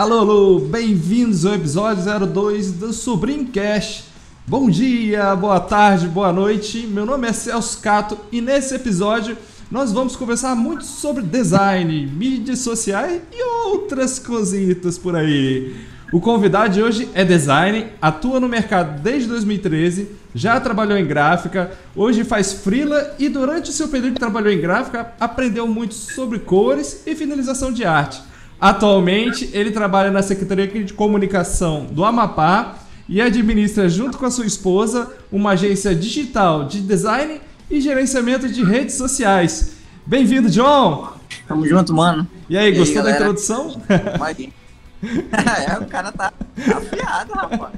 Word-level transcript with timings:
Alô, 0.00 0.20
alô, 0.20 0.58
bem-vindos 0.60 1.44
ao 1.44 1.54
episódio 1.54 2.02
02 2.26 2.72
do 2.72 2.90
Sobrinho 2.90 3.48
Cash. 3.48 4.04
Bom 4.46 4.70
dia, 4.70 5.36
boa 5.36 5.60
tarde, 5.60 6.08
boa 6.08 6.32
noite. 6.32 6.86
Meu 6.86 7.04
nome 7.04 7.28
é 7.28 7.34
Celso 7.34 7.78
Cato 7.82 8.16
e 8.32 8.40
nesse 8.40 8.74
episódio 8.74 9.36
nós 9.70 9.92
vamos 9.92 10.16
conversar 10.16 10.56
muito 10.56 10.84
sobre 10.84 11.22
design, 11.22 12.06
mídias 12.06 12.60
sociais 12.60 13.20
e 13.30 13.42
outras 13.66 14.18
cositas 14.18 14.96
por 14.96 15.14
aí. 15.14 15.76
O 16.10 16.18
convidado 16.18 16.72
de 16.72 16.82
hoje 16.82 17.06
é 17.12 17.22
designer, 17.22 17.92
atua 18.00 18.40
no 18.40 18.48
mercado 18.48 19.02
desde 19.02 19.28
2013, 19.28 20.08
já 20.34 20.58
trabalhou 20.58 20.96
em 20.96 21.06
gráfica, 21.06 21.72
hoje 21.94 22.24
faz 22.24 22.54
freela 22.54 23.14
e 23.18 23.28
durante 23.28 23.68
o 23.68 23.74
seu 23.74 23.86
período 23.88 24.14
que 24.14 24.20
trabalhou 24.20 24.50
em 24.50 24.62
gráfica 24.62 25.12
aprendeu 25.20 25.68
muito 25.68 25.92
sobre 25.92 26.38
cores 26.38 27.02
e 27.06 27.14
finalização 27.14 27.70
de 27.70 27.84
arte. 27.84 28.29
Atualmente, 28.60 29.48
ele 29.54 29.70
trabalha 29.70 30.10
na 30.10 30.20
Secretaria 30.22 30.66
de 30.66 30.92
Comunicação 30.92 31.86
do 31.90 32.04
Amapá 32.04 32.74
e 33.08 33.20
administra, 33.20 33.88
junto 33.88 34.18
com 34.18 34.26
a 34.26 34.30
sua 34.30 34.44
esposa, 34.44 35.10
uma 35.32 35.52
agência 35.52 35.94
digital 35.94 36.64
de 36.64 36.80
design 36.82 37.40
e 37.70 37.80
gerenciamento 37.80 38.46
de 38.48 38.62
redes 38.62 38.96
sociais. 38.96 39.76
Bem-vindo, 40.04 40.50
John! 40.50 41.10
Tamo 41.48 41.66
junto, 41.66 41.94
mano. 41.94 42.26
E 42.50 42.58
aí, 42.58 42.66
E 42.66 42.72
aí, 42.72 42.78
gostou 42.78 42.96
da 43.02 43.10
galera? 43.12 43.20
introdução? 43.24 43.80
Imagina. 44.16 44.52
é, 45.72 45.78
o 45.78 45.86
cara 45.86 46.12
tá 46.12 46.30
afiado, 46.76 47.32
rapaz. 47.32 47.72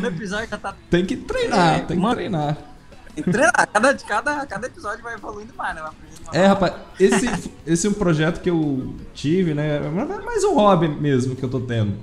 No 0.00 0.06
episódio 0.08 0.48
já 0.48 0.56
tá 0.56 0.74
tem 0.88 1.04
que 1.04 1.16
treinar, 1.16 1.74
É, 1.74 1.78
tem 1.80 1.96
que 1.98 2.02
mano. 2.02 2.14
treinar. 2.14 2.56
Tem 3.14 3.24
que 3.24 3.30
treinar. 3.30 3.68
Cada, 3.72 3.94
cada, 3.94 4.46
cada 4.46 4.66
episódio 4.66 5.02
vai 5.02 5.14
evoluindo 5.14 5.54
mais, 5.54 5.74
né? 5.74 5.82
É, 6.32 6.46
rapaz, 6.46 6.74
esse, 6.98 7.50
esse 7.66 7.86
é 7.86 7.90
um 7.90 7.94
projeto 7.94 8.40
que 8.40 8.50
eu 8.50 8.94
tive, 9.14 9.54
né? 9.54 9.76
É 9.76 9.88
mais 10.24 10.44
um 10.44 10.54
hobby 10.54 10.88
mesmo 10.88 11.36
que 11.36 11.42
eu 11.42 11.48
tô 11.48 11.60
tendo. 11.60 11.94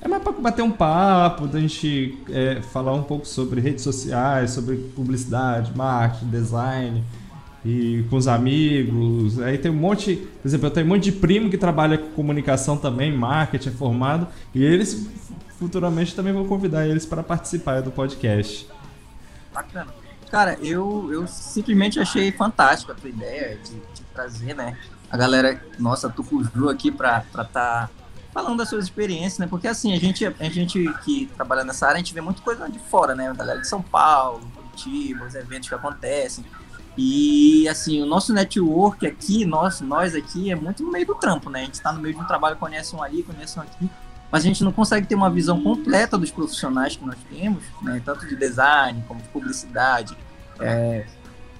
É 0.00 0.06
mais 0.06 0.22
pra 0.22 0.32
bater 0.32 0.62
um 0.62 0.70
papo, 0.70 1.46
da 1.46 1.58
gente 1.58 2.18
é, 2.30 2.62
falar 2.62 2.92
um 2.92 3.02
pouco 3.02 3.26
sobre 3.26 3.60
redes 3.60 3.82
sociais, 3.82 4.52
sobre 4.52 4.76
publicidade, 4.76 5.76
marketing, 5.76 6.30
design, 6.30 7.04
e 7.64 8.04
com 8.08 8.16
os 8.16 8.28
amigos. 8.28 9.40
Aí 9.40 9.58
tem 9.58 9.70
um 9.70 9.74
monte, 9.74 10.16
por 10.16 10.48
exemplo, 10.48 10.66
eu 10.68 10.70
tenho 10.70 10.86
um 10.86 10.90
monte 10.90 11.04
de 11.04 11.12
primo 11.12 11.50
que 11.50 11.58
trabalha 11.58 11.98
com 11.98 12.10
comunicação 12.10 12.76
também, 12.76 13.12
marketing, 13.12 13.70
é 13.70 13.72
formado, 13.72 14.28
e 14.54 14.64
eles 14.64 15.08
futuramente 15.58 16.14
também 16.14 16.32
vou 16.32 16.44
convidar 16.44 16.86
eles 16.86 17.04
para 17.04 17.22
participar 17.22 17.82
do 17.82 17.90
podcast. 17.90 18.68
Bacana. 19.52 19.97
Cara, 20.30 20.58
eu, 20.60 21.08
eu 21.12 21.26
simplesmente 21.26 21.98
achei 21.98 22.30
fantástico 22.30 22.92
a 22.92 22.94
tua 22.94 23.08
ideia 23.08 23.56
de, 23.56 23.74
de 23.74 24.02
trazer, 24.12 24.54
né? 24.54 24.76
A 25.10 25.16
galera, 25.16 25.62
nossa, 25.78 26.08
Tucuju 26.10 26.68
aqui 26.68 26.90
pra 26.90 27.24
estar 27.26 27.44
tá 27.44 27.90
falando 28.32 28.58
das 28.58 28.68
suas 28.68 28.84
experiências, 28.84 29.38
né? 29.38 29.46
Porque 29.46 29.66
assim, 29.66 29.94
a 29.94 29.98
gente, 29.98 30.26
a 30.26 30.44
gente 30.44 30.92
que 31.04 31.26
trabalha 31.34 31.64
nessa 31.64 31.86
área, 31.86 31.96
a 31.96 31.98
gente 31.98 32.12
vê 32.12 32.20
muita 32.20 32.42
coisa 32.42 32.68
de 32.68 32.78
fora, 32.78 33.14
né? 33.14 33.28
A 33.28 33.32
galera 33.32 33.60
de 33.60 33.66
São 33.66 33.80
Paulo, 33.80 34.40
Curitiba, 34.54 35.24
os 35.24 35.34
eventos 35.34 35.68
que 35.68 35.74
acontecem. 35.74 36.44
E 36.96 37.68
assim, 37.68 38.02
o 38.02 38.06
nosso 38.06 38.32
network 38.34 39.06
aqui, 39.06 39.44
nós, 39.44 39.80
nós 39.80 40.14
aqui, 40.14 40.50
é 40.50 40.56
muito 40.56 40.82
no 40.82 40.90
meio 40.90 41.06
do 41.06 41.14
trampo, 41.14 41.48
né? 41.48 41.60
A 41.60 41.64
gente 41.64 41.80
tá 41.80 41.92
no 41.92 42.00
meio 42.00 42.14
de 42.14 42.20
um 42.20 42.24
trabalho, 42.24 42.56
conhece 42.56 42.94
um 42.94 43.02
ali, 43.02 43.22
conhece 43.22 43.58
um 43.58 43.62
aqui, 43.62 43.88
mas 44.30 44.42
a 44.44 44.46
gente 44.46 44.62
não 44.62 44.72
consegue 44.72 45.06
ter 45.06 45.14
uma 45.14 45.30
visão 45.30 45.62
completa 45.62 46.18
dos 46.18 46.30
profissionais 46.30 46.96
que 46.96 47.04
nós 47.04 47.16
temos, 47.30 47.62
né? 47.82 48.00
Tanto 48.04 48.26
de 48.26 48.36
design 48.36 49.02
como 49.08 49.20
de 49.22 49.28
publicidade, 49.28 50.16
é, 50.60 51.06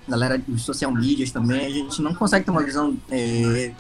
galera 0.08 0.38
dos 0.38 0.62
social 0.62 0.92
medias 0.92 1.30
também, 1.30 1.66
a 1.66 1.70
gente 1.70 2.02
não 2.02 2.14
consegue 2.14 2.44
ter 2.44 2.50
uma 2.50 2.62
visão 2.62 2.96
é, 3.10 3.72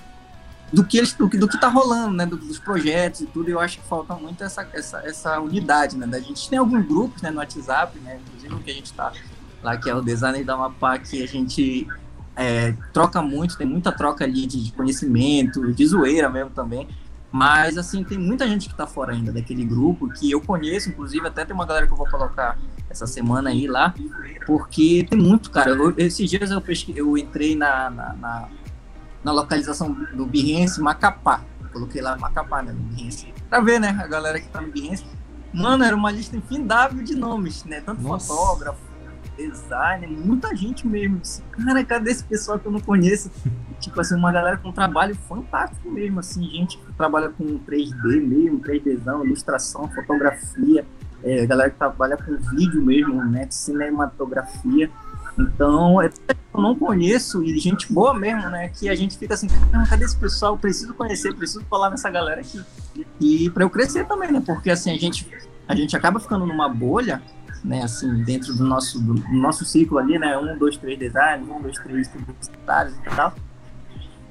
do 0.72 0.84
que 0.84 0.98
eles, 0.98 1.12
do 1.14 1.28
que, 1.28 1.36
do 1.38 1.48
que 1.48 1.58
tá 1.58 1.68
rolando, 1.68 2.12
né? 2.14 2.26
do- 2.26 2.36
dos 2.36 2.58
projetos 2.58 3.22
e 3.22 3.26
tudo. 3.26 3.48
Eu 3.48 3.58
acho 3.60 3.78
que 3.78 3.84
falta 3.88 4.14
muito 4.14 4.42
essa, 4.44 4.66
essa, 4.72 4.98
essa 5.04 5.40
unidade, 5.40 5.96
né? 5.96 6.06
Da 6.06 6.20
gente 6.20 6.48
tem 6.48 6.58
alguns 6.58 6.86
grupos, 6.86 7.20
né? 7.22 7.30
No 7.30 7.38
WhatsApp, 7.38 7.98
né? 8.00 8.18
Inclusive 8.26 8.54
o 8.54 8.58
que 8.58 8.70
a 8.70 8.74
gente 8.74 8.92
tá 8.92 9.12
lá, 9.62 9.76
que 9.76 9.88
é 9.90 9.94
o 9.94 10.00
Designer 10.02 10.44
da 10.44 10.56
Mapá, 10.56 10.98
que 10.98 11.22
a 11.22 11.26
gente 11.26 11.86
é, 12.36 12.72
troca 12.92 13.20
muito, 13.22 13.56
tem 13.56 13.66
muita 13.66 13.90
troca 13.90 14.24
ali 14.24 14.46
de 14.46 14.70
conhecimento, 14.72 15.72
de 15.72 15.86
zoeira 15.86 16.28
mesmo 16.28 16.50
também. 16.50 16.86
Mas, 17.30 17.76
assim, 17.76 18.02
tem 18.02 18.16
muita 18.18 18.48
gente 18.48 18.68
que 18.68 18.74
tá 18.74 18.86
fora 18.86 19.12
ainda 19.12 19.30
daquele 19.30 19.64
grupo, 19.64 20.08
que 20.08 20.30
eu 20.30 20.40
conheço, 20.40 20.88
inclusive, 20.88 21.26
até 21.26 21.44
tem 21.44 21.54
uma 21.54 21.66
galera 21.66 21.86
que 21.86 21.92
eu 21.92 21.96
vou 21.96 22.08
colocar 22.08 22.56
essa 22.88 23.06
semana 23.06 23.50
aí 23.50 23.66
lá, 23.66 23.94
porque 24.46 25.06
tem 25.10 25.18
muito, 25.18 25.50
cara. 25.50 25.70
Eu- 25.72 25.94
esses 25.98 26.28
dias 26.30 26.50
eu, 26.50 26.60
pesqui, 26.60 26.96
eu 26.96 27.18
entrei 27.18 27.54
na, 27.54 27.90
na, 27.90 28.12
na, 28.14 28.48
na 29.22 29.32
localização 29.32 29.92
do 30.14 30.24
Behance 30.24 30.80
Macapá. 30.80 31.42
Coloquei 31.70 32.00
lá 32.00 32.16
Macapá, 32.16 32.62
né, 32.62 32.72
no 32.72 32.80
Behance. 32.80 33.32
Pra 33.50 33.60
ver, 33.60 33.78
né, 33.78 33.88
a 34.02 34.06
galera 34.06 34.40
que 34.40 34.48
tá 34.48 34.62
no 34.62 34.72
Behance. 34.72 35.04
Mano, 35.52 35.84
era 35.84 35.94
uma 35.94 36.10
lista 36.10 36.34
infindável 36.36 37.02
de 37.04 37.14
nomes, 37.14 37.64
né? 37.64 37.80
Tanto 37.82 38.00
Nossa. 38.02 38.28
fotógrafo, 38.34 38.78
designer, 39.38 40.10
muita 40.10 40.54
gente 40.54 40.86
mesmo. 40.86 41.20
Cara, 41.52 41.84
cadê 41.84 42.10
esse 42.10 42.24
pessoal 42.24 42.58
que 42.58 42.66
eu 42.66 42.72
não 42.72 42.80
conheço? 42.80 43.30
tipo 43.80 44.00
assim, 44.00 44.16
uma 44.16 44.32
galera 44.32 44.56
com 44.56 44.68
um 44.68 44.72
trabalho 44.72 45.14
fantástico 45.14 45.90
mesmo, 45.90 46.20
assim, 46.20 46.42
gente 46.44 46.78
que 46.78 46.92
trabalha 46.94 47.28
com 47.28 47.58
3D 47.60 48.20
mesmo, 48.20 48.60
3Dzão, 48.60 49.24
ilustração, 49.24 49.88
fotografia, 49.88 50.84
é, 51.22 51.46
galera 51.46 51.70
que 51.70 51.78
trabalha 51.78 52.16
com 52.16 52.36
vídeo 52.56 52.82
mesmo, 52.82 53.24
né, 53.24 53.46
cinematografia. 53.50 54.90
Então, 55.38 56.02
é 56.02 56.10
eu 56.54 56.62
não 56.62 56.74
conheço 56.74 57.44
e 57.44 57.56
gente 57.58 57.92
boa 57.92 58.12
mesmo, 58.12 58.50
né, 58.50 58.68
que 58.68 58.88
a 58.88 58.94
gente 58.94 59.16
fica 59.16 59.34
assim, 59.34 59.46
"Caramba, 59.46 59.88
cadê 59.88 60.04
esse 60.04 60.16
pessoal? 60.16 60.54
Eu 60.54 60.58
preciso 60.58 60.92
conhecer, 60.94 61.32
preciso 61.34 61.64
falar 61.66 61.90
nessa 61.90 62.10
galera 62.10 62.40
aqui. 62.40 62.60
E 63.20 63.48
para 63.50 63.62
eu 63.62 63.70
crescer 63.70 64.04
também, 64.06 64.32
né, 64.32 64.42
porque 64.44 64.70
assim, 64.70 64.90
a 64.90 64.98
gente, 64.98 65.28
a 65.68 65.74
gente 65.76 65.96
acaba 65.96 66.18
ficando 66.18 66.44
numa 66.44 66.68
bolha, 66.68 67.22
né, 67.64 67.82
assim, 67.82 68.22
dentro 68.22 68.54
do 68.54 68.64
nosso, 68.64 69.00
do, 69.00 69.14
nosso 69.32 69.64
ciclo 69.64 69.98
ali, 69.98 70.18
né, 70.18 70.36
um, 70.38 70.56
dois, 70.56 70.76
três 70.76 70.98
designers, 70.98 71.48
um, 71.48 71.60
dois, 71.60 71.78
três 71.78 72.08
publicitários 72.08 72.94
e 72.96 73.16
tal. 73.16 73.34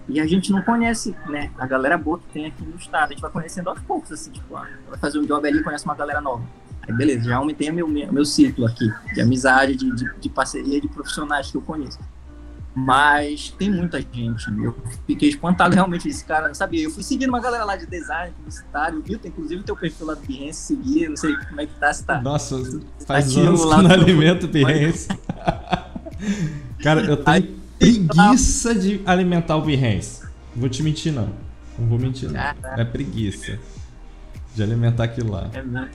E 0.10 0.22
a 0.22 0.26
gente 0.26 0.52
não 0.52 0.62
conhece, 0.62 1.16
né, 1.28 1.52
a 1.58 1.68
galera 1.68 1.98
boa 1.98 2.18
que 2.20 2.26
tem 2.32 2.46
aqui 2.46 2.64
no 2.64 2.78
estado. 2.78 3.10
A 3.10 3.14
gente 3.14 3.22
vai 3.22 3.32
conhecendo 3.32 3.70
aos 3.70 3.80
poucos, 3.82 4.12
assim, 4.12 4.32
tipo, 4.32 4.56
ah, 4.56 4.68
vai 4.90 4.98
fazer 4.98 5.20
um 5.20 5.26
job 5.26 5.46
ali, 5.48 5.62
conhece 5.62 5.86
uma 5.86 5.96
galera 5.96 6.22
nova. 6.22 6.44
Aí 6.88 6.94
beleza, 6.94 7.26
já 7.26 7.36
aumentei 7.36 7.70
meu, 7.72 7.88
meu, 7.88 8.12
meu 8.12 8.26
ciclo 8.26 8.66
aqui 8.66 8.90
de 9.14 9.22
amizade, 9.22 9.76
de, 9.76 9.94
de, 9.94 10.10
de 10.20 10.30
parceria, 10.30 10.80
de 10.80 10.88
profissionais 10.88 11.52
que 11.52 11.58
eu 11.58 11.62
conheço. 11.62 12.00
Mas 12.80 13.50
tem 13.58 13.72
muita 13.72 14.00
gente, 14.00 14.46
eu 14.64 14.78
fiquei 15.08 15.30
espantado 15.30 15.74
realmente 15.74 16.08
esse 16.08 16.24
cara, 16.24 16.48
não 16.48 16.54
sabia. 16.54 16.84
Eu 16.84 16.92
fui 16.92 17.02
seguindo 17.02 17.30
uma 17.30 17.40
galera 17.40 17.66
lá 17.66 17.76
de 17.76 17.88
design, 17.88 18.32
publicitário, 18.36 19.02
viu? 19.02 19.18
Tem 19.18 19.32
inclusive 19.32 19.62
o 19.62 19.64
teu 19.64 19.76
perfil 19.76 20.06
lá 20.06 20.14
do 20.14 20.22
Behance, 20.22 20.76
seguir, 20.76 21.10
não 21.10 21.18
sei 21.18 21.36
como 21.36 21.60
é 21.60 21.66
que 21.66 21.74
tá, 21.74 21.92
se 21.92 22.06
tá. 22.06 22.22
Nossa, 22.22 22.56
faz 23.08 23.32
Ativo 23.32 23.48
anos 23.48 23.62
que 23.62 23.68
lá 23.68 23.78
eu 23.78 23.82
não 23.82 23.92
alimento 23.92 24.48
Behance. 24.48 25.08
Cara, 26.84 27.02
eu 27.02 27.18
tenho 27.18 27.60
preguiça 27.80 28.76
de 28.76 29.02
alimentar 29.08 29.56
o 29.56 29.64
Behance. 29.64 30.28
Vou 30.56 30.70
te 30.70 30.84
mentir, 30.84 31.12
não. 31.12 31.34
Não 31.80 31.88
vou 31.88 31.98
mentir, 31.98 32.30
não. 32.30 32.36
Caraca. 32.36 32.80
É 32.80 32.86
preguiça 32.86 33.58
de 34.54 34.62
alimentar 34.62 35.06
aquilo 35.06 35.32
lá. 35.32 35.50
É 35.52 35.64
mesmo. 35.64 35.90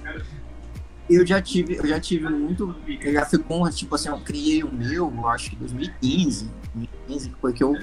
Eu 1.14 1.26
já 1.26 1.41
tive, 1.43 1.76
eu 1.76 1.87
já 1.87 1.99
tive 2.00 2.29
muito, 2.29 2.75
eu 2.87 3.12
já 3.12 3.25
fui 3.26 3.38
com, 3.38 3.69
tipo 3.70 3.94
assim, 3.94 4.09
eu 4.09 4.19
criei 4.20 4.62
o 4.62 4.73
meu, 4.73 5.12
eu 5.14 5.29
acho 5.29 5.50
que 5.50 5.56
em 5.56 5.59
2015, 5.59 6.50
2015 6.75 7.32
foi 7.41 7.53
que 7.53 7.62
eu 7.62 7.75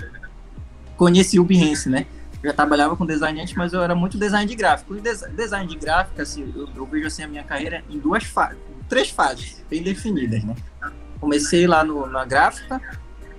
conheci 0.98 1.40
o 1.40 1.44
Behance, 1.44 1.90
né? 1.90 2.06
Eu 2.42 2.50
já 2.50 2.54
trabalhava 2.56 2.96
com 2.96 3.06
design 3.06 3.42
antes, 3.42 3.54
mas 3.56 3.74
eu 3.74 3.82
era 3.82 3.94
muito 3.94 4.18
design 4.18 4.48
de 4.48 4.56
gráfico. 4.56 4.96
E 4.96 5.02
des- 5.02 5.26
design 5.36 5.68
de 5.68 5.78
gráfica, 5.78 6.24
assim, 6.24 6.52
eu, 6.56 6.70
eu 6.76 6.86
vejo 6.86 7.08
assim 7.08 7.24
a 7.24 7.28
minha 7.28 7.44
carreira 7.44 7.84
em 7.90 8.00
duas 8.00 8.24
fases, 8.24 8.58
três 8.88 9.10
fases 9.10 9.64
bem 9.70 9.84
definidas, 9.84 10.44
né? 10.44 10.56
Comecei 11.20 11.68
lá 11.68 11.84
no, 11.84 12.08
na 12.08 12.24
gráfica, 12.24 12.82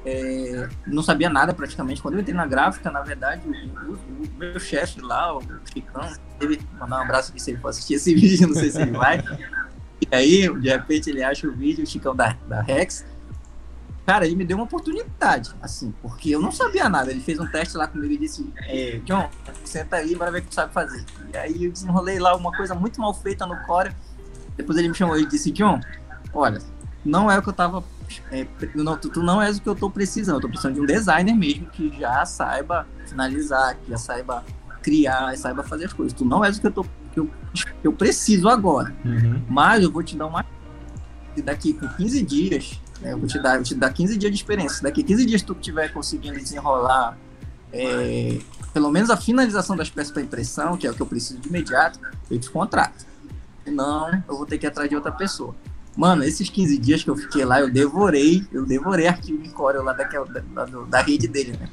é, 0.05 0.69
não 0.87 1.03
sabia 1.03 1.31
nada 1.31 1.55
praticamente. 1.55 2.03
Quando 2.03 2.15
eu 2.15 2.21
entrei 2.21 2.35
na 2.35 2.47
gráfica, 2.47 2.91
na 2.91 3.01
verdade, 3.01 3.43
o, 3.49 3.93
o- 3.93 3.95
o 3.95 4.39
meu 4.39 4.61
chefe 4.61 5.01
lá, 5.01 5.35
o 5.37 5.43
Chicão, 5.73 6.07
teve 6.39 6.61
mandar 6.79 6.99
um 6.99 7.03
abraço 7.03 7.31
aqui 7.31 7.41
se 7.41 7.51
ele 7.53 7.59
for 7.59 7.69
assistir 7.69 7.95
esse 7.95 8.13
vídeo, 8.15 8.49
não 8.49 8.55
sei 8.55 8.71
se 8.71 8.81
ele 8.83 8.91
vai. 8.93 9.19
E 10.01 10.15
aí, 10.15 10.61
de 10.61 10.69
repente, 10.69 11.11
ele 11.11 11.23
acha 11.23 11.47
o 11.47 11.53
vídeo, 11.53 11.85
o 11.85 11.87
Chicão 11.87 12.15
da, 12.15 12.37
da 12.49 12.63
Rex. 12.63 13.05
Cara, 14.07 14.27
ele 14.27 14.35
me 14.35 14.45
deu 14.45 14.57
uma 14.57 14.65
oportunidade, 14.65 15.55
assim, 15.63 15.95
porque 16.03 16.31
eu 16.31 16.41
não 16.41 16.51
sabia 16.51 16.89
nada. 16.89 17.11
Ele 17.11 17.21
fez 17.21 17.39
um 17.39 17.47
teste 17.47 17.77
lá 17.77 17.87
comigo 17.87 18.13
e 18.13 18.19
disse: 18.19 18.53
é, 18.67 19.01
John, 19.05 19.29
senta 19.65 19.97
aí, 19.97 20.17
bora 20.17 20.33
ver 20.33 20.39
o 20.39 20.43
que 20.43 20.49
tu 20.49 20.55
sabe 20.55 20.73
fazer. 20.73 21.05
E 21.33 21.37
aí 21.37 21.65
eu 21.67 21.71
desenrolei 21.71 22.19
lá 22.19 22.35
uma 22.35 22.51
coisa 22.51 22.75
muito 22.75 23.01
mal 23.01 23.15
feita 23.15 23.47
no 23.47 23.57
Core. 23.67 23.93
depois 24.57 24.77
ele 24.79 24.89
me 24.89 24.95
chamou 24.95 25.17
e 25.17 25.27
disse, 25.27 25.53
John, 25.53 25.81
olha, 26.35 26.61
não 27.05 27.31
é 27.31 27.39
o 27.39 27.43
que 27.43 27.51
eu 27.51 27.53
tava. 27.53 27.85
É, 28.33 28.45
não, 28.75 28.97
tu, 28.97 29.11
tu, 29.11 29.23
não 29.23 29.41
és 29.41 29.59
o 29.59 29.63
que 29.63 29.69
eu 29.69 29.77
tô 29.77 29.89
precisando. 29.89 30.39
Eu 30.39 30.41
tô 30.41 30.49
precisando 30.49 30.75
de 30.75 30.81
um 30.81 30.87
designer 30.87 31.35
mesmo 31.35 31.67
que 31.67 31.97
já 31.97 32.25
saiba 32.25 32.89
finalizar, 33.07 33.77
que 33.77 33.91
já 33.91 33.99
saiba 33.99 34.45
criar, 34.83 35.37
saiba 35.37 35.63
fazer 35.63 35.85
as 35.85 35.93
coisas. 35.93 36.13
Tu 36.13 36.25
não 36.25 36.45
és 36.45 36.57
o 36.57 36.61
que 36.61 36.67
eu, 36.67 36.73
tô, 36.73 36.87
que 37.13 37.21
eu, 37.21 37.31
eu 37.83 37.93
preciso 37.93 38.49
agora. 38.49 38.95
Uhum. 39.05 39.43
Mas 39.49 39.83
eu 39.83 39.91
vou 39.91 40.03
te 40.03 40.17
dar 40.17 40.27
uma. 40.27 40.45
Daqui 41.45 41.73
com 41.73 41.89
15 41.89 42.23
dias, 42.23 42.81
né, 43.01 43.13
eu 43.13 43.19
vou 43.19 43.27
te 43.27 43.39
dar, 43.39 43.55
vou 43.55 43.63
te 43.63 43.75
dar 43.75 43.93
15 43.93 44.17
dias 44.17 44.31
de 44.31 44.37
experiência. 44.37 44.83
Daqui 44.83 45.03
15 45.03 45.27
dias, 45.27 45.43
tu 45.43 45.53
estiver 45.53 45.93
conseguindo 45.93 46.39
desenrolar 46.39 47.17
é, 47.73 48.39
pelo 48.73 48.91
menos 48.91 49.11
a 49.11 49.17
finalização 49.17 49.77
das 49.77 49.91
peças 49.91 50.13
para 50.13 50.23
impressão, 50.23 50.77
que 50.77 50.87
é 50.87 50.91
o 50.91 50.95
que 50.95 51.01
eu 51.01 51.07
preciso 51.07 51.41
de 51.41 51.49
imediato, 51.49 51.99
eu 52.31 52.39
te 52.39 52.51
contrato. 52.51 53.07
Senão, 53.65 54.11
eu 54.29 54.37
vou 54.37 54.47
ter 54.47 54.59
que 54.59 54.67
ir 54.67 54.69
atrás 54.69 54.89
de 54.89 54.97
outra 54.97 55.13
pessoa. 55.13 55.55
Mano, 55.97 56.23
esses 56.25 56.49
15 56.49 56.79
dias 56.79 57.03
que 57.03 57.11
eu 57.11 57.17
fiquei 57.17 57.45
lá, 57.45 57.61
eu 57.61 57.71
devorei, 57.71 58.47
eu 58.53 58.65
devorei 58.65 59.07
arquivo 59.07 59.45
em 59.45 59.51
Corel 59.51 59.83
lá 59.83 59.93
daquela, 59.93 60.25
da, 60.27 60.41
da, 60.41 60.65
da, 60.65 61.03
rede 61.03 61.27
dele, 61.27 61.57
né? 61.59 61.69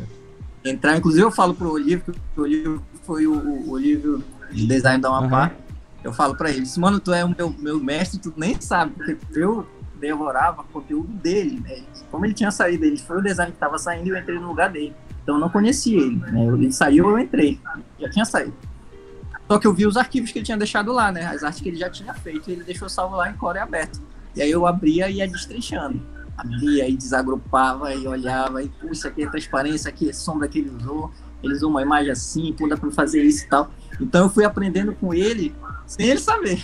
Entrar, 0.66 0.98
inclusive 0.98 1.24
eu 1.24 1.32
falo 1.32 1.54
pro 1.54 1.72
Olívio, 1.72 2.14
que 2.34 2.40
o 2.40 2.44
Olívio 2.44 2.84
foi 3.04 3.28
o, 3.28 3.34
o 3.34 3.72
Olívio 3.72 4.24
de 4.52 4.68
design 4.68 5.02
da 5.02 5.10
Amapá, 5.10 5.48
uhum. 5.48 5.64
eu 6.04 6.14
falo 6.14 6.36
pra 6.36 6.50
ele, 6.50 6.66
mano, 6.78 7.00
tu 7.00 7.14
é 7.14 7.24
o 7.24 7.30
meu, 7.30 7.54
meu 7.58 7.80
mestre, 7.80 8.20
tu 8.20 8.34
nem 8.36 8.60
sabe, 8.60 8.94
porque 8.94 9.20
eu 9.36 9.68
devorava 10.00 10.64
conteúdo 10.72 11.08
dele, 11.08 11.60
né? 11.60 11.84
Como 12.12 12.26
ele 12.26 12.34
tinha 12.34 12.52
saído, 12.52 12.86
ele 12.86 12.98
foi 12.98 13.18
o 13.18 13.22
design 13.22 13.52
que 13.52 13.58
tava 13.58 13.78
saindo 13.78 14.08
e 14.08 14.10
eu 14.12 14.18
entrei 14.18 14.40
no 14.40 14.48
lugar 14.48 14.70
dele. 14.70 14.94
Então 15.24 15.36
eu 15.36 15.42
não 15.42 15.50
conhecia 15.50 16.00
ele, 16.00 16.16
né? 16.16 16.46
Ele 16.46 16.72
saiu, 16.72 17.10
eu 17.10 17.20
entrei, 17.20 17.60
já 18.00 18.10
tinha 18.10 18.26
saído. 18.26 18.54
Só 19.50 19.58
que 19.58 19.66
eu 19.66 19.74
vi 19.74 19.88
os 19.88 19.96
arquivos 19.96 20.32
que 20.32 20.40
ele 20.40 20.46
tinha 20.46 20.58
deixado 20.58 20.92
lá, 20.92 21.12
né? 21.12 21.26
As 21.26 21.44
artes 21.44 21.62
que 21.62 21.70
ele 21.70 21.78
já 21.78 21.90
tinha 21.90 22.14
feito, 22.14 22.52
ele 22.52 22.64
deixou 22.64 22.90
salvo 22.90 23.16
lá 23.16 23.30
em 23.30 23.34
Core 23.34 23.60
aberto. 23.60 24.02
E 24.36 24.42
aí 24.42 24.52
eu 24.52 24.68
abria 24.68 25.10
e 25.10 25.16
ia 25.16 25.28
destrinchando. 25.28 26.02
Abria 26.38 26.88
e 26.88 26.96
desagrupava 26.96 27.94
e 27.94 28.06
olhava 28.08 28.62
e, 28.62 28.70
puxa, 28.70 29.08
aqui 29.08 29.24
é 29.24 29.30
transparência, 29.30 29.90
aqui 29.90 30.10
é 30.10 30.14
sombra 30.14 30.48
que 30.48 30.60
ele 30.60 30.70
usou. 30.70 31.12
Ele 31.42 31.54
usou 31.54 31.70
uma 31.70 31.82
imagem 31.82 32.12
assim, 32.12 32.54
pô, 32.54 32.68
dá 32.68 32.76
pra 32.76 32.92
fazer 32.92 33.24
isso 33.24 33.46
e 33.46 33.48
tal. 33.48 33.72
Então 34.00 34.26
eu 34.26 34.30
fui 34.30 34.46
aprendendo 34.46 34.94
com 34.94 35.14
ele, 35.14 35.54
sem 35.86 36.08
ele 36.08 36.20
saber. 36.20 36.64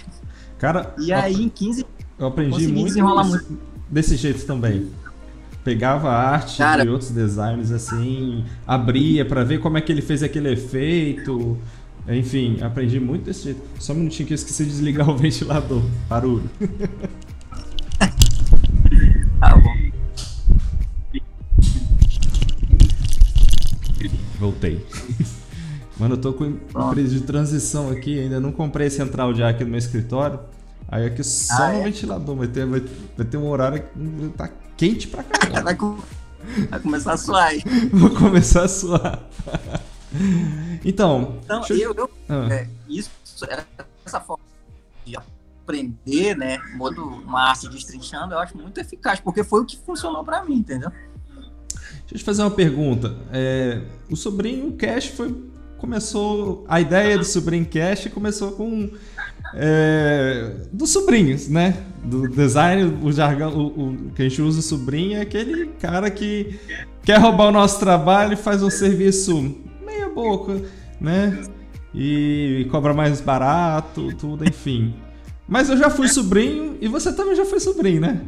Cara, 0.57 0.93
e 0.99 1.11
aí 1.11 1.43
em 1.43 1.49
15 1.49 1.85
eu 2.17 2.27
aprendi 2.27 2.67
muito, 2.67 3.03
muito 3.03 3.59
desse 3.89 4.15
jeito 4.15 4.45
também. 4.45 4.89
Pegava 5.63 6.09
arte 6.09 6.57
Cara, 6.57 6.83
de 6.83 6.89
outros 6.89 7.11
designers 7.11 7.71
assim, 7.71 8.43
abria 8.67 9.25
para 9.25 9.43
ver 9.43 9.59
como 9.59 9.77
é 9.77 9.81
que 9.81 9.91
ele 9.91 10.01
fez 10.01 10.21
aquele 10.21 10.51
efeito. 10.51 11.57
Enfim, 12.07 12.57
aprendi 12.61 12.99
muito 12.99 13.23
desse 13.25 13.43
jeito. 13.45 13.61
Só 13.79 13.93
um 13.93 13.97
minutinho 13.97 14.27
que 14.27 14.33
eu 14.33 14.35
esqueci 14.35 14.65
de 14.65 14.71
desligar 14.71 15.07
o 15.09 15.17
ventilador. 15.17 15.83
Barulho. 16.09 16.49
tá 19.39 19.55
bom. 19.55 19.73
Voltei. 24.39 24.85
Mano, 25.97 26.15
eu 26.15 26.21
tô 26.21 26.33
com 26.33 26.45
empresa 26.45 27.09
de 27.15 27.21
transição 27.21 27.89
aqui, 27.91 28.19
ainda 28.19 28.39
não 28.39 28.51
comprei 28.51 28.89
central 28.89 29.31
de 29.31 29.43
ar 29.43 29.51
aqui 29.51 29.63
no 29.63 29.69
meu 29.69 29.79
escritório. 29.79 30.39
Aí 30.87 31.05
aqui 31.05 31.23
só 31.23 31.63
ah, 31.63 31.73
no 31.73 31.79
é? 31.79 31.83
ventilador, 31.83 32.35
vai 32.35 32.47
ter, 32.47 32.65
vai, 32.65 32.83
vai 33.15 33.25
ter 33.25 33.37
um 33.37 33.47
horário 33.47 33.81
que 33.81 34.29
tá 34.37 34.49
quente 34.75 35.07
pra 35.07 35.23
caralho. 35.23 35.63
Vai, 35.63 35.75
com... 35.75 35.97
vai 36.69 36.79
começar 36.79 37.13
a 37.13 37.17
suar 37.17 37.47
aí. 37.47 37.63
Vou 37.93 38.09
começar 38.09 38.63
a 38.63 38.67
suar. 38.67 39.23
então. 40.83 41.39
Então, 41.43 41.63
eu, 41.69 41.93
eu 41.93 42.09
ah. 42.29 42.47
é, 42.51 42.67
isso, 42.87 43.09
essa 44.05 44.19
forma 44.19 44.43
de 45.05 45.15
aprender, 45.63 46.35
né? 46.35 46.59
Modo, 46.75 47.03
uma 47.03 47.49
arte 47.49 47.69
destrinchando, 47.69 48.33
eu 48.33 48.39
acho 48.39 48.57
muito 48.57 48.79
eficaz, 48.79 49.19
porque 49.19 49.43
foi 49.43 49.61
o 49.61 49.65
que 49.65 49.77
funcionou 49.77 50.23
para 50.23 50.43
mim, 50.43 50.55
entendeu? 50.55 50.91
Deixa 50.91 52.15
eu 52.15 52.17
te 52.17 52.23
fazer 52.23 52.41
uma 52.41 52.51
pergunta. 52.51 53.15
É, 53.31 53.81
o 54.09 54.15
sobrinho 54.15 54.73
Cash 54.73 55.07
foi. 55.07 55.52
Começou. 55.83 56.63
A 56.69 56.79
ideia 56.79 57.17
do 57.17 57.25
sobrinho 57.25 57.67
começou 58.13 58.53
com. 58.53 58.89
É, 59.53 60.55
dos 60.71 60.91
sobrinhos, 60.91 61.49
né? 61.49 61.75
Do 62.05 62.29
design, 62.29 62.99
o 63.03 63.11
jargão, 63.11 63.53
o, 63.53 63.89
o, 63.89 64.11
que 64.15 64.21
a 64.21 64.29
gente 64.29 64.41
usa 64.41 64.61
o 64.61 64.63
sobrinho 64.63 65.17
é 65.17 65.21
aquele 65.21 65.65
cara 65.81 66.09
que 66.09 66.57
quer 67.03 67.19
roubar 67.19 67.49
o 67.49 67.51
nosso 67.51 67.81
trabalho 67.81 68.31
e 68.31 68.37
faz 68.37 68.63
um 68.63 68.69
serviço 68.69 69.57
meia 69.85 70.07
boca, 70.07 70.61
né? 71.01 71.43
E 71.93 72.65
cobra 72.71 72.93
mais 72.93 73.19
barato, 73.19 74.07
tudo, 74.15 74.47
enfim. 74.47 74.95
Mas 75.45 75.69
eu 75.69 75.75
já 75.75 75.89
fui 75.89 76.07
sobrinho 76.07 76.77
e 76.79 76.87
você 76.87 77.11
também 77.11 77.35
já 77.35 77.43
foi 77.43 77.59
sobrinho, 77.59 77.99
né? 77.99 78.21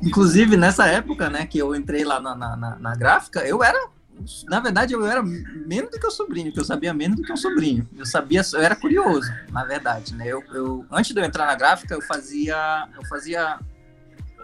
Inclusive, 0.00 0.56
nessa 0.56 0.86
época, 0.86 1.28
né, 1.28 1.44
que 1.44 1.58
eu 1.58 1.74
entrei 1.74 2.04
lá 2.04 2.20
na, 2.20 2.36
na, 2.36 2.78
na 2.78 2.94
gráfica, 2.94 3.40
eu 3.40 3.64
era. 3.64 3.88
Na 4.48 4.60
verdade, 4.60 4.92
eu 4.92 5.06
era 5.06 5.22
menos 5.22 5.90
do 5.90 5.98
que 5.98 6.06
o 6.06 6.10
sobrinho, 6.10 6.52
que 6.52 6.60
eu 6.60 6.64
sabia 6.64 6.92
menos 6.92 7.16
do 7.16 7.22
que 7.22 7.32
um 7.32 7.36
sobrinho. 7.36 7.88
Eu 7.96 8.06
sabia, 8.06 8.42
eu 8.52 8.60
era 8.60 8.76
curioso, 8.76 9.32
na 9.50 9.64
verdade, 9.64 10.14
né? 10.14 10.26
Eu, 10.26 10.42
eu 10.52 10.84
antes 10.90 11.12
de 11.12 11.20
eu 11.20 11.24
entrar 11.24 11.46
na 11.46 11.54
gráfica, 11.54 11.94
eu 11.94 12.02
fazia, 12.02 12.88
eu 12.94 13.04
fazia 13.06 13.58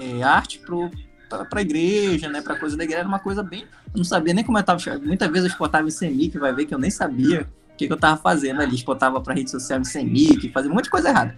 é, 0.00 0.22
arte 0.22 0.58
pro, 0.58 0.90
para 1.28 1.60
igreja, 1.60 2.28
né, 2.28 2.40
para 2.40 2.58
coisa 2.58 2.76
da 2.76 2.84
igreja, 2.84 3.00
era 3.00 3.08
uma 3.08 3.18
coisa 3.18 3.42
bem, 3.42 3.62
eu 3.62 3.98
não 3.98 4.04
sabia 4.04 4.32
nem 4.32 4.44
como 4.44 4.58
eu 4.58 4.62
tava, 4.62 4.80
muitas 4.98 5.28
vezes 5.28 5.44
eu 5.44 5.50
exportava 5.50 5.86
em 5.86 5.90
semic, 5.90 6.38
vai 6.38 6.52
ver 6.52 6.66
que 6.66 6.74
eu 6.74 6.78
nem 6.78 6.90
sabia 6.90 7.48
o 7.72 7.76
que, 7.76 7.86
que 7.86 7.92
eu 7.92 7.96
tava 7.96 8.20
fazendo 8.20 8.60
ali, 8.60 8.74
exportava 8.74 9.20
para 9.20 9.34
rede 9.34 9.50
social 9.50 9.80
em 9.80 9.84
semic, 9.84 10.50
fazia 10.52 10.70
um 10.70 10.74
monte 10.74 10.84
de 10.84 10.90
coisa 10.90 11.08
errada. 11.08 11.36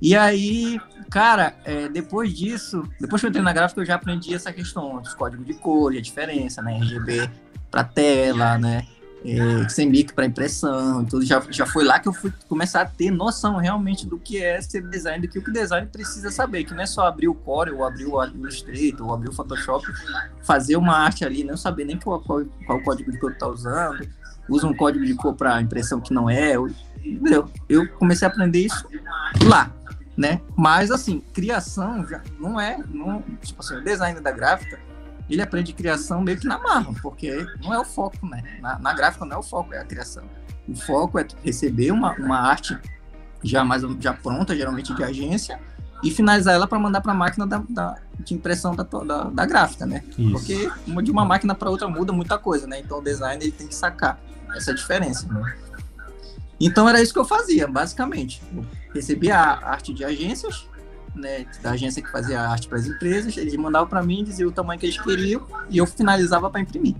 E 0.00 0.14
aí, 0.14 0.78
cara, 1.10 1.56
é, 1.64 1.88
depois 1.88 2.32
disso, 2.32 2.82
depois 3.00 3.20
que 3.20 3.26
eu 3.26 3.30
entrei 3.30 3.42
na 3.42 3.52
gráfica, 3.52 3.80
eu 3.80 3.86
já 3.86 3.94
aprendi 3.94 4.34
essa 4.34 4.52
questão 4.52 5.00
dos 5.00 5.14
códigos 5.14 5.46
de 5.46 5.54
cor, 5.54 5.92
a 5.96 6.00
diferença, 6.00 6.60
né? 6.60 6.76
RGB 6.76 7.30
para 7.70 7.84
tela, 7.84 8.58
né? 8.58 8.86
É, 9.24 9.66
CMYK 9.66 10.12
para 10.12 10.26
impressão, 10.26 11.04
tudo. 11.04 11.24
Já, 11.24 11.42
já 11.50 11.66
foi 11.66 11.84
lá 11.84 11.98
que 11.98 12.08
eu 12.08 12.12
fui 12.12 12.32
começar 12.48 12.82
a 12.82 12.86
ter 12.86 13.10
noção 13.10 13.56
realmente 13.56 14.06
do 14.06 14.18
que 14.18 14.40
é 14.40 14.60
ser 14.60 14.82
design, 14.88 15.26
do 15.26 15.30
que 15.30 15.38
o 15.38 15.52
design 15.52 15.88
precisa 15.88 16.30
saber, 16.30 16.62
que 16.64 16.72
não 16.72 16.82
é 16.82 16.86
só 16.86 17.06
abrir 17.06 17.26
o 17.26 17.34
Core, 17.34 17.72
ou 17.72 17.84
abrir 17.84 18.06
o 18.06 18.24
Illustrator, 18.24 19.04
ou 19.04 19.12
abrir 19.12 19.30
o 19.30 19.32
Photoshop, 19.32 19.84
fazer 20.42 20.76
uma 20.76 20.96
arte 20.96 21.24
ali, 21.24 21.42
não 21.42 21.56
saber 21.56 21.84
nem 21.84 21.98
qual, 21.98 22.20
qual, 22.20 22.44
qual 22.66 22.80
código 22.82 23.10
de 23.10 23.18
cor 23.18 23.34
tá 23.34 23.48
usando, 23.48 24.06
usa 24.48 24.66
um 24.66 24.76
código 24.76 25.04
de 25.04 25.14
cor 25.14 25.34
para 25.34 25.60
impressão 25.60 26.00
que 26.00 26.14
não 26.14 26.30
é, 26.30 26.54
entendeu? 27.04 27.50
Eu 27.68 27.88
comecei 27.94 28.28
a 28.28 28.30
aprender 28.30 28.60
isso 28.60 28.86
lá 29.44 29.72
né? 30.16 30.40
Mas 30.56 30.90
assim, 30.90 31.20
criação 31.32 32.06
já 32.06 32.22
não 32.40 32.58
é, 32.58 32.78
não, 32.88 33.22
tipo 33.42 33.60
assim, 33.60 33.76
o 33.76 33.84
design 33.84 34.18
da 34.20 34.30
gráfica, 34.30 34.80
ele 35.34 35.42
aprende 35.42 35.72
criação 35.72 36.20
meio 36.20 36.38
que 36.38 36.46
na 36.46 36.58
marra, 36.58 36.92
porque 37.02 37.46
não 37.62 37.72
é 37.74 37.78
o 37.78 37.84
foco, 37.84 38.26
né? 38.26 38.42
Na, 38.60 38.78
na 38.78 38.92
gráfica 38.92 39.24
não 39.24 39.36
é 39.36 39.38
o 39.38 39.42
foco, 39.42 39.74
é 39.74 39.78
a 39.78 39.84
criação. 39.84 40.24
O 40.68 40.74
foco 40.74 41.18
é 41.18 41.26
receber 41.42 41.90
uma, 41.90 42.12
uma 42.14 42.38
arte 42.38 42.78
já 43.42 43.64
mais 43.64 43.82
já 44.00 44.12
pronta, 44.12 44.56
geralmente 44.56 44.94
de 44.94 45.02
agência, 45.02 45.60
e 46.02 46.10
finalizar 46.10 46.54
ela 46.54 46.66
para 46.66 46.78
mandar 46.78 47.00
para 47.00 47.12
a 47.12 47.14
máquina 47.14 47.46
da, 47.46 47.62
da, 47.68 47.98
de 48.18 48.34
impressão 48.34 48.74
da, 48.74 48.82
da, 48.82 49.24
da 49.24 49.46
gráfica, 49.46 49.86
né? 49.86 50.02
Isso. 50.18 50.30
Porque 50.30 50.70
de 51.02 51.10
uma 51.10 51.24
máquina 51.24 51.54
para 51.54 51.70
outra 51.70 51.88
muda 51.88 52.12
muita 52.12 52.38
coisa, 52.38 52.66
né? 52.66 52.80
Então 52.80 52.98
o 52.98 53.02
design 53.02 53.42
ele 53.42 53.52
tem 53.52 53.66
que 53.66 53.74
sacar 53.74 54.18
essa 54.54 54.74
diferença, 54.74 55.26
né? 55.28 55.56
Então 56.60 56.88
era 56.88 57.02
isso 57.02 57.12
que 57.12 57.18
eu 57.18 57.24
fazia, 57.24 57.66
basicamente. 57.66 58.42
Eu 58.54 58.64
recebia 58.94 59.36
a 59.36 59.70
arte 59.70 59.92
de 59.92 60.04
agências, 60.04 60.68
né, 61.16 61.46
da 61.62 61.72
agência 61.72 62.02
que 62.02 62.10
fazia 62.10 62.40
arte 62.40 62.68
para 62.68 62.78
as 62.78 62.86
empresas, 62.86 63.36
eles 63.36 63.54
mandavam 63.56 63.88
para 63.88 64.02
mim, 64.02 64.22
diziam 64.22 64.48
o 64.48 64.52
tamanho 64.52 64.78
que 64.78 64.86
eles 64.86 65.00
queriam 65.00 65.46
e 65.68 65.78
eu 65.78 65.86
finalizava 65.86 66.50
para 66.50 66.60
imprimir. 66.60 66.94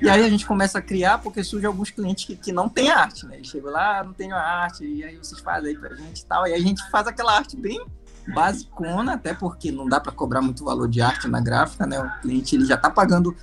E 0.00 0.08
aí 0.08 0.24
a 0.24 0.28
gente 0.28 0.46
começa 0.46 0.78
a 0.78 0.82
criar 0.82 1.18
porque 1.18 1.42
surge 1.42 1.66
alguns 1.66 1.90
clientes 1.90 2.24
que, 2.24 2.36
que 2.36 2.52
não 2.52 2.68
têm 2.68 2.90
arte, 2.90 3.26
né? 3.26 3.36
Eles 3.36 3.48
chegam 3.48 3.72
lá, 3.72 3.98
ah, 3.98 4.04
não 4.04 4.12
tenho 4.12 4.34
arte, 4.34 4.84
e 4.84 5.02
aí 5.02 5.16
vocês 5.16 5.40
fazem 5.40 5.70
aí 5.70 5.76
pra 5.76 5.94
gente 5.94 6.20
e 6.20 6.24
tal. 6.24 6.46
E 6.46 6.52
aí 6.52 6.60
a 6.60 6.62
gente 6.62 6.88
faz 6.90 7.06
aquela 7.08 7.36
arte 7.36 7.56
bem 7.56 7.84
basicona, 8.32 9.14
até 9.14 9.34
porque 9.34 9.72
não 9.72 9.88
dá 9.88 9.98
para 9.98 10.12
cobrar 10.12 10.40
muito 10.40 10.64
valor 10.64 10.88
de 10.88 11.00
arte 11.00 11.26
na 11.26 11.40
gráfica, 11.40 11.86
né? 11.86 11.98
O 11.98 12.20
cliente 12.20 12.54
ele 12.54 12.64
já 12.64 12.74
está 12.74 12.90
pagando 12.90 13.34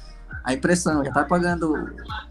a 0.43 0.53
impressão, 0.53 1.03
já 1.03 1.09
está 1.09 1.23
pagando 1.23 1.73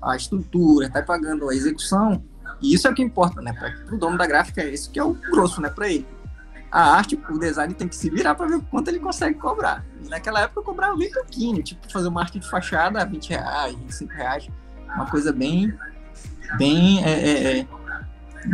a 0.00 0.16
estrutura, 0.16 0.86
está 0.86 1.02
pagando 1.02 1.50
a 1.50 1.54
execução, 1.54 2.22
e 2.60 2.74
isso 2.74 2.86
é 2.86 2.90
o 2.90 2.94
que 2.94 3.02
importa, 3.02 3.42
né? 3.42 3.52
Para 3.52 3.94
o 3.94 3.98
dono 3.98 4.16
da 4.16 4.26
gráfica 4.26 4.62
é 4.62 4.70
isso 4.70 4.90
que 4.90 4.98
é 4.98 5.04
o 5.04 5.12
grosso, 5.12 5.60
né? 5.60 5.68
Para 5.68 5.88
ele. 5.88 6.06
A 6.74 6.96
arte, 6.96 7.16
o 7.30 7.38
design 7.38 7.72
tem 7.72 7.86
que 7.86 7.94
se 7.94 8.10
virar 8.10 8.34
para 8.34 8.48
ver 8.48 8.60
quanto 8.62 8.88
ele 8.88 8.98
consegue 8.98 9.38
cobrar. 9.38 9.86
E 10.04 10.08
naquela 10.08 10.40
época 10.40 10.58
eu 10.58 10.64
cobrava 10.64 10.96
bem 10.96 11.08
pouquinho, 11.08 11.62
tipo 11.62 11.80
fazer 11.88 12.08
uma 12.08 12.20
arte 12.20 12.40
de 12.40 12.50
fachada 12.50 13.00
a 13.00 13.04
20 13.04 13.28
reais, 13.28 13.76
25 13.76 14.12
reais, 14.12 14.50
uma 14.92 15.06
coisa 15.08 15.32
bem, 15.32 15.72
bem, 16.58 17.04
é, 17.04 17.10
é, 17.10 17.58
é, 17.60 17.66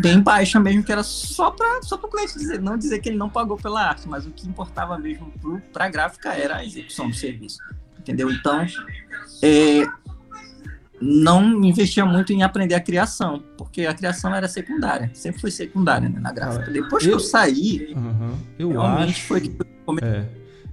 bem 0.02 0.20
baixa 0.20 0.60
mesmo, 0.60 0.82
que 0.82 0.92
era 0.92 1.02
só 1.02 1.50
para 1.50 1.82
só 1.82 1.94
o 1.94 2.08
cliente 2.08 2.34
dizer, 2.34 2.60
não 2.60 2.76
dizer 2.76 2.98
que 2.98 3.08
ele 3.08 3.16
não 3.16 3.30
pagou 3.30 3.56
pela 3.56 3.88
arte, 3.88 4.06
mas 4.06 4.26
o 4.26 4.30
que 4.30 4.46
importava 4.46 4.98
mesmo 4.98 5.32
para 5.72 5.86
a 5.86 5.88
gráfica 5.88 6.34
era 6.34 6.56
a 6.56 6.64
execução 6.64 7.08
do 7.08 7.16
serviço, 7.16 7.58
entendeu? 7.98 8.30
Então, 8.30 8.66
é, 9.42 9.86
não 11.00 11.64
investia 11.64 12.04
muito 12.04 12.32
em 12.32 12.42
aprender 12.42 12.74
a 12.74 12.80
criação, 12.80 13.42
porque 13.56 13.86
a 13.86 13.94
criação 13.94 14.34
era 14.34 14.46
secundária, 14.46 15.10
sempre 15.14 15.40
foi 15.40 15.50
secundária 15.50 16.08
né, 16.08 16.20
na 16.20 16.32
gráfica. 16.32 16.70
Depois 16.70 17.02
eu, 17.04 17.10
que 17.10 17.14
eu 17.16 17.20
saí, 17.20 17.94
uhum, 17.96 18.34
eu 18.58 18.70
realmente 18.70 19.12
acho, 19.12 19.22
foi 19.22 19.40
que 19.40 19.56
é, 20.02 20.24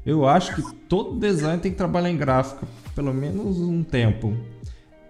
eu 0.05 0.27
acho 0.27 0.55
que 0.55 0.75
todo 0.87 1.19
design 1.19 1.61
tem 1.61 1.71
que 1.71 1.77
trabalhar 1.77 2.09
em 2.09 2.17
gráfica 2.17 2.67
pelo 2.97 3.13
menos 3.13 3.59
um 3.59 3.83
tempo, 3.83 4.35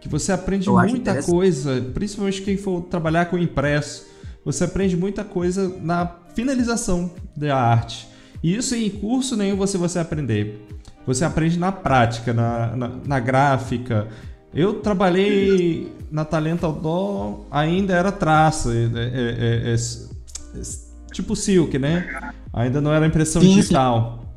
que 0.02 0.10
você 0.10 0.34
aprende 0.34 0.68
eu 0.68 0.78
muita 0.78 1.24
coisa, 1.24 1.82
principalmente 1.94 2.42
quem 2.42 2.58
for 2.58 2.82
trabalhar 2.82 3.28
com 3.28 3.38
impresso, 3.38 4.06
você 4.44 4.66
aprende 4.66 4.98
muita 4.98 5.24
coisa 5.24 5.74
na 5.82 6.06
finalização 6.36 7.10
da 7.36 7.58
arte. 7.58 8.08
E 8.44 8.56
isso 8.56 8.76
em 8.76 8.90
curso 8.90 9.38
nenhum 9.38 9.56
você 9.56 9.78
você 9.78 10.00
aprender. 10.00 10.66
Você 11.06 11.24
aprende 11.24 11.58
na 11.58 11.72
prática, 11.72 12.34
na, 12.34 12.76
na, 12.76 12.92
na 13.06 13.20
gráfica, 13.22 14.10
eu 14.54 14.75
trabalhei 14.75 15.92
na 16.12 16.24
Talento 16.24 16.66
Outdoor, 16.66 17.42
ainda 17.51 17.94
era 17.94 18.12
traço, 18.12 18.72
é, 18.72 18.86
é, 18.86 19.74
é, 19.74 21.12
tipo 21.12 21.36
Silk, 21.36 21.77
né? 21.77 22.34
Ainda 22.54 22.80
não 22.82 22.92
era 22.94 23.06
impressão 23.06 23.42
sim, 23.42 23.56
digital. 23.56 24.20
Sim. 24.22 24.27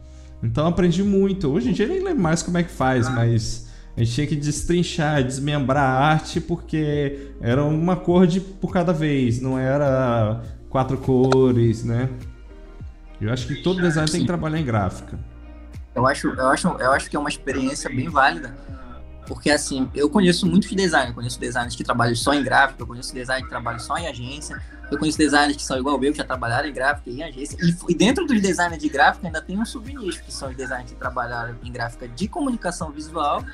Então 0.49 0.67
aprendi 0.67 1.03
muito. 1.03 1.49
Hoje 1.51 1.71
em 1.71 1.73
dia 1.73 1.87
nem 1.87 2.03
lembro 2.03 2.23
mais 2.23 2.43
como 2.43 2.59
é 2.59 2.63
que 2.63 2.71
faz, 2.71 3.09
mas 3.09 3.69
a 3.97 4.01
gente 4.01 4.15
tinha 4.15 4.27
que 4.27 4.37
destrinchar, 4.37 5.23
desmembrar 5.23 5.85
a 5.85 5.99
arte 5.99 6.41
porque 6.41 7.33
era 7.41 7.63
uma 7.65 7.97
cor 7.97 8.27
de 8.27 8.41
por 8.41 8.73
cada 8.73 8.93
vez, 8.93 9.41
não 9.41 9.59
era 9.59 10.43
quatro 10.69 10.97
cores, 10.99 11.85
né? 11.85 12.09
Eu 13.21 13.33
acho 13.33 13.47
que 13.47 13.63
todo 13.63 13.81
design 13.81 14.11
tem 14.11 14.23
que 14.23 14.27
trabalhar 14.27 14.59
em 14.59 14.65
gráfica. 14.65 15.19
Eu 15.95 16.07
acho, 16.07 16.29
eu 16.29 16.49
acho, 16.49 16.69
eu 16.69 16.93
acho 16.93 17.11
que 17.11 17.17
é 17.17 17.19
uma 17.19 17.29
experiência 17.29 17.91
bem 17.91 18.09
válida 18.09 18.55
porque, 19.31 19.49
assim, 19.49 19.89
eu 19.95 20.11
conheço 20.11 20.45
muitos 20.45 20.69
designers. 20.73 21.11
Eu 21.11 21.15
conheço 21.15 21.39
designers 21.39 21.77
que 21.77 21.85
trabalham 21.85 22.17
só 22.17 22.35
em 22.35 22.43
gráfico, 22.43 22.83
eu 22.83 22.87
conheço 22.89 23.15
designers 23.15 23.45
que 23.45 23.49
trabalham 23.49 23.79
só 23.79 23.97
em 23.97 24.09
agência, 24.09 24.61
eu 24.91 24.99
conheço 24.99 25.17
designers 25.17 25.57
que 25.57 25.63
são 25.63 25.79
igual 25.79 26.03
eu, 26.03 26.11
que 26.11 26.19
já 26.19 26.25
trabalharam 26.25 26.69
em 26.69 26.73
gráfica 26.73 27.09
e 27.09 27.21
em 27.21 27.23
agência. 27.23 27.57
E, 27.63 27.93
e 27.93 27.95
dentro 27.95 28.27
dos 28.27 28.43
designers 28.43 28.83
de 28.83 28.89
gráfica 28.89 29.29
ainda 29.29 29.41
tem 29.41 29.57
um 29.57 29.65
subnicho, 29.65 30.21
que 30.25 30.33
são 30.33 30.51
os 30.51 30.57
designers 30.57 30.91
que 30.91 30.97
trabalharam 30.97 31.55
em 31.63 31.71
gráfica 31.71 32.09
de 32.09 32.27
comunicação 32.27 32.91
visual 32.91 33.45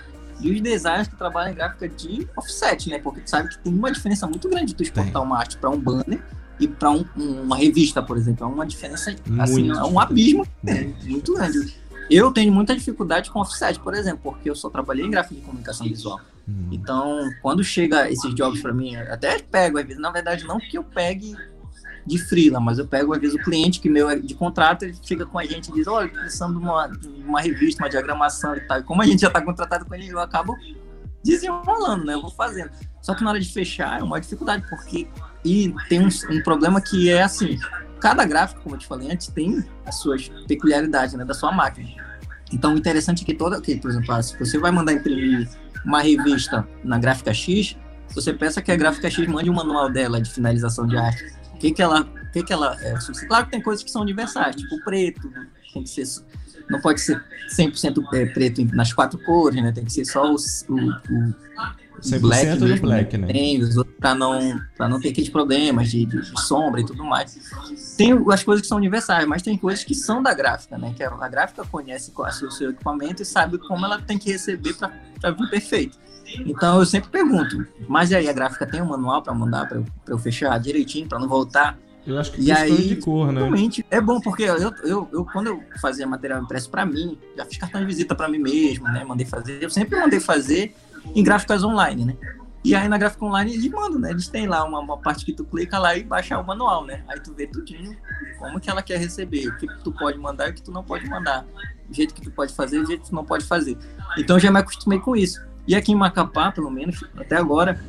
e 0.40 0.50
os 0.50 0.62
designers 0.62 1.09
que 1.09 1.16
trabalham 1.16 1.52
em 1.52 1.54
gráfica 1.54 1.87
de 1.87 2.26
offset, 2.35 2.88
né? 2.88 2.99
Porque 2.99 3.21
tu 3.21 3.28
sabe 3.28 3.50
que 3.50 3.59
tem 3.59 3.71
uma 3.71 3.92
diferença 3.92 4.26
muito 4.26 4.49
grande 4.49 4.68
de 4.68 4.76
tu 4.76 4.83
exportar 4.83 5.12
tem. 5.12 5.23
uma 5.23 5.38
arte 5.38 5.59
para 5.59 5.68
um 5.68 5.78
banner 5.78 6.23
e 6.59 6.66
para 6.66 6.90
um, 6.90 7.04
uma 7.18 7.59
revista, 7.59 8.02
por 8.02 8.16
exemplo. 8.16 8.47
É 8.47 8.49
uma 8.49 8.64
diferença, 8.64 9.14
assim, 9.40 9.71
é 9.71 9.85
um 9.85 10.00
abismo 10.00 10.49
né? 10.62 10.95
muito 11.04 11.35
grande. 11.35 11.76
Eu 12.10 12.30
tenho 12.32 12.52
muita 12.52 12.75
dificuldade 12.75 13.30
com 13.30 13.40
offset, 13.40 13.78
por 13.80 13.94
exemplo, 13.94 14.20
porque 14.22 14.48
eu 14.48 14.54
só 14.54 14.70
trabalhei 14.70 15.04
em 15.04 15.10
gráfico 15.10 15.34
de 15.34 15.40
comunicação 15.40 15.86
visual. 15.86 16.20
Hum. 16.48 16.68
Então, 16.70 17.28
quando 17.42 17.64
chega 17.64 18.10
esses 18.10 18.34
jobs 18.34 18.60
para 18.60 18.72
mim, 18.72 18.96
até 18.96 19.38
pego, 19.38 19.78
às 19.78 19.84
vezes, 19.84 20.00
na 20.00 20.10
verdade, 20.10 20.44
não 20.44 20.58
que 20.58 20.78
eu 20.78 20.84
pegue 20.84 21.36
de 22.06 22.18
freela, 22.18 22.60
mas 22.60 22.78
eu 22.78 22.86
pego, 22.86 23.12
às 23.12 23.20
vezes, 23.20 23.34
o 23.34 23.42
cliente 23.42 23.80
que 23.80 23.90
meu 23.90 24.08
é 24.08 24.16
de 24.16 24.34
contrato, 24.34 24.84
ele 24.84 24.96
chega 25.02 25.26
com 25.26 25.38
a 25.38 25.44
gente 25.44 25.70
e 25.70 25.75
diz, 25.75 25.88
olha, 25.88 26.08
precisamos 26.08 26.58
de 26.58 26.64
uma, 26.64 26.86
de 26.86 27.08
uma 27.08 27.40
revista, 27.40 27.82
uma 27.82 27.90
diagramação 27.90 28.54
e 28.56 28.60
tal. 28.60 28.78
E 28.78 28.82
como 28.84 29.02
a 29.02 29.06
gente 29.06 29.20
já 29.20 29.28
está 29.28 29.40
contratado 29.40 29.84
com 29.84 29.94
ele, 29.94 30.08
eu 30.08 30.20
acabo 30.20 30.56
desenrolando, 31.25 32.04
né? 32.04 32.14
Eu 32.14 32.22
vou 32.22 32.30
fazendo. 32.30 32.70
Só 33.02 33.14
que 33.14 33.25
na 33.25 33.30
hora 33.30 33.40
de 33.40 33.52
fechar 33.52 33.98
é 33.98 34.02
uma 34.02 34.20
dificuldade, 34.20 34.64
porque 34.68 35.08
e 35.44 35.72
tem 35.88 36.00
um, 36.00 36.08
um 36.30 36.42
problema 36.42 36.80
que 36.80 37.08
é 37.08 37.22
assim, 37.22 37.58
cada 38.06 38.25
gráfico, 38.25 38.60
como 38.62 38.76
eu 38.76 38.78
te 38.78 38.86
falei 38.86 39.10
antes, 39.10 39.26
tem 39.26 39.64
as 39.84 39.96
suas 39.96 40.28
peculiaridades, 40.46 41.14
né, 41.14 41.25
da 41.25 41.34
sua 41.34 41.50
máquina. 41.50 41.88
Então, 42.52 42.72
o 42.72 42.78
interessante 42.78 43.25
é 43.25 43.26
que 43.26 43.34
toda, 43.34 43.60
que, 43.60 43.75
por 43.78 43.90
exemplo, 43.90 44.22
se 44.22 44.38
você 44.38 44.58
vai 44.58 44.70
mandar 44.70 44.92
imprimir 44.92 45.48
uma 45.84 46.00
revista 46.00 46.64
na 46.84 47.00
gráfica 47.00 47.34
X, 47.34 47.76
você 48.14 48.32
peça 48.32 48.62
que 48.62 48.70
a 48.70 48.76
gráfica 48.76 49.10
X 49.10 49.26
mande 49.26 49.50
o 49.50 49.52
um 49.52 49.56
manual 49.56 49.90
dela 49.90 50.20
de 50.20 50.30
finalização 50.30 50.86
de 50.86 50.96
arte. 50.96 51.34
O 51.54 51.58
que 51.58 51.72
que 51.72 51.82
ela, 51.82 52.04
que 52.32 52.44
que 52.44 52.52
ela, 52.52 52.76
é, 52.80 52.94
claro 53.26 53.46
que 53.46 53.50
tem 53.50 53.60
coisas 53.60 53.82
que 53.82 53.90
são 53.90 54.02
universais, 54.02 54.54
tipo 54.54 54.80
preto, 54.84 55.28
tem 55.75 55.82
que 55.82 55.88
ser, 55.88 56.04
não 56.70 56.80
pode 56.80 57.00
ser 57.00 57.20
100% 57.58 58.04
é, 58.14 58.26
preto 58.26 58.64
nas 58.72 58.92
quatro 58.92 59.18
cores, 59.25 59.60
né? 59.60 59.72
Tem 59.72 59.84
que 59.84 59.92
ser 59.92 60.04
só 60.04 60.32
o, 60.32 60.36
o, 60.68 60.76
o 60.76 61.34
100% 62.00 62.20
black 62.20 62.56
do 62.56 62.80
black, 62.80 63.16
né? 63.16 63.26
Tem, 63.28 63.60
para 63.98 64.14
não, 64.14 64.60
pra 64.76 64.88
não 64.88 65.00
ter 65.00 65.08
aqueles 65.08 65.28
problemas 65.28 65.90
de, 65.90 66.04
de, 66.04 66.20
de, 66.20 66.40
sombra 66.42 66.80
e 66.80 66.86
tudo 66.86 67.04
mais. 67.04 67.36
Tem 67.96 68.12
as 68.30 68.42
coisas 68.42 68.62
que 68.62 68.68
são 68.68 68.78
universais, 68.78 69.26
mas 69.26 69.42
tem 69.42 69.56
coisas 69.56 69.84
que 69.84 69.94
são 69.94 70.22
da 70.22 70.34
gráfica, 70.34 70.76
né? 70.76 70.92
Que 70.96 71.02
a, 71.02 71.08
a 71.08 71.28
gráfica 71.28 71.64
conhece 71.64 72.12
o 72.16 72.50
seu 72.50 72.70
equipamento 72.70 73.22
e 73.22 73.24
sabe 73.24 73.58
como 73.58 73.84
ela 73.84 74.00
tem 74.00 74.18
que 74.18 74.30
receber 74.30 74.74
para 74.74 75.30
vir 75.30 75.50
perfeito. 75.50 75.98
Então 76.44 76.78
eu 76.78 76.86
sempre 76.86 77.08
pergunto, 77.08 77.66
mas 77.88 78.10
e 78.10 78.16
aí 78.16 78.28
a 78.28 78.32
gráfica 78.32 78.66
tem 78.66 78.82
um 78.82 78.86
manual 78.86 79.22
para 79.22 79.32
mandar 79.32 79.68
para 79.68 79.78
eu, 79.78 79.84
eu 80.08 80.18
fechar 80.18 80.58
direitinho, 80.58 81.08
para 81.08 81.18
não 81.18 81.28
voltar? 81.28 81.78
Eu 82.06 82.18
acho 82.18 82.30
que 82.32 82.40
e 82.40 82.52
aí, 82.52 82.88
de 82.88 82.96
cor, 82.96 83.32
né? 83.32 83.40
Realmente, 83.40 83.84
é 83.90 84.00
bom 84.00 84.20
porque 84.20 84.44
eu, 84.44 84.72
eu, 84.84 85.08
eu, 85.12 85.24
quando 85.24 85.48
eu 85.48 85.62
fazia 85.80 86.06
material 86.06 86.40
impresso 86.40 86.70
para 86.70 86.86
mim, 86.86 87.18
já 87.36 87.44
fiz 87.44 87.58
cartão 87.58 87.80
de 87.80 87.86
visita 87.86 88.14
para 88.14 88.28
mim 88.28 88.38
mesmo, 88.38 88.86
né? 88.86 89.02
Mandei 89.04 89.26
fazer, 89.26 89.60
eu 89.60 89.70
sempre 89.70 89.98
mandei 89.98 90.20
fazer 90.20 90.72
em 91.14 91.22
gráficas 91.22 91.64
online, 91.64 92.04
né? 92.04 92.16
E 92.66 92.75
aí 92.75 92.88
na 92.88 92.98
gráfica 92.98 93.25
online 93.25 93.54
eles 93.54 93.70
mandam, 93.70 94.00
né? 94.00 94.10
Eles 94.10 94.26
têm 94.26 94.46
lá 94.48 94.64
uma, 94.64 94.80
uma, 94.80 94.98
parte 94.98 95.25
que 95.25 95.32
tu 95.32 95.44
clica 95.44 95.78
lá 95.78 95.96
e 95.96 96.02
baixa 96.02 96.36
o 96.36 96.44
manual, 96.44 96.84
né? 96.84 97.04
Aí 97.08 97.20
tu 97.20 97.32
vê 97.32 97.46
tudinho 97.46 97.96
como 98.40 98.58
que 98.58 98.68
ela 98.68 98.82
quer 98.82 98.98
receber, 98.98 99.48
o 99.48 99.56
que, 99.56 99.68
tu 99.84 99.92
pode 99.92 100.18
mandar 100.18 100.48
e 100.48 100.50
o 100.50 100.54
que 100.54 100.62
tu 100.62 100.72
não 100.72 100.82
pode 100.82 101.08
mandar. 101.08 101.46
O 101.88 101.94
jeito 101.94 102.12
que 102.12 102.20
tu 102.20 102.30
pode 102.30 102.52
fazer 102.52 102.78
e 102.78 102.80
o 102.80 102.86
jeito 102.86 103.02
que 103.02 103.10
tu 103.10 103.14
não 103.14 103.25
pode 103.25 103.44
fazer. 103.44 103.78
Então 104.18 104.36
já 104.36 104.50
me 104.50 104.58
acostumei 104.58 104.98
com 104.98 105.14
isso. 105.14 105.40
E 105.64 105.76
aqui 105.76 105.92
em 105.92 105.94
Macapá, 105.94 106.50
pelo 106.50 106.68
menos, 106.68 107.04
até 107.16 107.36
agora, 107.36 107.80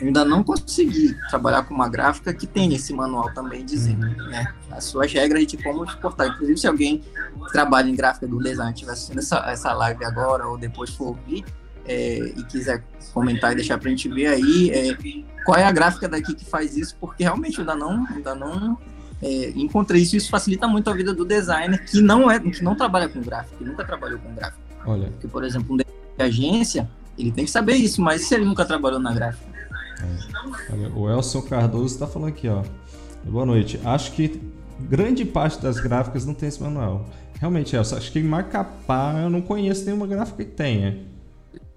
ainda 0.00 0.24
não 0.24 0.42
consegui 0.42 1.16
trabalhar 1.28 1.62
com 1.62 1.74
uma 1.74 1.88
gráfica 1.88 2.34
que 2.34 2.46
tenha 2.46 2.74
esse 2.76 2.92
manual 2.92 3.32
também 3.32 3.64
dizendo 3.64 4.06
né, 4.06 4.52
as 4.70 4.84
suas 4.84 5.12
regras 5.12 5.46
de 5.46 5.56
como 5.56 5.84
exportar. 5.84 6.28
Inclusive, 6.28 6.58
se 6.58 6.66
alguém 6.66 6.98
que 6.98 7.52
trabalha 7.52 7.88
em 7.88 7.94
gráfica 7.94 8.26
do 8.26 8.42
design 8.42 8.72
estiver 8.72 8.92
assistindo 8.92 9.18
essa, 9.18 9.38
essa 9.46 9.72
live 9.72 10.04
agora 10.04 10.46
ou 10.48 10.58
depois 10.58 10.90
for 10.90 11.08
ouvir, 11.08 11.44
é, 11.88 12.32
e 12.36 12.42
quiser 12.44 12.82
comentar 13.12 13.52
e 13.52 13.56
deixar 13.56 13.78
para 13.78 13.88
a 13.88 13.90
gente 13.90 14.08
ver 14.08 14.26
aí 14.26 14.70
é, 14.70 14.96
qual 15.44 15.58
é 15.58 15.64
a 15.64 15.72
gráfica 15.72 16.08
daqui 16.08 16.34
que 16.34 16.44
faz 16.44 16.76
isso, 16.76 16.96
porque 17.00 17.22
realmente 17.22 17.60
ainda 17.60 17.74
não, 17.74 18.06
ainda 18.06 18.34
não 18.34 18.78
é, 19.22 19.50
encontrei 19.50 20.02
isso. 20.02 20.16
Isso 20.16 20.30
facilita 20.30 20.66
muito 20.66 20.90
a 20.90 20.92
vida 20.92 21.14
do 21.14 21.24
designer 21.24 21.84
que 21.84 22.00
não 22.00 22.30
é, 22.30 22.38
que 22.38 22.62
não 22.62 22.74
trabalha 22.74 23.08
com 23.08 23.20
gráfico, 23.20 23.56
que 23.58 23.64
nunca 23.64 23.84
trabalhou 23.84 24.18
com 24.18 24.34
gráfico. 24.34 24.60
Olha. 24.84 25.08
Porque, 25.08 25.28
por 25.28 25.44
exemplo, 25.44 25.74
um 25.74 25.76
de 25.76 25.86
agência, 26.18 26.88
ele 27.18 27.30
tem 27.32 27.44
que 27.44 27.50
saber 27.50 27.74
isso, 27.74 28.00
mas 28.02 28.22
se 28.22 28.34
ele 28.34 28.44
nunca 28.44 28.64
trabalhou 28.64 29.00
na 29.00 29.12
gráfica? 29.12 29.46
É. 30.02 30.72
Olha, 30.72 30.92
o 30.94 31.10
Elson 31.10 31.42
Cardoso 31.42 31.94
está 31.94 32.06
falando 32.06 32.28
aqui, 32.28 32.48
ó. 32.48 32.62
Boa 33.24 33.46
noite. 33.46 33.80
Acho 33.84 34.12
que 34.12 34.40
grande 34.80 35.24
parte 35.24 35.60
das 35.60 35.80
gráficas 35.80 36.26
não 36.26 36.34
tem 36.34 36.48
esse 36.48 36.62
manual. 36.62 37.08
Realmente, 37.40 37.74
Elson, 37.74 37.96
acho 37.96 38.12
que 38.12 38.18
em 38.18 38.22
Macapá 38.24 39.14
eu 39.22 39.30
não 39.30 39.40
conheço 39.40 39.84
nenhuma 39.84 40.06
gráfica 40.06 40.44
que 40.44 40.50
tenha 40.50 41.15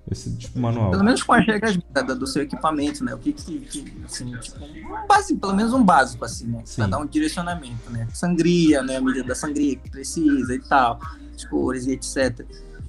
esse 0.09 0.35
tipo 0.35 0.59
manual. 0.59 0.91
Pelo 0.91 1.03
menos 1.03 1.23
com 1.23 1.33
as 1.33 1.45
regras 1.45 1.77
do 2.17 2.27
seu 2.27 2.43
equipamento, 2.43 3.03
né? 3.03 3.13
O 3.13 3.17
que 3.17 3.33
que, 3.33 3.59
que 3.59 4.03
assim, 4.05 4.35
tipo, 4.37 4.63
um 4.63 5.07
básico, 5.07 5.39
pelo 5.39 5.55
menos 5.55 5.73
um 5.73 5.83
básico, 5.83 6.25
assim, 6.25 6.47
né? 6.47 6.61
Sim. 6.65 6.75
Pra 6.77 6.87
dar 6.87 6.97
um 6.99 7.05
direcionamento, 7.05 7.89
né? 7.91 8.07
Sangria, 8.13 8.81
né? 8.81 8.97
A 8.97 9.01
medida 9.01 9.27
da 9.27 9.35
sangria 9.35 9.75
que 9.75 9.89
precisa 9.89 10.55
e 10.55 10.59
tal, 10.59 10.99
as 11.35 11.45
cores 11.45 11.85
e 11.85 11.91
etc. 11.91 12.45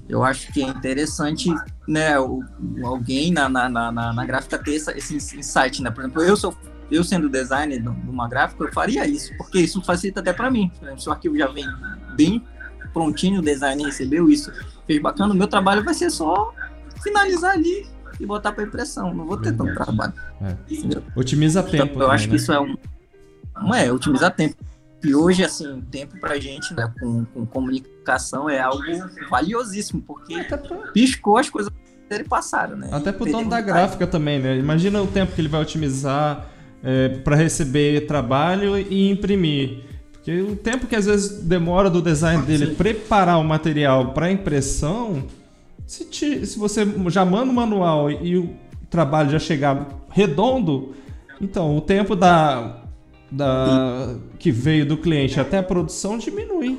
Eu 0.08 0.24
acho 0.24 0.52
que 0.52 0.62
é 0.62 0.66
interessante, 0.66 1.48
né, 1.86 2.18
o, 2.18 2.42
alguém 2.82 3.30
na, 3.30 3.48
na, 3.48 3.68
na, 3.68 3.92
na 3.92 4.24
gráfica 4.26 4.58
ter 4.58 4.74
essa, 4.74 4.96
esse 4.98 5.14
insight, 5.14 5.80
né? 5.80 5.90
Por 5.90 6.00
exemplo, 6.02 6.22
eu 6.22 6.36
sou 6.36 6.52
eu 6.90 7.04
sendo 7.04 7.28
designer 7.28 7.80
de 7.80 7.88
uma 7.88 8.28
gráfica, 8.28 8.64
eu 8.64 8.72
faria 8.72 9.06
isso, 9.06 9.32
porque 9.36 9.60
isso 9.60 9.80
facilita 9.82 10.20
até 10.20 10.32
para 10.32 10.50
mim. 10.50 10.70
Se 10.98 11.08
o 11.08 11.12
arquivo 11.12 11.38
já 11.38 11.46
vem 11.46 11.64
bem 12.16 12.44
prontinho, 12.92 13.38
o 13.38 13.42
designer 13.42 13.84
recebeu 13.84 14.28
isso, 14.28 14.52
fez 14.86 15.00
bacana, 15.00 15.32
o 15.32 15.36
meu 15.36 15.46
trabalho 15.46 15.84
vai 15.84 15.94
ser 15.94 16.10
só 16.10 16.52
finalizar 17.02 17.52
ali 17.52 17.86
e 18.18 18.26
botar 18.26 18.52
para 18.52 18.64
impressão. 18.64 19.14
Não 19.14 19.26
vou 19.26 19.36
ter 19.36 19.52
tanto 19.52 19.74
trabalho. 19.74 20.12
É. 20.42 20.56
Otimiza 21.18 21.62
tempo. 21.62 21.76
Então, 21.76 21.86
eu 21.86 21.92
também, 21.92 22.14
acho 22.14 22.24
que 22.24 22.30
né? 22.30 22.36
isso 22.36 22.52
é 22.52 22.60
um. 22.60 22.76
Não 23.56 23.74
é, 23.74 23.92
otimizar 23.92 24.34
tempo. 24.34 24.56
E 25.02 25.14
hoje, 25.14 25.42
assim, 25.42 25.80
tempo 25.90 26.18
pra 26.20 26.38
gente, 26.38 26.74
né, 26.74 26.92
com, 27.00 27.24
com 27.24 27.46
comunicação 27.46 28.50
é 28.50 28.60
algo 28.60 28.84
valiosíssimo, 29.30 30.02
porque 30.02 30.46
piscou 30.92 31.38
as 31.38 31.48
coisas 31.48 31.72
dele 32.08 32.24
passaram, 32.24 32.76
né? 32.76 32.90
Até 32.92 33.10
pro 33.10 33.24
dono 33.24 33.48
da 33.48 33.60
gráfica 33.60 34.06
também, 34.06 34.38
né? 34.38 34.58
Imagina 34.58 35.00
o 35.00 35.06
tempo 35.06 35.32
que 35.32 35.40
ele 35.40 35.48
vai 35.48 35.62
otimizar 35.62 36.46
é, 36.82 37.08
para 37.08 37.34
receber 37.36 38.06
trabalho 38.06 38.76
e 38.76 39.10
imprimir. 39.10 39.84
Porque 40.12 40.42
o 40.42 40.54
tempo 40.54 40.86
que 40.86 40.94
às 40.94 41.06
vezes 41.06 41.42
demora 41.44 41.88
do 41.88 42.02
design 42.02 42.42
dele 42.44 42.74
preparar 42.74 43.38
o 43.38 43.44
material 43.44 44.12
para 44.12 44.30
impressão 44.30 45.24
se, 45.90 46.04
te, 46.04 46.46
se 46.46 46.56
você 46.56 46.86
já 47.08 47.24
manda 47.24 47.50
o 47.50 47.52
manual 47.52 48.08
e 48.08 48.38
o 48.38 48.56
trabalho 48.88 49.28
já 49.28 49.40
chegar 49.40 49.88
redondo, 50.08 50.94
então 51.40 51.76
o 51.76 51.80
tempo 51.80 52.14
da, 52.14 52.84
da 53.28 54.14
que 54.38 54.52
veio 54.52 54.86
do 54.86 54.96
cliente 54.96 55.40
até 55.40 55.58
a 55.58 55.64
produção 55.64 56.16
diminui. 56.16 56.78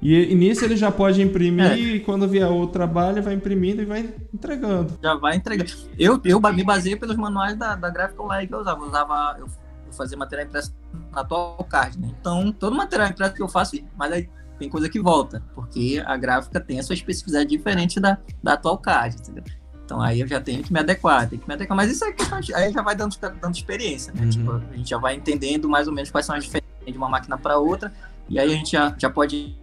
E, 0.00 0.32
e 0.32 0.34
nisso 0.34 0.64
ele 0.64 0.74
já 0.74 0.90
pode 0.90 1.20
imprimir 1.20 1.66
é. 1.66 1.78
e 1.78 2.00
quando 2.00 2.26
vier 2.26 2.50
o 2.50 2.66
trabalho 2.66 3.22
vai 3.22 3.34
imprimindo 3.34 3.82
e 3.82 3.84
vai 3.84 4.10
entregando. 4.32 4.98
Já 5.02 5.16
vai 5.16 5.36
entregando. 5.36 5.70
Eu, 5.98 6.18
eu 6.24 6.40
me 6.40 6.64
baseei 6.64 6.96
pelos 6.96 7.16
manuais 7.16 7.58
da, 7.58 7.76
da 7.76 7.90
Graphical 7.90 8.24
Online 8.24 8.48
que 8.48 8.54
eu 8.54 8.60
usava. 8.60 8.80
Eu 8.80 8.88
usava, 8.88 9.36
eu, 9.38 9.46
eu 9.86 9.92
fazia 9.92 10.16
material 10.16 10.46
impresso 10.46 10.74
na 11.12 11.22
card, 11.68 12.00
né? 12.00 12.08
Então, 12.18 12.50
todo 12.52 12.74
material 12.74 13.10
impresso 13.10 13.34
que 13.34 13.42
eu 13.42 13.48
faço, 13.48 13.76
mas 13.98 14.10
aí 14.10 14.30
tem 14.60 14.68
coisa 14.68 14.90
que 14.90 15.00
volta, 15.00 15.42
porque 15.54 16.02
a 16.04 16.16
gráfica 16.18 16.60
tem 16.60 16.78
a 16.78 16.82
sua 16.82 16.94
especificidade 16.94 17.48
diferente 17.48 17.98
da, 17.98 18.18
da 18.42 18.52
atual 18.52 18.76
card, 18.76 19.16
entendeu? 19.16 19.42
Então 19.82 20.02
aí 20.02 20.20
eu 20.20 20.28
já 20.28 20.38
tenho 20.38 20.62
que 20.62 20.70
me 20.70 20.78
adequar, 20.78 21.26
tenho 21.26 21.40
que 21.40 21.48
me 21.48 21.54
adequar. 21.54 21.74
Mas 21.74 21.90
isso 21.90 22.04
é 22.04 22.12
questão 22.12 22.38
de, 22.38 22.54
aí 22.54 22.70
já 22.70 22.82
vai 22.82 22.94
dando, 22.94 23.16
dando 23.40 23.54
experiência, 23.54 24.12
né? 24.12 24.24
Uhum. 24.24 24.30
Tipo, 24.30 24.52
a 24.52 24.76
gente 24.76 24.90
já 24.90 24.98
vai 24.98 25.16
entendendo 25.16 25.66
mais 25.66 25.88
ou 25.88 25.94
menos 25.94 26.10
quais 26.10 26.26
são 26.26 26.36
as 26.36 26.44
diferenças 26.44 26.68
de 26.86 26.96
uma 26.96 27.08
máquina 27.08 27.38
para 27.38 27.56
outra, 27.56 27.90
e 28.28 28.38
aí 28.38 28.52
a 28.52 28.54
gente 28.54 28.72
já, 28.72 28.94
já 28.98 29.08
pode 29.08 29.56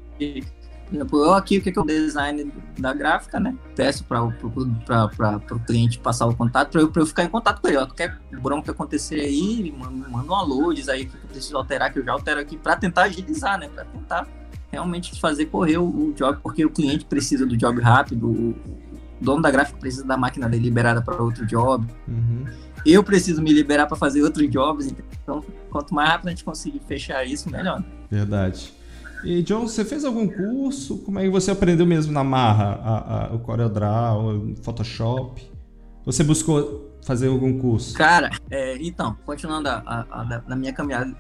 por 0.88 0.96
exemplo, 0.96 1.26
eu 1.26 1.34
aqui, 1.34 1.58
o 1.58 1.62
que 1.62 1.78
é 1.78 1.82
o 1.82 1.86
design 1.86 2.52
da 2.80 2.94
gráfica, 2.94 3.40
né? 3.40 3.56
Peço 3.76 4.06
para 4.06 4.24
o 4.24 5.60
cliente 5.66 6.00
passar 6.00 6.26
o 6.26 6.36
contato, 6.36 6.72
para 6.72 6.82
eu, 6.82 6.92
eu 6.96 7.06
ficar 7.06 7.26
em 7.26 7.30
contato 7.30 7.62
com 7.62 7.68
ele. 7.68 7.78
Ó, 7.78 7.86
qualquer 7.86 8.18
bronca 8.42 8.72
acontecer 8.72 9.20
aí, 9.20 9.62
me 9.64 9.72
manda, 9.72 10.08
manda 10.08 10.26
uma 10.26 10.42
load 10.42 10.90
aí 10.90 11.06
que 11.06 11.14
eu 11.14 11.22
preciso 11.30 11.58
alterar, 11.58 11.92
que 11.92 12.00
eu 12.00 12.06
já 12.06 12.14
altero 12.14 12.40
aqui, 12.40 12.58
para 12.58 12.78
tentar 12.78 13.04
agilizar, 13.04 13.60
né? 13.60 13.68
Para 13.68 13.84
tentar 13.84 14.28
realmente 14.72 15.20
fazer 15.20 15.46
correr 15.48 15.78
o, 15.78 15.86
o, 15.86 16.14
job, 16.14 16.40
porque 16.42 16.66
o 16.66 16.70
cliente 16.70 17.06
precisa 17.06 17.46
do 17.46 17.56
job 17.56 17.82
rápido, 17.82 18.28
o, 18.28 18.56
dono 19.20 19.42
da 19.42 19.50
gráfica 19.50 19.80
precisa 19.80 20.06
da 20.06 20.16
máquina 20.16 20.48
dele 20.48 20.64
liberada 20.64 21.02
para 21.02 21.22
outro 21.22 21.46
job. 21.46 21.88
Uhum. 22.08 22.46
Eu 22.86 23.04
preciso 23.04 23.42
me 23.42 23.52
liberar 23.52 23.88
para 23.88 23.98
fazer 23.98 24.22
outros 24.24 24.50
jobs, 24.50 24.88
então 24.88 25.44
quanto 25.70 25.94
mais 25.94 26.10
rápido 26.10 26.28
a 26.28 26.30
gente 26.32 26.44
conseguir 26.44 26.82
fechar 26.88 27.26
isso, 27.26 27.50
melhor. 27.50 27.84
Verdade. 28.10 28.74
E 29.24 29.42
John, 29.42 29.68
você 29.68 29.84
fez 29.84 30.06
algum 30.06 30.28
curso? 30.28 31.00
Como 31.00 31.20
é 31.20 31.24
que 31.24 31.30
você 31.30 31.52
aprendeu 31.52 31.86
mesmo 31.86 32.14
na 32.14 32.24
marra 32.24 32.80
a, 32.84 33.26
a, 33.26 33.36
o 33.36 33.40
CorelDRAW, 33.40 34.52
o 34.52 34.56
Photoshop? 34.64 35.42
Você 36.06 36.24
buscou 36.24 36.98
fazer 37.04 37.28
algum 37.28 37.58
curso? 37.58 37.96
Cara, 37.96 38.30
é, 38.50 38.78
então, 38.80 39.18
continuando 39.26 39.70
a, 39.70 39.82
a, 39.86 40.42
a, 40.48 40.56
minha 40.56 40.72
caminhada, 40.72 41.16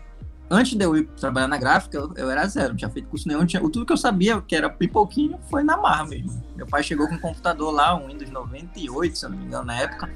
antes 0.49 0.77
de 0.77 0.83
eu 0.83 0.95
ir 0.95 1.07
trabalhar 1.19 1.47
na 1.47 1.57
gráfica, 1.57 1.97
eu, 1.97 2.13
eu 2.15 2.29
era 2.29 2.47
zero, 2.47 2.69
não 2.69 2.75
tinha 2.75 2.89
feito 2.89 3.07
curso 3.09 3.27
nenhum, 3.27 3.45
tinha, 3.45 3.61
tudo 3.61 3.85
que 3.85 3.93
eu 3.93 3.97
sabia, 3.97 4.41
que 4.41 4.55
era 4.55 4.69
pipoquinho, 4.69 5.37
foi 5.49 5.63
na 5.63 5.77
marra 5.77 6.05
mesmo. 6.05 6.43
Meu 6.55 6.65
pai 6.67 6.83
chegou 6.83 7.07
com 7.07 7.15
um 7.15 7.19
computador 7.19 7.71
lá, 7.73 7.95
um 7.95 8.07
Windows 8.07 8.31
98, 8.31 9.17
se 9.17 9.25
eu 9.25 9.29
não 9.29 9.37
me 9.37 9.45
engano, 9.45 9.65
na 9.65 9.79
época. 9.79 10.09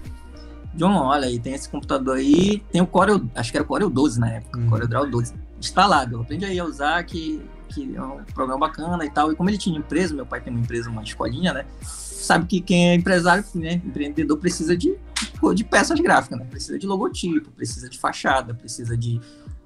John, 0.73 0.93
olha 0.93 1.27
aí, 1.27 1.38
tem 1.38 1.53
esse 1.53 1.67
computador 1.67 2.17
aí, 2.17 2.63
tem 2.71 2.81
o 2.81 2.88
Corel, 2.88 3.21
acho 3.35 3.51
que 3.51 3.57
era 3.57 3.63
o 3.63 3.67
Corel 3.67 3.89
12 3.89 4.19
na 4.19 4.31
época, 4.31 4.57
uhum. 4.57 4.69
CorelDRAW 4.69 5.09
12, 5.09 5.33
instalado. 5.59 6.15
Eu 6.15 6.21
aprendi 6.21 6.45
aí 6.45 6.59
a 6.59 6.63
usar, 6.63 7.03
que 7.03 7.41
que 7.71 7.95
é 7.95 8.01
um 8.01 8.23
programa 8.33 8.67
bacana 8.67 9.03
e 9.05 9.09
tal. 9.09 9.31
E 9.31 9.35
como 9.35 9.50
ele 9.50 9.57
tinha 9.57 9.77
empresa, 9.77 10.13
meu 10.13 10.25
pai 10.25 10.41
tem 10.41 10.53
uma 10.53 10.61
empresa, 10.61 10.89
uma 10.89 11.01
escolinha, 11.01 11.53
né? 11.53 11.65
Sabe 11.81 12.45
que 12.45 12.61
quem 12.61 12.89
é 12.89 12.95
empresário, 12.95 13.43
né, 13.55 13.73
empreendedor, 13.73 14.38
precisa 14.38 14.77
de, 14.77 14.95
de 15.55 15.63
peças 15.63 16.00
gráficas, 16.00 16.38
né? 16.38 16.45
Precisa 16.50 16.77
de 16.77 16.85
logotipo, 16.85 17.50
precisa 17.51 17.89
de 17.89 17.97
fachada, 17.97 18.53
precisa 18.53 18.95
de, 18.95 19.19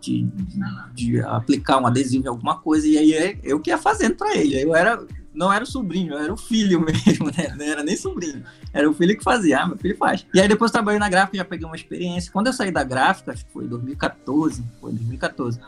de, 0.05 0.27
de 0.93 1.21
aplicar 1.21 1.79
um 1.79 1.87
adesivo 1.87 2.25
em 2.25 2.29
alguma 2.29 2.57
coisa. 2.57 2.87
E 2.87 2.97
aí 2.97 3.13
é 3.13 3.37
eu 3.43 3.59
que 3.59 3.69
ia 3.69 3.77
fazendo 3.77 4.15
para 4.15 4.35
ele. 4.35 4.61
Eu 4.61 4.75
era 4.75 5.03
não 5.35 5.51
era 5.51 5.63
o 5.63 5.67
sobrinho, 5.67 6.13
eu 6.13 6.19
era 6.19 6.33
o 6.33 6.37
filho 6.37 6.79
mesmo, 7.05 7.25
né? 7.25 7.53
Não 7.57 7.65
era 7.65 7.83
nem 7.83 7.97
sobrinho. 7.97 8.43
Era 8.73 8.89
o 8.89 8.93
filho 8.93 9.17
que 9.17 9.23
fazia. 9.23 9.59
Ah, 9.59 9.67
meu 9.67 9.77
filho 9.77 9.97
faz. 9.97 10.25
E 10.33 10.39
aí 10.39 10.47
depois 10.47 10.71
trabalhei 10.71 10.99
na 10.99 11.09
gráfica, 11.09 11.37
já 11.37 11.45
peguei 11.45 11.65
uma 11.65 11.75
experiência. 11.75 12.31
Quando 12.31 12.47
eu 12.47 12.53
saí 12.53 12.71
da 12.71 12.83
gráfica, 12.83 13.33
acho 13.33 13.45
que 13.45 13.51
foi 13.51 13.67
2014, 13.67 14.63
foi 14.79 14.91
2014. 14.93 15.59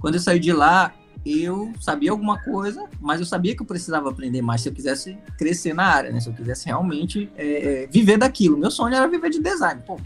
Quando 0.00 0.14
eu 0.14 0.20
saí 0.20 0.40
de 0.40 0.52
lá, 0.52 0.92
eu 1.24 1.72
sabia 1.80 2.10
alguma 2.10 2.38
coisa, 2.42 2.84
mas 3.00 3.20
eu 3.20 3.26
sabia 3.26 3.54
que 3.54 3.62
eu 3.62 3.66
precisava 3.66 4.10
aprender 4.10 4.42
mais 4.42 4.60
se 4.60 4.68
eu 4.68 4.72
quisesse 4.72 5.16
crescer 5.38 5.72
na 5.72 5.84
área, 5.84 6.12
né? 6.12 6.20
Se 6.20 6.28
eu 6.28 6.34
quisesse 6.34 6.66
realmente 6.66 7.30
é, 7.36 7.88
viver 7.90 8.18
daquilo. 8.18 8.58
Meu 8.58 8.70
sonho 8.70 8.94
era 8.94 9.06
viver 9.08 9.30
de 9.30 9.40
design. 9.40 9.82
Pô, 9.86 9.98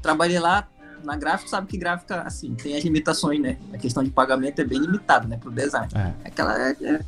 trabalhei 0.00 0.38
lá 0.38 0.68
na 1.02 1.16
gráfica, 1.16 1.50
sabe 1.50 1.66
que 1.66 1.76
gráfica, 1.76 2.22
assim, 2.22 2.54
tem 2.54 2.76
as 2.76 2.84
limitações, 2.84 3.40
né? 3.40 3.58
A 3.72 3.78
questão 3.78 4.02
de 4.02 4.10
pagamento 4.10 4.60
é 4.60 4.64
bem 4.64 4.78
limitada, 4.78 5.26
né? 5.26 5.36
Pro 5.36 5.50
design. 5.50 5.88
É. 5.94 6.12
Aquela 6.28 6.58
é, 6.58 6.76
é 6.82 7.00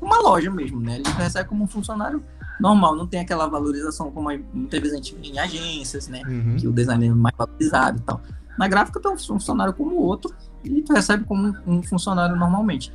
uma 0.00 0.18
loja 0.20 0.50
mesmo, 0.50 0.80
né? 0.80 0.96
Ele 0.96 1.08
recebe 1.16 1.48
como 1.48 1.64
um 1.64 1.66
funcionário 1.66 2.22
normal, 2.60 2.94
não 2.94 3.06
tem 3.06 3.20
aquela 3.20 3.46
valorização 3.46 4.10
como 4.10 4.28
muitas 4.52 4.80
vezes 4.80 4.94
a 4.94 4.96
gente 4.96 5.16
em 5.22 5.38
agências, 5.38 6.08
né? 6.08 6.22
Uhum. 6.26 6.56
Que 6.56 6.68
o 6.68 6.72
design 6.72 7.06
é 7.06 7.10
mais 7.10 7.36
valorizado 7.36 7.98
e 7.98 8.02
tal. 8.02 8.20
Na 8.58 8.68
gráfica, 8.68 9.00
tu 9.00 9.08
é 9.08 9.12
um 9.12 9.18
funcionário 9.18 9.72
como 9.72 9.96
o 9.96 10.02
outro, 10.02 10.34
e 10.62 10.82
tu 10.82 10.92
recebe 10.92 11.24
como 11.24 11.56
um 11.66 11.82
funcionário 11.82 12.36
normalmente. 12.36 12.92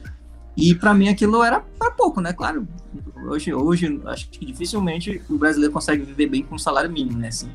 E 0.55 0.73
para 0.73 0.93
mim 0.93 1.09
aquilo 1.09 1.43
era 1.43 1.59
para 1.59 1.91
pouco, 1.91 2.21
né? 2.21 2.31
Claro, 2.31 2.67
hoje, 3.27 3.53
hoje 3.53 4.01
acho 4.05 4.29
que 4.29 4.45
dificilmente 4.45 5.21
o 5.29 5.37
brasileiro 5.37 5.73
consegue 5.73 6.03
viver 6.03 6.27
bem 6.27 6.43
com 6.43 6.55
um 6.55 6.59
salário 6.59 6.89
mínimo, 6.89 7.17
né? 7.17 7.27
Assim, 7.27 7.49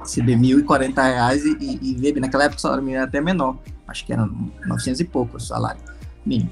receber 0.00 0.36
1.040 0.36 0.94
reais 0.96 1.44
e, 1.44 1.56
e, 1.60 2.08
e 2.08 2.20
naquela 2.20 2.44
época 2.44 2.58
o 2.58 2.60
salário 2.60 2.82
mínimo 2.82 2.98
era 2.98 3.08
até 3.08 3.20
menor, 3.20 3.56
acho 3.86 4.04
que 4.04 4.12
era 4.12 4.28
900 4.66 5.00
e 5.00 5.04
pouco 5.04 5.36
o 5.36 5.40
salário 5.40 5.80
mínimo. 6.24 6.50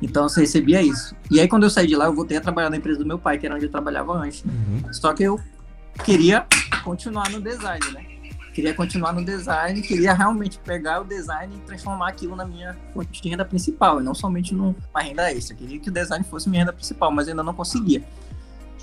Então 0.00 0.28
você 0.28 0.40
recebia 0.40 0.80
isso. 0.80 1.14
E 1.30 1.40
aí 1.40 1.48
quando 1.48 1.64
eu 1.64 1.70
saí 1.70 1.86
de 1.86 1.96
lá, 1.96 2.06
eu 2.06 2.14
voltei 2.14 2.36
a 2.36 2.40
trabalhar 2.40 2.70
na 2.70 2.76
empresa 2.76 2.98
do 2.98 3.06
meu 3.06 3.18
pai, 3.18 3.38
que 3.38 3.46
era 3.46 3.54
onde 3.54 3.66
eu 3.66 3.70
trabalhava 3.70 4.12
antes. 4.12 4.44
Uhum. 4.44 4.92
Só 4.92 5.12
que 5.12 5.24
eu 5.24 5.40
queria 6.04 6.46
continuar 6.84 7.28
no 7.30 7.40
design, 7.40 7.84
né? 7.92 8.18
queria 8.58 8.74
continuar 8.74 9.12
no 9.12 9.24
design, 9.24 9.80
queria 9.80 10.12
realmente 10.12 10.58
pegar 10.58 11.00
o 11.00 11.04
design 11.04 11.54
e 11.54 11.60
transformar 11.60 12.08
aquilo 12.08 12.34
na 12.34 12.44
minha 12.44 12.76
fonte 12.92 13.22
de 13.22 13.28
renda 13.28 13.44
principal, 13.44 14.00
e 14.00 14.02
não 14.02 14.16
somente 14.16 14.52
numa 14.52 14.74
renda 14.96 15.32
extra. 15.32 15.54
queria 15.54 15.78
que 15.78 15.88
o 15.88 15.92
design 15.92 16.24
fosse 16.24 16.48
minha 16.48 16.62
renda 16.62 16.72
principal, 16.72 17.12
mas 17.12 17.28
ainda 17.28 17.44
não 17.44 17.54
conseguia. 17.54 18.02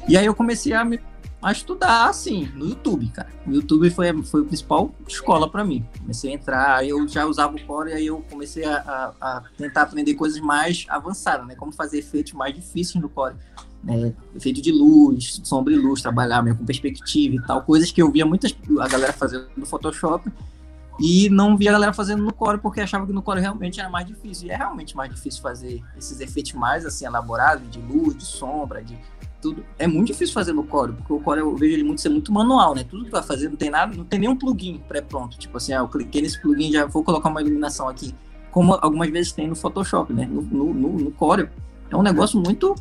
E 0.07 0.17
aí 0.17 0.25
eu 0.25 0.33
comecei 0.33 0.71
a, 0.71 0.85
me, 0.85 0.97
a 1.45 1.51
estudar, 1.51 2.09
assim, 2.09 2.51
no 2.55 2.67
YouTube, 2.67 3.07
cara. 3.09 3.29
O 3.45 3.51
YouTube 3.51 3.87
foi, 3.91 4.23
foi 4.23 4.41
a 4.41 4.45
principal 4.45 4.91
escola 5.07 5.47
para 5.47 5.63
mim. 5.63 5.85
Comecei 5.99 6.31
a 6.31 6.33
entrar, 6.33 6.87
eu 6.87 7.07
já 7.07 7.23
usava 7.27 7.55
o 7.55 7.61
Core, 7.67 7.93
aí 7.93 8.07
eu 8.07 8.25
comecei 8.31 8.65
a, 8.65 9.13
a, 9.21 9.37
a 9.37 9.43
tentar 9.55 9.83
aprender 9.83 10.15
coisas 10.15 10.39
mais 10.39 10.87
avançadas, 10.89 11.45
né? 11.45 11.53
Como 11.53 11.71
fazer 11.71 11.99
efeitos 11.99 12.33
mais 12.33 12.55
difíceis 12.55 12.99
no 12.99 13.07
Core 13.07 13.35
né, 13.83 14.11
efeito 14.35 14.59
de 14.59 14.71
luz, 14.71 15.39
sombra 15.43 15.71
e 15.71 15.77
luz, 15.77 16.01
trabalhar 16.01 16.41
mesmo 16.41 16.57
com 16.57 16.65
perspectiva 16.65 17.35
e 17.35 17.41
tal, 17.43 17.61
coisas 17.61 17.91
que 17.91 18.01
eu 18.01 18.11
via 18.11 18.25
muitas 18.25 18.57
a 18.79 18.87
galera 18.87 19.13
fazendo 19.13 19.45
no 19.55 19.67
Photoshop 19.67 20.27
e 20.99 21.29
não 21.29 21.55
via 21.55 21.69
a 21.69 21.73
galera 21.73 21.93
fazendo 21.93 22.23
no 22.23 22.33
Core 22.33 22.57
porque 22.57 22.81
achava 22.81 23.05
que 23.05 23.13
no 23.13 23.21
Core 23.21 23.41
realmente 23.41 23.79
era 23.79 23.89
mais 23.89 24.07
difícil. 24.07 24.47
E 24.47 24.51
é 24.51 24.55
realmente 24.55 24.95
mais 24.95 25.13
difícil 25.13 25.43
fazer 25.43 25.83
esses 25.95 26.19
efeitos 26.19 26.53
mais 26.53 26.87
assim 26.87 27.05
elaborados 27.05 27.69
de 27.69 27.79
luz, 27.79 28.17
de 28.17 28.25
sombra, 28.25 28.83
de 28.83 28.97
tudo. 29.45 29.63
É 29.77 29.85
muito 29.85 30.07
difícil 30.07 30.33
fazer 30.33 30.53
no 30.53 30.63
Core, 30.63 30.93
porque 30.93 31.13
o 31.13 31.19
Core 31.19 31.39
eu 31.39 31.55
vejo 31.55 31.73
ele 31.73 31.83
muito 31.83 32.01
ser 32.01 32.09
muito 32.09 32.31
manual, 32.31 32.73
né? 32.73 32.83
Tudo 32.83 33.05
que 33.05 33.11
vai 33.11 33.21
fazer 33.21 33.47
não 33.47 33.55
tem 33.55 33.69
nada, 33.69 33.95
não 33.95 34.03
tem 34.03 34.19
nenhum 34.19 34.35
plugin 34.35 34.81
pré-pronto. 34.87 35.37
Tipo 35.37 35.57
assim, 35.57 35.73
ah, 35.73 35.77
eu 35.77 35.87
cliquei 35.87 36.21
nesse 36.21 36.41
plugin, 36.41 36.71
já 36.71 36.85
vou 36.85 37.03
colocar 37.03 37.29
uma 37.29 37.41
iluminação 37.41 37.87
aqui, 37.87 38.13
como 38.51 38.73
algumas 38.73 39.09
vezes 39.09 39.31
tem 39.31 39.47
no 39.47 39.55
Photoshop, 39.55 40.11
né? 40.11 40.25
No, 40.25 40.41
no, 40.41 40.73
no, 40.73 40.89
no 40.93 41.11
Core 41.11 41.49
é 41.89 41.95
um 41.95 42.01
negócio 42.01 42.39
muito 42.39 42.75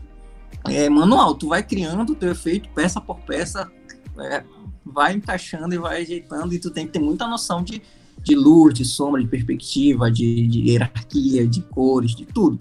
é, 0.66 0.88
manual, 0.88 1.34
tu 1.34 1.48
vai 1.48 1.62
criando 1.62 2.12
o 2.12 2.16
teu 2.16 2.30
efeito 2.30 2.68
peça 2.70 3.00
por 3.00 3.20
peça, 3.20 3.70
é, 4.18 4.42
vai 4.84 5.12
encaixando 5.12 5.74
e 5.74 5.78
vai 5.78 6.00
ajeitando, 6.00 6.54
e 6.54 6.58
tu 6.58 6.70
tem 6.70 6.86
que 6.86 6.92
ter 6.92 6.98
muita 6.98 7.26
noção 7.26 7.62
de, 7.62 7.82
de 8.22 8.34
luz, 8.34 8.72
de 8.72 8.84
sombra, 8.84 9.22
de 9.22 9.28
perspectiva, 9.28 10.10
de, 10.10 10.46
de 10.46 10.70
hierarquia, 10.70 11.46
de 11.46 11.60
cores, 11.60 12.14
de 12.14 12.24
tudo. 12.24 12.58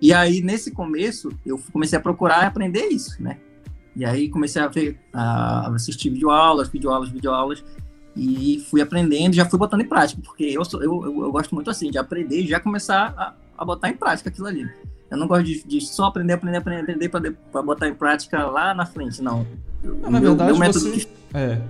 E 0.00 0.12
aí, 0.12 0.40
nesse 0.40 0.70
começo, 0.70 1.30
eu 1.44 1.60
comecei 1.72 1.98
a 1.98 2.00
procurar 2.00 2.46
aprender 2.46 2.86
isso, 2.86 3.22
né? 3.22 3.38
E 3.94 4.04
aí 4.04 4.28
comecei 4.28 4.62
a 4.62 4.68
ver, 4.68 4.98
a 5.12 5.68
assistir 5.74 6.10
videoaulas, 6.10 6.68
videoaulas, 6.68 7.10
videoaulas, 7.10 7.64
e 8.16 8.64
fui 8.70 8.80
aprendendo, 8.80 9.34
já 9.34 9.44
fui 9.44 9.58
botando 9.58 9.82
em 9.82 9.88
prática, 9.88 10.20
porque 10.24 10.44
eu, 10.44 10.64
sou, 10.64 10.82
eu, 10.82 11.04
eu, 11.04 11.22
eu 11.24 11.32
gosto 11.32 11.54
muito 11.54 11.70
assim, 11.70 11.90
de 11.90 11.98
aprender 11.98 12.40
e 12.42 12.46
já 12.46 12.58
começar 12.58 13.14
a, 13.16 13.34
a 13.58 13.64
botar 13.64 13.88
em 13.88 13.96
prática 13.96 14.30
aquilo 14.30 14.46
ali. 14.46 14.68
Eu 15.10 15.18
não 15.18 15.26
gosto 15.26 15.44
de, 15.44 15.64
de 15.64 15.80
só 15.80 16.06
aprender, 16.06 16.34
aprender, 16.34 16.58
aprender, 16.58 17.06
aprender 17.06 17.36
para 17.50 17.62
botar 17.62 17.88
em 17.88 17.94
prática 17.94 18.46
lá 18.46 18.72
na 18.72 18.86
frente, 18.86 19.20
não. 19.20 19.46
na 19.82 20.20
meu, 20.20 20.36
verdade, 20.36 20.58
meu 20.58 20.72
você, 20.72 21.08
é, 21.34 21.60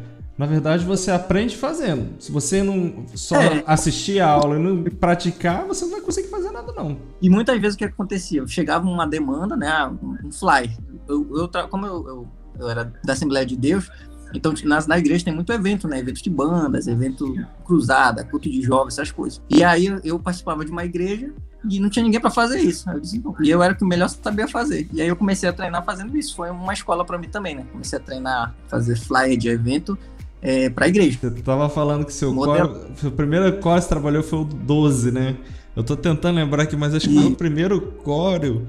na 0.41 0.47
verdade, 0.47 0.87
você 0.87 1.11
aprende 1.11 1.55
fazendo. 1.55 2.19
Se 2.19 2.33
você 2.33 2.63
não 2.63 3.05
só 3.15 3.37
é. 3.37 3.63
assistir 3.67 4.21
a 4.21 4.31
aula 4.31 4.57
e 4.57 4.59
não 4.59 4.85
praticar, 4.85 5.67
você 5.67 5.85
não 5.85 5.93
vai 5.93 6.01
conseguir 6.01 6.29
fazer 6.29 6.51
nada, 6.51 6.73
não. 6.73 6.97
E 7.21 7.29
muitas 7.29 7.61
vezes 7.61 7.75
o 7.75 7.79
que 7.79 7.85
acontecia? 7.85 8.47
Chegava 8.47 8.89
uma 8.89 9.07
demanda, 9.07 9.55
né? 9.55 9.69
Ah, 9.69 9.93
um 10.01 10.33
fly. 10.33 10.75
Eu, 11.07 11.29
eu 11.37 11.69
como 11.69 11.85
eu, 11.85 12.09
eu, 12.09 12.29
eu 12.59 12.71
era 12.71 12.91
da 13.05 13.13
Assembleia 13.13 13.45
de 13.45 13.55
Deus, 13.55 13.91
então, 14.33 14.55
na, 14.65 14.87
na 14.87 14.99
igreja 14.99 15.27
tem 15.27 15.35
muito 15.35 15.53
evento, 15.53 15.87
né? 15.87 15.99
Eventos 15.99 16.23
de 16.23 16.31
bandas, 16.31 16.87
evento 16.87 17.35
cruzada, 17.63 18.25
culto 18.25 18.51
de 18.51 18.63
jovens, 18.63 18.95
essas 18.95 19.13
coisas. 19.13 19.43
E 19.51 19.63
aí 19.63 19.95
eu 20.03 20.19
participava 20.19 20.65
de 20.65 20.71
uma 20.71 20.87
igreja 20.87 21.35
e 21.69 21.79
não 21.79 21.91
tinha 21.91 22.03
ninguém 22.03 22.19
para 22.19 22.31
fazer 22.31 22.61
isso. 22.61 22.89
Eu 22.89 22.99
disse, 22.99 23.23
e 23.43 23.51
eu 23.51 23.63
era 23.63 23.75
o 23.75 23.77
que 23.77 23.85
melhor 23.85 24.09
sabia 24.09 24.49
fazer. 24.49 24.89
E 24.91 25.03
aí 25.03 25.09
eu 25.09 25.17
comecei 25.17 25.51
a 25.51 25.53
treinar 25.53 25.85
fazendo 25.85 26.17
isso. 26.17 26.35
Foi 26.35 26.49
uma 26.51 26.73
escola 26.73 27.05
para 27.05 27.19
mim 27.19 27.29
também, 27.29 27.57
né? 27.57 27.67
Comecei 27.71 27.99
a 27.99 28.01
treinar, 28.01 28.55
fazer 28.69 28.97
flyer 28.97 29.37
de 29.37 29.51
evento 29.51 29.99
é, 30.43 30.71
para 30.71 30.87
a 30.87 30.89
igreja. 30.89 31.19
Você 31.21 31.31
tava 31.43 31.69
falando 31.69 32.05
que 32.05 32.13
seu 32.13 32.33
Modelo... 32.33 32.87
o 33.03 33.11
primeiro 33.11 33.53
core 33.59 33.77
que 33.77 33.83
você 33.83 33.89
trabalhou 33.89 34.23
foi 34.23 34.41
o 34.41 34.45
12, 34.45 35.13
né? 35.13 35.37
Eu 35.77 35.85
tô 35.85 35.97
tentando 35.97 36.37
lembrar 36.37 36.65
aqui, 36.65 36.77
mas 36.77 36.95
acho 36.95 37.09
que 37.09 37.15
e... 37.15 37.27
o 37.27 37.37
primeiro 37.37 37.81
core 38.03 38.67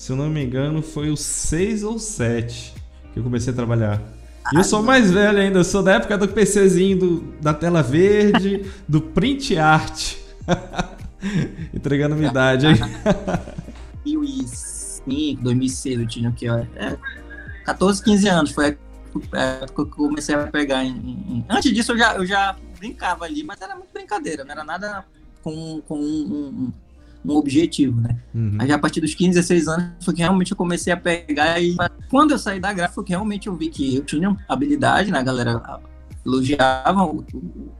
se 0.00 0.12
eu 0.12 0.16
não 0.16 0.30
me 0.30 0.42
engano, 0.42 0.80
foi 0.80 1.10
o 1.10 1.16
6 1.16 1.84
ou 1.84 1.98
7 1.98 2.72
que 3.12 3.18
eu 3.18 3.22
comecei 3.22 3.52
a 3.52 3.56
trabalhar. 3.56 4.02
E 4.50 4.56
eu 4.56 4.64
sou 4.64 4.82
mais 4.82 5.10
velho 5.10 5.38
ainda, 5.38 5.58
eu 5.58 5.64
sou 5.64 5.82
da 5.82 5.92
época 5.92 6.16
do 6.16 6.26
PCzinho 6.26 6.98
do, 6.98 7.20
da 7.38 7.52
tela 7.52 7.82
verde, 7.82 8.64
do 8.88 8.98
print 8.98 9.58
art. 9.58 10.14
Entregando 11.74 12.16
minha 12.16 12.30
idade 12.30 12.66
aí. 12.66 12.78
2005, 14.04 15.42
2006 15.42 16.00
eu 16.00 16.06
tinha 16.06 16.28
aqui, 16.30 16.48
ó. 16.48 16.56
É, 16.76 16.96
14, 17.66 18.02
15 18.02 18.28
anos 18.28 18.50
foi 18.52 18.78
época 19.32 19.84
que 19.84 19.92
eu 19.92 20.08
comecei 20.08 20.34
a 20.34 20.46
pegar 20.46 20.84
em, 20.84 20.90
em... 20.96 21.44
Antes 21.48 21.72
disso 21.72 21.92
eu 21.92 21.98
já, 21.98 22.14
eu 22.14 22.26
já 22.26 22.56
brincava 22.78 23.24
ali, 23.24 23.42
mas 23.42 23.60
era 23.60 23.74
muito 23.74 23.92
brincadeira, 23.92 24.44
não 24.44 24.52
era 24.52 24.64
nada 24.64 25.04
com, 25.42 25.82
com 25.86 25.98
um, 25.98 26.72
um, 27.24 27.32
um 27.32 27.36
objetivo, 27.36 28.00
né? 28.00 28.16
Uhum. 28.34 28.56
Aí 28.58 28.72
a 28.72 28.78
partir 28.78 29.00
dos 29.00 29.14
15, 29.14 29.30
16 29.30 29.68
anos 29.68 30.04
foi 30.04 30.14
que 30.14 30.20
realmente 30.20 30.52
eu 30.52 30.56
comecei 30.56 30.92
a 30.92 30.96
pegar 30.96 31.60
e 31.60 31.76
quando 32.08 32.32
eu 32.32 32.38
saí 32.38 32.60
da 32.60 32.72
gráfica 32.72 32.94
foi 32.94 33.04
que 33.04 33.10
realmente 33.10 33.46
eu 33.46 33.54
vi 33.54 33.68
que 33.68 33.96
eu 33.96 34.04
tinha 34.04 34.36
habilidade, 34.48 35.10
né? 35.10 35.18
A 35.18 35.22
galera 35.22 35.80
elogiavam 36.24 37.24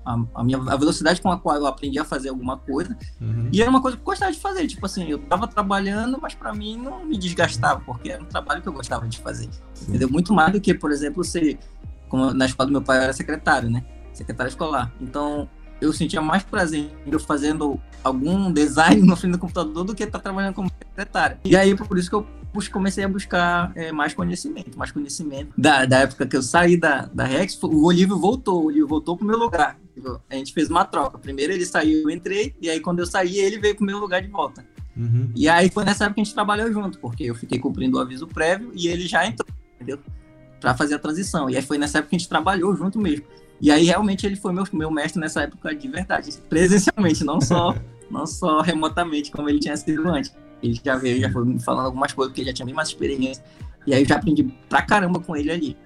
a, 0.05 0.19
a, 0.35 0.45
minha 0.45 0.59
a 0.59 0.77
velocidade 0.77 1.21
com 1.21 1.31
a 1.31 1.39
qual 1.39 1.57
eu 1.57 1.67
aprendi 1.67 1.99
a 1.99 2.05
fazer 2.05 2.31
alguma 2.31 2.57
coisa. 2.57 2.97
Uhum. 3.21 3.49
E 3.53 3.61
era 3.61 3.71
uma 3.71 3.83
coisa 3.83 3.97
que 3.97 4.03
eu 4.03 4.07
gostava 4.07 4.33
de 4.33 4.39
fazer. 4.39 4.67
Tipo 4.67 4.87
assim, 4.87 5.09
eu 5.09 5.19
tava 5.19 5.47
trabalhando, 5.47 6.19
mas 6.21 6.35
para 6.35 6.53
mim 6.53 6.77
não 6.77 7.05
me 7.05 7.19
desgastava, 7.19 7.81
porque 7.81 8.11
era 8.11 8.23
um 8.23 8.27
trabalho 8.27 8.63
que 8.63 8.69
eu 8.69 8.73
gostava 8.73 9.07
de 9.07 9.19
fazer. 9.19 9.49
Sim. 9.75 9.89
Entendeu? 9.89 10.09
Muito 10.11 10.33
mais 10.33 10.53
do 10.53 10.61
que, 10.61 10.75
por 10.75 10.91
exemplo, 10.91 11.23
ser. 11.23 11.59
Como 12.09 12.33
na 12.35 12.47
escola 12.47 12.67
do 12.67 12.73
meu 12.73 12.83
pai 12.83 12.99
eu 12.99 13.03
era 13.03 13.13
secretário, 13.13 13.71
né? 13.71 13.85
Secretário 14.13 14.51
escolar. 14.51 14.93
Então, 15.01 15.49
eu 15.81 15.93
sentia 15.93 16.21
mais 16.21 16.43
prazer 16.43 16.91
eu 17.07 17.21
fazendo 17.21 17.81
algum 18.03 18.53
design 18.53 19.01
no 19.07 19.17
fim 19.17 19.31
do 19.31 19.39
computador 19.39 19.85
do 19.85 19.95
que 19.95 20.03
estar 20.03 20.19
tá 20.19 20.23
trabalhando 20.25 20.55
como 20.55 20.69
secretário. 20.69 21.39
E 21.45 21.57
aí, 21.57 21.75
por 21.77 21.97
isso 21.97 22.09
que 22.11 22.17
eu 22.17 22.27
comecei 22.71 23.05
a 23.05 23.09
buscar 23.09 23.73
é, 23.75 23.93
mais 23.93 24.15
conhecimento, 24.15 24.79
mais 24.79 24.91
conhecimento. 24.91 25.53
Da, 25.57 25.85
da 25.85 25.99
época 26.01 26.27
que 26.27 26.37
eu 26.37 26.43
saí 26.43 26.77
da, 26.77 27.07
da 27.07 27.25
Rex, 27.25 27.61
o 27.63 27.85
Olívio 27.85 28.19
voltou, 28.19 28.63
o 28.63 28.67
Olívio 28.67 28.89
voltou 28.89 29.17
pro 29.17 29.27
meu 29.27 29.39
lugar. 29.39 29.79
A 30.29 30.35
gente 30.35 30.53
fez 30.53 30.71
uma 30.71 30.85
troca. 30.85 31.19
Primeiro 31.19 31.53
ele 31.53 31.67
saiu, 31.67 32.03
eu 32.03 32.11
entrei, 32.11 32.55
e 32.61 32.71
aí 32.71 32.81
quando 32.81 33.01
eu 33.01 33.07
saí, 33.07 33.39
ele 33.39 33.59
veio 33.59 33.77
pro 33.77 33.85
meu 33.85 33.99
lugar 33.99 34.23
de 34.23 34.29
volta. 34.29 34.65
Uhum. 34.97 35.31
E 35.35 35.49
aí 35.49 35.71
foi 35.71 35.85
nessa 35.85 36.05
época 36.05 36.17
que 36.17 36.21
a 36.21 36.25
gente 36.25 36.35
trabalhou 36.35 36.73
junto, 36.73 36.99
porque 36.99 37.25
eu 37.25 37.35
fiquei 37.35 37.59
cumprindo 37.59 37.99
o 37.99 38.01
aviso 38.01 38.27
prévio 38.27 38.71
e 38.75 38.89
ele 38.89 39.07
já 39.07 39.27
entrou, 39.27 39.49
entendeu? 39.77 39.99
Pra 40.61 40.75
fazer 40.75 40.95
a 40.95 40.99
transição. 40.99 41.49
E 41.49 41.57
aí 41.57 41.63
foi 41.63 41.79
nessa 41.79 41.99
época 41.99 42.11
que 42.11 42.17
a 42.17 42.19
gente 42.19 42.29
trabalhou 42.29 42.75
junto 42.77 42.99
mesmo. 42.99 43.25
E 43.61 43.71
aí 43.71 43.85
realmente 43.85 44.27
ele 44.27 44.37
foi 44.37 44.53
meu, 44.53 44.65
meu 44.73 44.91
mestre 44.91 45.21
nessa 45.21 45.43
época 45.43 45.75
de 45.75 45.89
verdade, 45.89 46.33
presencialmente, 46.49 47.25
não 47.25 47.41
só, 47.41 47.75
não 48.11 48.27
só 48.27 48.61
remotamente, 48.61 49.31
como 49.31 49.49
ele 49.49 49.59
tinha 49.59 49.77
sido 49.77 50.09
antes. 50.09 50.35
Ele 50.63 50.79
já 50.85 50.97
veio, 50.97 51.21
já 51.21 51.31
foi 51.31 51.45
me 51.45 51.61
falando 51.61 51.87
algumas 51.87 52.13
coisas, 52.13 52.31
porque 52.31 52.43
ele 52.43 52.51
já 52.51 52.55
tinha 52.55 52.67
bem 52.67 52.75
mais 52.75 52.89
experiência. 52.89 53.43
E 53.87 53.95
aí 53.95 54.03
eu 54.03 54.09
já 54.09 54.17
aprendi 54.17 54.45
pra 54.69 54.83
caramba 54.83 55.21
com 55.21 55.37
ele 55.37 55.51
ali. 55.51 55.77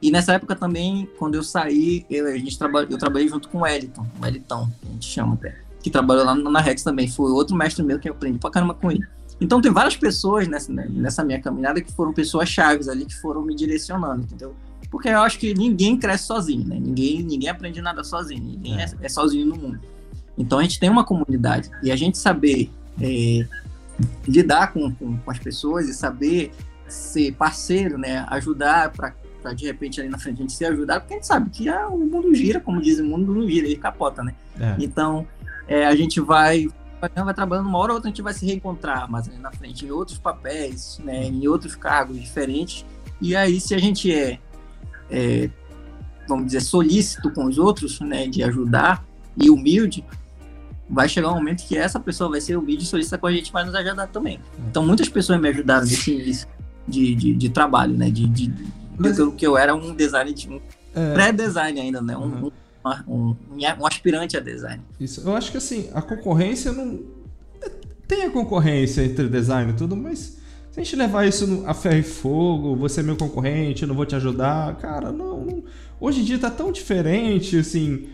E 0.00 0.10
nessa 0.10 0.34
época 0.34 0.54
também, 0.54 1.08
quando 1.18 1.34
eu 1.34 1.42
saí, 1.42 2.06
eu, 2.08 2.26
a 2.26 2.36
gente 2.38 2.56
traba, 2.56 2.86
eu 2.88 2.98
trabalhei 2.98 3.28
junto 3.28 3.48
com 3.48 3.58
o 3.60 3.66
Eliton, 3.66 4.06
o 4.20 4.26
Elitão, 4.26 4.70
que 4.80 4.86
a 4.86 4.90
gente 4.92 5.06
chama 5.06 5.34
até, 5.34 5.56
que 5.82 5.90
trabalhou 5.90 6.24
lá 6.24 6.34
na 6.34 6.60
Rex 6.60 6.82
também. 6.82 7.08
Foi 7.08 7.30
outro 7.32 7.56
mestre 7.56 7.82
meu 7.84 7.98
que 7.98 8.08
eu 8.08 8.12
aprendi 8.12 8.38
pra 8.38 8.50
caramba 8.50 8.74
com 8.74 8.90
ele. 8.90 9.04
Então 9.40 9.60
tem 9.60 9.72
várias 9.72 9.96
pessoas 9.96 10.48
nessa, 10.48 10.72
né, 10.72 10.86
nessa 10.88 11.24
minha 11.24 11.40
caminhada 11.40 11.80
que 11.80 11.92
foram 11.92 12.12
pessoas 12.12 12.48
chaves 12.48 12.88
ali, 12.88 13.06
que 13.06 13.14
foram 13.20 13.42
me 13.42 13.54
direcionando, 13.54 14.22
entendeu? 14.22 14.54
Porque 14.90 15.08
eu 15.08 15.20
acho 15.20 15.38
que 15.38 15.52
ninguém 15.54 15.96
cresce 15.96 16.26
sozinho, 16.26 16.66
né? 16.66 16.78
Ninguém, 16.78 17.22
ninguém 17.22 17.48
aprende 17.48 17.80
nada 17.80 18.02
sozinho, 18.02 18.42
ninguém 18.42 18.80
é, 18.80 18.90
é 19.00 19.08
sozinho 19.08 19.46
no 19.46 19.56
mundo. 19.56 19.80
Então 20.36 20.58
a 20.58 20.62
gente 20.62 20.80
tem 20.80 20.88
uma 20.88 21.04
comunidade 21.04 21.70
e 21.82 21.90
a 21.90 21.96
gente 21.96 22.16
saber 22.16 22.70
é, 23.00 23.46
lidar 24.26 24.72
com, 24.72 24.92
com, 24.94 25.16
com, 25.18 25.30
as 25.30 25.38
pessoas 25.38 25.88
e 25.88 25.94
saber 25.94 26.52
ser 26.86 27.32
parceiro, 27.32 27.98
né? 27.98 28.24
Ajudar 28.28 28.92
para 28.92 29.14
de 29.54 29.66
repente 29.66 30.00
ali 30.00 30.10
na 30.10 30.18
frente 30.18 30.38
a 30.38 30.40
gente 30.42 30.52
se 30.52 30.64
ajudar, 30.64 31.00
porque 31.00 31.14
a 31.14 31.16
gente 31.16 31.26
sabe 31.26 31.48
que 31.48 31.68
ah, 31.68 31.88
o 31.88 31.98
mundo 31.98 32.34
gira, 32.34 32.60
como 32.60 32.82
diz 32.82 32.98
o 32.98 33.04
mundo 33.04 33.32
não 33.32 33.48
gira, 33.48 33.66
ele 33.66 33.76
capota, 33.76 34.22
né? 34.22 34.34
É. 34.58 34.76
Então 34.78 35.26
é, 35.66 35.86
a 35.86 35.94
gente 35.94 36.20
vai 36.20 36.68
vai 37.00 37.32
trabalhando 37.32 37.68
uma 37.68 37.78
hora 37.78 37.92
ou 37.92 37.96
outra 37.96 38.08
a 38.08 38.10
gente 38.10 38.22
vai 38.22 38.34
se 38.34 38.44
reencontrar 38.44 39.08
ali 39.14 39.38
na 39.38 39.52
frente 39.52 39.86
em 39.86 39.90
outros 39.90 40.18
papéis, 40.18 41.00
né? 41.04 41.26
Em 41.26 41.46
outros 41.46 41.76
cargos 41.76 42.20
diferentes. 42.20 42.84
E 43.20 43.36
aí 43.36 43.60
se 43.60 43.74
a 43.74 43.78
gente 43.78 44.12
é, 44.12 44.38
é 45.10 45.50
vamos 46.28 46.46
dizer 46.46 46.60
solícito 46.60 47.30
com 47.30 47.46
os 47.46 47.58
outros, 47.58 48.00
né? 48.00 48.26
De 48.26 48.42
ajudar 48.42 49.04
e 49.36 49.48
humilde, 49.48 50.04
vai 50.88 51.08
chegar 51.08 51.30
um 51.30 51.34
momento 51.34 51.66
que 51.66 51.76
essa 51.76 52.00
pessoa 52.00 52.30
vai 52.30 52.40
ser 52.40 52.56
humilde 52.56 52.84
e 52.84 52.86
solista 52.86 53.18
com 53.18 53.26
a 53.26 53.32
gente 53.32 53.52
vai 53.52 53.64
nos 53.64 53.74
ajudar 53.74 54.06
também. 54.06 54.40
Então 54.70 54.84
muitas 54.86 55.08
pessoas 55.08 55.40
me 55.40 55.48
ajudaram 55.48 55.84
nesse 55.84 56.12
início 56.12 56.48
de, 56.86 57.14
de, 57.14 57.34
de 57.34 57.48
trabalho, 57.50 57.96
né? 57.96 58.10
De, 58.10 58.26
de, 58.26 58.52
Mas... 58.96 59.16
de, 59.16 59.30
que 59.32 59.46
eu 59.46 59.56
era 59.56 59.74
um 59.74 59.94
design, 59.94 60.34
um 60.48 60.60
é... 60.94 61.12
pré-design 61.12 61.80
ainda, 61.80 62.00
né? 62.00 62.16
Uhum. 62.16 62.50
Um, 62.84 62.92
um, 63.06 63.36
um, 63.80 63.86
aspirante 63.86 64.36
a 64.36 64.40
design. 64.40 64.82
Isso. 64.98 65.20
Eu 65.20 65.36
acho 65.36 65.50
que 65.50 65.58
assim, 65.58 65.90
a 65.92 66.00
concorrência 66.00 66.72
não. 66.72 67.00
Tem 68.06 68.24
a 68.24 68.30
concorrência 68.30 69.04
entre 69.04 69.28
design 69.28 69.72
e 69.72 69.74
tudo, 69.74 69.94
mas 69.94 70.38
se 70.70 70.80
a 70.80 70.82
gente 70.82 70.96
levar 70.96 71.26
isso 71.26 71.64
a 71.66 71.74
ferro 71.74 71.98
e 71.98 72.02
fogo, 72.02 72.74
você 72.74 73.00
é 73.00 73.02
meu 73.02 73.16
concorrente, 73.16 73.82
eu 73.82 73.88
não 73.88 73.94
vou 73.94 74.06
te 74.06 74.16
ajudar, 74.16 74.74
cara, 74.76 75.12
não, 75.12 75.44
não. 75.44 75.64
Hoje 76.00 76.22
em 76.22 76.24
dia 76.24 76.38
tá 76.38 76.50
tão 76.50 76.72
diferente, 76.72 77.58
assim 77.58 78.08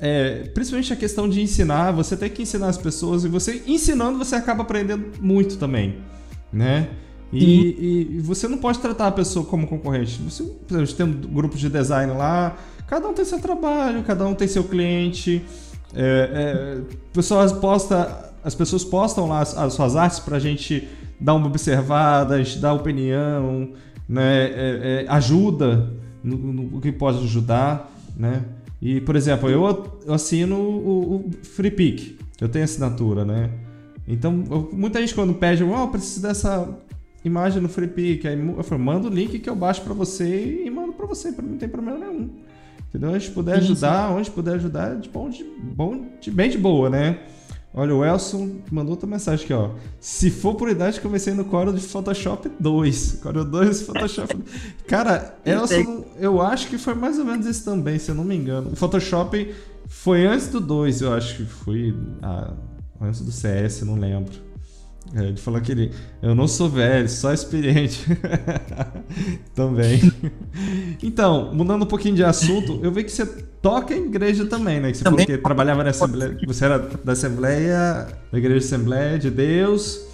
é, 0.00 0.50
principalmente 0.54 0.92
a 0.92 0.96
questão 0.96 1.28
de 1.28 1.42
ensinar, 1.42 1.92
você 1.92 2.16
tem 2.16 2.30
que 2.30 2.42
ensinar 2.42 2.68
as 2.68 2.78
pessoas 2.78 3.24
e 3.24 3.28
você 3.28 3.62
ensinando 3.66 4.18
você 4.18 4.34
acaba 4.34 4.62
aprendendo 4.62 5.12
muito 5.20 5.58
também, 5.58 5.96
né? 6.52 6.88
E, 7.32 8.16
e, 8.16 8.20
você 8.22 8.48
não 8.48 8.58
pode 8.58 8.80
tratar 8.80 9.06
a 9.06 9.12
pessoa 9.12 9.44
como 9.44 9.66
concorrente. 9.66 10.20
Você, 10.22 10.42
por 10.42 10.80
exemplo, 10.80 10.94
tem 10.94 11.06
um 11.06 11.32
grupo 11.32 11.56
de 11.56 11.68
design 11.68 12.12
lá, 12.12 12.56
cada 12.88 13.06
um 13.08 13.14
tem 13.14 13.24
seu 13.24 13.38
trabalho, 13.38 14.02
cada 14.02 14.26
um 14.26 14.34
tem 14.34 14.48
seu 14.48 14.64
cliente. 14.64 15.44
É, 15.94 16.80
é, 16.82 16.94
pessoas 17.12 17.52
posta, 17.52 18.32
as 18.42 18.54
pessoas 18.54 18.84
postam 18.84 19.28
lá 19.28 19.40
as, 19.40 19.56
as 19.56 19.74
suas 19.74 19.94
artes 19.94 20.18
para 20.18 20.38
a 20.38 20.40
gente 20.40 20.88
dar 21.20 21.34
uma 21.34 21.46
observada, 21.46 22.34
a 22.34 22.42
gente 22.42 22.58
dar 22.58 22.72
opinião, 22.72 23.70
né? 24.08 24.44
É, 24.46 25.04
é, 25.04 25.06
ajuda 25.08 25.90
no, 26.22 26.36
no, 26.36 26.80
que 26.80 26.90
pode 26.90 27.18
ajudar, 27.18 27.92
né? 28.16 28.42
E, 28.80 29.00
por 29.00 29.14
exemplo, 29.14 29.48
eu, 29.50 30.00
eu 30.06 30.14
assino 30.14 30.56
o, 30.56 31.16
o 31.16 31.30
FreePick, 31.42 32.18
eu 32.40 32.48
tenho 32.48 32.64
assinatura, 32.64 33.24
né? 33.24 33.50
Então, 34.08 34.42
eu, 34.50 34.70
muita 34.72 35.00
gente 35.00 35.14
quando 35.14 35.34
pede, 35.34 35.62
oh, 35.62 35.74
eu 35.74 35.88
preciso 35.88 36.22
dessa 36.22 36.78
imagem 37.24 37.60
no 37.60 37.68
FreePick, 37.68 38.26
aí 38.26 38.38
eu 38.38 38.62
falo, 38.62 38.82
manda 38.82 39.06
o 39.06 39.10
link 39.10 39.38
que 39.38 39.50
eu 39.50 39.54
baixo 39.54 39.82
para 39.82 39.92
você 39.92 40.62
e 40.64 40.70
mando 40.70 40.94
para 40.94 41.06
você, 41.06 41.30
não 41.30 41.58
tem 41.58 41.68
problema 41.68 41.98
nenhum. 41.98 42.30
Entendeu? 42.88 43.12
Gente 43.12 43.30
puder 43.32 43.58
ajudar, 43.58 44.10
onde 44.10 44.30
puder 44.30 44.54
ajudar, 44.54 44.96
de 44.96 45.08
bom, 45.08 45.28
de 45.28 45.44
bom, 45.44 46.06
de 46.20 46.30
bem 46.30 46.50
de 46.50 46.58
boa, 46.58 46.90
né? 46.90 47.20
Olha, 47.72 47.94
o 47.94 48.04
Elson 48.04 48.56
mandou 48.70 48.92
outra 48.92 49.06
mensagem 49.06 49.44
aqui, 49.44 49.52
ó. 49.54 49.70
Se 50.00 50.28
for 50.28 50.56
por 50.56 50.68
idade, 50.68 51.00
comecei 51.00 51.32
no 51.32 51.44
Corel 51.44 51.72
de 51.72 51.80
Photoshop 51.80 52.50
2. 52.58 53.20
Corel 53.22 53.44
2 53.44 53.82
Photoshop. 53.82 54.36
Cara, 54.88 55.36
Elson, 55.44 56.04
eu 56.18 56.42
acho 56.42 56.66
que 56.68 56.76
foi 56.76 56.94
mais 56.94 57.18
ou 57.18 57.24
menos 57.24 57.46
isso 57.46 57.64
também, 57.64 57.98
se 57.98 58.10
eu 58.10 58.14
não 58.14 58.24
me 58.24 58.34
engano. 58.34 58.72
O 58.72 58.76
Photoshop 58.76 59.54
foi 59.86 60.26
antes 60.26 60.48
do 60.48 60.60
2, 60.60 61.02
eu 61.02 61.12
acho 61.12 61.36
que 61.36 61.44
foi. 61.44 61.94
Ah, 62.20 62.52
antes 63.00 63.20
do 63.20 63.30
CS, 63.30 63.82
não 63.82 63.94
lembro. 63.94 64.49
É, 65.14 65.24
ele 65.24 65.36
falou 65.36 65.60
que 65.60 65.72
ele. 65.72 65.90
Eu 66.22 66.34
não 66.34 66.46
sou 66.46 66.68
velho, 66.68 67.08
só 67.08 67.32
experiente. 67.32 68.06
também. 69.54 70.00
então, 71.02 71.52
mudando 71.52 71.82
um 71.82 71.86
pouquinho 71.86 72.14
de 72.14 72.22
assunto, 72.22 72.78
eu 72.82 72.92
vi 72.92 73.02
que 73.02 73.10
você 73.10 73.26
toca 73.60 73.94
em 73.94 74.06
igreja 74.06 74.46
também, 74.46 74.80
né? 74.80 74.92
Que 74.92 74.98
você 74.98 75.04
também. 75.04 75.26
falou 75.26 75.38
que 75.38 75.42
trabalhava 75.42 75.82
na 75.82 75.90
Assembleia. 75.90 76.38
Você 76.46 76.64
era 76.64 76.78
da 76.78 77.12
Assembleia, 77.12 78.06
da 78.30 78.38
Igreja 78.38 78.58
Assembleia 78.58 79.18
de 79.18 79.30
Deus. 79.30 80.10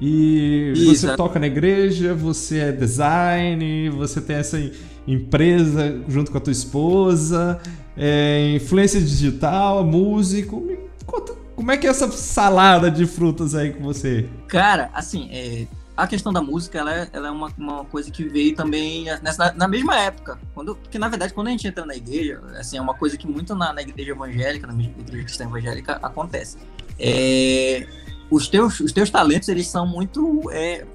E 0.00 0.72
Isso. 0.74 1.06
você 1.06 1.16
toca 1.16 1.38
na 1.38 1.46
igreja, 1.46 2.14
você 2.14 2.58
é 2.58 2.72
design, 2.72 3.90
você 3.90 4.18
tem 4.18 4.36
essa 4.36 4.58
empresa 5.06 6.00
junto 6.08 6.30
com 6.30 6.38
a 6.38 6.40
tua 6.40 6.52
esposa, 6.52 7.60
é 7.96 8.54
influência 8.54 8.98
digital, 8.98 9.84
músico. 9.84 10.60
Me 10.60 10.78
conta 11.04 11.34
como 11.60 11.72
é 11.72 11.76
que 11.76 11.86
é 11.86 11.90
essa 11.90 12.10
salada 12.10 12.90
de 12.90 13.04
frutas 13.06 13.54
aí 13.54 13.70
com 13.70 13.84
você? 13.84 14.26
Cara, 14.48 14.88
assim, 14.94 15.28
é, 15.30 15.66
a 15.94 16.06
questão 16.06 16.32
da 16.32 16.40
música, 16.40 16.78
ela 16.78 17.02
é, 17.02 17.10
ela 17.12 17.28
é 17.28 17.30
uma, 17.30 17.52
uma 17.58 17.84
coisa 17.84 18.10
que 18.10 18.24
veio 18.24 18.56
também 18.56 19.04
nessa, 19.22 19.52
na 19.52 19.68
mesma 19.68 19.94
época. 19.94 20.40
Quando, 20.54 20.74
porque, 20.74 20.98
na 20.98 21.06
verdade, 21.06 21.34
quando 21.34 21.48
a 21.48 21.50
gente 21.50 21.68
entra 21.68 21.84
na 21.84 21.94
igreja, 21.94 22.40
assim, 22.58 22.78
é 22.78 22.80
uma 22.80 22.94
coisa 22.94 23.14
que 23.18 23.26
muito 23.26 23.54
na, 23.54 23.74
na 23.74 23.82
igreja 23.82 24.12
evangélica, 24.12 24.66
na 24.66 24.72
igreja 24.72 25.22
cristã 25.22 25.44
evangélica, 25.44 25.98
acontece. 26.02 26.56
É, 26.98 27.86
os, 28.30 28.48
teus, 28.48 28.80
os 28.80 28.90
teus 28.90 29.10
talentos, 29.10 29.46
eles 29.50 29.66
são 29.66 29.86
muito... 29.86 30.50
É, 30.50 30.86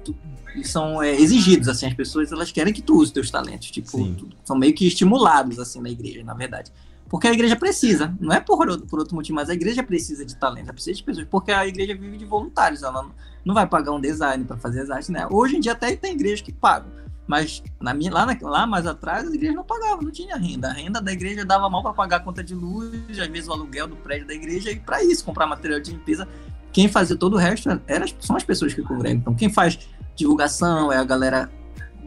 são 0.64 1.00
é, 1.00 1.14
exigidos, 1.14 1.68
assim, 1.68 1.86
as 1.86 1.94
pessoas, 1.94 2.32
elas 2.32 2.50
querem 2.50 2.72
que 2.72 2.82
tu 2.82 2.94
use 2.94 3.04
os 3.04 3.10
teus 3.12 3.30
talentos, 3.30 3.70
tipo, 3.70 4.04
tu, 4.14 4.30
são 4.42 4.56
meio 4.56 4.74
que 4.74 4.84
estimulados, 4.84 5.60
assim, 5.60 5.80
na 5.80 5.90
igreja, 5.90 6.24
na 6.24 6.34
verdade. 6.34 6.72
Porque 7.08 7.28
a 7.28 7.32
igreja 7.32 7.54
precisa, 7.54 8.14
não 8.20 8.34
é 8.34 8.40
por 8.40 8.68
outro, 8.68 8.86
por 8.86 8.98
outro 8.98 9.14
motivo, 9.14 9.36
mas 9.36 9.48
a 9.48 9.54
igreja 9.54 9.82
precisa 9.82 10.24
de 10.24 10.36
talento, 10.36 10.72
precisa 10.72 10.96
de 10.96 11.04
pessoas, 11.04 11.26
porque 11.30 11.52
a 11.52 11.66
igreja 11.66 11.94
vive 11.94 12.16
de 12.16 12.24
voluntários, 12.24 12.82
ela 12.82 13.08
não, 13.44 13.54
vai 13.54 13.66
pagar 13.66 13.92
um 13.92 14.00
design 14.00 14.44
para 14.44 14.56
fazer 14.56 14.80
as 14.80 14.90
artes, 14.90 15.08
né? 15.08 15.26
Hoje 15.30 15.56
em 15.56 15.60
dia 15.60 15.72
até 15.72 15.94
tem 15.94 16.14
igrejas 16.14 16.40
que 16.40 16.52
pagam, 16.52 16.90
mas 17.26 17.62
na 17.80 17.94
minha, 17.94 18.12
lá, 18.12 18.26
na, 18.26 18.36
lá 18.40 18.66
mais 18.66 18.86
atrás, 18.86 19.26
as 19.26 19.34
igrejas 19.34 19.56
não 19.56 19.64
pagavam, 19.64 20.02
não 20.02 20.10
tinha 20.10 20.36
renda. 20.36 20.68
A 20.68 20.72
renda 20.72 21.00
da 21.00 21.12
igreja 21.12 21.44
dava 21.44 21.68
mal 21.70 21.82
para 21.82 21.92
pagar 21.92 22.16
a 22.16 22.20
conta 22.20 22.42
de 22.42 22.54
luz, 22.54 23.18
às 23.18 23.28
vezes 23.28 23.48
o 23.48 23.52
aluguel 23.52 23.86
do 23.86 23.96
prédio 23.96 24.26
da 24.26 24.34
igreja, 24.34 24.70
e 24.70 24.78
para 24.78 25.02
isso, 25.02 25.24
comprar 25.24 25.46
material 25.46 25.80
de 25.80 25.92
limpeza. 25.92 26.26
Quem 26.72 26.88
fazia 26.88 27.16
todo 27.16 27.34
o 27.34 27.36
resto 27.36 27.80
era, 27.86 28.04
são 28.20 28.36
as 28.36 28.44
pessoas 28.44 28.74
que 28.74 28.82
congregam. 28.82 29.18
Então, 29.18 29.34
quem 29.34 29.48
faz 29.48 29.78
divulgação 30.14 30.92
é 30.92 30.96
a 30.96 31.04
galera 31.04 31.50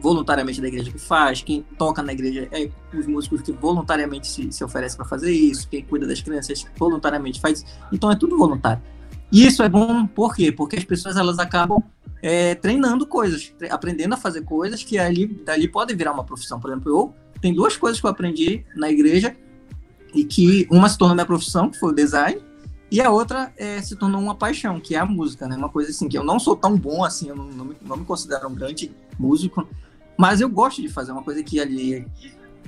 voluntariamente 0.00 0.60
da 0.60 0.68
igreja 0.68 0.90
que 0.90 0.98
faz, 0.98 1.42
quem 1.42 1.64
toca 1.76 2.02
na 2.02 2.12
igreja 2.12 2.48
é 2.50 2.70
os 2.96 3.06
músicos 3.06 3.42
que 3.42 3.52
voluntariamente 3.52 4.26
se, 4.26 4.50
se 4.50 4.64
oferecem 4.64 4.96
para 4.96 5.06
fazer 5.06 5.32
isso, 5.32 5.68
quem 5.68 5.82
cuida 5.82 6.06
das 6.06 6.20
crianças 6.20 6.64
voluntariamente 6.76 7.40
faz. 7.40 7.64
Então, 7.92 8.10
é 8.10 8.16
tudo 8.16 8.36
voluntário. 8.36 8.82
E 9.32 9.46
isso 9.46 9.62
é 9.62 9.68
bom, 9.68 10.06
por 10.06 10.34
quê? 10.34 10.50
Porque 10.50 10.76
as 10.76 10.84
pessoas 10.84 11.16
elas 11.16 11.38
acabam 11.38 11.82
é, 12.22 12.54
treinando 12.54 13.06
coisas, 13.06 13.52
aprendendo 13.70 14.14
a 14.14 14.16
fazer 14.16 14.42
coisas 14.42 14.82
que 14.82 14.98
ali 14.98 15.26
dali 15.26 15.68
podem 15.68 15.96
virar 15.96 16.12
uma 16.12 16.24
profissão. 16.24 16.58
Por 16.58 16.70
exemplo, 16.70 16.90
eu 16.90 17.14
tem 17.40 17.54
duas 17.54 17.76
coisas 17.76 18.00
que 18.00 18.06
eu 18.06 18.10
aprendi 18.10 18.64
na 18.76 18.90
igreja 18.90 19.34
e 20.14 20.24
que 20.24 20.66
uma 20.70 20.88
se 20.88 20.98
tornou 20.98 21.14
minha 21.14 21.26
profissão, 21.26 21.70
que 21.70 21.78
foi 21.78 21.90
o 21.90 21.94
design, 21.94 22.40
e 22.90 23.00
a 23.00 23.10
outra 23.10 23.52
é, 23.56 23.80
se 23.80 23.94
tornou 23.96 24.20
uma 24.20 24.34
paixão, 24.34 24.80
que 24.80 24.94
é 24.94 24.98
a 24.98 25.06
música, 25.06 25.46
né? 25.46 25.56
Uma 25.56 25.68
coisa 25.68 25.90
assim 25.90 26.08
que 26.08 26.18
eu 26.18 26.24
não 26.24 26.40
sou 26.40 26.56
tão 26.56 26.76
bom 26.76 27.04
assim, 27.04 27.28
eu 27.28 27.36
não, 27.36 27.46
não, 27.46 27.64
me, 27.64 27.76
não 27.80 27.96
me 27.96 28.04
considero 28.04 28.48
um 28.48 28.54
grande 28.54 28.90
músico, 29.18 29.66
mas 30.16 30.40
eu 30.40 30.48
gosto 30.48 30.82
de 30.82 30.88
fazer 30.88 31.12
uma 31.12 31.22
coisa 31.22 31.42
que 31.42 31.60
ali 31.60 32.06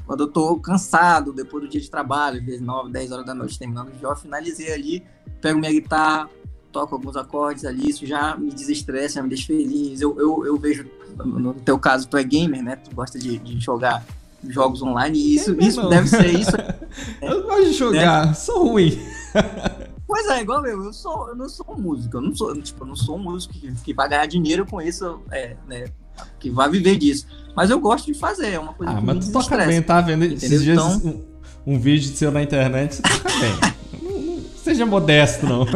quando 0.07 0.24
eu 0.24 0.28
tô 0.28 0.57
cansado, 0.59 1.33
depois 1.33 1.64
do 1.64 1.70
dia 1.70 1.81
de 1.81 1.90
trabalho, 1.90 2.38
às 2.38 2.44
vezes 2.44 2.61
9, 2.61 2.90
10 2.90 3.12
horas 3.12 3.26
da 3.26 3.35
noite, 3.35 3.59
terminando 3.59 3.88
o 3.88 4.00
jogo, 4.00 4.16
finalizei 4.16 4.72
ali, 4.72 5.02
pego 5.40 5.59
minha 5.59 5.72
guitarra, 5.72 6.28
toco 6.72 6.94
alguns 6.94 7.16
acordes 7.16 7.64
ali, 7.64 7.88
isso 7.88 8.07
já 8.07 8.37
me 8.37 8.50
desestressa, 8.50 9.16
já 9.16 9.22
me 9.22 9.28
deixa 9.28 9.46
feliz. 9.46 10.00
Eu, 10.00 10.18
eu, 10.18 10.46
eu 10.46 10.57
vejo, 10.59 10.87
no 11.24 11.55
teu 11.55 11.78
caso, 11.78 12.09
tu 12.09 12.16
é 12.16 12.24
gamer, 12.24 12.62
né? 12.62 12.76
Tu 12.76 12.94
gosta 12.94 13.18
de, 13.18 13.38
de 13.38 13.61
jogar 13.61 14.05
jogos 14.48 14.83
online 14.83 15.16
e 15.16 15.37
isso, 15.37 15.55
isso 15.61 15.88
deve 15.88 16.09
ser 16.09 16.26
isso. 16.26 16.57
eu 17.22 17.42
gosto 17.44 17.64
de 17.64 17.72
jogar, 17.72 18.26
né? 18.26 18.35
sou 18.35 18.68
ruim. 18.68 18.98
Pois 20.07 20.26
é, 20.26 20.42
igual 20.42 20.66
eu, 20.66 20.85
eu, 20.85 20.92
sou, 20.92 21.28
eu 21.28 21.37
não 21.37 21.48
sou 21.48 21.66
um 21.70 21.81
músico, 21.81 22.16
eu 22.16 22.20
não 22.20 22.35
sou, 22.35 22.55
tipo, 22.61 22.83
eu 22.83 22.88
não 22.88 22.96
sou 22.96 23.16
um 23.16 23.22
músico 23.22 23.55
que, 23.55 23.72
que 23.76 23.94
vai 23.94 24.09
ganhar 24.09 24.26
dinheiro 24.26 24.66
com 24.66 24.81
isso, 24.83 25.22
é, 25.31 25.57
né, 25.66 25.85
que 26.38 26.50
vai 26.50 26.70
viver 26.70 26.96
disso. 26.96 27.26
Mas 27.54 27.70
eu 27.70 27.78
gosto 27.78 28.06
de 28.06 28.14
fazer, 28.14 28.52
é 28.52 28.58
uma 28.58 28.72
coisa 28.72 28.92
ah, 28.92 28.96
que 28.96 29.04
mas 29.04 29.26
tu 29.26 29.32
toca 29.32 29.56
bem, 29.58 29.82
tá 29.82 30.00
vendo? 30.00 30.24
Entendeu? 30.24 30.37
Esses 30.38 30.62
dias 30.62 30.78
então... 30.78 31.22
um, 31.66 31.74
um 31.74 31.78
vídeo 31.78 32.08
seu 32.16 32.30
na 32.30 32.42
internet, 32.42 32.96
você 32.96 33.02
toca 33.02 33.30
bem. 33.38 33.72
seja 34.62 34.87
modesto, 34.87 35.44
não. 35.44 35.66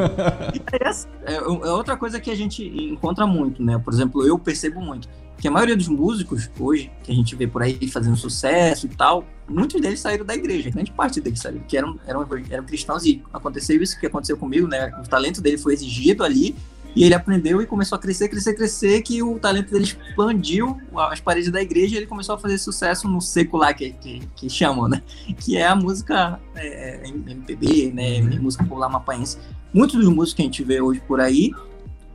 É, 1.25 1.35
é, 1.35 1.41
outra 1.43 1.97
coisa 1.97 2.21
que 2.21 2.31
a 2.31 2.35
gente 2.35 2.65
encontra 2.65 3.27
muito, 3.27 3.63
né? 3.63 3.79
Por 3.79 3.93
exemplo, 3.93 4.27
eu 4.27 4.39
percebo 4.39 4.81
muito 4.81 5.09
que 5.39 5.49
a 5.49 5.51
maioria 5.51 5.77
dos 5.77 5.89
músicos 5.89 6.51
hoje, 6.59 6.91
que 7.03 7.13
a 7.13 7.15
gente 7.15 7.35
vê 7.37 7.47
por 7.47 7.63
aí 7.63 7.87
fazendo 7.89 8.17
sucesso 8.17 8.87
e 8.87 8.89
tal, 8.89 9.25
muitos 9.49 9.81
deles 9.81 10.01
saíram 10.01 10.25
da 10.25 10.35
igreja, 10.35 10.71
grande 10.71 10.91
parte 10.91 11.21
deles 11.21 11.41
saíram, 11.41 11.61
que 11.69 11.77
eram, 11.77 11.99
eram, 12.07 12.27
eram 12.49 12.65
cristãos 12.65 13.05
e 13.05 13.23
aconteceu 13.33 13.83
isso 13.83 13.99
que 14.01 14.07
aconteceu 14.07 14.37
comigo, 14.37 14.67
né? 14.67 14.91
O 15.05 15.09
talento 15.09 15.43
dele 15.43 15.59
foi 15.59 15.75
exigido 15.75 16.25
ali 16.25 16.57
e 16.97 17.05
ele 17.05 17.15
aprendeu 17.15 17.61
e 17.61 17.67
começou 17.67 17.97
a 17.97 17.99
crescer, 17.99 18.27
crescer, 18.27 18.55
crescer, 18.55 19.03
que 19.03 19.23
o 19.23 19.39
talento 19.39 19.71
dele 19.71 19.85
expandiu 19.85 20.81
as 21.11 21.21
paredes 21.21 21.51
da 21.51 21.61
igreja 21.61 21.95
e 21.95 21.99
ele 21.99 22.07
começou 22.07 22.35
a 22.35 22.39
fazer 22.39 22.57
sucesso 22.57 23.07
no 23.07 23.21
secular, 23.21 23.77
que, 23.77 23.91
que, 23.93 24.27
que 24.35 24.49
chamam, 24.49 24.89
né? 24.89 25.03
Que 25.39 25.59
é 25.59 25.67
a 25.67 25.77
música 25.77 26.41
é, 26.55 27.07
é 27.07 27.09
MPB, 27.09 27.93
né? 27.93 28.21
Uhum. 28.21 28.45
Música 28.45 28.65
popular 28.65 28.89
mapaense. 28.89 29.37
Muitos 29.75 29.97
dos 29.97 30.09
músicos 30.09 30.33
que 30.33 30.43
a 30.43 30.45
gente 30.47 30.65
vê 30.65 30.81
hoje 30.81 31.03
por 31.07 31.21
aí 31.21 31.53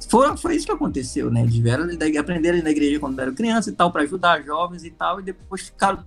foi, 0.10 0.36
foi 0.36 0.56
isso 0.56 0.66
que 0.66 0.72
aconteceu, 0.72 1.30
né? 1.30 1.46
De 1.46 1.62
vieram, 1.62 1.88
aprenderam 2.20 2.64
na 2.64 2.72
igreja 2.72 3.00
quando 3.00 3.20
eram 3.20 3.36
criança 3.36 3.70
e 3.70 3.74
tal, 3.74 3.92
para 3.92 4.02
ajudar 4.02 4.42
jovens 4.42 4.84
e 4.84 4.90
tal, 4.90 5.20
e 5.20 5.24
depois 5.24 5.62
ficaram 5.62 6.04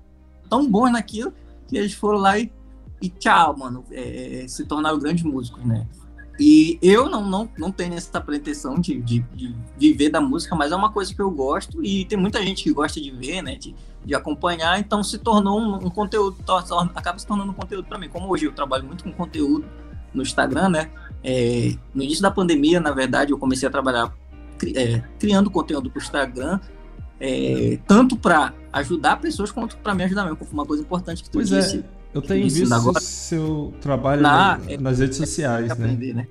tão 0.51 0.69
bons 0.69 0.91
naquilo 0.91 1.33
que 1.69 1.77
eles 1.77 1.95
foram 1.95 2.19
lá 2.19 2.37
e, 2.41 2.51
e 3.01 3.09
tchau, 3.09 3.57
mano, 3.57 3.85
é, 3.93 4.43
é 4.43 4.49
se 4.49 4.65
tornaram 4.65 4.99
grandes 4.99 5.23
músicos, 5.23 5.65
né? 5.65 5.87
E 6.39 6.79
eu 6.83 7.09
não, 7.09 7.25
não, 7.25 7.49
não 7.57 7.71
tenho 7.71 7.95
essa 7.95 8.21
pretensão 8.21 8.75
de, 8.81 9.01
de, 9.01 9.21
de, 9.21 9.55
viver 9.79 10.11
da 10.11 10.21
música, 10.21 10.57
mas 10.57 10.73
é 10.73 10.77
uma 10.77 10.91
coisa 10.91 11.15
que 11.15 11.21
eu 11.23 11.31
gosto 11.31 11.85
e 11.85 12.05
tem 12.07 12.19
muita 12.19 12.43
gente 12.43 12.65
que 12.65 12.73
gosta 12.73 13.01
de 13.01 13.11
ver, 13.13 13.41
né? 13.41 13.55
De, 13.55 13.75
de 14.05 14.15
acompanhar, 14.15 14.79
então 14.79 15.03
se 15.03 15.17
tornou 15.19 15.61
um, 15.61 15.77
um 15.77 15.91
conteúdo, 15.91 16.37
acaba 16.95 17.19
se 17.19 17.27
tornando 17.27 17.53
um 17.53 17.55
conteúdo 17.55 17.87
para 17.87 17.99
mim. 17.99 18.09
Como 18.09 18.29
hoje 18.29 18.47
eu 18.47 18.53
trabalho 18.53 18.85
muito 18.85 19.05
com 19.05 19.13
conteúdo 19.13 19.65
no 20.13 20.23
Instagram, 20.23 20.69
né? 20.71 20.91
É, 21.23 21.75
no 21.95 22.03
início 22.03 22.23
da 22.23 22.31
pandemia, 22.31 22.81
na 22.81 22.91
verdade, 22.91 23.33
eu 23.33 23.39
comecei 23.39 23.69
a 23.69 23.71
trabalhar 23.71 24.13
é, 24.75 25.03
criando 25.19 25.51
conteúdo 25.51 25.89
para 25.89 26.01
o 26.01 26.03
Instagram, 26.03 26.61
é, 27.21 27.79
tanto 27.87 28.17
para 28.17 28.53
ajudar 28.73 29.21
pessoas 29.21 29.51
quanto 29.53 29.77
para 29.79 29.95
me 29.95 30.03
ajudar 30.05 30.25
mesmo, 30.25 30.37
que 30.37 30.45
foi 30.45 30.53
uma 30.53 30.67
coisa 30.67 30.83
importante 30.83 31.23
que 31.23 31.31
tu 31.31 31.35
pois 31.35 31.53
é. 31.53 31.61
disse. 31.61 31.85
É. 32.15 32.19
Eu 32.19 32.23
tenho 32.23 32.49
visto 32.49 32.73
agora. 32.73 33.01
seu 33.01 33.75
trabalho 33.81 34.23
Na, 34.23 34.61
é, 34.69 34.79
nas 34.79 35.01
redes 35.01 35.17
sociais, 35.17 35.67
né? 35.67 35.73
aprender, 35.73 36.15
né? 36.15 36.27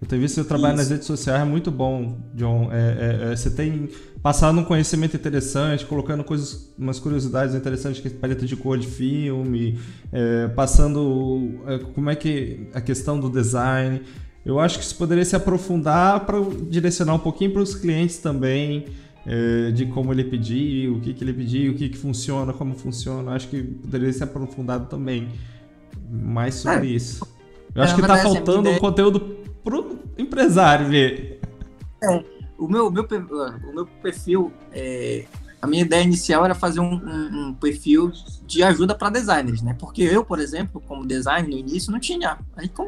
Eu 0.00 0.08
tenho 0.08 0.22
visto 0.22 0.36
seu 0.36 0.46
trabalho 0.46 0.72
Isso. 0.72 0.82
nas 0.82 0.90
redes 0.90 1.06
sociais, 1.06 1.42
é 1.42 1.44
muito 1.44 1.70
bom, 1.70 2.18
John. 2.34 2.70
É, 2.72 2.78
é, 2.78 3.32
é, 3.32 3.36
você 3.36 3.50
tem 3.50 3.90
passado 4.22 4.58
um 4.58 4.64
conhecimento 4.64 5.14
interessante, 5.14 5.84
colocando 5.84 6.24
coisas, 6.24 6.72
umas 6.78 6.98
curiosidades 6.98 7.54
interessantes, 7.54 8.00
que 8.00 8.08
é 8.08 8.10
paleta 8.10 8.46
de 8.46 8.56
cor 8.56 8.78
de 8.78 8.86
filme, 8.86 9.78
é, 10.10 10.48
passando 10.48 11.60
é, 11.66 11.78
como 11.78 12.08
é 12.08 12.16
que 12.16 12.68
a 12.72 12.80
questão 12.80 13.20
do 13.20 13.28
design. 13.28 14.00
Eu 14.42 14.58
acho 14.58 14.78
que 14.78 14.84
isso 14.84 14.96
poderia 14.96 15.24
se 15.24 15.36
aprofundar 15.36 16.24
para 16.24 16.38
direcionar 16.70 17.12
um 17.12 17.18
pouquinho 17.18 17.52
para 17.52 17.60
os 17.60 17.74
clientes 17.74 18.16
também 18.16 18.86
é, 19.30 19.70
de 19.70 19.86
como 19.86 20.12
ele 20.12 20.24
pediu, 20.24 20.96
o 20.96 21.00
que, 21.00 21.14
que 21.14 21.22
ele 21.22 21.32
pediu, 21.32 21.72
o 21.72 21.76
que, 21.76 21.88
que 21.88 21.96
funciona, 21.96 22.52
como 22.52 22.74
funciona. 22.74 23.30
Acho 23.30 23.46
que 23.48 23.62
poderia 23.62 24.12
ser 24.12 24.24
aprofundado 24.24 24.86
também 24.86 25.28
mais 26.10 26.56
sobre 26.56 26.88
é. 26.88 26.96
isso. 26.96 27.24
Eu 27.72 27.80
acho 27.84 27.92
é, 27.92 27.94
que 27.94 28.00
está 28.02 28.16
faltando 28.16 28.68
um 28.68 28.78
conteúdo 28.78 29.20
pro 29.62 30.00
empresário 30.18 30.88
ver. 30.88 31.40
É, 32.02 32.24
o 32.58 32.66
meu, 32.66 32.90
meu, 32.90 33.06
o 33.06 33.72
meu 33.72 33.86
perfil 34.02 34.52
é, 34.72 35.24
a 35.62 35.66
minha 35.66 35.82
ideia 35.82 36.02
inicial 36.02 36.44
era 36.44 36.54
fazer 36.54 36.80
um, 36.80 36.94
um, 36.94 37.48
um 37.48 37.54
perfil 37.54 38.10
de 38.46 38.62
ajuda 38.62 38.94
para 38.94 39.10
designers, 39.10 39.62
né? 39.62 39.76
Porque 39.78 40.02
eu, 40.02 40.24
por 40.24 40.38
exemplo, 40.38 40.82
como 40.86 41.06
designer 41.06 41.48
no 41.48 41.56
início, 41.56 41.92
não 41.92 42.00
tinha. 42.00 42.38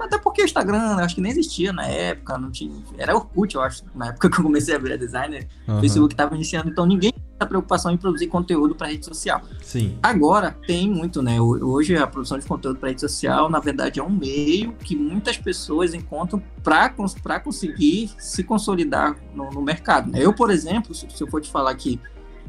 Até 0.00 0.18
porque 0.18 0.42
o 0.42 0.44
Instagram, 0.44 0.96
acho 0.96 1.14
que 1.14 1.20
nem 1.20 1.30
existia 1.30 1.72
na 1.72 1.87
época, 1.87 2.38
não 2.38 2.50
tinha. 2.50 2.74
Era 2.96 3.14
Orkut, 3.14 3.54
eu 3.54 3.61
acho, 3.61 3.85
na 3.94 4.08
época 4.08 4.28
que 4.30 4.38
eu 4.38 4.42
comecei 4.42 4.74
a 4.74 4.78
virar 4.78 4.96
designer, 4.96 5.46
o 5.68 5.80
Facebook 5.80 6.14
estava 6.14 6.35
iniciando, 6.35 6.70
então 6.70 6.87
ninguém 6.87 7.12
tinha 7.12 7.46
preocupação 7.46 7.92
em 7.92 7.96
produzir 7.96 8.28
conteúdo 8.28 8.74
para 8.74 8.88
rede 8.88 9.04
social. 9.04 9.42
Sim. 9.61 9.98
Agora 10.02 10.56
tem 10.66 10.90
muito, 10.90 11.20
né? 11.20 11.40
Hoje 11.40 11.96
a 11.96 12.06
produção 12.06 12.38
de 12.38 12.46
conteúdo 12.46 12.78
para 12.78 12.88
rede 12.88 13.02
social, 13.02 13.50
na 13.50 13.61
verdade, 13.61 14.00
é 14.00 14.02
um 14.02 14.11
meio 14.11 14.72
que 14.72 14.96
muitas 14.96 15.37
pessoas 15.37 15.92
encontram 15.92 16.42
para 16.62 17.40
conseguir 17.40 18.11
se 18.18 18.42
consolidar 18.42 19.16
no, 19.35 19.50
no 19.50 19.61
mercado. 19.61 20.11
Né? 20.11 20.20
Eu, 20.24 20.32
por 20.32 20.50
exemplo, 20.50 20.94
se, 20.94 21.06
se 21.11 21.22
eu 21.22 21.26
for 21.26 21.40
te 21.40 21.50
falar 21.50 21.74
que 21.74 22.00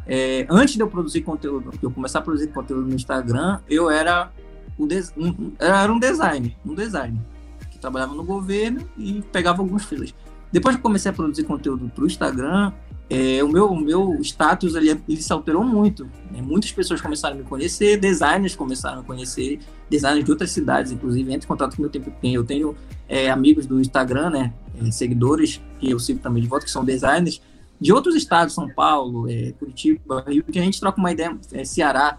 é, 0.07 0.45
antes 0.49 0.75
de 0.75 0.81
eu 0.81 0.87
produzir 0.87 1.21
conteúdo, 1.21 1.71
de 1.71 1.83
eu 1.83 1.91
começar 1.91 2.19
a 2.19 2.21
produzir 2.21 2.47
conteúdo 2.47 2.87
no 2.87 2.95
Instagram, 2.95 3.59
eu 3.69 3.89
era 3.89 4.31
um, 4.77 4.87
um, 5.17 5.51
era 5.59 5.91
um 5.91 5.99
designer, 5.99 6.55
um 6.65 6.73
designer 6.73 7.21
que 7.69 7.79
trabalhava 7.79 8.13
no 8.13 8.23
governo 8.23 8.81
e 8.97 9.21
pegava 9.31 9.61
alguns 9.61 9.85
filas. 9.85 10.13
Depois 10.51 10.75
que 10.75 10.79
eu 10.79 10.83
comecei 10.83 11.09
a 11.09 11.13
produzir 11.13 11.43
conteúdo 11.45 11.89
para 11.89 12.03
o 12.03 12.07
Instagram, 12.07 12.71
é, 13.09 13.43
o, 13.43 13.47
meu, 13.47 13.67
o 13.67 13.79
meu 13.79 14.19
status 14.21 14.75
ali, 14.75 14.89
ele 14.89 15.21
se 15.21 15.31
alterou 15.33 15.63
muito. 15.63 16.05
Né? 16.31 16.41
Muitas 16.41 16.71
pessoas 16.71 17.01
começaram 17.01 17.35
a 17.35 17.37
me 17.39 17.43
conhecer, 17.43 17.97
designers 17.97 18.55
começaram 18.55 19.01
a 19.01 19.03
conhecer, 19.03 19.59
designers 19.89 20.25
de 20.25 20.31
outras 20.31 20.51
cidades, 20.51 20.91
inclusive, 20.91 21.31
entre 21.31 21.45
em 21.45 21.47
contato 21.47 21.75
com 21.75 21.81
meu 21.81 21.91
tempo. 21.91 22.11
Eu 22.23 22.43
tenho 22.43 22.75
é, 23.07 23.29
amigos 23.29 23.65
do 23.65 23.79
Instagram, 23.79 24.29
né? 24.29 24.53
É, 24.79 24.91
seguidores 24.91 25.61
que 25.79 25.89
eu 25.89 25.99
sigo 25.99 26.19
também 26.19 26.41
de 26.41 26.49
volta, 26.49 26.65
que 26.65 26.71
são 26.71 26.83
designers, 26.83 27.41
de 27.83 27.91
outros 27.91 28.15
estados, 28.15 28.53
São 28.53 28.69
Paulo, 28.69 29.29
é, 29.29 29.51
Curitiba, 29.59 30.23
Rio, 30.25 30.41
que 30.45 30.57
a 30.57 30.63
gente 30.63 30.79
troca 30.79 30.97
uma 30.97 31.11
ideia, 31.11 31.37
é, 31.51 31.65
Ceará, 31.65 32.17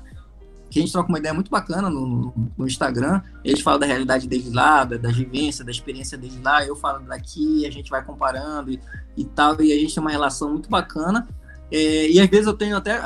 que 0.69 0.79
a 0.79 0.83
gente 0.83 0.93
troca 0.93 1.09
uma 1.09 1.19
ideia 1.19 1.33
muito 1.33 1.51
bacana 1.51 1.89
no, 1.89 2.35
no, 2.55 2.67
Instagram. 2.67 3.23
Eles 3.43 3.63
falam 3.63 3.81
da 3.81 3.87
realidade 3.87 4.29
deles 4.29 4.53
lá, 4.53 4.85
da, 4.85 4.99
da 4.99 5.09
vivência, 5.09 5.65
da 5.65 5.71
experiência 5.71 6.19
deles 6.19 6.39
lá, 6.43 6.67
eu 6.67 6.77
falo 6.77 7.01
daqui, 7.07 7.65
a 7.65 7.71
gente 7.71 7.89
vai 7.89 8.05
comparando 8.05 8.73
e, 8.73 8.81
e 9.17 9.25
tal, 9.25 9.59
e 9.63 9.73
a 9.73 9.77
gente 9.77 9.95
tem 9.95 10.03
uma 10.03 10.11
relação 10.11 10.51
muito 10.51 10.69
bacana. 10.69 11.27
É, 11.73 12.11
e 12.11 12.21
às 12.21 12.29
vezes 12.29 12.47
eu 12.47 12.53
tenho 12.55 12.77
até, 12.77 12.99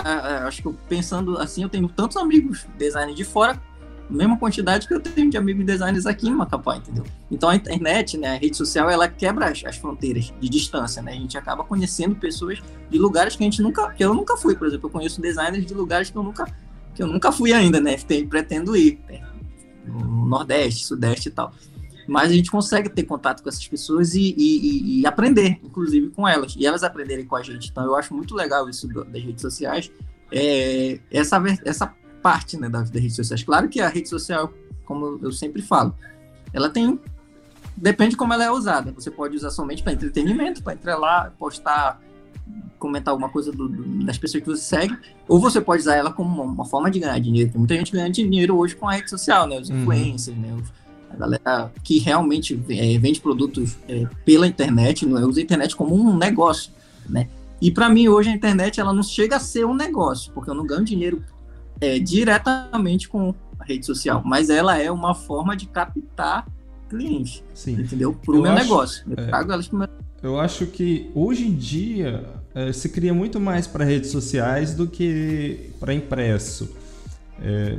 acho 0.44 0.60
que 0.60 0.72
pensando 0.88 1.38
assim, 1.38 1.62
eu 1.62 1.68
tenho 1.68 1.88
tantos 1.88 2.16
amigos 2.16 2.66
designers 2.76 3.14
de 3.14 3.22
fora 3.22 3.62
mesma 4.10 4.38
quantidade 4.38 4.86
que 4.86 4.94
eu 4.94 5.00
tenho 5.00 5.30
de 5.30 5.36
amigos 5.36 5.64
designers 5.64 6.06
aqui 6.06 6.28
em 6.28 6.34
Macapá, 6.34 6.76
entendeu? 6.76 7.04
Então 7.30 7.48
a 7.48 7.56
internet, 7.56 8.16
né, 8.16 8.36
a 8.36 8.38
rede 8.38 8.56
social, 8.56 8.88
ela 8.88 9.08
quebra 9.08 9.50
as, 9.50 9.64
as, 9.64 9.76
fronteiras 9.76 10.32
de 10.40 10.48
distância, 10.48 11.02
né? 11.02 11.12
A 11.12 11.16
gente 11.16 11.36
acaba 11.36 11.64
conhecendo 11.64 12.14
pessoas 12.14 12.60
de 12.90 12.98
lugares 12.98 13.36
que 13.36 13.42
a 13.42 13.46
gente 13.46 13.62
nunca, 13.62 13.90
que 13.90 14.04
eu 14.04 14.14
nunca 14.14 14.36
fui, 14.36 14.54
por 14.54 14.66
exemplo, 14.66 14.86
eu 14.86 14.92
conheço 14.92 15.20
designers 15.20 15.66
de 15.66 15.74
lugares 15.74 16.10
que 16.10 16.16
eu 16.16 16.22
nunca, 16.22 16.46
que 16.94 17.02
eu 17.02 17.06
nunca 17.06 17.30
fui 17.30 17.52
ainda, 17.52 17.80
né? 17.80 17.96
Tem, 17.96 18.26
pretendo 18.26 18.76
ir. 18.76 19.00
Né? 19.08 19.28
no 19.88 20.26
Nordeste, 20.26 20.84
Sudeste 20.84 21.28
e 21.28 21.32
tal. 21.32 21.52
Mas 22.06 22.30
a 22.30 22.34
gente 22.34 22.50
consegue 22.50 22.88
ter 22.88 23.02
contato 23.02 23.42
com 23.42 23.48
essas 23.48 23.66
pessoas 23.68 24.14
e, 24.14 24.34
e, 24.36 25.00
e, 25.00 25.06
aprender, 25.06 25.58
inclusive, 25.62 26.08
com 26.10 26.26
elas. 26.26 26.54
E 26.56 26.66
elas 26.66 26.82
aprenderem 26.82 27.26
com 27.26 27.36
a 27.36 27.42
gente. 27.42 27.68
Então, 27.70 27.84
eu 27.84 27.94
acho 27.94 28.14
muito 28.14 28.34
legal 28.34 28.68
isso 28.68 28.88
das 28.88 29.22
redes 29.22 29.42
sociais. 29.42 29.90
É, 30.32 31.00
essa, 31.10 31.42
essa 31.64 31.94
parte 32.22 32.56
né, 32.58 32.68
das, 32.68 32.90
das 32.90 33.00
redes 33.00 33.16
sociais. 33.16 33.42
Claro 33.42 33.68
que 33.68 33.80
a 33.80 33.88
rede 33.88 34.08
social, 34.08 34.52
como 34.84 35.18
eu 35.22 35.32
sempre 35.32 35.62
falo, 35.62 35.94
ela 36.52 36.68
tem 36.70 36.98
depende 37.76 38.16
como 38.16 38.32
ela 38.32 38.44
é 38.44 38.50
usada. 38.50 38.92
Você 38.92 39.10
pode 39.10 39.36
usar 39.36 39.50
somente 39.50 39.82
para 39.82 39.92
entretenimento, 39.92 40.62
para 40.62 40.74
entrar 40.74 40.96
lá, 40.96 41.32
postar, 41.38 42.00
comentar 42.78 43.12
alguma 43.12 43.28
coisa 43.28 43.52
do, 43.52 43.68
do, 43.68 44.04
das 44.04 44.18
pessoas 44.18 44.42
que 44.42 44.48
você 44.48 44.62
segue, 44.62 44.96
ou 45.26 45.40
você 45.40 45.60
pode 45.60 45.82
usar 45.82 45.96
ela 45.96 46.12
como 46.12 46.42
uma, 46.42 46.52
uma, 46.52 46.64
forma 46.64 46.90
de 46.90 46.98
ganhar 46.98 47.18
dinheiro. 47.18 47.50
Tem 47.50 47.58
muita 47.58 47.74
gente 47.76 47.92
ganhando 47.92 48.12
dinheiro 48.12 48.56
hoje 48.56 48.74
com 48.74 48.88
a 48.88 48.92
rede 48.92 49.10
social, 49.10 49.46
né? 49.46 49.58
Os 49.58 49.70
uhum. 49.70 49.82
influencers, 49.82 50.36
né? 50.36 50.54
Os, 50.54 50.72
a 51.10 51.16
galera 51.16 51.72
que 51.82 51.98
realmente 51.98 52.60
é, 52.68 52.98
vende 52.98 53.20
produtos 53.20 53.76
é, 53.88 54.06
pela 54.24 54.46
internet, 54.46 55.06
não 55.06 55.18
é? 55.18 55.24
usa 55.24 55.40
a 55.40 55.42
internet 55.42 55.74
como 55.74 55.94
um 55.94 56.16
negócio, 56.16 56.70
né? 57.08 57.28
E 57.60 57.70
para 57.70 57.88
mim 57.88 58.08
hoje 58.08 58.28
a 58.28 58.32
internet 58.32 58.78
ela 58.78 58.92
não 58.92 59.02
chega 59.02 59.36
a 59.36 59.40
ser 59.40 59.64
um 59.64 59.74
negócio, 59.74 60.32
porque 60.32 60.50
eu 60.50 60.54
não 60.54 60.66
ganho 60.66 60.84
dinheiro 60.84 61.24
é, 61.80 61.98
diretamente 61.98 63.08
com 63.08 63.34
a 63.58 63.64
rede 63.64 63.84
social, 63.84 64.22
mas 64.24 64.50
ela 64.50 64.78
é 64.78 64.90
uma 64.90 65.14
forma 65.14 65.56
de 65.56 65.66
captar 65.66 66.46
cliente, 66.88 67.44
Sim. 67.54 67.80
entendeu? 67.80 68.14
Para 68.14 68.34
o 68.34 68.42
meu 68.42 68.52
acho, 68.52 68.62
negócio. 68.62 69.04
Eu 69.08 69.24
é, 69.24 69.28
pago 69.28 69.52
elas 69.52 69.68
pro 69.68 69.78
meu... 69.78 69.88
Eu 70.22 70.40
acho 70.40 70.66
que 70.66 71.10
hoje 71.14 71.46
em 71.46 71.54
dia 71.54 72.24
é, 72.54 72.72
se 72.72 72.88
cria 72.88 73.14
muito 73.14 73.38
mais 73.38 73.66
para 73.66 73.84
redes 73.84 74.10
sociais 74.10 74.74
do 74.74 74.86
que 74.86 75.70
para 75.78 75.94
impresso. 75.94 76.74
É, 77.40 77.78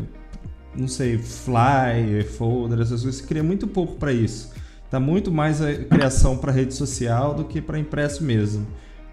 não 0.75 0.87
sei, 0.87 1.17
flyer, 1.17 2.29
folder, 2.31 2.79
essas 2.79 3.01
coisas, 3.01 3.21
se 3.21 3.27
cria 3.27 3.43
muito 3.43 3.67
pouco 3.67 3.95
para 3.95 4.13
isso. 4.13 4.51
Tá 4.89 4.99
muito 4.99 5.31
mais 5.31 5.61
a 5.61 5.73
criação 5.73 6.37
para 6.37 6.51
rede 6.51 6.73
social 6.73 7.33
do 7.33 7.43
que 7.43 7.61
para 7.61 7.77
impresso 7.77 8.23
mesmo. 8.23 8.65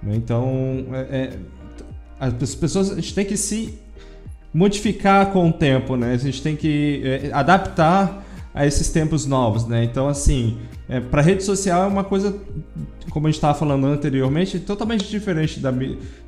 Né? 0.02 0.14
Então, 0.14 0.86
é, 0.92 1.00
é, 1.16 1.38
as 2.20 2.54
pessoas, 2.54 2.92
a 2.92 2.94
gente 2.94 3.14
tem 3.14 3.24
que 3.24 3.36
se 3.36 3.78
modificar 4.56 5.26
com 5.32 5.50
o 5.50 5.52
tempo, 5.52 5.96
né? 5.96 6.14
A 6.14 6.16
gente 6.16 6.40
tem 6.40 6.56
que 6.56 7.02
é, 7.04 7.30
adaptar 7.30 8.24
a 8.54 8.66
esses 8.66 8.88
tempos 8.88 9.26
novos, 9.26 9.66
né? 9.66 9.84
Então, 9.84 10.08
assim, 10.08 10.56
é, 10.88 10.98
para 10.98 11.20
rede 11.20 11.44
social 11.44 11.84
é 11.84 11.86
uma 11.86 12.02
coisa, 12.02 12.34
como 13.10 13.26
a 13.26 13.30
gente 13.30 13.36
estava 13.36 13.52
falando 13.52 13.86
anteriormente, 13.86 14.58
totalmente 14.58 15.10
diferente 15.10 15.60
da, 15.60 15.70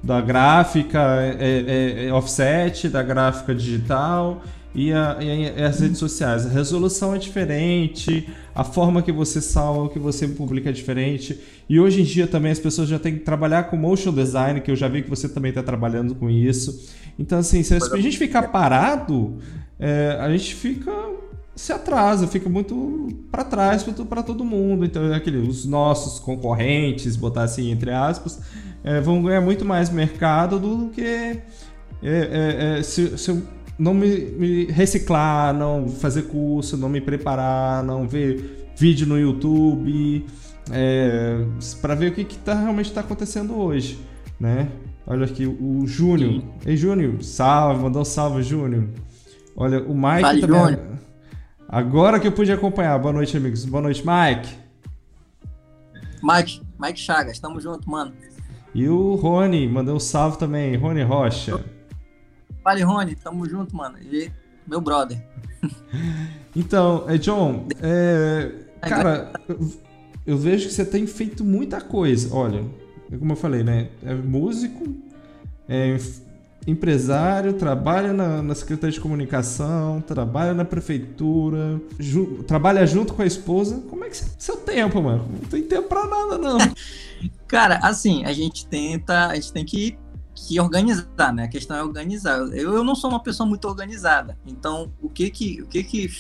da 0.03 0.21
gráfica 0.21 0.99
é, 1.23 2.05
é, 2.05 2.07
é 2.09 2.13
offset, 2.13 2.91
da 2.91 3.03
gráfica 3.03 3.55
digital 3.55 4.43
e, 4.75 4.93
a, 4.93 5.17
e, 5.21 5.63
as 5.63 5.81
redes 5.81 5.99
sociais. 5.99 6.47
A 6.47 6.49
resolução 6.49 7.15
é 7.15 7.19
diferente, 7.19 8.29
a 8.55 8.65
forma 8.65 9.03
que 9.03 9.13
você 9.13 9.41
salva, 9.41 9.89
que 9.89 9.99
você 9.99 10.29
publica 10.29 10.71
é 10.71 10.73
diferente. 10.73 11.39
E 11.69 11.81
hoje 11.81 12.01
em 12.01 12.05
dia 12.05 12.27
também 12.27 12.53
as 12.53 12.59
pessoas 12.59 12.89
já 12.89 12.99
têm 12.99 13.15
que 13.15 13.21
trabalhar 13.21 13.65
com 13.65 13.77
motion 13.77 14.13
design, 14.13 14.61
que 14.61 14.71
eu 14.71 14.77
já 14.77 14.89
vi 14.89 15.03
que 15.03 15.11
você 15.11 15.29
também 15.29 15.51
está 15.51 15.63
trabalhando 15.63 16.15
com 16.15 16.29
isso. 16.31 16.89
Então, 17.19 17.39
assim, 17.39 17.63
se 17.63 17.75
a 17.75 17.97
gente 18.01 18.17
ficar 18.17 18.49
parado, 18.49 19.39
é, 19.79 20.17
a 20.21 20.31
gente 20.31 20.55
fica 20.55 20.93
se 21.59 21.73
atrasa, 21.73 22.29
fica 22.29 22.49
muito 22.49 23.09
para 23.33 23.43
trás 23.43 23.83
para 23.83 24.23
todo 24.23 24.45
mundo. 24.45 24.85
Então, 24.85 25.13
é 25.13 25.17
aquele, 25.17 25.39
os 25.39 25.67
nossos 25.67 26.21
concorrentes, 26.21 27.17
botar 27.17 27.43
assim 27.43 27.73
entre 27.73 27.91
aspas, 27.91 28.41
é, 28.85 29.01
vão 29.01 29.21
ganhar 29.23 29.41
muito 29.41 29.65
mais 29.65 29.91
mercado 29.91 30.61
do 30.61 30.89
que 30.91 31.03
é, 31.03 31.43
é, 32.03 32.79
é, 32.79 32.83
se, 32.83 33.19
se, 33.19 33.43
não 33.79 33.95
me, 33.95 34.09
me, 34.09 34.65
reciclar, 34.67 35.55
não 35.55 35.89
fazer 35.89 36.23
curso, 36.23 36.77
não 36.77 36.89
me 36.89 37.01
preparar, 37.01 37.83
não 37.85 38.09
ver 38.09 38.69
vídeo 38.77 39.07
no 39.07 39.19
YouTube, 39.19 40.27
é, 40.71 41.45
para 41.81 41.95
ver 41.95 42.11
o 42.11 42.15
que, 42.15 42.25
que 42.25 42.39
tá, 42.39 42.55
realmente 42.55 42.87
está 42.87 43.01
acontecendo 43.01 43.57
hoje, 43.57 43.99
né? 44.39 44.69
Olha 45.07 45.25
aqui, 45.25 45.47
o 45.47 45.87
Júnior. 45.87 46.43
Ei, 46.67 46.77
Júnior, 46.77 47.23
salve, 47.23 47.83
mandou 47.83 48.03
um 48.03 48.05
salve, 48.05 48.43
Júnior. 48.43 48.89
Olha, 49.57 49.81
o 49.83 49.95
Mike 49.95 50.23
vale, 50.23 50.41
também. 50.41 50.61
Júnior. 50.61 50.99
Agora 51.67 52.21
que 52.21 52.27
eu 52.27 52.33
pude 52.33 52.53
acompanhar. 52.53 52.99
Boa 52.99 53.13
noite, 53.13 53.37
amigos. 53.37 53.65
Boa 53.65 53.83
noite, 53.83 54.03
Mike. 54.07 54.55
Mike, 56.23 56.63
Mike 56.79 56.99
Chagas, 56.99 57.39
tamo 57.39 57.61
junto, 57.61 57.89
mano. 57.89 58.13
E 58.75 58.87
o 58.89 59.15
Rony, 59.15 59.67
mandou 59.67 59.97
um 59.97 60.01
salve 60.01 60.39
também. 60.39 60.77
Rony 60.77 61.03
Rocha. 61.03 61.65
Fale, 62.69 62.83
Rony, 62.83 63.15
tamo 63.15 63.49
junto, 63.49 63.75
mano. 63.75 63.97
E 63.99 64.31
meu 64.67 64.79
brother. 64.79 65.19
então, 66.55 67.07
é, 67.09 67.17
John, 67.17 67.67
é, 67.81 68.53
cara, 68.83 69.33
eu, 70.27 70.37
vejo 70.37 70.69
que 70.69 70.75
você 70.75 70.85
tem 70.85 71.07
feito 71.07 71.43
muita 71.43 71.81
coisa. 71.81 72.29
Olha, 72.37 72.63
como 73.19 73.33
eu 73.33 73.37
falei, 73.37 73.63
né? 73.63 73.89
É 74.05 74.13
músico, 74.13 74.85
é 75.67 75.97
empresário, 76.67 77.55
trabalha 77.55 78.13
na, 78.13 78.43
na, 78.43 78.55
Secretaria 78.55 78.93
de 78.93 79.01
Comunicação, 79.01 80.03
trabalha 80.03 80.53
na 80.53 80.67
prefeitura, 80.67 81.81
ju, 81.99 82.45
trabalha 82.47 82.87
junto 82.87 83.15
com 83.15 83.23
a 83.23 83.27
esposa. 83.27 83.83
Como 83.89 84.05
é 84.05 84.11
que 84.11 84.19
é 84.19 84.27
seu 84.39 84.59
tempo, 84.59 85.01
mano? 85.01 85.27
Não 85.27 85.49
tem 85.49 85.63
tempo 85.63 85.89
pra 85.89 86.07
nada, 86.07 86.37
não. 86.37 86.59
Cara, 87.49 87.81
assim, 87.83 88.27
a 88.27 88.33
gente 88.35 88.67
tenta, 88.67 89.29
a 89.29 89.35
gente 89.37 89.55
tem 89.55 89.65
que, 89.65 89.99
que 90.47 90.61
organizar, 90.61 91.33
né? 91.33 91.45
A 91.45 91.49
questão 91.49 91.77
é 91.77 91.83
organizar. 91.83 92.39
Eu, 92.39 92.75
eu 92.75 92.85
não 92.85 92.95
sou 92.95 93.11
uma 93.11 93.23
pessoa 93.23 93.49
muito 93.49 93.67
organizada, 93.67 94.39
então 94.47 94.93
o 95.01 95.09
que 95.09 95.31
que, 95.31 95.63
o 95.63 95.67
que 95.67 95.83
que 95.83 96.11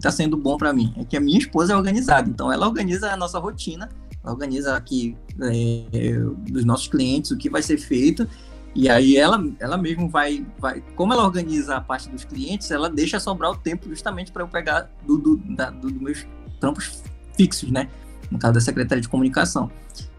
tá 0.00 0.10
sendo 0.10 0.36
bom 0.36 0.56
para 0.56 0.72
mim 0.72 0.92
é 0.96 1.04
que 1.04 1.16
a 1.16 1.20
minha 1.20 1.38
esposa 1.38 1.72
é 1.72 1.76
organizada, 1.76 2.28
então 2.28 2.52
ela 2.52 2.66
organiza 2.66 3.12
a 3.12 3.16
nossa 3.16 3.38
rotina, 3.38 3.88
ela 4.22 4.32
organiza 4.32 4.76
aqui 4.76 5.16
é, 5.42 6.18
dos 6.50 6.64
nossos 6.64 6.88
clientes 6.88 7.30
o 7.30 7.36
que 7.36 7.48
vai 7.48 7.62
ser 7.62 7.78
feito 7.78 8.28
e 8.76 8.90
aí 8.90 9.16
ela, 9.16 9.42
ela 9.58 9.78
mesmo 9.78 10.06
vai, 10.06 10.46
vai, 10.58 10.84
como 10.94 11.10
ela 11.14 11.24
organiza 11.24 11.76
a 11.76 11.80
parte 11.80 12.10
dos 12.10 12.26
clientes, 12.26 12.70
ela 12.70 12.90
deixa 12.90 13.18
sobrar 13.18 13.50
o 13.50 13.56
tempo 13.56 13.88
justamente 13.88 14.30
para 14.30 14.42
eu 14.42 14.48
pegar 14.48 14.90
do, 15.06 15.16
do, 15.16 15.36
da, 15.56 15.70
do, 15.70 15.90
dos 15.90 15.98
meus 15.98 16.26
trampos 16.60 17.02
fixos, 17.34 17.70
né? 17.70 17.88
No 18.30 18.38
caso 18.38 18.52
da 18.52 18.60
Secretaria 18.60 19.00
de 19.00 19.08
Comunicação. 19.08 19.70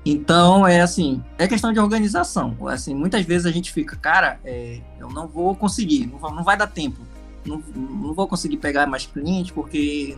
Então, 0.10 0.66
é 0.66 0.80
assim, 0.80 1.22
é 1.38 1.48
questão 1.48 1.74
de 1.74 1.80
organização. 1.80 2.56
Assim, 2.68 2.96
muitas 2.96 3.26
vezes 3.26 3.46
a 3.46 3.52
gente 3.52 3.74
fica, 3.74 3.96
cara, 3.98 4.40
é, 4.46 4.80
eu 5.00 5.10
não 5.10 5.28
vou 5.28 5.54
conseguir, 5.54 6.08
não, 6.08 6.20
não 6.34 6.44
vai 6.44 6.56
dar 6.56 6.68
tempo. 6.68 7.02
Não, 7.46 7.62
não 7.76 8.14
vou 8.14 8.26
conseguir 8.26 8.58
pegar 8.58 8.88
mais 8.88 9.06
clientes, 9.06 9.52
porque 9.52 10.18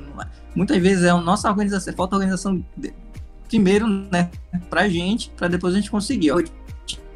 muitas 0.56 0.78
vezes 0.78 1.04
é 1.06 1.10
a 1.10 1.17
nossa 1.17 1.49
organização, 1.49 1.93
falta 1.93 2.15
organização 2.15 2.63
de, 2.78 2.93
primeiro, 3.47 3.88
né, 3.88 4.30
pra 4.69 4.88
gente, 4.88 5.32
para 5.36 5.47
depois 5.47 5.73
a 5.73 5.78
gente 5.78 5.89
conseguir 5.89 6.32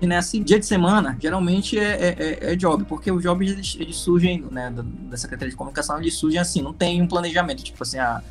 nesse 0.02 0.40
dia 0.40 0.60
de 0.60 0.66
semana, 0.66 1.18
geralmente 1.20 1.80
é, 1.80 1.84
é, 1.84 2.16
é, 2.18 2.54
é 2.54 2.56
job, 2.56 2.84
porque 2.86 3.12
os 3.12 3.22
jobs 3.24 3.50
eles, 3.50 3.78
eles 3.80 3.96
surgem, 3.96 4.44
né, 4.52 4.72
da, 4.72 5.16
Secretaria 5.16 5.52
de 5.52 5.56
Comunicação, 5.56 6.00
eles 6.00 6.16
surgem 6.16 6.40
assim, 6.40 6.62
não 6.62 6.74
tem 6.74 7.02
um 7.02 7.08
planejamento, 7.08 7.64
tipo 7.64 7.82
assim, 7.82 8.00
a, 8.00 8.22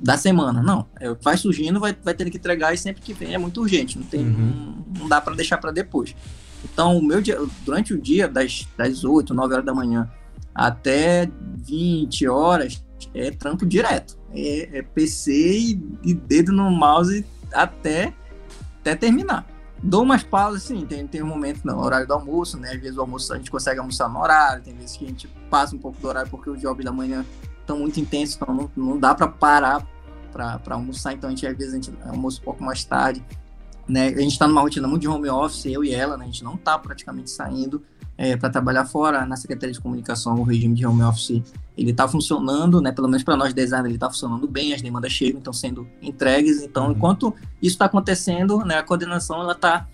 da 0.00 0.16
semana, 0.16 0.62
não. 0.62 0.86
É, 0.98 1.12
vai 1.14 1.36
surgindo, 1.36 1.78
vai, 1.78 1.94
vai 2.02 2.14
ter 2.14 2.28
que 2.30 2.38
entregar 2.38 2.72
e 2.72 2.78
sempre 2.78 3.02
que 3.02 3.12
vem 3.12 3.34
é 3.34 3.38
muito 3.38 3.60
urgente, 3.60 3.98
não 3.98 4.06
tem, 4.06 4.20
uhum. 4.20 4.84
não, 4.94 5.00
não, 5.00 5.08
dá 5.08 5.20
para 5.20 5.34
deixar 5.34 5.58
para 5.58 5.70
depois. 5.70 6.14
Então, 6.64 6.96
o 6.96 7.02
meu 7.02 7.20
dia, 7.20 7.38
durante 7.64 7.92
o 7.92 8.00
dia, 8.00 8.26
das, 8.26 8.66
das 8.76 9.04
8, 9.04 9.34
9 9.34 9.54
horas 9.54 9.66
da 9.66 9.74
manhã 9.74 10.10
até 10.54 11.30
20 11.66 12.26
horas, 12.28 12.82
é 13.14 13.30
trampo 13.30 13.66
direto. 13.66 14.18
É, 14.32 14.78
é 14.78 14.82
PC 14.82 15.32
e, 15.32 15.82
e 16.02 16.14
dedo 16.14 16.52
no 16.52 16.70
mouse 16.70 17.24
até, 17.52 18.12
até 18.80 18.94
terminar. 18.94 19.46
Dou 19.82 20.02
umas 20.02 20.22
pausas, 20.22 20.64
sim, 20.64 20.84
tem, 20.84 21.06
tem 21.06 21.22
um 21.22 21.26
momento 21.26 21.64
no 21.64 21.78
horário 21.78 22.06
do 22.06 22.12
almoço, 22.12 22.58
né? 22.58 22.72
Às 22.72 22.80
vezes 22.80 22.98
o 22.98 23.00
almoço 23.00 23.32
a 23.32 23.38
gente 23.38 23.50
consegue 23.50 23.80
almoçar 23.80 24.10
no 24.10 24.20
horário, 24.20 24.62
tem 24.62 24.74
vezes 24.74 24.96
que 24.96 25.04
a 25.06 25.08
gente 25.08 25.26
passa 25.48 25.74
um 25.74 25.78
pouco 25.78 25.98
do 25.98 26.06
horário 26.06 26.30
porque 26.30 26.50
os 26.50 26.60
jobs 26.60 26.84
da 26.84 26.92
manhã 26.92 27.24
estão 27.70 27.78
muito 27.78 28.00
intensos, 28.00 28.36
então 28.36 28.54
não, 28.54 28.70
não 28.76 28.98
dá 28.98 29.14
para 29.14 29.28
parar 29.28 29.86
para 30.32 30.74
almoçar, 30.74 31.12
então 31.12 31.28
a 31.28 31.30
gente 31.30 31.46
às 31.46 31.56
vezes 31.56 31.72
a 31.72 31.76
gente 31.76 31.92
almoça 32.06 32.40
um 32.40 32.44
pouco 32.44 32.62
mais 32.62 32.84
tarde, 32.84 33.24
né? 33.88 34.08
A 34.08 34.20
gente 34.20 34.32
está 34.32 34.46
numa 34.46 34.60
rotina 34.60 34.86
muito 34.86 35.02
de 35.02 35.08
home 35.08 35.28
office, 35.28 35.66
eu 35.66 35.82
e 35.84 35.92
ela, 35.92 36.16
né? 36.16 36.24
A 36.24 36.26
gente 36.26 36.44
não 36.44 36.54
está 36.54 36.78
praticamente 36.78 37.30
saindo 37.30 37.82
é, 38.16 38.36
para 38.36 38.48
trabalhar 38.48 38.84
fora 38.84 39.26
na 39.26 39.36
Secretaria 39.36 39.72
de 39.72 39.80
Comunicação, 39.80 40.36
o 40.36 40.42
regime 40.44 40.74
de 40.74 40.86
home 40.86 41.02
office 41.02 41.42
ele 41.76 41.90
está 41.90 42.06
funcionando, 42.06 42.80
né? 42.80 42.92
Pelo 42.92 43.08
menos 43.08 43.24
para 43.24 43.36
nós 43.36 43.52
designers 43.52 43.86
ele 43.86 43.94
está 43.94 44.08
funcionando 44.08 44.46
bem, 44.46 44.72
as 44.72 44.82
demandas 44.82 45.12
chegam, 45.12 45.38
estão 45.38 45.52
sendo 45.52 45.88
entregues. 46.00 46.62
Então, 46.62 46.86
uhum. 46.86 46.92
enquanto 46.92 47.34
isso 47.60 47.74
está 47.74 47.86
acontecendo, 47.86 48.58
né? 48.64 48.78
A 48.78 48.82
coordenação 48.82 49.40
ela 49.40 49.52
está 49.52 49.88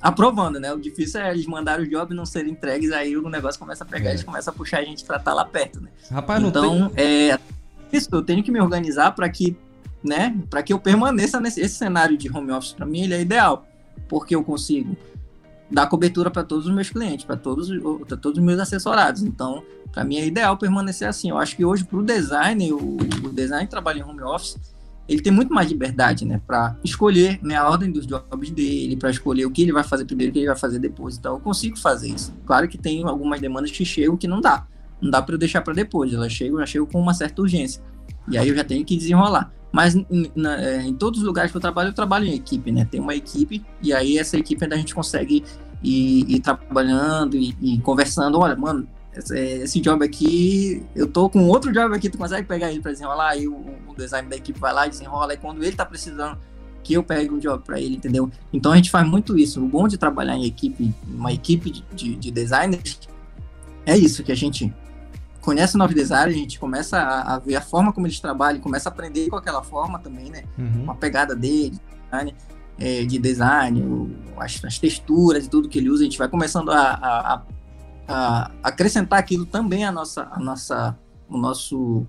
aprovando, 0.00 0.60
né? 0.60 0.72
O 0.72 0.78
difícil 0.78 1.20
é 1.20 1.30
eles 1.30 1.46
mandarem 1.46 1.84
os 1.84 1.90
jobs 1.90 2.16
não 2.16 2.24
serem 2.24 2.52
entregues, 2.52 2.92
aí 2.92 3.16
o 3.16 3.28
negócio 3.28 3.58
começa 3.58 3.84
a 3.84 3.86
pegar, 3.86 4.10
é. 4.10 4.12
eles 4.12 4.22
começam 4.22 4.52
a 4.52 4.56
puxar 4.56 4.78
a 4.78 4.84
gente 4.84 5.04
para 5.04 5.16
estar 5.16 5.30
tá 5.30 5.34
lá 5.34 5.44
perto, 5.44 5.80
né? 5.80 5.90
Rapaz, 6.10 6.42
então, 6.42 6.88
tem... 6.90 7.04
é 7.04 7.38
isso. 7.92 8.08
Eu 8.12 8.22
tenho 8.22 8.42
que 8.42 8.50
me 8.50 8.60
organizar 8.60 9.12
para 9.12 9.28
que, 9.28 9.56
né? 10.02 10.36
Para 10.48 10.62
que 10.62 10.72
eu 10.72 10.78
permaneça 10.78 11.40
nesse 11.40 11.60
esse 11.60 11.74
cenário 11.74 12.16
de 12.16 12.30
home 12.30 12.52
office. 12.52 12.72
Para 12.72 12.86
mim, 12.86 13.02
ele 13.02 13.14
é 13.14 13.20
ideal, 13.20 13.66
porque 14.08 14.34
eu 14.34 14.44
consigo 14.44 14.96
dar 15.70 15.86
cobertura 15.86 16.30
para 16.30 16.42
todos 16.44 16.66
os 16.66 16.74
meus 16.74 16.88
clientes, 16.88 17.24
para 17.24 17.36
todos, 17.36 17.68
todos 18.22 18.38
os 18.38 18.44
meus 18.44 18.58
assessorados. 18.58 19.22
Então, 19.22 19.62
para 19.92 20.04
mim 20.04 20.16
é 20.16 20.26
ideal 20.26 20.56
permanecer 20.56 21.08
assim. 21.08 21.30
Eu 21.30 21.38
acho 21.38 21.56
que 21.56 21.64
hoje, 21.64 21.84
para 21.84 21.98
o 21.98 22.02
design, 22.02 22.72
o 22.72 22.96
design 23.32 23.66
trabalha 23.66 23.98
em 23.98 24.02
home 24.02 24.22
office, 24.22 24.56
ele 25.08 25.22
tem 25.22 25.32
muito 25.32 25.52
mais 25.52 25.68
liberdade, 25.68 26.24
né, 26.24 26.40
para 26.46 26.76
escolher 26.84 27.40
né, 27.42 27.56
a 27.56 27.68
ordem 27.68 27.90
dos 27.90 28.06
jobs 28.06 28.50
dele, 28.50 28.96
para 28.96 29.10
escolher 29.10 29.46
o 29.46 29.50
que 29.50 29.62
ele 29.62 29.72
vai 29.72 29.82
fazer 29.82 30.04
primeiro, 30.04 30.30
o 30.30 30.32
que 30.34 30.40
ele 30.40 30.46
vai 30.46 30.56
fazer 30.56 30.78
depois. 30.78 31.16
Então, 31.16 31.34
eu 31.34 31.40
consigo 31.40 31.78
fazer 31.78 32.08
isso. 32.08 32.34
Claro 32.44 32.68
que 32.68 32.76
tem 32.76 33.02
algumas 33.04 33.40
demandas 33.40 33.70
que 33.70 33.84
chegam 33.84 34.16
que 34.16 34.28
não 34.28 34.40
dá. 34.40 34.66
Não 35.00 35.10
dá 35.10 35.22
para 35.22 35.34
eu 35.34 35.38
deixar 35.38 35.62
para 35.62 35.72
depois. 35.72 36.12
Elas 36.12 36.32
chegam, 36.32 36.58
já 36.58 36.66
chegam 36.66 36.86
com 36.86 37.00
uma 37.00 37.14
certa 37.14 37.40
urgência. 37.40 37.82
E 38.28 38.36
aí 38.36 38.48
eu 38.48 38.54
já 38.54 38.64
tenho 38.64 38.84
que 38.84 38.96
desenrolar. 38.96 39.50
Mas 39.72 39.94
na, 40.34 40.60
é, 40.60 40.82
em 40.82 40.94
todos 40.94 41.20
os 41.20 41.26
lugares 41.26 41.50
que 41.50 41.56
eu 41.56 41.60
trabalho, 41.60 41.90
eu 41.90 41.94
trabalho 41.94 42.24
em 42.24 42.34
equipe, 42.34 42.72
né? 42.72 42.86
Tem 42.90 43.00
uma 43.00 43.14
equipe, 43.14 43.64
e 43.82 43.92
aí 43.92 44.18
essa 44.18 44.36
equipe 44.36 44.62
ainda 44.64 44.74
a 44.74 44.78
gente 44.78 44.94
consegue 44.94 45.44
ir, 45.82 46.30
ir 46.30 46.40
trabalhando 46.40 47.36
e, 47.36 47.78
conversando. 47.82 48.38
Olha, 48.38 48.56
mano, 48.56 48.88
esse, 49.18 49.80
job 49.80 50.04
aqui, 50.04 50.82
eu 50.94 51.06
tô 51.06 51.28
com 51.28 51.46
outro 51.46 51.72
job 51.72 51.94
aqui, 51.94 52.08
tu 52.08 52.18
consegue 52.18 52.46
pegar 52.46 52.70
ele 52.70 52.80
para 52.80 52.92
desenrolar? 52.92 53.30
Aí 53.30 53.48
o, 53.48 53.54
o, 53.86 53.94
design 53.96 54.28
da 54.28 54.36
equipe 54.36 54.58
vai 54.58 54.72
lá 54.72 54.86
e 54.86 54.90
desenrola. 54.90 55.34
E 55.34 55.36
quando 55.36 55.62
ele 55.62 55.74
tá 55.74 55.84
precisando 55.84 56.38
que 56.82 56.94
eu 56.94 57.02
pegue 57.02 57.32
um 57.32 57.38
job 57.38 57.62
para 57.64 57.80
ele, 57.80 57.96
entendeu? 57.96 58.30
Então 58.52 58.72
a 58.72 58.76
gente 58.76 58.90
faz 58.90 59.06
muito 59.06 59.38
isso. 59.38 59.62
O 59.62 59.68
bom 59.68 59.88
de 59.88 59.98
trabalhar 59.98 60.36
em 60.36 60.44
equipe, 60.44 60.94
uma 61.06 61.32
equipe 61.32 61.70
de, 61.70 61.84
de, 61.92 62.14
de 62.16 62.30
designers, 62.30 62.98
é 63.84 63.96
isso, 63.96 64.22
que 64.22 64.32
a 64.32 64.36
gente 64.36 64.72
conhece 65.40 65.76
o 65.76 65.78
novo 65.78 65.94
design, 65.94 66.30
a 66.32 66.36
gente 66.36 66.58
começa 66.58 66.98
a, 66.98 67.34
a, 67.34 67.38
ver 67.38 67.56
a 67.56 67.60
forma 67.60 67.92
como 67.92 68.06
eles 68.06 68.20
trabalham, 68.20 68.60
começa 68.60 68.88
a 68.88 68.92
aprender 68.92 69.28
com 69.28 69.36
aquela 69.36 69.62
forma 69.62 69.98
também, 69.98 70.30
né? 70.30 70.44
Uhum. 70.58 70.82
Uma 70.82 70.94
pegada 70.94 71.34
dele, 71.34 71.78
design, 72.04 72.34
é, 72.78 73.04
de 73.04 73.18
design, 73.18 74.14
as, 74.36 74.62
as, 74.64 74.78
texturas 74.78 75.46
e 75.46 75.48
tudo 75.48 75.68
que 75.68 75.78
ele 75.78 75.88
usa, 75.88 76.02
a 76.02 76.04
gente 76.04 76.18
vai 76.18 76.28
começando 76.28 76.70
a, 76.70 76.80
a, 76.80 77.34
a, 77.34 77.42
acrescentar 78.62 79.18
aquilo 79.18 79.44
também 79.44 79.84
a 79.84 79.92
nossa, 79.92 80.28
a 80.30 80.38
nossa, 80.38 80.98
o 81.28 81.36
nosso, 81.36 82.06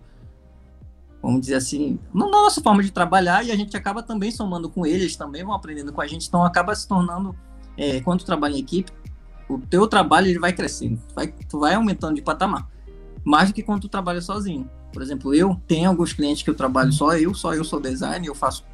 vamos 1.21 1.41
dizer 1.41 1.55
assim, 1.55 1.99
na 2.13 2.27
nossa 2.27 2.61
forma 2.61 2.81
de 2.81 2.91
trabalhar 2.91 3.45
e 3.45 3.51
a 3.51 3.55
gente 3.55 3.75
acaba 3.75 4.01
também 4.01 4.31
somando 4.31 4.69
com 4.69 4.85
eles, 4.85 5.15
também 5.15 5.43
vão 5.43 5.53
aprendendo 5.53 5.91
com 5.91 6.01
a 6.01 6.07
gente, 6.07 6.27
então 6.27 6.43
acaba 6.43 6.73
se 6.73 6.87
tornando, 6.87 7.35
é, 7.77 7.99
quando 8.01 8.23
trabalha 8.23 8.55
em 8.55 8.59
equipe, 8.59 8.91
o 9.49 9.57
teu 9.57 9.87
trabalho 9.87 10.27
ele 10.27 10.39
vai 10.39 10.53
crescendo, 10.53 11.01
vai, 11.13 11.27
tu 11.27 11.59
vai 11.59 11.73
aumentando 11.73 12.15
de 12.15 12.21
patamar 12.21 12.67
mais 13.23 13.49
do 13.49 13.53
que 13.53 13.63
quando 13.63 13.81
tu 13.81 13.89
trabalha 13.89 14.21
sozinho. 14.21 14.69
Por 14.91 15.01
exemplo, 15.01 15.35
eu 15.35 15.59
tenho 15.67 15.89
alguns 15.89 16.13
clientes 16.13 16.41
que 16.41 16.49
eu 16.49 16.55
trabalho 16.55 16.91
só 16.91 17.15
eu, 17.15 17.33
só 17.33 17.53
eu 17.53 17.63
sou 17.63 17.79
design, 17.79 18.25
eu 18.25 18.33
faço 18.33 18.65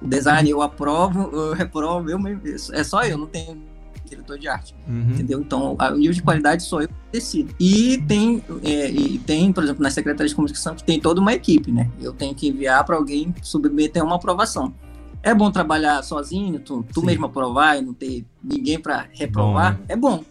design, 0.00 0.48
eu 0.48 0.62
aprovo, 0.62 1.28
eu 1.32 1.52
reprovo, 1.52 2.08
eu 2.08 2.18
mesmo, 2.18 2.42
é 2.72 2.84
só 2.84 3.02
eu, 3.02 3.18
não 3.18 3.26
tenho 3.26 3.62
diretor 4.08 4.38
de 4.38 4.48
arte, 4.48 4.74
uhum. 4.86 5.10
entendeu? 5.10 5.40
Então, 5.40 5.76
o 5.78 5.96
nível 5.96 6.14
de 6.14 6.22
qualidade 6.22 6.62
sou 6.62 6.82
eu 6.82 6.88
que 6.88 6.94
decido. 7.12 7.54
E 7.58 7.98
tem, 8.06 8.42
é, 8.62 8.90
e 8.90 9.18
tem, 9.18 9.52
por 9.52 9.64
exemplo, 9.64 9.82
na 9.82 9.90
Secretaria 9.90 10.28
de 10.28 10.34
Comunicação, 10.34 10.74
que 10.74 10.84
tem 10.84 11.00
toda 11.00 11.20
uma 11.20 11.32
equipe, 11.32 11.70
né? 11.70 11.90
Eu 12.00 12.12
tenho 12.12 12.34
que 12.34 12.48
enviar 12.48 12.84
para 12.84 12.96
alguém 12.96 13.34
submeter 13.42 14.04
uma 14.04 14.16
aprovação. 14.16 14.74
É 15.22 15.34
bom 15.34 15.50
trabalhar 15.50 16.02
sozinho, 16.02 16.60
tu, 16.60 16.84
tu 16.92 17.04
mesmo 17.04 17.26
aprovar 17.26 17.76
e 17.76 17.82
não 17.82 17.92
ter 17.92 18.24
ninguém 18.42 18.78
para 18.78 19.08
reprovar? 19.12 19.74
Bom, 19.74 19.80
né? 19.80 19.86
É 19.88 19.96
bom. 19.96 20.24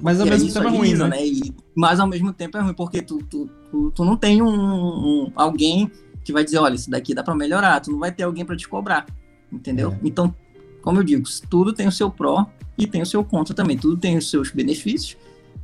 Mas 0.00 0.20
ao 0.20 0.26
mesmo 0.26 0.52
tempo 0.52 0.66
é 0.66 0.70
ruim, 0.70 0.94
né? 0.94 1.08
né? 1.08 1.26
E, 1.26 1.54
mas 1.74 2.00
ao 2.00 2.06
mesmo 2.06 2.32
tempo 2.32 2.56
é 2.56 2.60
ruim, 2.60 2.74
porque 2.74 3.02
tu, 3.02 3.18
tu, 3.28 3.48
tu, 3.70 3.90
tu 3.90 4.04
não 4.04 4.16
tem 4.16 4.42
um, 4.42 4.48
um, 4.48 5.32
alguém 5.36 5.90
que 6.24 6.32
vai 6.32 6.44
dizer, 6.44 6.58
olha, 6.58 6.74
isso 6.74 6.90
daqui 6.90 7.14
dá 7.14 7.22
para 7.22 7.34
melhorar, 7.34 7.80
tu 7.80 7.90
não 7.90 7.98
vai 7.98 8.10
ter 8.10 8.22
alguém 8.22 8.44
para 8.44 8.56
te 8.56 8.68
cobrar, 8.68 9.06
entendeu? 9.52 9.92
É. 9.92 9.98
Então, 10.02 10.34
como 10.80 10.98
eu 10.98 11.04
digo, 11.04 11.22
tudo 11.48 11.72
tem 11.72 11.86
o 11.86 11.92
seu 11.92 12.10
pró 12.10 12.46
e 12.82 12.86
tem 12.86 13.02
o 13.02 13.06
seu 13.06 13.24
contra 13.24 13.54
também, 13.54 13.78
tudo 13.78 13.96
tem 13.96 14.16
os 14.16 14.28
seus 14.28 14.50
benefícios 14.50 15.16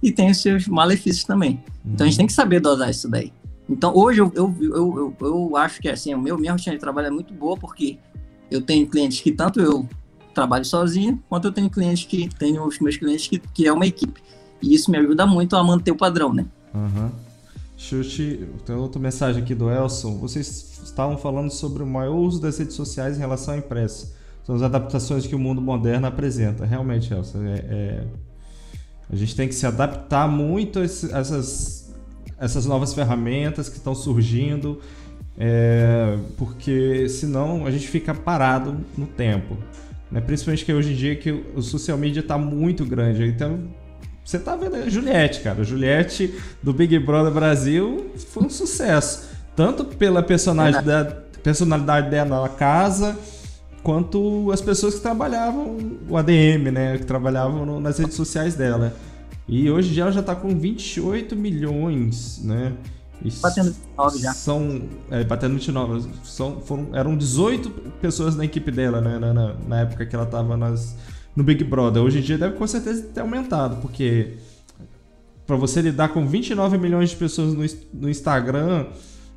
e 0.02 0.12
tem 0.12 0.30
os 0.30 0.40
seus 0.40 0.68
malefícios 0.68 1.24
também. 1.24 1.62
Uhum. 1.84 1.92
Então 1.92 2.06
a 2.06 2.08
gente 2.08 2.14
uhum. 2.14 2.18
tem 2.18 2.26
que 2.26 2.32
saber 2.32 2.60
dosar 2.60 2.90
isso 2.90 3.08
daí. 3.08 3.32
Então 3.68 3.92
hoje 3.94 4.20
eu, 4.20 4.32
eu, 4.34 4.56
eu, 4.60 5.16
eu, 5.20 5.26
eu 5.26 5.56
acho 5.56 5.80
que 5.80 5.88
assim, 5.88 6.14
o 6.14 6.18
meu, 6.18 6.38
minha 6.38 6.52
rotina 6.52 6.74
de 6.74 6.80
trabalho 6.80 7.08
é 7.08 7.10
muito 7.10 7.34
boa 7.34 7.56
porque 7.56 7.98
eu 8.50 8.62
tenho 8.62 8.86
clientes 8.86 9.20
que 9.20 9.32
tanto 9.32 9.60
eu 9.60 9.86
trabalho 10.32 10.64
sozinho, 10.64 11.22
quanto 11.28 11.48
eu 11.48 11.52
tenho 11.52 11.68
clientes 11.68 12.04
que 12.04 12.28
tenho 12.38 12.64
os 12.64 12.78
meus 12.78 12.96
clientes 12.96 13.26
que, 13.26 13.38
que 13.38 13.66
é 13.66 13.72
uma 13.72 13.86
equipe. 13.86 14.22
E 14.62 14.74
isso 14.74 14.90
me 14.90 14.98
ajuda 14.98 15.26
muito 15.26 15.56
a 15.56 15.64
manter 15.64 15.90
o 15.90 15.96
padrão, 15.96 16.32
né? 16.32 16.46
Uhum. 16.72 17.10
Chute, 17.76 18.48
tem 18.64 18.74
outra 18.74 19.00
mensagem 19.00 19.42
aqui 19.42 19.54
do 19.54 19.70
Elson. 19.70 20.18
Vocês 20.18 20.80
estavam 20.84 21.16
falando 21.16 21.50
sobre 21.50 21.82
o 21.82 21.86
maior 21.86 22.16
uso 22.16 22.40
das 22.40 22.58
redes 22.58 22.74
sociais 22.74 23.16
em 23.16 23.20
relação 23.20 23.54
à 23.54 23.58
imprensa. 23.58 24.17
São 24.48 24.56
as 24.56 24.62
adaptações 24.62 25.26
que 25.26 25.34
o 25.34 25.38
mundo 25.38 25.60
moderno 25.60 26.06
apresenta. 26.06 26.64
Realmente, 26.64 27.12
Elson, 27.12 27.44
é, 27.44 27.58
é... 27.68 28.04
a 29.12 29.14
gente 29.14 29.36
tem 29.36 29.46
que 29.46 29.54
se 29.54 29.66
adaptar 29.66 30.26
muito 30.26 30.78
a 30.78 30.84
essas, 30.84 31.94
essas 32.40 32.64
novas 32.64 32.94
ferramentas 32.94 33.68
que 33.68 33.76
estão 33.76 33.94
surgindo, 33.94 34.80
é... 35.36 36.16
porque 36.38 37.10
senão 37.10 37.66
a 37.66 37.70
gente 37.70 37.88
fica 37.88 38.14
parado 38.14 38.74
no 38.96 39.04
tempo. 39.04 39.54
Né? 40.10 40.18
Principalmente 40.22 40.64
que 40.64 40.72
hoje 40.72 40.94
em 40.94 40.96
dia 40.96 41.14
que 41.14 41.30
o 41.30 41.60
social 41.60 41.98
media 41.98 42.20
está 42.20 42.38
muito 42.38 42.86
grande. 42.86 43.26
Então, 43.26 43.68
você 44.24 44.38
tá 44.38 44.56
vendo 44.56 44.76
a 44.76 44.88
Juliette, 44.88 45.42
cara. 45.42 45.60
A 45.60 45.62
Juliette 45.62 46.34
do 46.62 46.72
Big 46.72 46.98
Brother 47.00 47.34
Brasil 47.34 48.12
foi 48.16 48.44
um 48.44 48.50
sucesso. 48.50 49.28
Tanto 49.54 49.84
pela 49.84 50.22
personagem 50.22 50.82
da, 50.82 51.04
personalidade 51.42 52.08
dela 52.08 52.40
na 52.40 52.48
casa, 52.48 53.14
quanto 53.88 54.52
as 54.52 54.60
pessoas 54.60 54.96
que 54.96 55.00
trabalhavam, 55.00 55.78
o 56.10 56.14
ADM, 56.18 56.70
né? 56.70 56.98
Que 56.98 57.06
trabalhavam 57.06 57.64
no, 57.64 57.80
nas 57.80 57.96
redes 57.96 58.16
sociais 58.16 58.54
dela. 58.54 58.94
E 59.48 59.70
hoje 59.70 59.94
já 59.94 60.02
ela 60.02 60.12
já 60.12 60.22
tá 60.22 60.36
com 60.36 60.54
28 60.54 61.34
milhões, 61.34 62.38
né? 62.44 62.74
E 63.24 63.30
batendo 63.30 63.72
29 63.72 64.18
já. 64.18 64.34
São, 64.34 64.82
é, 65.10 65.24
batendo 65.24 65.54
29. 65.54 66.06
São, 66.22 66.60
foram, 66.60 66.88
eram 66.92 67.16
18 67.16 67.70
pessoas 67.98 68.36
na 68.36 68.44
equipe 68.44 68.70
dela, 68.70 69.00
né? 69.00 69.18
Na, 69.18 69.32
na, 69.32 69.54
na, 69.54 69.80
época 69.80 70.04
que 70.04 70.14
ela 70.14 70.26
tava 70.26 70.54
nas, 70.54 70.94
no 71.34 71.42
Big 71.42 71.64
Brother. 71.64 72.02
Hoje 72.02 72.18
em 72.18 72.22
dia 72.22 72.36
deve 72.36 72.56
com 72.56 72.66
certeza 72.66 73.04
ter 73.04 73.22
aumentado, 73.22 73.80
porque 73.80 74.34
para 75.46 75.56
você 75.56 75.80
lidar 75.80 76.10
com 76.10 76.26
29 76.26 76.76
milhões 76.76 77.08
de 77.08 77.16
pessoas 77.16 77.54
no, 77.54 77.64
no 78.02 78.10
Instagram 78.10 78.84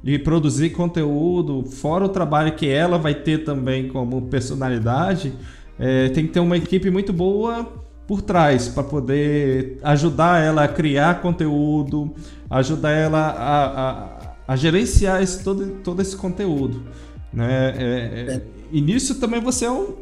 e 0.04 0.18
produzir 0.18 0.72
conteúdo, 0.72 1.64
fora 1.64 2.06
o 2.06 2.10
trabalho 2.10 2.54
que 2.56 2.68
ela 2.68 2.97
vai 2.97 3.14
ter 3.14 3.43
também 3.43 3.88
como 3.88 4.24
personalidade, 4.24 5.34
é, 5.78 6.10
tem 6.10 6.26
que 6.26 6.34
ter 6.34 6.39
uma 6.39 6.58
equipe 6.58 6.89
muito 6.89 7.14
boa 7.14 7.68
por 8.08 8.22
trás 8.22 8.68
para 8.68 8.84
poder 8.84 9.78
ajudar 9.84 10.41
ela 10.41 10.64
a 10.64 10.68
criar 10.68 11.22
conteúdo, 11.22 12.14
ajudar 12.49 12.91
ela 12.91 13.20
a, 13.20 13.89
a, 13.89 14.34
a 14.47 14.56
gerenciar 14.56 15.22
esse, 15.22 15.43
todo, 15.43 15.66
todo 15.84 16.02
esse 16.02 16.16
conteúdo. 16.16 16.84
Né? 17.32 17.74
É, 17.78 18.34
é, 18.34 18.41
e 18.72 18.82
nisso 18.82 19.16
também 19.16 19.39
você 19.39 19.66
é 19.66 19.72
um, 19.72 19.93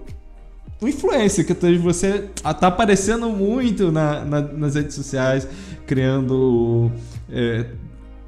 um 0.81 0.87
influencer, 0.87 1.45
que 1.45 1.77
você 1.77 2.29
está 2.35 2.67
aparecendo 2.67 3.29
muito 3.29 3.91
na, 3.91 4.23
na, 4.23 4.41
nas 4.41 4.75
redes 4.75 4.95
sociais, 4.95 5.47
criando 5.85 6.91
é, 7.29 7.65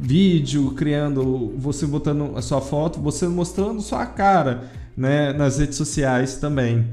vídeo, 0.02 0.72
criando 0.72 1.54
você 1.58 1.86
botando 1.86 2.36
a 2.36 2.42
sua 2.42 2.60
foto, 2.60 3.00
você 3.00 3.28
mostrando 3.28 3.82
sua 3.82 4.06
cara 4.06 4.72
né, 4.98 5.32
nas 5.32 5.60
redes 5.60 5.78
sociais 5.78 6.38
também. 6.38 6.88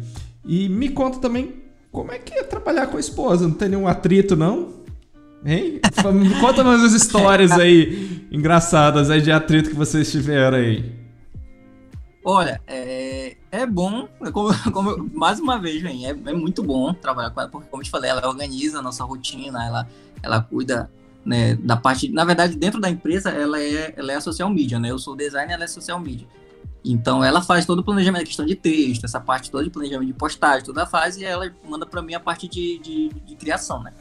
E 0.44 0.68
me 0.68 0.90
conta 0.90 1.18
também 1.18 1.62
como 1.90 2.12
é 2.12 2.18
que 2.18 2.34
é 2.34 2.42
trabalhar 2.42 2.86
com 2.88 2.98
a 2.98 3.00
esposa? 3.00 3.48
Não 3.48 3.54
tem 3.54 3.70
nenhum 3.70 3.88
atrito, 3.88 4.36
não? 4.36 4.74
Hein? 5.44 5.80
Conta 6.40 6.62
umas 6.62 6.92
histórias 6.92 7.52
aí 7.52 8.26
engraçadas 8.30 9.10
aí 9.10 9.22
de 9.22 9.32
atrito 9.32 9.70
que 9.70 9.76
vocês 9.76 10.10
tiveram 10.10 10.58
aí. 10.58 10.92
Olha, 12.22 12.60
é, 12.66 13.36
é 13.50 13.64
bom, 13.64 14.06
é 14.20 14.30
como, 14.30 14.50
como, 14.70 15.10
mais 15.14 15.40
uma 15.40 15.58
vez, 15.58 15.80
vem, 15.80 16.06
é, 16.06 16.10
é, 16.10 16.32
muito 16.34 16.62
bom 16.62 16.92
trabalhar 16.92 17.30
com 17.30 17.40
ela, 17.40 17.48
porque, 17.48 17.68
como 17.70 17.80
eu 17.80 17.84
te 17.84 17.90
falei, 17.90 18.10
ela 18.10 18.28
organiza 18.28 18.80
a 18.80 18.82
nossa 18.82 19.02
rotina, 19.02 19.64
ela, 19.64 19.88
ela 20.22 20.42
cuida 20.42 20.90
né, 21.28 21.54
da 21.56 21.76
parte. 21.76 22.08
Na 22.08 22.24
verdade, 22.24 22.56
dentro 22.56 22.80
da 22.80 22.88
empresa, 22.88 23.28
ela 23.28 23.60
é, 23.60 23.92
ela 23.96 24.12
é 24.12 24.16
a 24.16 24.20
social 24.20 24.48
media, 24.48 24.78
né? 24.78 24.90
Eu 24.90 24.98
sou 24.98 25.14
designer, 25.14 25.52
ela 25.52 25.64
é 25.64 25.66
social 25.68 26.00
media. 26.00 26.26
Então 26.84 27.22
ela 27.22 27.42
faz 27.42 27.66
todo 27.66 27.80
o 27.80 27.84
planejamento, 27.84 28.22
a 28.22 28.26
questão 28.26 28.46
de 28.46 28.54
texto, 28.54 29.04
essa 29.04 29.20
parte 29.20 29.50
toda 29.50 29.64
de 29.64 29.70
planejamento 29.70 30.06
de 30.06 30.14
postagem, 30.14 30.64
toda 30.64 30.86
faz, 30.86 31.18
e 31.18 31.24
ela 31.24 31.52
manda 31.68 31.84
para 31.84 32.00
mim 32.00 32.14
a 32.14 32.20
parte 32.20 32.48
de, 32.48 32.78
de, 32.78 33.08
de, 33.08 33.36
criação, 33.36 33.82
né? 33.82 33.92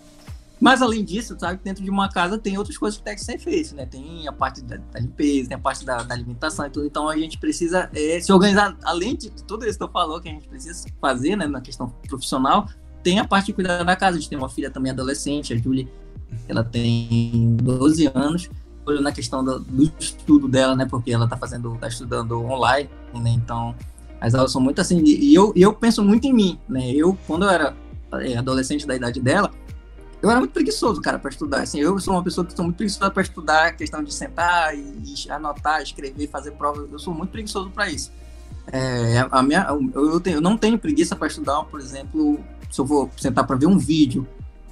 Mas 0.60 0.82
além 0.82 1.04
disso, 1.04 1.36
sabe 1.38 1.58
que 1.58 1.64
dentro 1.64 1.84
de 1.84 1.90
uma 1.90 2.08
casa 2.10 2.38
tem 2.38 2.58
outras 2.58 2.78
coisas 2.78 2.98
que 2.98 3.04
tem 3.04 3.16
que 3.16 3.24
ser 3.24 3.38
feitas, 3.40 3.74
né? 3.74 3.86
Tem 3.86 4.28
a 4.28 4.32
parte 4.32 4.62
da, 4.62 4.78
da 4.78 5.00
limpeza, 5.00 5.50
tem 5.50 5.58
a 5.58 5.60
parte 5.60 5.86
da, 5.86 6.02
da, 6.02 6.14
alimentação 6.16 6.66
e 6.66 6.70
tudo. 6.70 6.86
Então 6.86 7.10
a 7.10 7.18
gente 7.18 7.38
precisa 7.38 7.90
é, 7.94 8.20
se 8.20 8.32
organizar, 8.32 8.78
além 8.84 9.16
de 9.16 9.30
tudo 9.32 9.68
isso 9.68 9.78
que 9.78 9.84
eu 9.84 9.92
falou, 9.92 10.22
que 10.22 10.30
a 10.30 10.32
gente 10.32 10.48
precisa 10.48 10.88
fazer, 11.02 11.36
né, 11.36 11.46
na 11.46 11.62
questão 11.62 11.90
profissional, 12.08 12.68
tem 13.04 13.20
a 13.20 13.26
parte 13.26 13.48
de 13.48 13.54
cuidar 13.54 13.84
da 13.84 13.96
casa. 13.96 14.18
A 14.18 14.20
gente 14.20 14.30
tem 14.30 14.38
uma 14.38 14.50
filha 14.50 14.72
também 14.72 14.92
adolescente, 14.92 15.54
a 15.54 15.58
Julie, 15.58 15.88
ela 16.48 16.64
tem 16.64 17.56
12 17.62 18.12
anos 18.14 18.50
olho 18.90 19.02
na 19.02 19.12
questão 19.12 19.44
do, 19.44 19.60
do, 19.60 19.92
estudo 20.00 20.48
dela, 20.48 20.76
né? 20.76 20.86
Porque 20.90 21.12
ela 21.12 21.28
tá 21.28 21.38
fazendo, 21.38 21.78
tá 21.80 21.88
estudando 21.88 22.40
online, 22.44 22.90
né? 23.14 23.30
Então, 23.32 23.76
as 24.20 24.34
aulas 24.34 24.52
são 24.52 24.62
muito 24.62 24.80
assim. 24.80 25.04
E 25.04 25.34
eu, 25.34 25.52
eu 25.56 25.74
penso 25.74 26.04
muito 26.04 26.26
em 26.26 26.34
mim, 26.34 26.60
né? 26.68 26.92
Eu, 26.92 27.18
quando 27.28 27.44
eu 27.44 27.50
era 27.50 27.76
é, 28.14 28.38
adolescente 28.38 28.88
da 28.88 28.96
idade 28.96 29.20
dela, 29.20 29.52
eu 30.22 30.30
era 30.30 30.40
muito 30.40 30.52
preguiçoso, 30.52 31.02
cara, 31.02 31.20
para 31.20 31.30
estudar. 31.30 31.62
Assim, 31.62 31.80
eu 31.80 32.00
sou 32.00 32.14
uma 32.14 32.24
pessoa 32.24 32.46
que 32.46 32.56
sou 32.56 32.64
muito 32.64 32.78
preguiçosa 32.78 33.12
para 33.12 33.22
estudar, 33.22 33.76
questão 33.76 34.04
de 34.04 34.14
sentar 34.14 34.76
e, 34.76 35.04
e, 35.06 35.32
anotar, 35.32 35.82
escrever, 35.82 36.28
fazer 36.28 36.52
prova. 36.52 36.88
Eu 36.92 37.00
sou 37.00 37.14
muito 37.14 37.32
preguiçoso 37.32 37.70
para 37.70 37.90
isso. 37.90 38.12
É, 38.72 39.26
a 39.32 39.44
minha, 39.44 39.66
eu, 39.96 40.20
tenho, 40.20 40.38
eu 40.38 40.42
não 40.42 40.58
tenho 40.58 40.78
preguiça 40.78 41.16
para 41.16 41.28
estudar, 41.28 41.64
por 41.66 41.80
exemplo, 41.80 42.40
se 42.70 42.82
eu 42.82 42.86
vou 42.86 43.10
sentar 43.16 43.48
para 43.48 43.56
ver 43.56 43.66
um 43.66 43.78
vídeo 43.78 44.28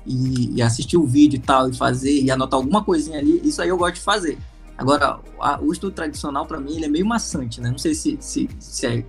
e, 0.06 0.56
e, 0.56 0.62
assistir 0.62 0.97
o 0.97 1.06
vídeo 1.06 1.38
e 1.38 1.39
tal, 1.39 1.70
e 1.70 1.76
fazer, 1.76 2.22
e 2.22 2.30
anotar 2.30 2.60
alguma 2.60 2.84
coisinha 2.84 3.20
ali, 3.20 3.41
isso 3.43 3.62
aí 3.62 3.70
eu 3.70 3.78
gosto 3.78 3.95
de 3.95 4.01
fazer. 4.01 4.38
Agora, 4.78 5.20
a, 5.39 5.60
o 5.62 5.72
estudo 5.72 5.93
tradicional, 5.93 6.45
para 6.45 6.60
mim, 6.60 6.76
ele 6.76 6.86
é 6.86 6.89
meio 6.89 7.06
maçante, 7.06 7.62
né? 7.62 7.70
Não 7.70 7.78
sei 7.78 7.95
se, 7.95 8.18
se, 8.20 8.49
se 8.60 8.86
é 8.86 9.06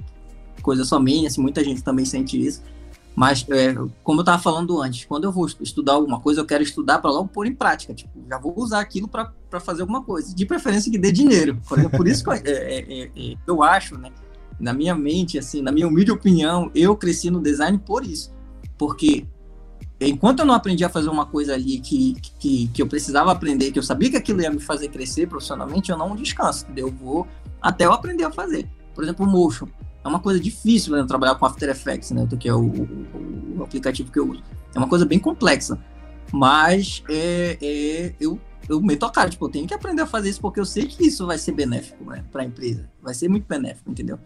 coisa 0.62 0.84
só 0.84 0.98
minha, 0.98 1.28
se 1.30 1.40
muita 1.40 1.62
gente 1.62 1.82
também 1.82 2.04
sente 2.04 2.40
isso. 2.40 2.62
Mas, 3.16 3.46
é, 3.48 3.74
como 4.04 4.20
eu 4.20 4.22
estava 4.22 4.40
falando 4.40 4.80
antes, 4.80 5.06
quando 5.06 5.24
eu 5.24 5.32
vou 5.32 5.46
estudar 5.46 5.94
alguma 5.94 6.20
coisa, 6.20 6.42
eu 6.42 6.44
quero 6.44 6.62
estudar 6.62 6.98
para 6.98 7.10
logo 7.10 7.28
pôr 7.28 7.46
em 7.46 7.54
prática. 7.54 7.94
Tipo, 7.94 8.10
já 8.28 8.38
vou 8.38 8.54
usar 8.58 8.80
aquilo 8.80 9.08
para 9.08 9.32
fazer 9.58 9.80
alguma 9.80 10.02
coisa. 10.02 10.34
De 10.34 10.44
preferência 10.44 10.92
que 10.92 10.98
dê 10.98 11.10
dinheiro. 11.10 11.58
Por, 11.66 11.78
exemplo, 11.78 11.96
por 11.96 12.06
isso 12.06 12.22
que 12.22 12.28
eu, 12.28 12.34
é, 12.34 12.40
é, 12.44 12.78
é, 12.78 13.10
é, 13.16 13.36
eu 13.46 13.62
acho, 13.62 13.96
né? 13.96 14.12
Na 14.60 14.74
minha 14.74 14.94
mente, 14.94 15.38
assim, 15.38 15.62
na 15.62 15.72
minha 15.72 15.88
humilde 15.88 16.12
opinião, 16.12 16.70
eu 16.74 16.94
cresci 16.94 17.30
no 17.30 17.40
design 17.40 17.78
por 17.78 18.04
isso. 18.04 18.34
Porque 18.76 19.26
enquanto 20.00 20.40
eu 20.40 20.46
não 20.46 20.54
aprendi 20.54 20.84
a 20.84 20.88
fazer 20.88 21.08
uma 21.08 21.26
coisa 21.26 21.54
ali 21.54 21.78
que, 21.78 22.14
que, 22.38 22.68
que 22.68 22.82
eu 22.82 22.86
precisava 22.86 23.32
aprender, 23.32 23.72
que 23.72 23.78
eu 23.78 23.82
sabia 23.82 24.10
que 24.10 24.16
aquilo 24.16 24.42
ia 24.42 24.50
me 24.50 24.60
fazer 24.60 24.88
crescer 24.88 25.26
profissionalmente, 25.26 25.90
eu 25.90 25.96
não 25.96 26.14
descanso. 26.14 26.66
Eu 26.76 26.90
vou 26.90 27.26
até 27.60 27.86
eu 27.86 27.92
aprender 27.92 28.24
a 28.24 28.30
fazer. 28.30 28.68
Por 28.94 29.04
exemplo, 29.04 29.26
o 29.26 29.28
motion 29.28 29.66
é 30.04 30.08
uma 30.08 30.20
coisa 30.20 30.38
difícil 30.38 30.94
né, 30.94 31.04
trabalhar 31.06 31.34
com 31.34 31.46
After 31.46 31.68
Effects, 31.68 32.10
né, 32.12 32.26
que 32.38 32.48
é 32.48 32.54
o, 32.54 32.60
o, 32.60 33.56
o, 33.58 33.62
aplicativo 33.62 34.10
que 34.12 34.18
eu 34.18 34.30
uso. 34.30 34.42
É 34.74 34.78
uma 34.78 34.88
coisa 34.88 35.04
bem 35.04 35.18
complexa, 35.18 35.78
mas 36.32 37.02
é, 37.08 37.58
é, 37.60 38.14
eu, 38.20 38.38
eu 38.68 38.80
meto 38.80 39.04
a 39.04 39.10
cara, 39.10 39.28
tipo, 39.28 39.44
eu 39.46 39.50
tenho 39.50 39.66
que 39.66 39.74
aprender 39.74 40.02
a 40.02 40.06
fazer 40.06 40.28
isso 40.28 40.40
porque 40.40 40.60
eu 40.60 40.64
sei 40.64 40.86
que 40.86 41.06
isso 41.06 41.26
vai 41.26 41.38
ser 41.38 41.52
benéfico 41.52 42.04
né, 42.04 42.24
para 42.30 42.42
a 42.42 42.44
empresa, 42.44 42.88
vai 43.02 43.14
ser 43.14 43.28
muito 43.28 43.46
benéfico, 43.48 43.90
entendeu? 43.90 44.18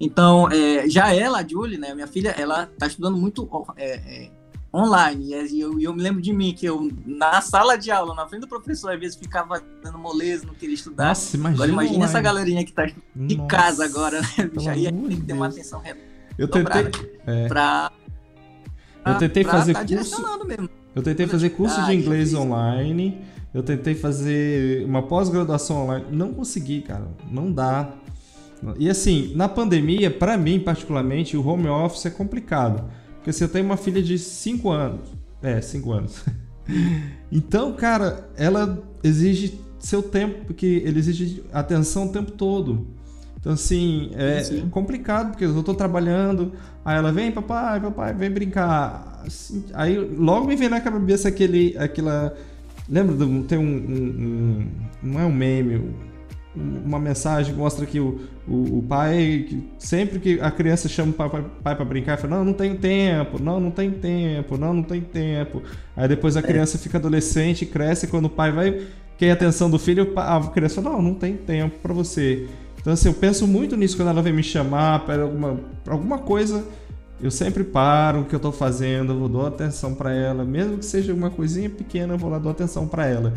Então, 0.00 0.50
é, 0.50 0.88
já 0.88 1.14
ela, 1.14 1.38
a 1.38 1.46
Julie, 1.46 1.78
né, 1.78 1.94
minha 1.94 2.06
filha, 2.06 2.30
ela 2.30 2.64
está 2.64 2.86
estudando 2.86 3.16
muito 3.16 3.48
é, 3.76 3.94
é 3.94 4.30
online. 4.74 5.34
E 5.50 5.60
eu, 5.60 5.80
eu 5.80 5.94
me 5.94 6.02
lembro 6.02 6.20
de 6.20 6.32
mim, 6.32 6.52
que 6.52 6.66
eu, 6.66 6.90
na 7.06 7.40
sala 7.40 7.76
de 7.76 7.90
aula, 7.90 8.14
na 8.14 8.26
frente 8.26 8.42
do 8.42 8.48
professor, 8.48 8.92
às 8.92 9.00
vezes 9.00 9.16
ficava 9.16 9.62
dando 9.82 9.98
moleza, 9.98 10.46
não 10.46 10.54
queria 10.54 10.74
estudar. 10.74 11.08
Nossa, 11.08 11.36
imagina. 11.36 11.64
Agora 11.64 11.84
imagina 11.84 12.04
essa 12.04 12.20
galerinha 12.20 12.64
que 12.64 12.72
tá 12.72 12.86
de 13.14 13.46
casa 13.46 13.84
agora, 13.84 14.20
né? 14.20 14.50
Já 14.58 14.76
ia 14.76 14.92
ter 14.92 15.08
que 15.08 15.22
ter 15.22 15.32
uma 15.32 15.46
atenção 15.46 15.82
eu 16.38 16.46
tentei, 16.46 16.88
é. 17.26 17.48
pra, 17.48 17.90
Eu 19.04 19.18
tentei 19.18 19.42
pra 19.42 19.52
fazer 19.54 19.72
tá 19.72 19.84
curso. 19.84 20.22
Eu 20.94 21.02
tentei 21.02 21.26
fazer 21.26 21.50
curso 21.50 21.84
de 21.84 21.94
inglês 21.94 22.32
online. 22.32 23.20
Eu 23.52 23.62
tentei 23.62 23.94
fazer 23.94 24.84
uma 24.84 25.02
pós-graduação 25.02 25.84
online. 25.84 26.06
Não 26.12 26.32
consegui, 26.32 26.82
cara. 26.82 27.08
Não 27.28 27.50
dá. 27.50 27.92
E 28.78 28.88
assim, 28.88 29.32
na 29.34 29.48
pandemia, 29.48 30.10
para 30.12 30.36
mim 30.36 30.60
particularmente, 30.60 31.36
o 31.36 31.44
home 31.44 31.68
office 31.68 32.06
é 32.06 32.10
complicado. 32.10 32.88
Porque 33.18 33.32
você 33.32 33.46
tem 33.46 33.62
uma 33.62 33.76
filha 33.76 34.02
de 34.02 34.18
5 34.18 34.70
anos. 34.70 35.08
É, 35.42 35.60
5 35.60 35.92
anos. 35.92 36.24
então, 37.30 37.72
cara, 37.74 38.28
ela 38.36 38.82
exige 39.02 39.60
seu 39.78 40.02
tempo, 40.02 40.44
porque 40.46 40.82
ele 40.84 40.98
exige 40.98 41.42
atenção 41.52 42.06
o 42.06 42.12
tempo 42.12 42.32
todo. 42.32 42.86
Então, 43.40 43.52
assim, 43.52 44.10
é 44.14 44.42
Sim. 44.42 44.68
complicado, 44.68 45.30
porque 45.30 45.44
eu 45.44 45.62
tô 45.62 45.72
trabalhando, 45.72 46.52
aí 46.84 46.96
ela 46.96 47.12
vem, 47.12 47.30
papai, 47.30 47.80
papai, 47.80 48.12
vem 48.12 48.30
brincar. 48.30 49.22
Assim, 49.24 49.64
aí 49.74 49.96
logo 49.96 50.46
me 50.46 50.56
vem 50.56 50.68
na 50.68 50.80
cabeça 50.80 51.28
aquele, 51.28 51.76
aquela. 51.78 52.34
Lembra? 52.88 53.14
Do, 53.14 53.44
tem 53.44 53.58
um, 53.58 53.62
um, 53.62 54.04
um, 54.20 54.68
Não 55.02 55.20
é 55.20 55.24
um 55.24 55.32
meme, 55.32 55.94
uma 56.56 56.98
mensagem 56.98 57.52
que 57.52 57.58
mostra 57.58 57.86
que 57.86 58.00
o, 58.00 58.20
o, 58.46 58.78
o 58.78 58.84
pai, 58.88 59.46
que 59.48 59.62
sempre 59.78 60.18
que 60.18 60.40
a 60.40 60.50
criança 60.50 60.88
chama 60.88 61.10
o 61.10 61.14
pai, 61.14 61.44
pai 61.62 61.76
para 61.76 61.84
brincar, 61.84 62.18
fala: 62.18 62.36
Não, 62.36 62.44
não 62.44 62.52
tem 62.52 62.74
tempo, 62.74 63.42
não, 63.42 63.60
não 63.60 63.70
tem 63.70 63.90
tempo, 63.90 64.56
não, 64.56 64.74
não 64.74 64.82
tem 64.82 65.00
tempo. 65.00 65.62
Aí 65.96 66.08
depois 66.08 66.36
a 66.36 66.40
é. 66.40 66.42
criança 66.42 66.78
fica 66.78 66.98
adolescente, 66.98 67.66
cresce, 67.66 68.06
e 68.06 68.08
quando 68.08 68.24
o 68.24 68.30
pai 68.30 68.50
vai 68.50 68.86
quer 69.18 69.30
a 69.30 69.34
atenção 69.34 69.68
do 69.68 69.78
filho, 69.78 70.12
a 70.16 70.40
criança 70.48 70.80
fala: 70.80 70.96
Não, 70.96 71.02
não 71.02 71.14
tem 71.14 71.36
tempo 71.36 71.78
para 71.80 71.92
você. 71.92 72.48
Então, 72.80 72.92
assim, 72.92 73.08
eu 73.08 73.14
penso 73.14 73.46
muito 73.46 73.76
nisso 73.76 73.96
quando 73.96 74.08
ela 74.08 74.22
vem 74.22 74.32
me 74.32 74.42
chamar 74.42 75.04
para 75.04 75.22
alguma, 75.22 75.60
alguma 75.86 76.18
coisa. 76.18 76.64
Eu 77.20 77.32
sempre 77.32 77.64
paro 77.64 78.20
o 78.20 78.24
que 78.24 78.34
eu 78.34 78.36
estou 78.36 78.52
fazendo, 78.52 79.12
eu 79.12 79.28
dou 79.28 79.44
atenção 79.44 79.92
para 79.92 80.14
ela, 80.14 80.44
mesmo 80.44 80.78
que 80.78 80.84
seja 80.84 81.12
uma 81.12 81.28
coisinha 81.28 81.68
pequena, 81.68 82.14
eu 82.14 82.18
vou 82.18 82.30
lá 82.30 82.38
dou 82.38 82.52
atenção 82.52 82.86
para 82.86 83.06
ela. 83.06 83.34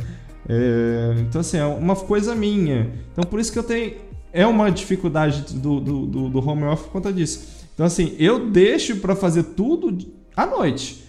É, 0.48 1.16
então, 1.20 1.42
assim, 1.42 1.58
é 1.58 1.66
uma 1.66 1.96
coisa 1.96 2.36
minha. 2.36 2.92
Então, 3.12 3.24
por 3.24 3.39
isso 3.39 3.52
que 3.52 3.60
eu 3.60 3.64
tenho. 3.64 3.96
É 4.34 4.48
uma 4.48 4.72
dificuldade 4.72 5.54
do, 5.56 5.80
do, 5.82 6.06
do, 6.06 6.30
do 6.30 6.50
home 6.50 6.64
office 6.64 6.86
por 6.86 6.94
conta 6.94 7.12
disso. 7.12 7.68
Então, 7.74 7.86
assim, 7.86 8.16
eu 8.18 8.50
deixo 8.50 8.96
para 8.98 9.16
fazer 9.16 9.44
tudo 9.44 9.98
à 10.36 10.46
noite. 10.46 11.06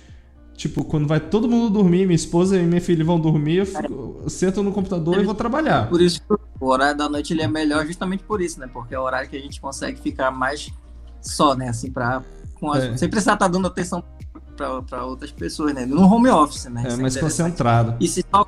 Tipo, 0.55 0.85
quando 0.85 1.07
vai 1.07 1.21
todo 1.21 1.49
mundo 1.49 1.71
dormir, 1.71 2.05
minha 2.05 2.17
esposa 2.17 2.57
e 2.57 2.65
minha 2.65 2.81
filha 2.81 3.05
vão 3.05 3.19
dormir, 3.19 3.57
eu, 3.57 3.67
fico, 3.67 4.21
eu 4.23 4.31
sento 4.31 4.63
no 4.63 4.73
computador 4.73 5.21
e 5.21 5.25
vou 5.25 5.35
trabalhar. 5.35 5.89
Por 5.89 6.01
isso 6.01 6.21
o 6.63 6.69
horário 6.69 6.97
da 6.97 7.09
noite 7.09 7.33
ele 7.33 7.43
é 7.43 7.49
melhor 7.49 7.85
justamente 7.85 8.23
por 8.23 8.41
isso, 8.41 8.61
né? 8.61 8.69
Porque 8.73 8.95
é 8.95 8.99
o 8.99 9.03
horário 9.03 9.29
que 9.29 9.37
a 9.37 9.41
gente 9.41 9.61
consegue 9.61 10.01
ficar 10.01 10.31
mais 10.31 10.71
só, 11.21 11.57
né? 11.57 11.69
Assim, 11.69 11.91
pra, 11.91 12.23
com 12.61 12.71
as, 12.71 12.85
é. 12.85 12.97
sem 12.97 13.09
precisar 13.09 13.35
estar 13.35 13.47
tá 13.47 13.53
dando 13.53 13.67
atenção 13.67 14.05
para 14.57 15.05
outras 15.05 15.33
pessoas, 15.33 15.75
né? 15.75 15.85
No 15.85 16.03
home 16.03 16.29
office, 16.29 16.67
né? 16.67 16.85
É, 16.87 16.97
mais 16.97 17.17
concentrado. 17.17 17.97
E 17.99 18.07
se 18.07 18.25
só 18.31 18.45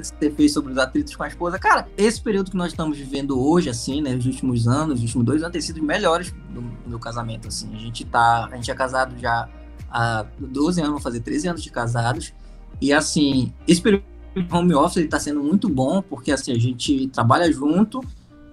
que 0.00 0.06
você 0.06 0.30
fez 0.30 0.52
sobre 0.52 0.72
os 0.72 0.78
atritos 0.78 1.14
com 1.14 1.22
a 1.22 1.28
esposa. 1.28 1.58
Cara, 1.58 1.86
esse 1.96 2.20
período 2.20 2.50
que 2.50 2.56
nós 2.56 2.72
estamos 2.72 2.96
vivendo 2.96 3.38
hoje, 3.40 3.68
assim, 3.68 4.00
né? 4.00 4.14
Os 4.14 4.26
últimos 4.26 4.66
anos, 4.66 4.96
os 4.96 5.02
últimos 5.02 5.26
dois 5.26 5.42
anos, 5.42 5.52
tem 5.52 5.60
sido 5.60 5.76
os 5.76 5.82
melhores 5.82 6.32
do, 6.50 6.62
meu 6.86 6.98
casamento, 6.98 7.48
assim. 7.48 7.74
A 7.74 7.78
gente 7.78 8.04
tá. 8.04 8.48
A 8.50 8.56
gente 8.56 8.70
é 8.70 8.74
casado 8.74 9.18
já 9.18 9.48
há 9.90 10.26
12 10.38 10.80
anos, 10.80 10.90
vamos 10.90 11.02
fazer 11.02 11.20
13 11.20 11.48
anos 11.48 11.62
de 11.62 11.70
casados. 11.70 12.32
E 12.80 12.92
assim, 12.92 13.52
esse 13.68 13.80
período 13.80 14.04
de 14.34 14.46
home 14.50 14.74
office 14.74 15.04
está 15.04 15.20
sendo 15.20 15.42
muito 15.42 15.68
bom, 15.68 16.02
porque 16.02 16.32
assim, 16.32 16.52
a 16.52 16.58
gente 16.58 17.08
trabalha 17.08 17.52
junto 17.52 18.00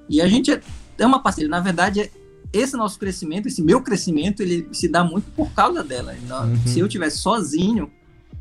e 0.10 0.22
a 0.22 0.28
gente 0.28 0.52
é, 0.52 0.62
é 0.98 1.06
uma 1.06 1.24
parceria. 1.24 1.50
Na 1.50 1.62
verdade, 1.62 2.12
esse 2.52 2.76
nosso 2.76 3.00
crescimento, 3.00 3.48
esse 3.48 3.62
meu 3.62 3.82
crescimento, 3.82 4.42
ele 4.42 4.68
se 4.72 4.88
dá 4.88 5.04
muito 5.04 5.32
por 5.32 5.52
causa 5.52 5.84
dela. 5.84 6.14
Uhum. 6.14 6.58
Se 6.66 6.80
eu 6.80 6.88
tivesse 6.88 7.18
sozinho, 7.18 7.92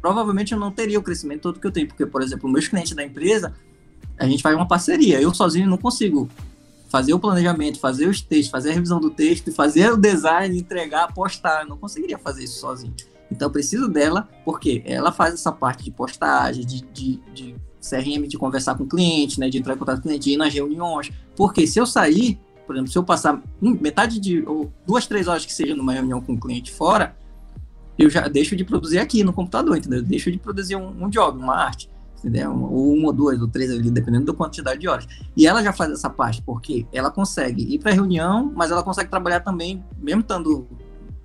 provavelmente 0.01 0.53
eu 0.53 0.59
não 0.59 0.71
teria 0.71 0.99
o 0.99 1.03
crescimento 1.03 1.43
todo 1.43 1.61
que 1.61 1.67
eu 1.67 1.73
tenho, 1.73 1.89
porque, 1.89 2.07
por 2.07 2.23
exemplo, 2.23 2.49
meus 2.49 2.69
clientes 2.69 2.93
da 2.93 3.05
empresa, 3.05 3.55
a 4.19 4.27
gente 4.27 4.43
faz 4.43 4.55
uma 4.55 4.67
parceria. 4.67 5.21
Eu 5.21 5.33
sozinho 5.33 5.69
não 5.69 5.79
consigo 5.79 6.29
fazer 6.89 7.13
o 7.13 7.19
planejamento, 7.19 7.79
fazer 7.79 8.07
os 8.07 8.21
textos, 8.21 8.51
fazer 8.51 8.71
a 8.71 8.75
revisão 8.75 8.99
do 8.99 9.11
texto, 9.11 9.53
fazer 9.53 9.93
o 9.93 9.97
design, 9.97 10.59
entregar, 10.59 11.13
postar. 11.13 11.63
Eu 11.63 11.69
não 11.69 11.77
conseguiria 11.77 12.19
fazer 12.19 12.45
isso 12.45 12.61
sozinho. 12.61 12.95
Então 13.31 13.49
eu 13.49 13.53
preciso 13.53 13.89
dela, 13.89 14.29
porque 14.45 14.83
ela 14.87 15.13
faz 15.13 15.35
essa 15.35 15.53
parte 15.53 15.85
de 15.85 15.91
postagem, 15.91 16.65
de, 16.65 16.83
de, 16.83 17.21
de 17.35 17.55
CRM, 17.81 18.27
de 18.27 18.39
conversar 18.39 18.75
com 18.75 18.85
o 18.85 18.89
cliente, 18.89 19.39
né, 19.39 19.49
de 19.49 19.59
entrar 19.59 19.75
em 19.75 19.79
contato 19.79 19.97
com 19.97 20.01
o 20.01 20.05
cliente, 20.05 20.25
de 20.25 20.31
ir 20.33 20.37
nas 20.37 20.53
reuniões. 20.53 21.13
Porque 21.37 21.67
se 21.67 21.79
eu 21.79 21.87
sair, 21.87 22.41
por 22.67 22.75
exemplo, 22.75 22.91
se 22.91 22.99
eu 22.99 23.05
passar 23.05 23.41
metade 23.61 24.19
de, 24.19 24.43
ou 24.47 24.73
duas, 24.87 25.07
três 25.07 25.29
horas 25.29 25.45
que 25.45 25.53
seja 25.53 25.77
numa 25.77 25.93
reunião 25.93 26.21
com 26.21 26.33
o 26.33 26.41
cliente 26.41 26.73
fora, 26.73 27.15
eu 27.99 28.09
já 28.09 28.29
deixo 28.29 28.55
de 28.55 28.65
produzir 28.65 28.99
aqui 28.99 29.25
no 29.25 29.33
computador, 29.33 29.77
entendeu? 29.77 29.99
Eu 29.99 30.05
deixo 30.05 30.31
de 30.31 30.39
produzir 30.39 30.77
um, 30.77 31.05
um 31.05 31.11
job, 31.11 31.37
uma 31.39 31.57
arte, 31.57 31.91
entendeu? 32.19 32.51
Ou 32.53 32.95
uma, 32.95 33.09
ou 33.09 33.13
duas, 33.13 33.41
ou 33.41 33.49
três 33.49 33.71
ali, 33.71 33.91
dependendo 33.91 34.27
da 34.27 34.33
quantidade 34.33 34.81
de 34.81 34.89
horas. 34.89 35.07
E 35.37 35.47
ela 35.47 35.63
já 35.63 35.73
faz 35.73 35.91
essa 35.91 36.09
parte, 36.09 36.41
porque 36.43 36.87
ela 36.93 37.11
consegue 37.11 37.63
ir 37.63 37.79
para 37.79 37.91
a 37.91 37.95
reunião, 37.95 38.53
mas 38.55 38.71
ela 38.71 38.83
consegue 38.83 39.11
trabalhar 39.11 39.41
também, 39.41 39.85
mesmo 39.99 40.21
estando, 40.21 40.69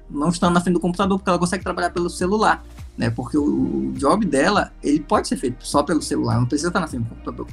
não 0.09 0.29
estando 0.29 0.53
na 0.53 0.61
frente 0.61 0.73
do 0.73 0.79
computador, 0.79 1.17
porque 1.19 1.29
ela 1.29 1.39
consegue 1.39 1.63
trabalhar 1.63 1.91
pelo 1.91 2.09
celular, 2.09 2.63
né? 2.97 3.11
Porque 3.11 3.37
o, 3.37 3.43
o 3.43 3.93
job 3.93 4.25
dela, 4.25 4.71
ele 4.81 4.99
pode 4.99 5.27
ser 5.27 5.37
feito 5.37 5.65
só 5.65 5.83
pelo 5.83 6.01
celular, 6.01 6.39
não 6.39 6.47
precisa 6.47 6.69
estar 6.69 6.79
na 6.79 6.87
frente 6.87 7.03
do 7.03 7.09
computador 7.09 7.47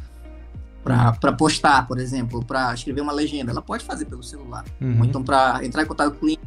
para 0.83 1.33
postar, 1.33 1.87
por 1.87 1.99
exemplo, 1.99 2.45
para 2.45 2.73
escrever 2.73 3.01
uma 3.01 3.13
legenda, 3.13 3.53
ela 3.53 3.63
pode 3.63 3.85
fazer 3.85 4.07
pelo 4.07 4.23
celular. 4.23 4.65
Uhum. 4.81 4.99
Ou 4.99 5.05
então 5.05 5.23
para 5.23 5.65
entrar 5.65 5.83
em 5.83 5.87
contato 5.87 6.11
com 6.13 6.17
o 6.17 6.21
cliente, 6.21 6.41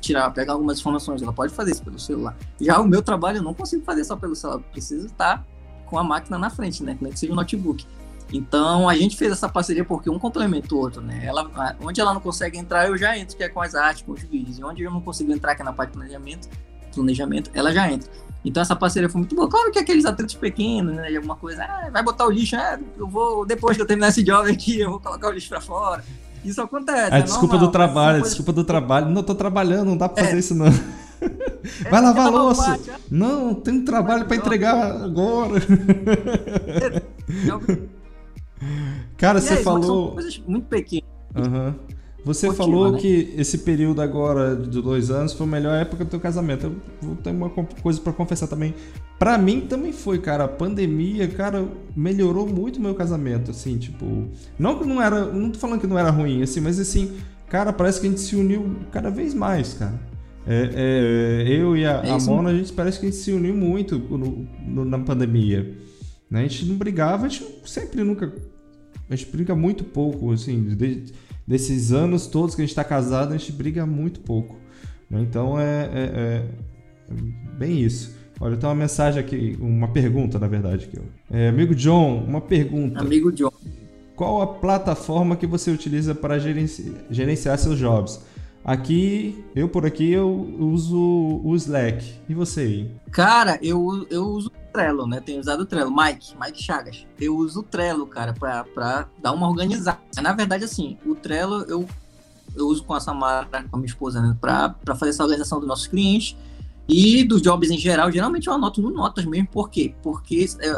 tirar, 0.00 0.30
pegar 0.30 0.52
algumas 0.52 0.78
informações, 0.78 1.22
ela 1.22 1.32
pode 1.32 1.52
fazer 1.52 1.72
isso 1.72 1.82
pelo 1.82 1.98
celular. 1.98 2.36
Já 2.60 2.80
o 2.80 2.86
meu 2.86 3.02
trabalho 3.02 3.38
eu 3.38 3.42
não 3.42 3.54
consigo 3.54 3.84
fazer 3.84 4.04
só 4.04 4.16
pelo 4.16 4.34
celular, 4.36 4.60
preciso 4.70 5.06
estar 5.06 5.44
com 5.86 5.98
a 5.98 6.04
máquina 6.04 6.38
na 6.38 6.50
frente, 6.50 6.82
né? 6.82 6.96
Nem 7.00 7.12
que 7.12 7.18
seja 7.18 7.32
um 7.32 7.36
notebook. 7.36 7.86
Então 8.32 8.88
a 8.88 8.96
gente 8.96 9.16
fez 9.16 9.30
essa 9.30 9.48
parceria 9.48 9.84
porque 9.84 10.10
um 10.10 10.18
complementa 10.18 10.74
o 10.74 10.78
outro, 10.78 11.00
né? 11.00 11.22
Ela, 11.24 11.76
onde 11.80 12.00
ela 12.00 12.12
não 12.12 12.20
consegue 12.20 12.58
entrar, 12.58 12.88
eu 12.88 12.96
já 12.96 13.16
entro, 13.16 13.36
que 13.36 13.44
é 13.44 13.48
com 13.48 13.60
as 13.60 13.74
artes, 13.74 14.02
com 14.02 14.12
os 14.12 14.22
vídeos. 14.22 14.58
E 14.58 14.64
onde 14.64 14.82
eu 14.82 14.90
não 14.90 15.00
consigo 15.00 15.32
entrar, 15.32 15.54
que 15.54 15.62
é 15.62 15.64
na 15.64 15.72
parte 15.72 15.90
de 15.90 15.98
planejamento, 15.98 16.48
planejamento, 16.94 17.50
ela 17.54 17.72
já 17.72 17.90
entra. 17.90 18.10
Então 18.44 18.60
essa 18.60 18.76
parceria 18.76 19.08
foi 19.08 19.20
muito 19.20 19.34
boa. 19.34 19.48
Claro 19.48 19.70
que 19.70 19.78
aqueles 19.78 20.04
atritos 20.04 20.34
pequenos, 20.34 20.94
né? 20.96 21.14
Alguma 21.16 21.36
coisa, 21.36 21.64
ah, 21.64 21.88
vai 21.90 22.02
botar 22.02 22.26
o 22.26 22.30
lixo, 22.30 22.56
ah, 22.56 22.78
eu 22.96 23.06
vou, 23.06 23.46
depois 23.46 23.76
que 23.76 23.82
eu 23.82 23.86
terminar 23.86 24.08
esse 24.08 24.22
job 24.22 24.50
aqui, 24.50 24.80
eu 24.80 24.90
vou 24.90 25.00
colocar 25.00 25.28
o 25.28 25.30
lixo 25.30 25.48
pra 25.48 25.60
fora. 25.60 26.04
Isso 26.44 26.60
acontece. 26.60 27.14
É, 27.14 27.18
é 27.18 27.22
desculpa 27.22 27.54
normal, 27.54 27.68
do 27.68 27.72
trabalho, 27.72 28.18
coisa... 28.18 28.28
desculpa 28.28 28.52
do 28.52 28.64
trabalho. 28.64 29.08
Não, 29.08 29.22
tô 29.22 29.34
trabalhando, 29.34 29.86
não 29.86 29.96
dá 29.96 30.08
pra 30.08 30.24
fazer 30.24 30.36
é. 30.36 30.38
isso 30.38 30.54
não. 30.54 30.66
Vai 31.90 32.02
lavar 32.02 32.26
a 32.26 32.30
louça. 32.30 32.80
Não, 33.10 33.54
tem 33.54 33.74
um 33.74 33.84
trabalho 33.84 34.26
para 34.26 34.36
entregar 34.36 35.02
agora. 35.02 35.60
Cara, 39.16 39.40
você 39.40 39.56
falou. 39.58 40.06
São 40.06 40.14
coisas 40.14 40.42
muito 40.46 40.66
pequenas. 40.66 41.08
Uhum. 41.34 41.74
Você 42.24 42.52
falou 42.54 42.92
né? 42.92 42.98
que 42.98 43.34
esse 43.36 43.58
período 43.58 44.00
agora 44.00 44.56
de 44.56 44.80
dois 44.80 45.10
anos 45.10 45.34
foi 45.34 45.46
a 45.46 45.50
melhor 45.50 45.74
época 45.74 46.04
do 46.04 46.10
teu 46.10 46.18
casamento. 46.18 46.66
Eu 46.66 46.76
vou 47.02 47.16
ter 47.16 47.30
uma 47.30 47.50
coisa 47.50 48.00
para 48.00 48.12
confessar 48.14 48.46
também. 48.46 48.74
Para 49.18 49.36
mim 49.36 49.60
também 49.62 49.92
foi, 49.92 50.18
cara. 50.18 50.44
A 50.44 50.48
pandemia, 50.48 51.28
cara, 51.28 51.68
melhorou 51.94 52.48
muito 52.48 52.78
o 52.78 52.80
meu 52.80 52.94
casamento, 52.94 53.50
assim, 53.50 53.76
tipo. 53.76 54.26
Não 54.58 54.78
que 54.78 54.86
não 54.86 55.02
era. 55.02 55.26
Não 55.26 55.50
tô 55.50 55.58
falando 55.58 55.80
que 55.80 55.86
não 55.86 55.98
era 55.98 56.10
ruim, 56.10 56.42
assim, 56.42 56.60
mas 56.60 56.80
assim, 56.80 57.12
cara, 57.48 57.72
parece 57.72 58.00
que 58.00 58.06
a 58.06 58.10
gente 58.10 58.22
se 58.22 58.34
uniu 58.34 58.74
cada 58.90 59.10
vez 59.10 59.34
mais, 59.34 59.74
cara. 59.74 60.00
É, 60.46 61.44
é, 61.46 61.48
eu 61.48 61.76
e 61.76 61.86
a, 61.86 62.02
é 62.04 62.10
a 62.10 62.18
Mona, 62.18 62.50
a 62.50 62.54
gente 62.54 62.72
parece 62.72 63.00
que 63.00 63.06
a 63.06 63.10
gente 63.10 63.20
se 63.20 63.32
uniu 63.32 63.54
muito 63.54 63.98
no, 63.98 64.46
no, 64.66 64.84
na 64.84 64.98
pandemia. 64.98 65.76
Né? 66.30 66.40
A 66.40 66.42
gente 66.42 66.66
não 66.66 66.76
brigava, 66.76 67.26
a 67.26 67.28
gente 67.28 67.46
sempre 67.66 68.02
nunca. 68.02 68.32
A 69.08 69.14
gente 69.14 69.30
briga 69.30 69.54
muito 69.54 69.84
pouco, 69.84 70.32
assim. 70.32 70.74
De, 70.74 71.04
desses 71.46 71.92
anos 71.92 72.26
todos 72.26 72.54
que 72.54 72.62
a 72.62 72.64
gente 72.64 72.72
está 72.72 72.84
casado, 72.84 73.32
a 73.32 73.36
gente 73.36 73.52
briga 73.52 73.84
muito 73.84 74.20
pouco. 74.20 74.56
Né? 75.10 75.20
Então 75.20 75.58
é, 75.58 75.90
é, 75.92 76.10
é, 76.16 76.46
bem 77.58 77.80
isso. 77.80 78.16
Olha, 78.40 78.56
tem 78.56 78.68
uma 78.68 78.74
mensagem 78.74 79.20
aqui, 79.20 79.56
uma 79.60 79.88
pergunta, 79.88 80.38
na 80.38 80.48
verdade. 80.48 80.86
Aqui. 80.86 81.00
É, 81.30 81.48
amigo 81.48 81.74
John, 81.74 82.24
uma 82.26 82.40
pergunta. 82.40 83.00
Amigo 83.00 83.30
John. 83.30 83.52
Qual 84.16 84.42
a 84.42 84.46
plataforma 84.46 85.36
que 85.36 85.46
você 85.46 85.70
utiliza 85.70 86.14
para 86.14 86.38
gerenci 86.38 86.94
gerenciar 87.10 87.58
seus 87.58 87.78
jobs? 87.78 88.20
Aqui, 88.64 89.44
eu 89.54 89.68
por 89.68 89.84
aqui, 89.84 90.10
eu 90.10 90.30
uso 90.58 90.96
o 91.44 91.54
Slack. 91.54 92.14
E 92.28 92.34
você 92.34 92.60
aí? 92.60 92.90
Cara, 93.10 93.58
eu, 93.60 94.06
eu 94.10 94.24
uso 94.24 94.50
Trello, 94.74 95.06
né? 95.06 95.20
Tenho 95.20 95.40
usado 95.40 95.60
o 95.60 95.66
Trello. 95.66 95.94
Mike, 95.94 96.34
Mike 96.38 96.60
Chagas. 96.60 97.06
Eu 97.20 97.36
uso 97.36 97.60
o 97.60 97.62
Trello, 97.62 98.06
cara, 98.06 98.32
pra, 98.32 98.64
pra 98.64 99.08
dar 99.22 99.32
uma 99.32 99.48
organizada. 99.48 100.00
Na 100.20 100.32
verdade, 100.32 100.64
assim, 100.64 100.98
o 101.06 101.14
Trello 101.14 101.62
eu, 101.68 101.88
eu 102.56 102.66
uso 102.66 102.82
com 102.82 102.92
a 102.92 103.00
Samara, 103.00 103.46
com 103.46 103.76
a 103.76 103.78
minha 103.78 103.86
esposa, 103.86 104.20
né? 104.20 104.36
Pra, 104.40 104.70
pra 104.70 104.96
fazer 104.96 105.10
essa 105.10 105.22
organização 105.22 105.60
dos 105.60 105.68
nossos 105.68 105.86
clientes. 105.86 106.36
E 106.86 107.24
dos 107.24 107.40
jobs 107.40 107.70
em 107.70 107.78
geral, 107.78 108.12
geralmente 108.12 108.48
eu 108.48 108.52
anoto 108.52 108.82
no 108.82 108.90
Notas 108.90 109.24
mesmo. 109.24 109.48
Por 109.48 109.70
quê? 109.70 109.94
Porque 110.02 110.46
é, 110.60 110.72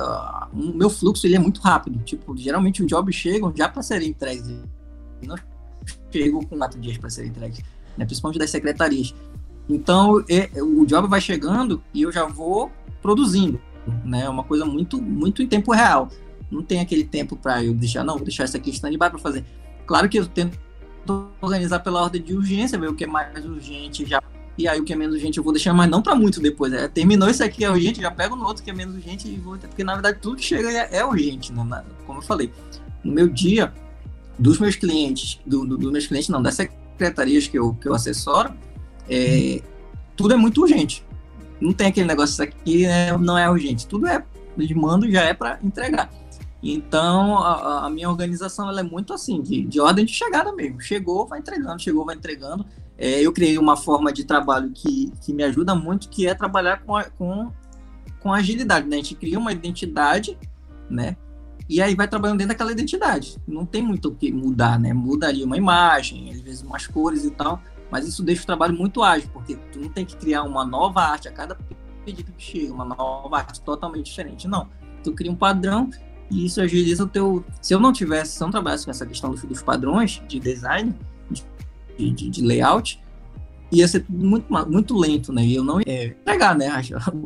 o 0.52 0.72
meu 0.74 0.90
fluxo 0.90 1.26
ele 1.26 1.34
é 1.34 1.38
muito 1.38 1.60
rápido. 1.60 1.98
Tipo, 2.04 2.36
geralmente 2.36 2.82
os 2.82 2.86
jobs 2.86 3.14
chegam 3.14 3.52
já 3.56 3.68
para 3.68 3.82
serem 3.82 4.10
entregues. 4.10 4.46
Não 5.26 5.36
chegam 6.12 6.42
com 6.42 6.58
quatro 6.58 6.78
dias 6.78 6.98
para 6.98 7.10
serem 7.10 7.30
entregues 7.30 7.64
né, 7.96 8.04
principalmente 8.04 8.38
das 8.38 8.50
secretarias. 8.50 9.14
Então, 9.68 10.22
é, 10.28 10.50
o 10.62 10.84
job 10.86 11.08
vai 11.08 11.20
chegando 11.20 11.82
e 11.92 12.02
eu 12.02 12.12
já 12.12 12.24
vou 12.24 12.70
produzindo, 13.02 13.60
né? 14.04 14.24
É 14.24 14.28
uma 14.28 14.44
coisa 14.44 14.64
muito, 14.64 15.00
muito 15.00 15.42
em 15.42 15.46
tempo 15.46 15.72
real. 15.72 16.08
Não 16.50 16.62
tem 16.62 16.80
aquele 16.80 17.04
tempo 17.04 17.36
para 17.36 17.64
eu 17.64 17.74
deixar, 17.74 18.04
não, 18.04 18.14
vou 18.14 18.24
deixar 18.24 18.44
isso 18.44 18.56
aqui 18.56 18.70
stand-by 18.70 19.10
para 19.10 19.18
fazer. 19.18 19.44
Claro 19.86 20.08
que 20.08 20.18
eu 20.18 20.26
tento 20.26 20.58
organizar 21.40 21.80
pela 21.80 22.02
ordem 22.02 22.22
de 22.22 22.34
urgência, 22.34 22.78
ver 22.78 22.88
o 22.88 22.94
que 22.94 23.04
é 23.04 23.06
mais 23.06 23.44
urgente 23.44 24.04
já. 24.04 24.22
E 24.58 24.66
aí 24.66 24.80
o 24.80 24.84
que 24.84 24.92
é 24.92 24.96
menos 24.96 25.14
urgente 25.14 25.38
eu 25.38 25.44
vou 25.44 25.52
deixar, 25.52 25.74
mas 25.74 25.88
não 25.88 26.00
para 26.00 26.14
muito 26.14 26.40
depois. 26.40 26.72
É, 26.72 26.88
terminou 26.88 27.28
isso 27.28 27.44
aqui 27.44 27.64
é 27.64 27.70
urgente, 27.70 28.00
já 28.00 28.10
pego 28.10 28.34
no 28.34 28.44
outro 28.44 28.62
que 28.62 28.70
é 28.70 28.72
menos 28.72 28.94
urgente 28.94 29.28
e 29.28 29.36
vou. 29.36 29.56
Porque 29.58 29.84
na 29.84 29.92
verdade 29.92 30.18
tudo 30.20 30.36
que 30.36 30.44
chega 30.44 30.70
é, 30.70 30.96
é 30.98 31.04
urgente, 31.04 31.52
né? 31.52 31.84
Como 32.06 32.18
eu 32.18 32.22
falei. 32.22 32.50
No 33.04 33.12
meu 33.12 33.28
dia, 33.28 33.72
dos 34.38 34.58
meus 34.58 34.74
clientes, 34.74 35.38
do, 35.46 35.66
do, 35.66 35.76
dos 35.76 35.92
meus 35.92 36.06
clientes, 36.06 36.28
não, 36.28 36.42
das 36.42 36.54
secretarias 36.54 37.46
que 37.46 37.58
eu, 37.58 37.74
que 37.74 37.86
eu 37.86 37.94
assessoro, 37.94 38.52
é, 39.08 39.62
tudo 40.16 40.34
é 40.34 40.36
muito 40.36 40.62
urgente. 40.62 41.04
Não 41.60 41.72
tem 41.72 41.88
aquele 41.88 42.06
negócio, 42.06 42.32
isso 42.32 42.42
aqui 42.42 42.86
né, 42.86 43.16
não 43.16 43.36
é 43.36 43.48
urgente. 43.50 43.86
Tudo 43.86 44.06
é 44.06 44.24
de 44.56 44.74
mando 44.74 45.10
já 45.10 45.22
é 45.22 45.34
para 45.34 45.58
entregar. 45.62 46.10
Então, 46.62 47.38
a, 47.38 47.86
a, 47.86 47.90
minha 47.90 48.08
organização 48.08 48.68
ela 48.68 48.80
é 48.80 48.82
muito 48.82 49.12
assim, 49.12 49.42
de, 49.42 49.64
de 49.64 49.80
ordem 49.80 50.04
de 50.04 50.12
chegada 50.12 50.52
mesmo. 50.52 50.80
Chegou, 50.80 51.26
vai 51.26 51.38
entregando, 51.38 51.80
chegou, 51.80 52.04
vai 52.04 52.16
entregando. 52.16 52.64
É, 52.98 53.20
eu 53.20 53.32
criei 53.32 53.58
uma 53.58 53.76
forma 53.76 54.12
de 54.12 54.24
trabalho 54.24 54.70
que, 54.74 55.12
que 55.22 55.32
me 55.32 55.44
ajuda 55.44 55.74
muito, 55.74 56.08
que 56.08 56.26
é 56.26 56.34
trabalhar 56.34 56.82
com, 56.82 56.96
a, 56.96 57.04
com, 57.04 57.52
com 58.20 58.32
agilidade. 58.32 58.88
Né? 58.88 58.96
A 58.96 58.98
gente 58.98 59.14
cria 59.14 59.38
uma 59.38 59.52
identidade, 59.52 60.36
né? 60.88 61.16
E 61.68 61.82
aí 61.82 61.94
vai 61.94 62.06
trabalhando 62.06 62.38
dentro 62.38 62.54
daquela 62.54 62.72
identidade. 62.72 63.38
Não 63.46 63.66
tem 63.66 63.82
muito 63.82 64.08
o 64.08 64.14
que 64.14 64.32
mudar, 64.32 64.78
né? 64.78 64.92
Muda 64.92 65.26
ali 65.26 65.42
uma 65.42 65.56
imagem, 65.56 66.30
às 66.30 66.40
vezes 66.40 66.62
umas 66.62 66.86
cores 66.86 67.24
e 67.24 67.30
tal, 67.30 67.60
mas 67.90 68.06
isso 68.06 68.22
deixa 68.22 68.42
o 68.42 68.46
trabalho 68.46 68.74
muito 68.74 69.02
ágil, 69.02 69.28
porque 69.32 69.56
tu 69.72 69.80
não 69.80 69.88
tem 69.88 70.04
que 70.04 70.16
criar 70.16 70.42
uma 70.42 70.64
nova 70.64 71.00
arte 71.00 71.28
a 71.28 71.32
cada 71.32 71.56
pedido 72.04 72.32
que 72.32 72.42
chega, 72.42 72.72
uma 72.72 72.84
nova 72.84 73.38
arte 73.38 73.60
totalmente 73.60 74.06
diferente. 74.06 74.46
Não. 74.46 74.68
Tu 75.02 75.12
cria 75.12 75.30
um 75.30 75.36
padrão 75.36 75.90
e 76.30 76.46
isso 76.46 76.60
agiliza 76.60 77.04
o 77.04 77.08
teu. 77.08 77.44
Se 77.60 77.74
eu 77.74 77.80
não 77.80 77.92
tivesse, 77.92 78.32
se 78.32 78.42
eu 78.42 78.46
não 78.46 78.52
trabalhasse 78.52 78.84
com 78.84 78.90
essa 78.90 79.06
questão 79.06 79.30
dos 79.32 79.62
padrões 79.62 80.22
de 80.26 80.40
design, 80.40 80.94
de, 81.30 82.10
de, 82.10 82.30
de 82.30 82.42
layout, 82.42 83.00
ia 83.70 83.86
ser 83.86 84.04
muito, 84.08 84.46
muito 84.68 84.96
lento, 84.96 85.32
né? 85.32 85.44
E 85.44 85.54
eu 85.54 85.64
não 85.64 85.80
ia 85.80 86.16
pegar, 86.24 86.54
né? 86.54 86.68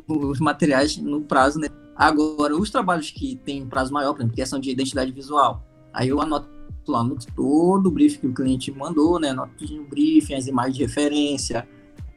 Os 0.06 0.40
materiais 0.40 0.96
no 0.96 1.20
prazo, 1.22 1.58
né? 1.58 1.68
Agora, 1.96 2.56
os 2.56 2.70
trabalhos 2.70 3.10
que 3.10 3.36
têm 3.36 3.66
prazo 3.66 3.92
maior, 3.92 4.12
por 4.12 4.20
exemplo, 4.20 4.36
questão 4.36 4.58
de 4.58 4.70
identidade 4.70 5.12
visual, 5.12 5.62
aí 5.92 6.08
eu 6.08 6.20
anoto 6.20 6.48
no 6.90 7.16
todo 7.34 7.86
o 7.86 7.90
briefing 7.90 8.20
que 8.20 8.26
o 8.26 8.34
cliente 8.34 8.70
mandou, 8.72 9.18
né? 9.18 9.30
Anoto 9.30 9.64
o 9.64 9.84
briefing, 9.84 10.34
as 10.34 10.46
imagens 10.46 10.76
de 10.76 10.82
referência, 10.82 11.66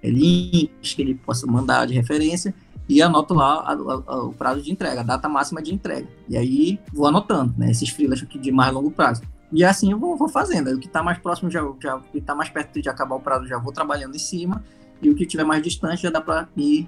links 0.04 0.94
que 0.94 1.02
ele 1.02 1.16
possa 1.16 1.48
mandar 1.48 1.88
de 1.88 1.94
referência 1.94 2.54
e 2.88 3.02
anoto 3.02 3.34
lá 3.34 3.62
a, 3.62 3.74
a, 3.74 4.24
o 4.24 4.34
prazo 4.34 4.62
de 4.62 4.72
entrega, 4.72 5.02
a 5.02 5.04
data 5.04 5.30
máxima 5.30 5.62
de 5.62 5.74
entrega. 5.74 6.08
E 6.28 6.38
aí 6.38 6.80
vou 6.92 7.08
anotando, 7.08 7.54
né? 7.58 7.72
Esses 7.72 7.90
freelas 7.90 8.20
de 8.20 8.52
mais 8.52 8.74
longo 8.74 8.92
prazo. 8.92 9.22
E 9.52 9.64
assim 9.64 9.92
eu 9.92 10.00
vou, 10.00 10.18
vou 10.18 10.28
fazendo. 10.28 10.72
o 10.72 10.80
que 10.80 10.88
está 10.88 11.04
mais 11.04 11.18
próximo, 11.20 11.50
já, 11.50 11.62
já, 11.82 11.96
o 11.96 12.02
que 12.02 12.18
está 12.18 12.36
mais 12.36 12.50
perto 12.50 12.82
de 12.82 12.90
acabar 12.90 13.16
o 13.16 13.20
prazo, 13.20 13.48
já 13.48 13.58
vou 13.58 13.72
trabalhando 13.72 14.16
em 14.16 14.20
cima. 14.20 14.64
E 15.02 15.10
o 15.10 15.16
que 15.16 15.24
estiver 15.24 15.44
mais 15.44 15.62
distante, 15.62 16.04
já 16.04 16.10
dá 16.10 16.22
para 16.22 16.48
ir 16.58 16.88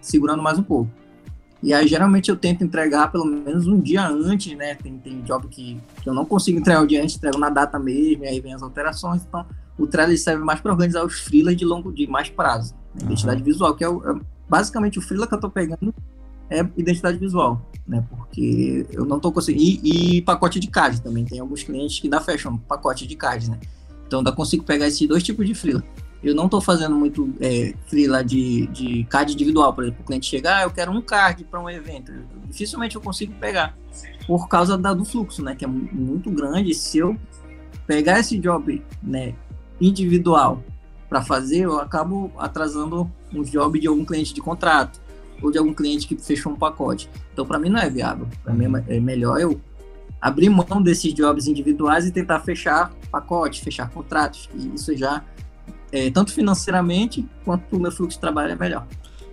segurando 0.00 0.42
mais 0.42 0.58
um 0.58 0.62
pouco. 0.62 0.90
E 1.66 1.74
aí, 1.74 1.88
geralmente, 1.88 2.28
eu 2.28 2.36
tento 2.36 2.62
entregar 2.62 3.10
pelo 3.10 3.24
menos 3.24 3.66
um 3.66 3.80
dia 3.80 4.06
antes, 4.06 4.56
né? 4.56 4.76
Tem, 4.76 4.96
tem 4.98 5.20
job 5.22 5.48
que, 5.48 5.80
que 6.00 6.08
eu 6.08 6.14
não 6.14 6.24
consigo 6.24 6.60
entregar 6.60 6.80
o 6.80 6.86
dia 6.86 7.02
antes, 7.02 7.16
entrego 7.16 7.38
na 7.38 7.50
data 7.50 7.76
mesmo, 7.76 8.22
e 8.22 8.28
aí 8.28 8.38
vem 8.38 8.54
as 8.54 8.62
alterações. 8.62 9.22
Então, 9.26 9.44
o 9.76 9.84
Trello 9.84 10.16
serve 10.16 10.44
mais 10.44 10.60
para 10.60 10.70
organizar 10.70 11.04
os 11.04 11.18
freelas 11.18 11.56
de 11.56 11.64
longo, 11.64 11.92
de 11.92 12.06
mais 12.06 12.30
prazo. 12.30 12.72
Né? 12.94 13.06
Identidade 13.06 13.42
visual, 13.42 13.74
que 13.74 13.82
é, 13.82 13.88
o, 13.88 14.00
é, 14.08 14.20
basicamente 14.48 15.00
o 15.00 15.02
freela 15.02 15.26
que 15.26 15.34
eu 15.34 15.38
estou 15.38 15.50
pegando 15.50 15.92
é 16.48 16.60
identidade 16.76 17.18
visual, 17.18 17.60
né? 17.84 18.06
Porque 18.10 18.86
eu 18.92 19.04
não 19.04 19.16
estou 19.16 19.32
conseguindo. 19.32 19.64
E, 19.64 20.18
e, 20.18 20.22
pacote 20.22 20.60
de 20.60 20.68
card 20.68 21.02
também. 21.02 21.24
Tem 21.24 21.40
alguns 21.40 21.64
clientes 21.64 21.98
que 21.98 22.08
dá 22.08 22.20
fashion, 22.20 22.58
pacote 22.58 23.08
de 23.08 23.16
card, 23.16 23.50
né? 23.50 23.58
Então, 24.06 24.22
eu 24.24 24.32
consigo 24.34 24.62
pegar 24.62 24.86
esses 24.86 25.08
dois 25.08 25.24
tipos 25.24 25.44
de 25.44 25.52
freela 25.52 25.82
eu 26.28 26.34
não 26.34 26.46
estou 26.46 26.60
fazendo 26.60 26.96
muito 26.96 27.32
é, 27.40 27.74
freela 27.86 28.24
de, 28.24 28.66
de 28.68 29.04
card 29.04 29.32
individual, 29.32 29.72
por 29.72 29.84
exemplo, 29.84 30.02
o 30.02 30.06
cliente 30.06 30.26
chegar, 30.26 30.58
ah, 30.58 30.62
eu 30.62 30.70
quero 30.70 30.90
um 30.90 31.00
card 31.00 31.44
para 31.44 31.60
um 31.60 31.70
evento. 31.70 32.12
Dificilmente 32.48 32.96
eu 32.96 33.02
consigo 33.02 33.32
pegar, 33.34 33.76
por 34.26 34.48
causa 34.48 34.76
da, 34.76 34.92
do 34.92 35.04
fluxo, 35.04 35.42
né, 35.42 35.54
que 35.54 35.64
é 35.64 35.68
muito 35.68 36.30
grande. 36.30 36.74
Se 36.74 36.98
eu 36.98 37.16
pegar 37.86 38.18
esse 38.18 38.38
job 38.38 38.82
né, 39.02 39.34
individual 39.80 40.62
para 41.08 41.22
fazer, 41.22 41.60
eu 41.60 41.78
acabo 41.78 42.32
atrasando 42.36 43.10
um 43.32 43.42
job 43.42 43.78
de 43.78 43.86
algum 43.86 44.04
cliente 44.04 44.34
de 44.34 44.40
contrato 44.40 45.00
ou 45.42 45.50
de 45.50 45.58
algum 45.58 45.74
cliente 45.74 46.06
que 46.06 46.16
fechou 46.16 46.52
um 46.52 46.56
pacote. 46.56 47.08
Então, 47.32 47.46
para 47.46 47.58
mim, 47.58 47.68
não 47.68 47.78
é 47.78 47.88
viável. 47.88 48.26
Para 48.42 48.52
mim, 48.52 48.64
é 48.88 48.98
melhor 48.98 49.40
eu 49.40 49.60
abrir 50.20 50.48
mão 50.48 50.82
desses 50.82 51.12
jobs 51.14 51.46
individuais 51.46 52.06
e 52.06 52.10
tentar 52.10 52.40
fechar 52.40 52.92
pacotes, 53.10 53.60
fechar 53.60 53.88
contratos. 53.90 54.48
E 54.54 54.74
isso 54.74 54.96
já 54.96 55.22
é, 55.96 56.10
tanto 56.10 56.32
financeiramente 56.32 57.26
quanto 57.44 57.76
o 57.76 57.80
meu 57.80 57.90
fluxo 57.90 58.16
de 58.16 58.20
trabalho 58.20 58.52
é 58.52 58.56
melhor. 58.56 58.86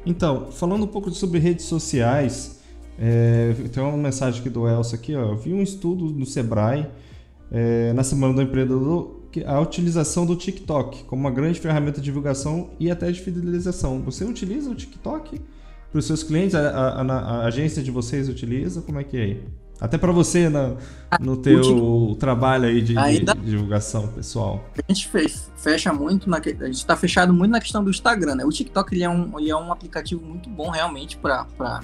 Então, 0.05 0.51
falando 0.51 0.83
um 0.83 0.87
pouco 0.87 1.11
sobre 1.11 1.39
redes 1.39 1.65
sociais, 1.65 2.61
é, 2.97 3.53
tem 3.71 3.81
uma 3.83 3.97
mensagem 3.97 4.39
aqui 4.39 4.49
do 4.49 4.67
Elcio 4.67 4.95
aqui, 4.95 5.15
ó. 5.15 5.31
Eu 5.31 5.37
vi 5.37 5.53
um 5.53 5.61
estudo 5.61 6.05
no 6.05 6.25
Sebrae 6.25 6.87
é, 7.51 7.93
na 7.93 8.03
Semana 8.03 8.33
do 8.33 8.41
Empreendedor 8.41 9.23
que 9.31 9.43
a 9.43 9.59
utilização 9.59 10.25
do 10.25 10.35
TikTok 10.35 11.03
como 11.05 11.21
uma 11.21 11.31
grande 11.31 11.59
ferramenta 11.59 11.99
de 11.99 12.05
divulgação 12.05 12.69
e 12.79 12.89
até 12.89 13.11
de 13.11 13.19
fidelização. 13.19 14.01
Você 14.03 14.23
utiliza 14.23 14.69
o 14.69 14.75
TikTok 14.75 15.41
para 15.91 15.99
os 15.99 16.05
seus 16.05 16.23
clientes? 16.23 16.55
A, 16.55 16.69
a, 16.69 17.01
a, 17.01 17.03
a, 17.03 17.45
agência 17.45 17.81
de 17.81 17.91
vocês 17.91 18.29
utiliza? 18.29 18.81
Como 18.81 18.99
é 18.99 19.03
que 19.03 19.17
é? 19.17 19.37
Até 19.83 19.97
para 19.97 20.13
você 20.13 20.47
na, 20.47 20.77
no 21.19 21.35
teu 21.35 22.15
trabalho 22.17 22.69
aí 22.69 22.81
de, 22.81 22.97
Ainda... 22.97 23.35
de, 23.35 23.41
divulgação 23.41 24.07
pessoal. 24.07 24.63
A 24.77 24.93
gente 24.93 25.11
fecha 25.57 25.91
muito, 25.91 26.29
na, 26.29 26.37
a 26.37 26.41
gente 26.41 26.75
está 26.75 26.95
fechado 26.95 27.33
muito 27.33 27.51
na 27.51 27.59
questão 27.59 27.83
do 27.83 27.89
Instagram, 27.89 28.35
né? 28.35 28.45
O 28.45 28.49
TikTok 28.49 28.95
ele 28.95 29.03
é, 29.03 29.09
um, 29.09 29.37
ele 29.37 29.51
é 29.51 29.55
um 29.57 29.73
aplicativo 29.73 30.25
muito 30.25 30.49
bom 30.49 30.69
realmente 30.69 31.17
para 31.17 31.81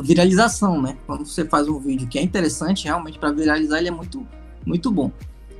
viralização, 0.00 0.80
né? 0.80 0.96
Quando 1.08 1.26
você 1.26 1.44
faz 1.44 1.66
um 1.66 1.80
vídeo 1.80 2.06
que 2.06 2.20
é 2.20 2.22
interessante, 2.22 2.84
realmente 2.84 3.18
para 3.18 3.32
viralizar 3.32 3.78
ele 3.78 3.88
é 3.88 3.90
muito, 3.90 4.24
muito 4.64 4.88
bom. 4.92 5.10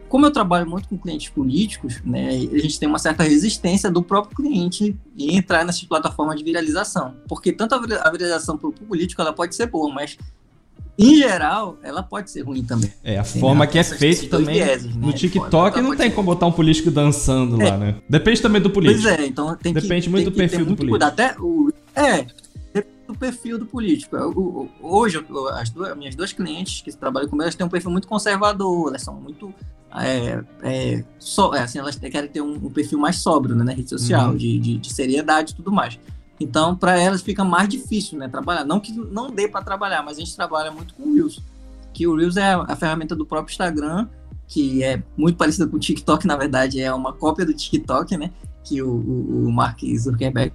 como 0.09 0.27
eu 0.27 0.31
trabalho 0.31 0.71
muito 0.71 0.89
com 0.89 0.97
clientes 0.97 1.29
políticos, 1.29 2.01
né, 2.05 2.29
a 2.29 2.59
gente 2.59 2.79
tem 2.79 2.89
uma 2.89 3.01
certa 3.01 3.25
resistência 3.25 3.91
do 3.91 4.01
próprio 4.01 4.37
cliente 4.37 4.97
em 5.19 5.37
entrar 5.37 5.65
nessas 5.65 5.83
plataformas 5.83 6.39
de 6.39 6.45
viralização. 6.45 7.17
Porque 7.29 7.53
tanto 7.53 7.75
a 7.75 7.81
viralização 7.81 8.57
para 8.57 8.69
o 8.69 8.73
político 8.73 9.21
ela 9.21 9.33
pode 9.33 9.57
ser 9.57 9.67
boa, 9.67 9.93
mas 9.93 10.17
em 10.99 11.17
geral, 11.17 11.79
ela 11.83 12.03
pode 12.03 12.31
ser 12.31 12.43
ruim 12.43 12.63
também. 12.63 12.93
É, 13.03 13.19
a 13.19 13.25
forma 13.25 13.67
que 13.67 13.79
é 13.79 13.85
feito 13.85 14.29
também. 14.29 14.63
Vieses, 14.63 14.95
né? 14.95 15.07
No 15.07 15.13
TikTok 15.13 15.81
não 15.81 15.97
tem 15.97 16.11
como 16.11 16.27
botar 16.27 16.47
um 16.47 16.53
político 16.53 16.91
dançando 16.91 17.61
é. 17.61 17.71
lá, 17.71 17.77
né? 17.77 17.97
Depende 18.09 18.41
também 18.41 18.63
do 18.63 18.71
político. 18.71 19.03
Pois 19.03 19.19
é, 19.19 19.27
então 19.27 19.57
tem 19.57 19.73
Depende 19.73 20.03
que, 20.03 20.11
muito 20.11 20.25
tem 20.25 20.33
do 20.33 20.37
perfil 20.37 20.65
do 20.65 20.77
político. 20.77 21.05
Até 21.05 21.35
o, 21.39 21.73
é, 21.97 22.27
do 23.07 23.15
perfil 23.15 23.59
do 23.59 23.67
político. 23.67 24.17
Eu, 24.17 24.69
hoje, 24.81 25.25
as, 25.53 25.71
duas, 25.71 25.97
minhas 25.97 26.15
duas 26.15 26.33
clientes 26.33 26.81
que 26.81 26.93
trabalham 26.93 27.29
comigo, 27.29 27.45
elas 27.45 27.55
têm 27.55 27.67
um 27.67 27.71
perfil 27.71 27.91
muito 27.91 28.09
conservador, 28.09 28.89
elas 28.89 29.03
são 29.03 29.15
muito. 29.15 29.53
É, 29.97 30.43
é, 30.63 31.05
so, 31.21 31.55
é, 31.55 31.61
assim, 31.61 31.79
elas 31.79 31.97
querem 31.97 32.29
ter 32.29 32.41
um, 32.41 32.55
um, 32.55 32.71
perfil 32.71 32.99
mais 32.99 33.17
sóbrio 33.17 33.55
né, 33.55 33.63
na 33.63 33.73
rede 33.73 33.89
social, 33.89 34.31
uhum. 34.31 34.37
de, 34.37 34.59
de, 34.59 34.79
de, 34.79 34.93
seriedade 34.93 35.53
e 35.53 35.55
tudo 35.55 35.71
mais. 35.71 35.99
Então, 36.39 36.75
para 36.77 36.99
elas 36.99 37.23
fica 37.23 37.45
mais 37.45 37.69
difícil 37.69 38.19
né, 38.19 38.29
trabalhar. 38.29 38.65
Não 38.65 38.81
que 38.81 38.93
não 38.93 39.31
dê 39.31 39.49
para 39.49 39.65
trabalhar, 39.65 40.03
mas 40.03 40.17
a 40.17 40.21
gente 40.21 40.35
trabalha 40.35 40.71
muito 40.71 40.95
com 40.95 41.05
o 41.05 41.15
Reels. 41.15 41.41
Que 41.93 42.07
o 42.07 42.17
Reels 42.17 42.37
é 42.37 42.55
a, 42.55 42.63
a 42.63 42.77
ferramenta 42.77 43.15
do 43.15 43.25
próprio 43.25 43.53
Instagram, 43.53 44.09
que 44.49 44.83
é 44.83 45.03
muito 45.17 45.37
parecida 45.37 45.67
com 45.67 45.77
o 45.77 45.81
TikTok, 45.81 46.27
na 46.27 46.37
verdade, 46.37 46.81
é 46.81 46.93
uma 46.93 47.13
cópia 47.13 47.47
do 47.47 47.55
TikTok, 47.55 48.17
né? 48.17 48.31
Que 48.65 48.83
o, 48.83 48.89
o, 48.91 49.47
o 49.47 49.53
Mark 49.53 49.81
Zuckerberg 49.97 50.53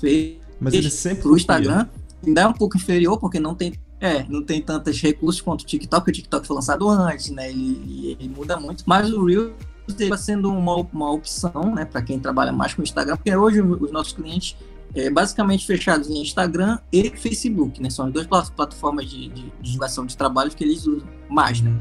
fez 0.00 0.46
mas 0.60 0.74
ele 0.74 0.90
sempre 0.90 1.22
pro 1.22 1.36
Instagram 1.36 1.86
ainda 2.26 2.40
é 2.40 2.46
um 2.46 2.52
pouco 2.52 2.76
inferior, 2.76 3.18
porque 3.18 3.38
não 3.38 3.54
tem, 3.54 3.74
é, 4.00 4.24
não 4.28 4.42
tem 4.42 4.60
tantos 4.60 5.00
recursos 5.00 5.40
quanto 5.40 5.62
o 5.62 5.66
TikTok, 5.66 6.08
o 6.08 6.12
TikTok 6.12 6.46
foi 6.46 6.56
lançado 6.56 6.88
antes, 6.88 7.30
né? 7.30 7.50
Ele, 7.50 8.16
ele 8.18 8.28
muda 8.28 8.58
muito. 8.58 8.82
Mas 8.86 9.12
o 9.12 9.24
Reels 9.24 9.52
está 9.88 10.16
sendo 10.16 10.50
uma, 10.50 10.76
uma 10.76 11.12
opção, 11.12 11.74
né, 11.74 11.84
para 11.84 12.02
quem 12.02 12.18
trabalha 12.18 12.52
mais 12.52 12.74
com 12.74 12.80
o 12.80 12.84
Instagram, 12.84 13.16
porque 13.16 13.34
hoje 13.36 13.60
os 13.60 13.92
nossos 13.92 14.12
clientes 14.12 14.56
é, 14.94 15.10
basicamente 15.10 15.66
fechados 15.66 16.08
em 16.08 16.20
Instagram 16.20 16.78
e 16.92 17.10
Facebook, 17.10 17.82
né? 17.82 17.90
São 17.90 18.06
as 18.06 18.12
duas 18.12 18.26
plataformas 18.26 19.08
de, 19.08 19.28
de, 19.28 19.52
divulgação 19.60 20.06
de 20.06 20.16
trabalho 20.16 20.50
que 20.50 20.64
eles 20.64 20.86
usam 20.86 21.06
mais, 21.28 21.60
né? 21.60 21.74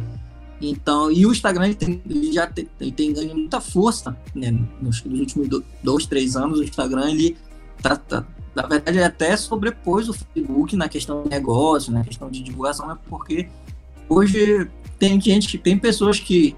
Então, 0.61 1.11
e 1.11 1.25
o 1.25 1.31
Instagram 1.31 1.65
ele, 1.65 1.75
tem, 1.75 2.01
ele 2.09 2.31
já 2.31 2.47
tem, 2.47 2.67
ele 2.79 2.91
tem 2.91 3.13
ganho 3.13 3.35
muita 3.35 3.61
força, 3.61 4.17
né? 4.33 4.51
Nos, 4.81 5.03
nos 5.03 5.19
últimos 5.19 5.63
dois, 5.83 6.05
três 6.05 6.35
anos, 6.35 6.59
o 6.59 6.63
Instagram 6.63 7.09
ele 7.11 7.37
tá, 7.81 7.95
tá, 7.95 8.25
na 8.55 8.65
verdade, 8.65 8.97
ele 8.97 9.03
até 9.03 9.35
sobrepôs 9.35 10.09
o 10.09 10.13
Facebook 10.13 10.75
na 10.75 10.87
questão 10.87 11.23
de 11.23 11.29
negócio, 11.29 11.91
na 11.91 12.03
questão 12.03 12.29
de 12.29 12.41
divulgação, 12.41 12.89
é 12.91 12.97
porque 13.09 13.49
hoje 14.07 14.69
tem 14.97 15.19
gente, 15.19 15.57
tem 15.57 15.77
pessoas 15.77 16.19
que 16.19 16.55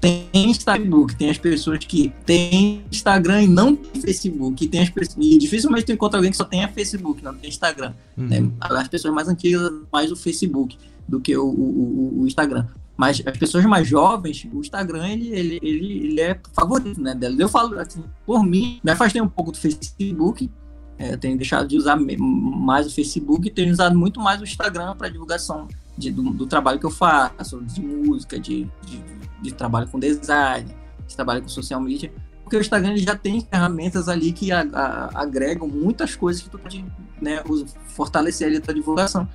tem 0.00 0.28
Instagram, 0.34 1.06
tem 1.18 1.30
as 1.30 1.38
pessoas 1.38 1.78
que 1.84 2.12
têm 2.24 2.84
Instagram 2.90 3.42
e 3.42 3.46
não 3.46 3.74
tem 3.74 4.00
Facebook, 4.00 4.64
e, 4.64 4.68
tem 4.68 4.82
as 4.82 4.90
pessoas, 4.90 5.16
e 5.18 5.38
dificilmente 5.38 5.86
tu 5.86 5.92
encontra 5.92 6.18
alguém 6.18 6.30
que 6.30 6.36
só 6.36 6.44
tenha 6.44 6.68
Facebook, 6.68 7.22
não 7.22 7.34
tem 7.34 7.48
Instagram. 7.48 7.92
Uhum. 8.16 8.26
Né? 8.26 8.50
As 8.60 8.88
pessoas 8.88 9.14
mais 9.14 9.28
antigas, 9.28 9.70
mais 9.92 10.12
o 10.12 10.16
Facebook 10.16 10.76
do 11.08 11.20
que 11.20 11.36
o, 11.36 11.46
o, 11.46 12.20
o, 12.22 12.26
Instagram. 12.26 12.66
Mas 12.96 13.22
as 13.24 13.36
pessoas 13.36 13.64
mais 13.64 13.86
jovens, 13.86 14.46
o 14.52 14.60
Instagram, 14.60 15.06
ele, 15.08 15.28
ele, 15.28 15.58
ele, 15.62 16.06
ele 16.06 16.20
é 16.20 16.38
favorito, 16.52 17.00
né, 17.00 17.14
dela. 17.14 17.36
Eu 17.38 17.48
falo 17.48 17.78
assim, 17.78 18.02
por 18.24 18.42
mim, 18.42 18.80
me 18.82 18.90
afastei 18.90 19.20
um 19.20 19.28
pouco 19.28 19.52
do 19.52 19.58
Facebook, 19.58 20.50
é, 20.98 21.16
tenho 21.16 21.36
deixado 21.36 21.68
de 21.68 21.76
usar 21.76 21.96
mais 21.96 22.86
o 22.86 22.94
Facebook 22.94 23.46
e 23.46 23.50
tenho 23.50 23.70
usado 23.70 23.98
muito 23.98 24.18
mais 24.18 24.40
o 24.40 24.44
Instagram 24.44 24.96
para 24.96 25.10
divulgação 25.10 25.68
de, 25.96 26.10
do, 26.10 26.22
do, 26.30 26.46
trabalho 26.46 26.78
que 26.78 26.86
eu 26.86 26.90
faço, 26.90 27.62
de 27.62 27.80
música, 27.80 28.38
de, 28.38 28.66
de, 28.84 28.98
de, 29.40 29.52
trabalho 29.52 29.88
com 29.88 29.98
design, 29.98 30.74
de 31.06 31.16
trabalho 31.16 31.42
com 31.42 31.48
social 31.48 31.80
media. 31.80 32.12
Porque 32.42 32.56
o 32.56 32.60
Instagram 32.60 32.92
ele 32.92 33.00
já 33.00 33.16
tem 33.16 33.40
ferramentas 33.40 34.08
ali 34.08 34.32
que 34.32 34.52
a, 34.52 34.60
a, 34.72 35.22
agregam 35.22 35.66
muitas 35.66 36.14
coisas 36.14 36.42
que 36.42 36.48
tu 36.48 36.58
pode 36.58 36.84
né, 37.20 37.42
fortalecer 37.88 38.46
ali 38.46 38.58
a 38.58 38.60
tua 38.60 38.74
divulgação. 38.74 39.28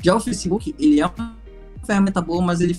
Já 0.00 0.14
o 0.14 0.20
Facebook, 0.20 0.74
ele 0.78 1.00
é 1.00 1.06
uma 1.06 1.36
ferramenta 1.84 2.20
boa, 2.20 2.42
mas 2.42 2.60
ele. 2.60 2.78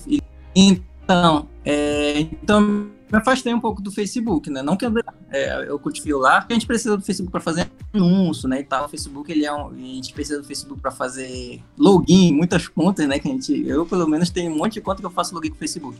Então, 0.54 1.48
é, 1.64 2.20
então 2.20 2.90
me 3.10 3.18
afastei 3.18 3.54
um 3.54 3.60
pouco 3.60 3.80
do 3.80 3.92
Facebook, 3.92 4.50
né? 4.50 4.62
Não 4.62 4.76
que 4.76 4.84
eu, 4.84 4.92
é, 5.30 5.68
eu 5.68 5.78
cultive 5.78 6.12
lá, 6.14 6.44
a 6.48 6.52
gente 6.52 6.66
precisa 6.66 6.96
do 6.96 7.02
Facebook 7.02 7.30
para 7.30 7.40
fazer 7.40 7.70
anúncio, 7.94 8.48
né? 8.48 8.60
E 8.60 8.64
tal. 8.64 8.86
O 8.86 8.88
Facebook, 8.88 9.30
ele 9.30 9.46
é 9.46 9.52
um, 9.52 9.68
a 9.68 9.74
gente 9.76 10.12
precisa 10.12 10.40
do 10.40 10.44
Facebook 10.44 10.80
para 10.80 10.90
fazer 10.90 11.62
login, 11.78 12.34
muitas 12.34 12.66
contas, 12.66 13.06
né? 13.06 13.18
Que 13.20 13.28
a 13.28 13.30
gente, 13.30 13.66
eu 13.66 13.86
pelo 13.86 14.08
menos 14.08 14.30
tenho 14.30 14.52
um 14.52 14.56
monte 14.56 14.74
de 14.74 14.80
conta 14.80 15.00
que 15.00 15.06
eu 15.06 15.10
faço 15.10 15.34
login 15.34 15.50
com 15.50 15.56
o 15.56 15.58
Facebook. 15.58 15.96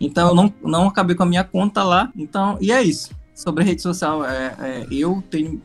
Então 0.00 0.28
eu 0.28 0.34
não, 0.34 0.54
não 0.62 0.88
acabei 0.88 1.14
com 1.14 1.22
a 1.22 1.26
minha 1.26 1.44
conta 1.44 1.84
lá. 1.84 2.10
Então, 2.16 2.56
e 2.60 2.72
é 2.72 2.82
isso. 2.82 3.10
Sobre 3.34 3.62
a 3.62 3.66
rede 3.66 3.82
social, 3.82 4.24
é, 4.24 4.54
é, 4.58 4.86
eu 4.90 5.22
tenho 5.30 5.62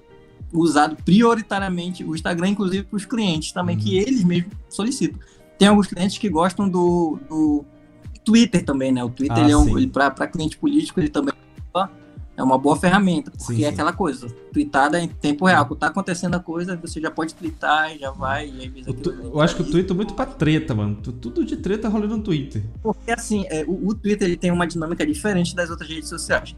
usado 0.53 0.95
prioritariamente 1.03 2.03
o 2.03 2.13
Instagram, 2.13 2.49
inclusive 2.49 2.83
para 2.83 2.97
os 2.97 3.05
clientes 3.05 3.51
também, 3.51 3.75
uhum. 3.75 3.81
que 3.81 3.97
eles 3.97 4.23
mesmos 4.23 4.53
solicitam. 4.69 5.19
Tem 5.57 5.67
alguns 5.67 5.87
clientes 5.87 6.17
que 6.17 6.29
gostam 6.29 6.67
do, 6.67 7.17
do 7.29 7.65
Twitter 8.23 8.63
também, 8.63 8.91
né? 8.91 9.03
O 9.03 9.09
Twitter, 9.09 9.37
ah, 9.37 9.41
ele 9.41 9.51
é 9.51 9.57
um, 9.57 9.89
para 9.89 10.27
cliente 10.27 10.57
político, 10.57 10.99
ele 10.99 11.09
também 11.09 11.33
é 12.37 12.43
uma 12.43 12.57
boa 12.57 12.75
ferramenta, 12.75 13.31
porque 13.31 13.45
sim, 13.45 13.55
sim. 13.57 13.63
é 13.63 13.69
aquela 13.69 13.93
coisa, 13.93 14.27
tweetada 14.51 14.99
em 14.99 15.07
tempo 15.07 15.45
real. 15.45 15.65
Quando 15.65 15.79
tá 15.79 15.87
acontecendo 15.87 16.35
a 16.35 16.39
coisa, 16.39 16.75
você 16.75 16.99
já 16.99 17.09
pode 17.09 17.33
twittar 17.33 17.95
e 17.95 17.99
já 17.99 18.11
vai, 18.11 18.49
e 18.49 18.61
aí 18.61 18.93
tu, 18.93 19.11
Eu 19.11 19.39
acho 19.39 19.55
que 19.55 19.61
o 19.61 19.65
Twitter 19.65 19.91
é 19.91 19.93
muito 19.93 20.13
pra 20.13 20.25
treta, 20.25 20.75
mano. 20.75 20.95
Tudo 20.95 21.45
de 21.45 21.55
treta 21.57 21.87
rolando 21.87 22.17
no 22.17 22.23
Twitter. 22.23 22.63
Porque 22.83 23.11
assim, 23.11 23.45
é, 23.47 23.63
o, 23.65 23.89
o, 23.89 23.95
Twitter 23.95 24.27
ele 24.27 24.37
tem 24.37 24.51
uma 24.51 24.67
dinâmica 24.67 25.05
diferente 25.05 25.55
das 25.55 25.69
outras 25.69 25.89
redes 25.89 26.09
sociais. 26.09 26.55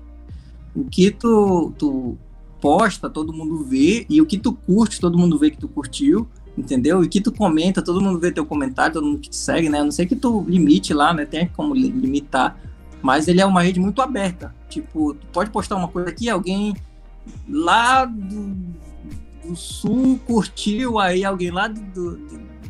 O 0.75 0.85
que 0.85 1.11
tu, 1.11 1.71
tu 1.77 2.17
posta, 2.59 3.09
todo 3.09 3.31
mundo 3.31 3.63
vê, 3.63 4.05
e 4.09 4.19
o 4.19 4.25
que 4.25 4.37
tu 4.37 4.53
curte, 4.53 4.99
todo 4.99 5.17
mundo 5.17 5.37
vê 5.37 5.51
que 5.51 5.57
tu 5.57 5.67
curtiu 5.67 6.27
entendeu? 6.57 7.03
E 7.03 7.07
que 7.07 7.21
tu 7.21 7.31
comenta, 7.31 7.83
todo 7.83 8.01
mundo 8.01 8.19
vê 8.19 8.31
teu 8.31 8.43
comentário, 8.43 8.93
todo 8.93 9.05
mundo 9.05 9.19
que 9.19 9.29
te 9.29 9.35
segue, 9.35 9.69
né? 9.69 9.79
A 9.79 9.83
não 9.83 9.91
sei 9.91 10.07
que 10.07 10.15
tu 10.15 10.43
limite 10.47 10.91
lá, 10.91 11.13
né? 11.13 11.23
Tem 11.23 11.47
como 11.49 11.75
limitar, 11.75 12.59
mas 13.07 13.29
ele 13.29 13.39
é 13.39 13.45
uma 13.45 13.61
rede 13.61 13.79
muito 13.79 14.01
aberta. 14.01 14.53
Tipo, 14.67 15.13
tu 15.13 15.27
pode 15.27 15.49
postar 15.49 15.77
uma 15.77 15.87
coisa 15.87 16.09
aqui, 16.09 16.29
alguém 16.29 16.75
lá 17.47 18.03
do, 18.03 18.53
do 19.45 19.55
sul 19.55 20.19
curtiu, 20.27 20.99
aí 20.99 21.23
alguém 21.23 21.49
lá 21.49 21.69
do, 21.69 21.79
do, 21.79 22.17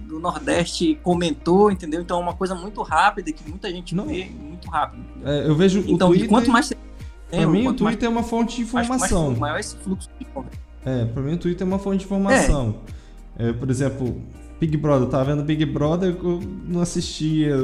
do, 0.08 0.20
Nordeste 0.20 1.00
comentou, 1.02 1.72
entendeu? 1.72 2.02
Então 2.02 2.20
é 2.20 2.22
uma 2.22 2.36
coisa 2.36 2.54
muito 2.54 2.84
rápida 2.84 3.32
que 3.32 3.50
muita 3.50 3.68
gente 3.72 3.96
não. 3.96 4.06
vê 4.06 4.26
muito 4.26 4.70
rápido. 4.70 5.04
É, 5.26 5.48
eu 5.48 5.56
vejo 5.56 5.84
então, 5.88 6.10
Twitter, 6.10 6.30
quanto 6.30 6.52
mais 6.52 6.72
Pra 7.32 7.48
mim, 7.48 7.68
o 7.68 7.74
Twitter 7.74 7.84
mais, 7.84 8.04
é 8.04 8.08
uma 8.08 8.22
fonte 8.22 8.58
de 8.58 8.62
informação. 8.62 9.30
Mais, 9.30 9.30
mais, 9.30 9.40
maior 9.40 9.60
esse 9.60 9.76
fluxo 9.78 10.08
de 10.20 10.26
conversa. 10.26 10.60
É, 10.86 11.06
pra 11.06 11.24
mim 11.24 11.34
o 11.34 11.38
Twitter 11.40 11.66
é 11.66 11.68
uma 11.68 11.80
fonte 11.80 11.98
de 11.98 12.06
informação. 12.06 12.76
É. 13.40 13.50
É, 13.50 13.54
por 13.54 13.72
exemplo, 13.72 14.22
Big 14.60 14.76
Brother, 14.76 15.08
tava 15.08 15.26
vendo 15.26 15.44
Big 15.44 15.64
Brother, 15.66 16.16
eu 16.24 16.42
não 16.68 16.82
assistia 16.82 17.56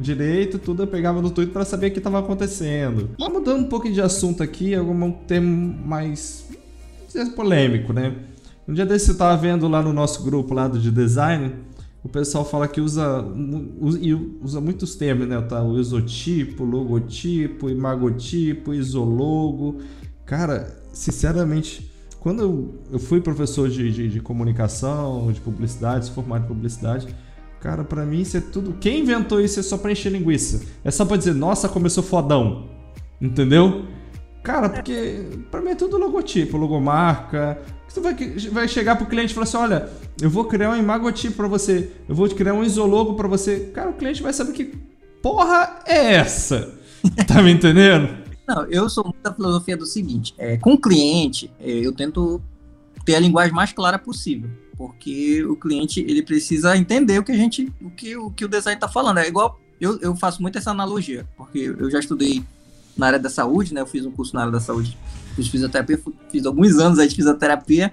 direito, 0.00 0.58
tudo 0.58 0.82
eu 0.82 0.86
pegava 0.86 1.22
no 1.22 1.30
Twitter 1.30 1.52
para 1.52 1.64
saber 1.64 1.88
o 1.88 1.90
que 1.90 1.98
estava 1.98 2.18
acontecendo. 2.18 3.10
Mas 3.18 3.32
mudando 3.32 3.60
um 3.60 3.68
pouco 3.68 3.90
de 3.90 4.00
assunto 4.00 4.42
aqui, 4.42 4.74
algum 4.74 5.10
termo 5.10 5.78
mais 5.86 6.46
polêmico, 7.34 7.92
né? 7.92 8.14
Um 8.68 8.74
dia 8.74 8.84
desse 8.84 9.10
eu 9.10 9.16
tava 9.16 9.36
vendo 9.40 9.68
lá 9.68 9.82
no 9.82 9.92
nosso 9.92 10.22
grupo 10.22 10.52
lá 10.52 10.68
de 10.68 10.90
design, 10.90 11.52
o 12.02 12.08
pessoal 12.08 12.44
fala 12.44 12.68
que 12.68 12.82
usa, 12.82 13.24
usa 14.42 14.60
muitos 14.60 14.94
termos, 14.94 15.26
né? 15.26 15.40
Tá, 15.40 15.62
o 15.62 15.80
isotipo, 15.80 16.62
logotipo, 16.62 17.70
imagotipo, 17.70 18.74
isologo. 18.74 19.78
Cara, 20.26 20.76
sinceramente, 20.92 21.90
quando 22.24 22.74
eu, 22.90 22.98
fui 22.98 23.20
professor 23.20 23.68
de, 23.68 23.92
de, 23.92 24.08
de, 24.08 24.18
comunicação, 24.18 25.30
de 25.30 25.38
publicidade, 25.42 26.10
formado 26.10 26.46
em 26.46 26.48
publicidade, 26.48 27.06
cara, 27.60 27.84
para 27.84 28.06
mim 28.06 28.22
isso 28.22 28.38
é 28.38 28.40
tudo. 28.40 28.72
Quem 28.80 29.00
inventou 29.00 29.42
isso 29.42 29.60
é 29.60 29.62
só 29.62 29.76
pra 29.76 29.92
encher 29.92 30.10
linguiça. 30.10 30.62
É 30.82 30.90
só 30.90 31.04
pra 31.04 31.18
dizer, 31.18 31.34
nossa, 31.34 31.68
começou 31.68 32.02
fodão. 32.02 32.70
Entendeu? 33.20 33.84
Cara, 34.42 34.70
porque 34.70 35.26
para 35.50 35.60
mim 35.60 35.72
é 35.72 35.74
tudo 35.74 35.98
logotipo, 35.98 36.56
logomarca. 36.56 37.58
Você 37.86 38.00
vai, 38.00 38.14
vai 38.50 38.68
chegar 38.68 38.96
pro 38.96 39.04
cliente 39.04 39.32
e 39.32 39.34
falar 39.34 39.44
assim: 39.44 39.58
olha, 39.58 39.90
eu 40.18 40.30
vou 40.30 40.46
criar 40.46 40.70
um 40.70 40.76
imagotipo 40.78 41.36
para 41.36 41.46
você, 41.46 41.90
eu 42.08 42.14
vou 42.14 42.26
criar 42.30 42.54
um 42.54 42.64
isologo 42.64 43.16
para 43.16 43.28
você. 43.28 43.70
Cara, 43.74 43.90
o 43.90 43.94
cliente 43.94 44.22
vai 44.22 44.32
saber 44.32 44.52
que 44.52 44.72
porra 45.22 45.80
é 45.86 46.14
essa. 46.14 46.72
Tá 47.28 47.42
me 47.42 47.52
entendendo? 47.52 48.23
Não, 48.46 48.64
eu 48.66 48.88
sou 48.88 49.04
muito 49.04 49.20
da 49.22 49.32
filosofia 49.32 49.76
do 49.76 49.86
seguinte: 49.86 50.34
é, 50.38 50.56
com 50.56 50.74
o 50.74 50.80
cliente, 50.80 51.50
é, 51.58 51.70
eu 51.70 51.92
tento 51.92 52.40
ter 53.04 53.16
a 53.16 53.20
linguagem 53.20 53.54
mais 53.54 53.72
clara 53.72 53.98
possível, 53.98 54.50
porque 54.76 55.44
o 55.44 55.56
cliente 55.56 56.00
ele 56.00 56.22
precisa 56.22 56.76
entender 56.76 57.18
o 57.18 57.24
que 57.24 57.32
a 57.32 57.36
gente, 57.36 57.72
o 57.80 57.90
que 57.90 58.16
o, 58.16 58.30
que 58.30 58.44
o 58.44 58.48
design 58.48 58.76
está 58.76 58.88
falando. 58.88 59.18
É 59.18 59.28
igual 59.28 59.58
eu, 59.80 59.98
eu 60.00 60.16
faço 60.16 60.40
muito 60.40 60.58
essa 60.58 60.70
analogia, 60.70 61.26
porque 61.36 61.58
eu 61.58 61.90
já 61.90 61.98
estudei 61.98 62.44
na 62.96 63.06
área 63.06 63.18
da 63.18 63.30
saúde, 63.30 63.74
né? 63.74 63.80
Eu 63.80 63.86
fiz 63.86 64.04
um 64.04 64.10
curso 64.10 64.34
na 64.34 64.42
área 64.42 64.52
da 64.52 64.60
saúde, 64.60 64.96
fiz 65.34 65.48
fisioterapia, 65.48 66.00
fiz 66.30 66.46
alguns 66.46 66.78
anos 66.78 66.98
aí 66.98 67.08
de 67.08 67.14
fisioterapia. 67.14 67.92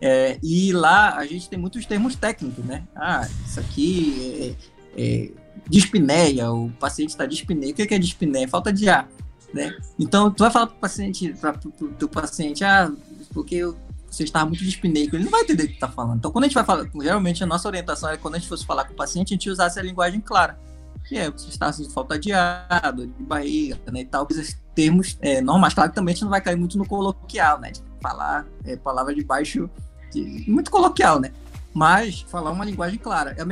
É, 0.00 0.38
e 0.42 0.72
lá 0.72 1.16
a 1.16 1.26
gente 1.26 1.48
tem 1.48 1.58
muitos 1.58 1.86
termos 1.86 2.14
técnicos, 2.14 2.64
né? 2.64 2.84
Ah, 2.94 3.26
isso 3.46 3.58
aqui 3.58 4.56
é, 4.96 5.02
é 5.02 5.30
dispneia, 5.68 6.52
o 6.52 6.70
paciente 6.78 7.10
está 7.10 7.26
dispneia. 7.26 7.72
O 7.72 7.74
que 7.74 7.94
é 7.94 7.98
dispneia? 7.98 8.46
Falta 8.46 8.72
de 8.72 8.88
ar, 8.88 9.08
né? 9.52 9.76
Então, 9.98 10.30
tu 10.30 10.42
vai 10.42 10.50
falar 10.50 10.66
para 10.66 10.76
o 10.76 10.80
paciente, 10.80 11.32
para 11.40 11.58
o 11.80 11.88
teu 11.88 12.08
paciente, 12.08 12.64
ah, 12.64 12.92
porque 13.32 13.62
você 14.10 14.24
está 14.24 14.44
muito 14.44 14.64
dispneico, 14.64 15.16
ele 15.16 15.24
não 15.24 15.30
vai 15.30 15.42
entender 15.42 15.64
o 15.64 15.68
que 15.68 15.74
está 15.74 15.88
falando. 15.88 16.18
Então, 16.18 16.30
quando 16.30 16.44
a 16.44 16.46
gente 16.46 16.54
vai 16.54 16.64
falar, 16.64 16.88
geralmente 17.02 17.42
a 17.42 17.46
nossa 17.46 17.68
orientação 17.68 18.10
é 18.10 18.16
quando 18.16 18.36
a 18.36 18.38
gente 18.38 18.48
fosse 18.48 18.64
falar 18.64 18.84
com 18.84 18.92
o 18.92 18.96
paciente, 18.96 19.28
a 19.28 19.34
gente 19.34 19.50
usasse 19.50 19.78
a 19.78 19.82
linguagem 19.82 20.20
clara, 20.20 20.58
que 21.06 21.16
é 21.16 21.30
você 21.30 21.48
está 21.48 21.72
sentindo 21.72 21.92
falta 21.92 22.18
de 22.18 22.32
ar, 22.32 22.92
dor 22.94 23.06
de 23.06 23.22
barriga, 23.22 23.78
né, 23.92 24.00
e 24.00 24.04
tal, 24.04 24.26
esses 24.30 24.60
termos 24.74 25.18
é, 25.20 25.40
normais. 25.40 25.74
Claro 25.74 25.90
que 25.90 25.96
também 25.96 26.12
a 26.12 26.14
gente 26.14 26.24
não 26.24 26.30
vai 26.30 26.40
cair 26.40 26.56
muito 26.56 26.78
no 26.78 26.86
coloquial, 26.86 27.60
né, 27.60 27.70
de 27.70 27.82
falar 28.00 28.46
é, 28.64 28.76
palavra 28.76 29.14
de 29.14 29.24
baixo, 29.24 29.68
de, 30.12 30.44
muito 30.48 30.70
coloquial, 30.70 31.20
né, 31.20 31.32
mas 31.76 32.22
falar 32.22 32.52
uma 32.52 32.64
linguagem 32.64 32.98
clara. 32.98 33.36
Eu, 33.36 33.46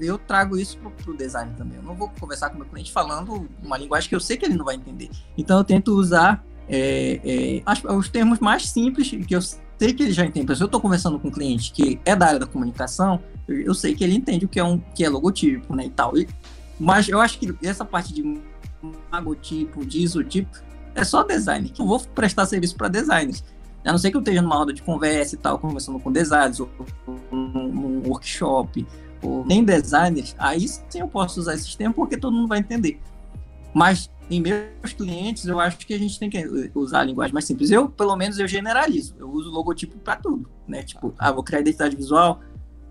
eu 0.00 0.16
trago 0.18 0.56
isso 0.56 0.78
para 0.78 1.12
o 1.12 1.14
design 1.14 1.52
também. 1.54 1.76
Eu 1.76 1.82
não 1.82 1.94
vou 1.94 2.08
conversar 2.18 2.48
com 2.48 2.56
meu 2.56 2.66
cliente 2.66 2.90
falando 2.90 3.46
uma 3.62 3.76
linguagem 3.76 4.08
que 4.08 4.14
eu 4.14 4.20
sei 4.20 4.38
que 4.38 4.46
ele 4.46 4.54
não 4.54 4.64
vai 4.64 4.76
entender. 4.76 5.10
Então 5.36 5.58
eu 5.58 5.64
tento 5.64 5.88
usar 5.88 6.42
é, 6.66 7.60
é, 7.62 7.92
os 7.92 8.08
termos 8.08 8.38
mais 8.38 8.70
simples 8.70 9.10
que 9.10 9.36
eu 9.36 9.42
sei 9.42 9.92
que 9.92 10.02
ele 10.02 10.12
já 10.12 10.24
entende. 10.24 10.56
Se 10.56 10.62
eu 10.62 10.64
estou 10.64 10.80
conversando 10.80 11.20
com 11.20 11.28
um 11.28 11.30
cliente 11.30 11.70
que 11.70 12.00
é 12.06 12.16
da 12.16 12.28
área 12.28 12.38
da 12.38 12.46
comunicação, 12.46 13.20
eu, 13.46 13.60
eu, 13.60 13.74
sei 13.74 13.94
que 13.94 14.02
ele 14.02 14.14
entende 14.14 14.46
o 14.46 14.48
que 14.48 14.58
é 14.58 14.64
um 14.64 14.78
que 14.78 15.04
é 15.04 15.08
logotipo, 15.10 15.76
né, 15.76 15.84
e 15.84 15.90
tal. 15.90 16.16
E, 16.16 16.26
mas 16.80 17.06
eu 17.06 17.20
acho 17.20 17.38
que 17.38 17.54
essa 17.62 17.84
parte 17.84 18.14
de 18.14 18.40
logotipo, 19.12 19.84
de 19.84 20.00
isotipo, 20.00 20.58
é 20.94 21.04
só 21.04 21.22
design. 21.22 21.70
Eu 21.78 21.86
vou 21.86 22.00
prestar 22.00 22.46
serviço 22.46 22.76
para 22.76 22.88
designers. 22.88 23.44
A 23.88 23.92
não 23.92 23.98
ser 23.98 24.10
que 24.10 24.16
eu 24.16 24.20
esteja 24.20 24.42
numa 24.42 24.54
roda 24.54 24.72
de 24.72 24.82
conversa 24.82 25.34
e 25.34 25.38
tal, 25.38 25.58
conversando 25.58 25.98
com 25.98 26.12
designers, 26.12 26.60
ou 26.60 26.68
num 27.32 28.02
workshop, 28.06 28.86
ou 29.22 29.46
nem 29.46 29.64
designers, 29.64 30.36
aí 30.38 30.68
sim 30.68 31.00
eu 31.00 31.08
posso 31.08 31.40
usar 31.40 31.54
esse 31.54 31.64
sistema 31.64 31.94
porque 31.94 32.18
todo 32.18 32.34
mundo 32.34 32.48
vai 32.48 32.58
entender. 32.58 33.00
Mas 33.72 34.10
em 34.30 34.42
meus 34.42 34.92
clientes, 34.94 35.46
eu 35.46 35.58
acho 35.58 35.78
que 35.78 35.94
a 35.94 35.98
gente 35.98 36.18
tem 36.18 36.28
que 36.28 36.70
usar 36.74 37.00
a 37.00 37.04
linguagem 37.04 37.32
mais 37.32 37.46
simples. 37.46 37.70
Eu, 37.70 37.88
pelo 37.88 38.14
menos, 38.14 38.38
eu 38.38 38.46
generalizo. 38.46 39.14
Eu 39.18 39.30
uso 39.30 39.50
logotipo 39.50 39.96
para 39.98 40.16
tudo, 40.16 40.50
né? 40.66 40.82
Tipo, 40.82 41.14
ah, 41.18 41.32
vou 41.32 41.42
criar 41.42 41.60
identidade 41.60 41.96
visual, 41.96 42.40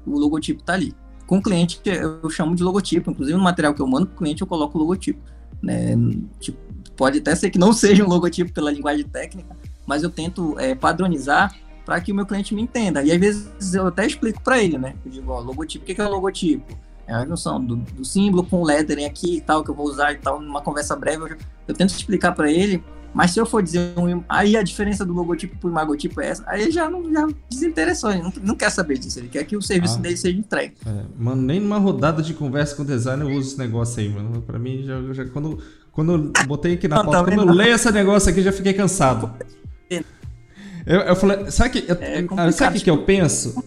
o 0.04 0.18
logotipo 0.18 0.64
tá 0.64 0.74
ali. 0.74 0.96
Com 1.28 1.38
o 1.38 1.42
cliente, 1.44 1.80
eu 1.86 2.28
chamo 2.32 2.56
de 2.56 2.64
logotipo. 2.64 3.12
Inclusive, 3.12 3.38
no 3.38 3.44
material 3.44 3.74
que 3.76 3.82
eu 3.82 3.88
mando 3.88 4.08
para 4.08 4.16
o 4.16 4.18
cliente, 4.18 4.42
eu 4.42 4.48
coloco 4.48 4.78
o 4.78 4.82
logotipo. 4.82 5.22
Né? 5.62 5.96
Tipo, 6.40 6.58
pode 6.96 7.20
até 7.20 7.36
ser 7.36 7.52
que 7.52 7.60
não 7.60 7.72
seja 7.74 8.04
um 8.04 8.08
logotipo 8.10 8.52
pela 8.52 8.72
linguagem 8.72 9.06
técnica, 9.08 9.56
mas 9.88 10.04
eu 10.04 10.10
tento 10.12 10.60
é, 10.60 10.76
padronizar 10.76 11.56
para 11.86 12.02
que 12.02 12.12
o 12.12 12.16
meu 12.16 12.26
cliente 12.26 12.54
me 12.54 12.62
entenda. 12.62 13.02
E 13.02 13.12
às 13.12 13.18
vezes 13.18 13.74
eu 13.74 13.88
até 13.88 14.06
explico 14.06 14.42
para 14.44 14.62
ele, 14.62 14.78
né? 14.78 14.94
Eu 15.06 15.10
digo, 15.10 15.32
ó, 15.32 15.40
logotipo, 15.40 15.84
o 15.84 15.88
que 15.88 16.00
é 16.00 16.06
o 16.06 16.12
logotipo? 16.12 16.78
É 17.08 17.14
a 17.14 17.26
junção 17.26 17.64
do, 17.64 17.78
do, 17.78 18.04
símbolo 18.04 18.44
com 18.44 18.62
o 18.62 18.66
lettering 18.66 19.06
aqui 19.06 19.38
e 19.38 19.42
tal, 19.42 19.64
que 19.64 19.72
eu 19.72 19.76
vou 19.76 19.86
usar 19.88 20.12
e 20.12 20.18
tal, 20.18 20.42
numa 20.42 20.62
conversa 20.62 20.94
breve, 20.94 21.24
eu, 21.24 21.38
eu 21.70 21.74
tento 21.74 21.92
explicar 21.92 22.34
para 22.34 22.52
ele, 22.52 22.84
mas 23.14 23.32
se 23.32 23.40
eu 23.40 23.46
for 23.46 23.64
dizer 23.64 23.98
um, 23.98 24.22
aí 24.28 24.58
a 24.58 24.62
diferença 24.62 25.06
do 25.06 25.14
logotipo 25.14 25.58
pro 25.58 25.70
imagotipo 25.70 26.20
é 26.20 26.28
essa, 26.28 26.44
aí 26.46 26.70
já 26.70 26.90
não 26.90 27.10
já 27.12 27.26
desinteressou, 27.50 28.12
ele 28.12 28.24
não, 28.24 28.34
não 28.44 28.56
quer 28.56 28.70
saber 28.70 28.98
disso, 28.98 29.20
ele 29.20 29.30
quer 29.30 29.46
que 29.46 29.56
o 29.56 29.62
serviço 29.62 29.96
ah, 29.98 30.02
dele 30.02 30.18
seja 30.18 30.38
entregue. 30.38 30.76
É, 30.86 31.06
mano, 31.18 31.42
nem 31.42 31.62
numa 31.62 31.78
rodada 31.78 32.22
de 32.22 32.34
conversa 32.34 32.76
com 32.76 32.84
o 32.84 32.86
designer 32.86 33.26
eu 33.26 33.38
uso 33.38 33.52
esse 33.52 33.58
negócio 33.58 34.02
aí, 34.02 34.10
mano. 34.10 34.42
Pra 34.42 34.60
mim, 34.60 34.84
já, 34.84 35.02
já 35.14 35.26
quando, 35.30 35.58
quando 35.94 36.12
eu 36.12 36.46
botei 36.46 36.74
aqui 36.74 36.90
na 36.90 36.98
pauta, 36.98 37.24
tá 37.24 37.24
quando 37.24 37.50
eu 37.50 37.56
leio 37.56 37.74
esse 37.74 37.90
negócio 37.92 38.30
aqui, 38.30 38.42
já 38.42 38.52
fiquei 38.52 38.74
cansado. 38.74 39.34
Eu, 40.86 41.02
eu 41.02 41.16
falei, 41.16 41.52
sabe 41.52 41.82
que, 41.82 41.92
eu, 41.92 41.98
é 42.00 42.52
sabe 42.52 42.78
o 42.78 42.82
que 42.82 42.90
eu 42.90 43.04
penso? 43.04 43.62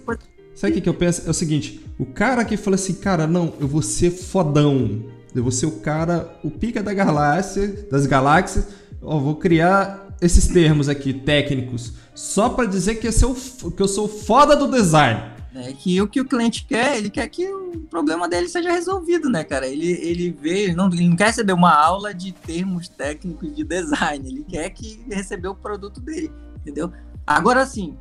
Sabe 0.54 0.72
o 0.72 0.74
que, 0.74 0.80
que 0.80 0.88
eu 0.88 0.94
penso? 0.94 1.26
É 1.26 1.30
o 1.30 1.34
seguinte: 1.34 1.84
o 1.98 2.06
cara 2.06 2.44
que 2.44 2.56
fala 2.56 2.76
assim, 2.76 2.94
cara, 2.94 3.26
não, 3.26 3.54
eu 3.60 3.68
vou 3.68 3.82
ser 3.82 4.10
fodão. 4.10 5.04
Eu 5.34 5.42
vou 5.42 5.52
ser 5.52 5.66
o 5.66 5.72
cara, 5.72 6.28
o 6.42 6.50
pica 6.50 6.82
da 6.82 6.92
galáxia, 6.92 7.86
das 7.90 8.04
galáxias. 8.06 8.66
Ó, 9.00 9.18
vou 9.18 9.36
criar 9.36 10.16
esses 10.20 10.48
termos 10.48 10.88
aqui 10.88 11.14
técnicos 11.14 11.94
só 12.14 12.50
para 12.50 12.66
dizer 12.66 12.96
que 12.96 13.06
eu, 13.06 13.12
sou, 13.12 13.34
que 13.70 13.82
eu 13.82 13.88
sou 13.88 14.08
foda 14.08 14.54
do 14.54 14.68
design. 14.68 15.22
É 15.54 15.72
que 15.72 16.00
o 16.00 16.06
que 16.06 16.20
o 16.20 16.24
cliente 16.24 16.64
quer, 16.64 16.96
ele 16.96 17.10
quer 17.10 17.26
que 17.28 17.44
o 17.46 17.80
problema 17.90 18.28
dele 18.28 18.48
seja 18.48 18.70
resolvido, 18.70 19.28
né, 19.28 19.42
cara? 19.42 19.66
Ele, 19.66 19.90
ele 19.90 20.30
vê, 20.30 20.64
ele 20.64 20.74
não, 20.74 20.88
ele 20.88 21.08
não 21.08 21.16
quer 21.16 21.26
receber 21.26 21.52
uma 21.52 21.74
aula 21.74 22.14
de 22.14 22.30
termos 22.30 22.88
técnicos 22.88 23.54
de 23.54 23.64
design, 23.64 24.28
ele 24.28 24.44
quer 24.44 24.70
que 24.70 25.04
receber 25.10 25.48
o 25.48 25.54
produto 25.54 26.00
dele, 26.00 26.32
entendeu? 26.60 26.92
Agora, 27.26 27.62
assim, 27.62 27.96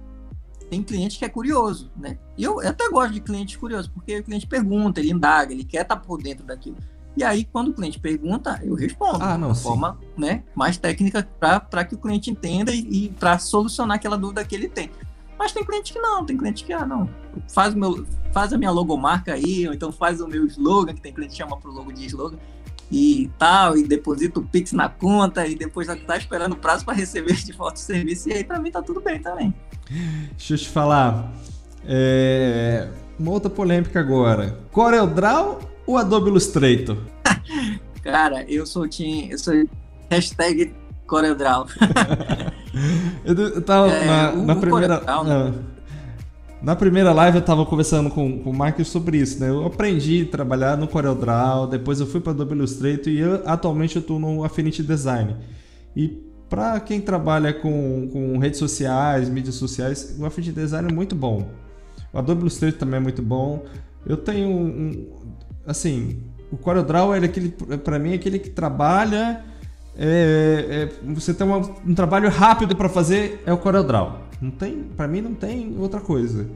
tem 0.69 0.83
cliente 0.83 1.17
que 1.17 1.25
é 1.25 1.29
curioso, 1.29 1.91
né? 1.97 2.19
E 2.37 2.43
eu, 2.43 2.61
eu 2.61 2.69
até 2.69 2.87
gosto 2.89 3.13
de 3.13 3.19
cliente 3.19 3.57
curioso, 3.57 3.89
porque 3.91 4.19
o 4.19 4.23
cliente 4.23 4.45
pergunta, 4.45 4.99
ele 4.99 5.11
indaga, 5.11 5.51
ele 5.51 5.63
quer 5.63 5.81
estar 5.81 5.95
tá 5.95 6.01
por 6.01 6.21
dentro 6.21 6.45
daquilo. 6.45 6.77
E 7.17 7.23
aí, 7.23 7.43
quando 7.43 7.69
o 7.69 7.73
cliente 7.73 7.99
pergunta, 7.99 8.61
eu 8.63 8.75
respondo 8.75 9.23
ah, 9.23 9.37
não, 9.37 9.51
de 9.51 9.59
forma 9.59 9.99
né, 10.15 10.43
mais 10.55 10.77
técnica 10.77 11.27
para 11.39 11.83
que 11.83 11.95
o 11.95 11.97
cliente 11.97 12.29
entenda 12.29 12.71
e, 12.71 13.05
e 13.05 13.09
para 13.09 13.39
solucionar 13.39 13.97
aquela 13.97 14.17
dúvida 14.17 14.45
que 14.45 14.55
ele 14.55 14.69
tem. 14.69 14.91
Mas 15.39 15.53
tem 15.53 15.63
cliente 15.63 15.93
que 15.93 15.99
não, 15.99 16.25
tem 16.25 16.35
cliente 16.35 16.65
que, 16.65 16.73
ah, 16.73 16.85
não, 16.85 17.09
faz, 17.47 17.73
o 17.73 17.77
meu, 17.77 18.05
faz 18.33 18.51
a 18.51 18.57
minha 18.57 18.69
logomarca 18.69 19.33
aí, 19.33 19.65
ou 19.65 19.73
então 19.73 19.89
faz 19.89 20.19
o 20.19 20.27
meu 20.27 20.45
slogan, 20.45 20.93
que 20.93 20.99
tem 20.99 21.13
cliente 21.13 21.31
que 21.31 21.37
chama 21.37 21.55
pro 21.55 21.71
logo 21.71 21.93
de 21.93 22.05
slogan, 22.07 22.37
e 22.91 23.31
tal, 23.39 23.77
e 23.77 23.87
deposita 23.87 24.41
o 24.41 24.43
Pix 24.43 24.73
na 24.73 24.89
conta, 24.89 25.47
e 25.47 25.55
depois 25.55 25.87
tá 26.05 26.17
esperando 26.17 26.53
o 26.53 26.55
prazo 26.57 26.83
para 26.83 26.93
receber 26.93 27.35
de 27.35 27.53
volta 27.53 27.75
o 27.75 27.79
serviço, 27.79 28.27
e 28.27 28.33
aí 28.33 28.43
para 28.43 28.59
mim 28.59 28.69
tá 28.69 28.81
tudo 28.81 28.99
bem 28.99 29.21
também. 29.21 29.53
Deixa 30.31 30.55
eu 30.55 30.57
te 30.57 30.67
falar. 30.67 31.31
É... 31.85 32.89
Uma 33.17 33.31
outra 33.31 33.49
polêmica 33.49 33.97
agora. 33.97 34.59
CorelDRAW 34.71 35.59
ou 35.87 35.97
Adobe 35.97 36.29
Illustrator? 36.29 36.97
Cara, 38.03 38.43
eu 38.43 38.65
sou 38.65 38.89
team, 38.89 39.29
eu 39.29 39.37
sou 39.37 39.53
hashtag 40.09 40.73
CorelDRAW. 41.07 41.67
eu, 43.25 43.61
tava 43.61 43.89
é, 43.89 44.05
na, 44.05 44.31
na 44.35 44.55
primeira... 44.55 44.99
Corel, 44.99 45.23
né? 45.23 45.53
Na 46.61 46.75
primeira 46.75 47.13
live 47.13 47.37
eu 47.37 47.41
tava 47.41 47.65
conversando 47.65 48.09
com, 48.09 48.39
com 48.39 48.49
o 48.49 48.53
Marcos 48.53 48.89
sobre 48.89 49.17
isso, 49.17 49.39
né? 49.39 49.49
Eu 49.49 49.65
aprendi 49.65 50.27
a 50.27 50.31
trabalhar 50.31 50.75
no 50.75 50.89
CorelDRAW, 50.89 51.67
depois 51.67 52.01
eu 52.01 52.05
fui 52.05 52.19
para 52.19 52.33
Adobe 52.33 52.53
Illustrator 52.53 53.07
e 53.07 53.19
eu, 53.19 53.41
atualmente 53.45 53.95
eu 53.95 54.01
tô 54.01 54.19
no 54.19 54.43
Affinity 54.43 54.83
Design. 54.83 55.37
E 55.95 56.21
para 56.49 56.77
quem 56.81 56.99
trabalha 56.99 57.53
com, 57.53 58.09
com 58.11 58.37
redes 58.39 58.59
sociais, 58.59 59.29
mídias 59.29 59.55
sociais, 59.55 60.17
o 60.19 60.25
Affinity 60.25 60.51
Design 60.51 60.89
é 60.91 60.93
muito 60.93 61.15
bom. 61.15 61.47
O 62.11 62.17
Adobe 62.17 62.41
Illustrator 62.41 62.77
também 62.77 62.97
é 62.97 63.03
muito 63.03 63.21
bom. 63.21 63.63
Eu 64.05 64.17
tenho 64.17 64.49
um, 64.49 65.07
assim, 65.65 66.19
o 66.51 66.57
CorelDRAW 66.57 67.15
é 67.15 67.19
aquele, 67.19 67.49
para 67.49 67.97
mim, 67.97 68.11
é 68.11 68.15
aquele 68.15 68.37
que 68.37 68.49
trabalha, 68.49 69.45
é, 70.01 70.65
é, 70.69 70.89
você 71.13 71.33
tem 71.33 71.45
uma, 71.45 71.57
um 71.57 71.93
trabalho 71.93 72.29
rápido 72.29 72.73
para 72.73 72.87
fazer 72.87 73.43
é 73.45 73.51
o 73.51 73.57
CorelDRAW. 73.57 74.21
Não 74.41 74.49
tem, 74.49 74.83
para 74.95 75.07
mim 75.09 75.19
não 75.19 75.33
tem 75.33 75.75
outra 75.77 75.99
coisa. 75.99 76.49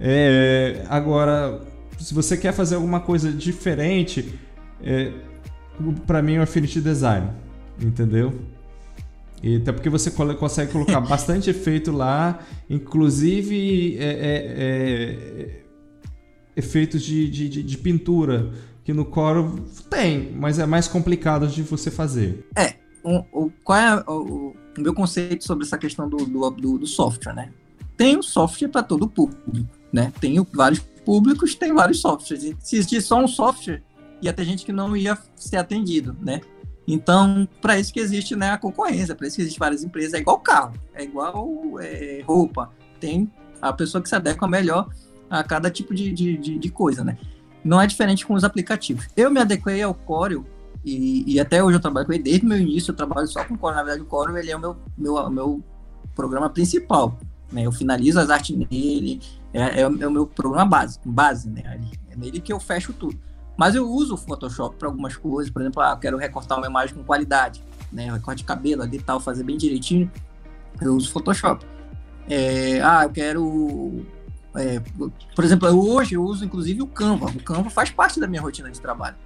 É, 0.00 0.84
agora, 0.88 1.60
se 1.98 2.14
você 2.14 2.34
quer 2.36 2.52
fazer 2.52 2.76
alguma 2.76 3.00
coisa 3.00 3.30
diferente, 3.30 4.34
é, 4.82 5.12
para 6.06 6.22
mim 6.22 6.36
é 6.36 6.38
o 6.38 6.42
Affinity 6.42 6.80
Design, 6.80 7.28
entendeu? 7.78 8.32
E 9.42 9.56
até 9.56 9.70
porque 9.70 9.90
você 9.90 10.10
consegue 10.10 10.72
colocar 10.72 11.00
bastante 11.02 11.50
efeito 11.50 11.92
lá, 11.92 12.40
inclusive 12.70 13.98
é, 13.98 14.04
é, 14.04 14.54
é, 14.56 15.60
efeitos 16.56 17.02
de, 17.02 17.28
de, 17.28 17.62
de, 17.62 17.78
pintura, 17.78 18.50
que 18.88 18.92
no 18.94 19.04
Corel 19.04 19.50
tem, 19.90 20.32
mas 20.32 20.58
é 20.58 20.64
mais 20.64 20.88
complicado 20.88 21.46
de 21.46 21.62
você 21.62 21.90
fazer. 21.90 22.48
É, 22.56 22.76
o, 23.04 23.22
o 23.44 23.52
qual 23.62 23.78
é 23.78 24.02
o, 24.08 24.54
o, 24.78 24.80
meu 24.80 24.94
conceito 24.94 25.44
sobre 25.44 25.66
essa 25.66 25.76
questão 25.76 26.08
do, 26.08 26.24
do, 26.24 26.78
do 26.78 26.86
software, 26.86 27.34
né? 27.34 27.52
Tem 27.98 28.16
um 28.16 28.22
software 28.22 28.68
para 28.68 28.82
todo 28.82 29.06
público, 29.06 29.68
né? 29.92 30.10
Tem 30.18 30.42
vários 30.54 30.78
públicos, 31.04 31.54
tem 31.54 31.70
vários 31.74 32.00
softwares. 32.00 32.56
Se 32.60 32.76
existisse 32.76 33.08
só 33.08 33.22
um 33.22 33.28
software, 33.28 33.82
ia 34.22 34.32
ter 34.32 34.46
gente 34.46 34.64
que 34.64 34.72
não 34.72 34.96
ia 34.96 35.18
ser 35.36 35.58
atendido, 35.58 36.16
né? 36.22 36.40
Então, 36.86 37.46
para 37.60 37.78
isso 37.78 37.92
que 37.92 38.00
existe 38.00 38.34
né, 38.34 38.52
a 38.52 38.56
concorrência, 38.56 39.14
para 39.14 39.26
isso 39.26 39.36
que 39.36 39.42
existe 39.42 39.58
várias 39.58 39.84
empresas, 39.84 40.14
é 40.14 40.18
igual 40.20 40.40
carro, 40.40 40.72
é 40.94 41.04
igual 41.04 41.78
é, 41.78 42.22
roupa, 42.26 42.70
tem 42.98 43.30
a 43.60 43.70
pessoa 43.70 44.00
que 44.00 44.08
se 44.08 44.14
adequa 44.14 44.48
melhor 44.48 44.88
a 45.28 45.44
cada 45.44 45.70
tipo 45.70 45.94
de, 45.94 46.10
de, 46.10 46.38
de, 46.38 46.58
de, 46.58 46.70
coisa, 46.70 47.04
né? 47.04 47.18
Não 47.64 47.80
é 47.80 47.86
diferente 47.86 48.26
com 48.26 48.34
os 48.34 48.44
aplicativos. 48.44 49.08
Eu 49.16 49.30
me 49.30 49.40
adequei 49.40 49.82
ao 49.82 49.94
Corel 49.94 50.44
e, 50.84 51.24
e, 51.26 51.40
até 51.40 51.62
hoje 51.62 51.76
eu 51.76 51.80
trabalho 51.80 52.06
com 52.06 52.12
ele, 52.12 52.22
desde 52.22 52.46
o 52.46 52.48
meu 52.48 52.58
início 52.58 52.92
eu 52.92 52.96
trabalho 52.96 53.26
só 53.26 53.44
com 53.44 53.56
Corel, 53.56 53.76
na 53.76 53.82
verdade 53.82 54.02
o 54.02 54.06
Corel 54.06 54.36
ele 54.36 54.50
é 54.50 54.56
o 54.56 54.60
meu, 54.60 54.76
meu, 54.96 55.30
meu 55.30 55.64
programa 56.14 56.48
principal, 56.48 57.18
né? 57.52 57.62
Eu 57.66 57.72
finalizo 57.72 58.18
as 58.18 58.30
artes 58.30 58.56
nele, 58.56 59.20
é, 59.52 59.80
é, 59.80 59.88
o, 59.88 60.02
é 60.02 60.06
o 60.06 60.10
meu 60.10 60.26
programa 60.26 60.64
base, 60.64 60.98
base, 61.04 61.50
né? 61.50 61.80
É 62.10 62.16
nele 62.16 62.40
que 62.40 62.52
eu 62.52 62.60
fecho 62.60 62.92
tudo. 62.92 63.18
Mas 63.56 63.74
eu 63.74 63.88
uso 63.90 64.14
o 64.14 64.16
Photoshop 64.16 64.76
para 64.76 64.88
algumas 64.88 65.16
coisas, 65.16 65.52
por 65.52 65.60
exemplo, 65.60 65.82
ah, 65.82 65.90
eu 65.90 65.96
quero 65.96 66.16
recortar 66.16 66.58
uma 66.58 66.66
imagem 66.68 66.94
com 66.94 67.02
qualidade, 67.02 67.62
né? 67.92 68.10
Recorte 68.12 68.38
de 68.38 68.44
cabelo 68.44 68.84
e 68.84 68.98
tal, 69.00 69.18
fazer 69.18 69.42
bem 69.42 69.56
direitinho. 69.56 70.10
Eu 70.80 70.94
uso 70.94 71.10
Photoshop. 71.10 71.66
É, 72.30 72.80
ah, 72.82 73.04
eu 73.04 73.10
quero 73.10 74.06
É, 74.58 74.82
por 75.34 75.44
exemplo, 75.44 75.68
hoje 75.68 76.14
eu 76.14 76.22
uso 76.22 76.44
inclusive 76.44 76.82
o 76.82 76.86
Canva. 76.86 77.26
O 77.26 77.42
Canva 77.42 77.70
faz 77.70 77.90
parte 77.90 78.18
da 78.18 78.26
minha 78.26 78.42
rotina 78.42 78.70
de 78.70 78.80
trabalho. 78.80 79.16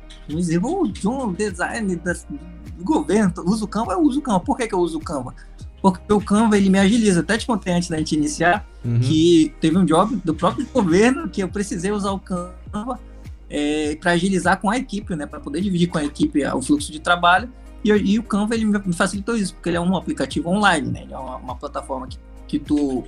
Vou 0.60 0.86
de 0.86 1.08
um 1.08 1.32
design 1.32 1.96
do 1.96 2.84
governo, 2.84 3.32
uso 3.46 3.64
o 3.64 3.68
Canva, 3.68 3.92
eu 3.92 4.00
uso 4.00 4.18
o 4.18 4.22
Canva. 4.22 4.40
Por 4.40 4.56
que, 4.56 4.68
que 4.68 4.74
eu 4.74 4.78
uso 4.78 4.98
o 4.98 5.00
Canva? 5.00 5.34
Porque 5.80 6.12
o 6.12 6.20
Canva 6.20 6.56
ele 6.56 6.68
me 6.68 6.78
agiliza. 6.78 7.20
Até 7.20 7.38
te 7.38 7.46
contei 7.46 7.72
antes 7.72 7.88
da 7.88 7.96
gente 7.96 8.14
iniciar 8.14 8.66
uhum. 8.84 9.00
que 9.00 9.54
teve 9.60 9.76
um 9.76 9.84
job 9.84 10.16
do 10.24 10.34
próprio 10.34 10.66
governo 10.72 11.28
que 11.28 11.42
eu 11.42 11.48
precisei 11.48 11.90
usar 11.90 12.12
o 12.12 12.20
Canva 12.20 13.00
é, 13.48 13.96
para 13.96 14.12
agilizar 14.12 14.60
com 14.60 14.70
a 14.70 14.76
equipe, 14.76 15.16
né? 15.16 15.26
Para 15.26 15.40
poder 15.40 15.60
dividir 15.60 15.88
com 15.88 15.98
a 15.98 16.04
equipe 16.04 16.44
o 16.46 16.62
fluxo 16.62 16.92
de 16.92 17.00
trabalho. 17.00 17.50
E, 17.82 17.90
e, 17.90 18.18
o 18.18 18.22
Canva 18.22 18.54
ele 18.54 18.64
me 18.64 18.92
facilitou 18.92 19.36
isso, 19.36 19.54
porque 19.54 19.70
ele 19.70 19.76
é 19.76 19.80
um 19.80 19.96
aplicativo 19.96 20.48
online, 20.50 20.88
né? 20.88 21.02
Ele 21.02 21.14
é 21.14 21.18
uma, 21.18 21.36
uma 21.36 21.56
plataforma 21.56 22.06
que, 22.06 22.18
que 22.46 22.58
tu 22.60 23.04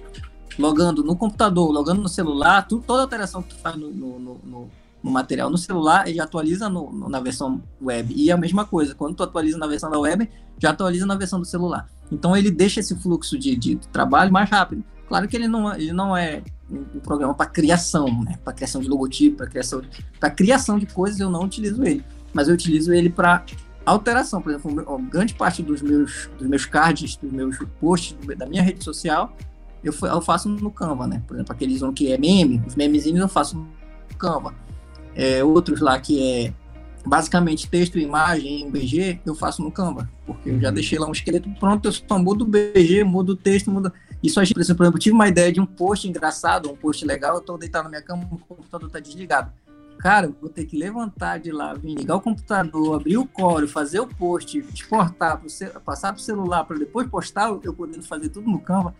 logando 0.58 1.02
no 1.02 1.16
computador, 1.16 1.70
logando 1.70 2.02
no 2.02 2.08
celular, 2.08 2.66
tu, 2.66 2.82
toda 2.86 3.02
alteração 3.02 3.42
que 3.42 3.50
tu 3.50 3.56
faz 3.56 3.76
no, 3.76 3.90
no, 3.90 4.18
no, 4.18 4.70
no 5.02 5.10
material 5.10 5.50
no 5.50 5.58
celular, 5.58 6.08
ele 6.08 6.20
atualiza 6.20 6.68
na 6.68 7.20
versão 7.20 7.62
web. 7.80 8.14
E 8.16 8.30
a 8.30 8.36
mesma 8.36 8.64
coisa, 8.64 8.94
quando 8.94 9.14
tu 9.14 9.22
atualiza 9.22 9.58
na 9.58 9.66
versão 9.66 9.90
da 9.90 9.98
web, 9.98 10.28
já 10.58 10.70
atualiza 10.70 11.04
na 11.04 11.14
versão 11.14 11.38
do 11.38 11.44
celular. 11.44 11.88
Então 12.10 12.36
ele 12.36 12.50
deixa 12.50 12.80
esse 12.80 12.94
fluxo 12.96 13.38
de, 13.38 13.56
de 13.56 13.76
trabalho 13.92 14.32
mais 14.32 14.48
rápido. 14.48 14.84
Claro 15.08 15.28
que 15.28 15.36
ele 15.36 15.46
não, 15.46 15.74
ele 15.74 15.92
não 15.92 16.16
é 16.16 16.42
um 16.70 17.00
programa 17.00 17.34
para 17.34 17.46
criação, 17.46 18.24
né? 18.24 18.38
para 18.42 18.52
criação 18.52 18.80
de 18.80 18.88
logotipo, 18.88 19.36
para 19.36 19.46
criação, 19.46 19.82
criação 20.34 20.78
de 20.78 20.86
coisas 20.86 21.20
eu 21.20 21.28
não 21.28 21.44
utilizo 21.44 21.84
ele, 21.84 22.02
mas 22.32 22.48
eu 22.48 22.54
utilizo 22.54 22.92
ele 22.92 23.10
para 23.10 23.44
alteração. 23.84 24.40
Por 24.40 24.52
exemplo, 24.52 24.98
grande 25.10 25.34
parte 25.34 25.62
dos 25.62 25.82
meus, 25.82 26.30
dos 26.38 26.48
meus 26.48 26.64
cards, 26.64 27.16
dos 27.16 27.30
meus 27.30 27.58
posts 27.78 28.16
da 28.38 28.46
minha 28.46 28.62
rede 28.62 28.82
social 28.82 29.36
eu, 29.84 29.92
eu 30.08 30.20
faço 30.20 30.48
no 30.48 30.70
Canva, 30.70 31.06
né? 31.06 31.22
Por 31.26 31.34
exemplo, 31.36 31.52
aqueles 31.52 31.82
um 31.82 31.92
que 31.92 32.10
é 32.10 32.18
meme, 32.18 32.62
os 32.66 32.74
memezinhos 32.74 33.20
eu 33.20 33.28
faço 33.28 33.56
no 33.56 33.68
Canva. 34.18 34.54
É, 35.14 35.44
outros 35.44 35.80
lá 35.80 36.00
que 36.00 36.20
é 36.22 36.54
basicamente 37.06 37.68
texto 37.68 37.98
imagem 37.98 38.62
em 38.62 38.70
BG, 38.70 39.20
eu 39.26 39.34
faço 39.34 39.62
no 39.62 39.70
Canva, 39.70 40.10
porque 40.26 40.48
eu 40.48 40.60
já 40.60 40.68
uhum. 40.68 40.74
deixei 40.74 40.98
lá 40.98 41.06
um 41.06 41.12
esqueleto 41.12 41.50
pronto, 41.60 41.86
eu 41.86 41.92
só 41.92 42.18
mudo 42.18 42.42
o 42.42 42.46
BG, 42.46 43.04
mudo 43.04 43.32
o 43.32 43.36
texto, 43.36 43.70
mudo... 43.70 43.92
Isso 44.22 44.40
a 44.40 44.44
gente, 44.44 44.54
por 44.54 44.62
exemplo, 44.62 44.86
eu 44.86 44.92
tive 44.98 45.14
uma 45.14 45.28
ideia 45.28 45.52
de 45.52 45.60
um 45.60 45.66
post 45.66 46.08
engraçado, 46.08 46.70
um 46.70 46.76
post 46.76 47.04
legal, 47.04 47.36
eu 47.36 47.42
tô 47.42 47.58
deitado 47.58 47.84
na 47.84 47.90
minha 47.90 48.02
cama, 48.02 48.26
o 48.30 48.38
computador 48.38 48.90
tá 48.90 48.98
desligado. 48.98 49.52
Cara, 49.98 50.26
eu 50.26 50.34
vou 50.40 50.48
ter 50.48 50.64
que 50.64 50.78
levantar 50.78 51.38
de 51.38 51.52
lá, 51.52 51.74
vir 51.74 51.94
ligar 51.94 52.16
o 52.16 52.20
computador, 52.22 52.96
abrir 52.96 53.18
o 53.18 53.26
core, 53.26 53.68
fazer 53.68 54.00
o 54.00 54.06
post, 54.06 54.58
exportar, 54.72 55.38
pro, 55.38 55.80
passar 55.82 56.12
para 56.12 56.20
o 56.20 56.22
celular 56.22 56.64
para 56.64 56.78
depois 56.78 57.06
postar, 57.06 57.50
eu 57.62 57.74
podendo 57.74 58.02
fazer 58.02 58.30
tudo 58.30 58.50
no 58.50 58.58
Canva 58.58 58.94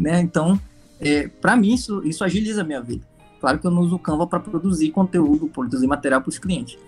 né? 0.00 0.20
Então, 0.20 0.58
é, 0.98 1.28
para 1.28 1.54
mim, 1.54 1.74
isso, 1.74 2.02
isso 2.04 2.24
agiliza 2.24 2.62
a 2.62 2.64
minha 2.64 2.80
vida. 2.80 3.06
Claro 3.38 3.58
que 3.58 3.66
eu 3.66 3.70
não 3.70 3.82
uso 3.82 3.96
o 3.96 3.98
Canva 3.98 4.26
para 4.26 4.40
produzir 4.40 4.90
conteúdo, 4.90 5.46
produzir 5.48 5.86
material 5.86 6.20
para 6.20 6.30
os 6.30 6.38
clientes. 6.38 6.78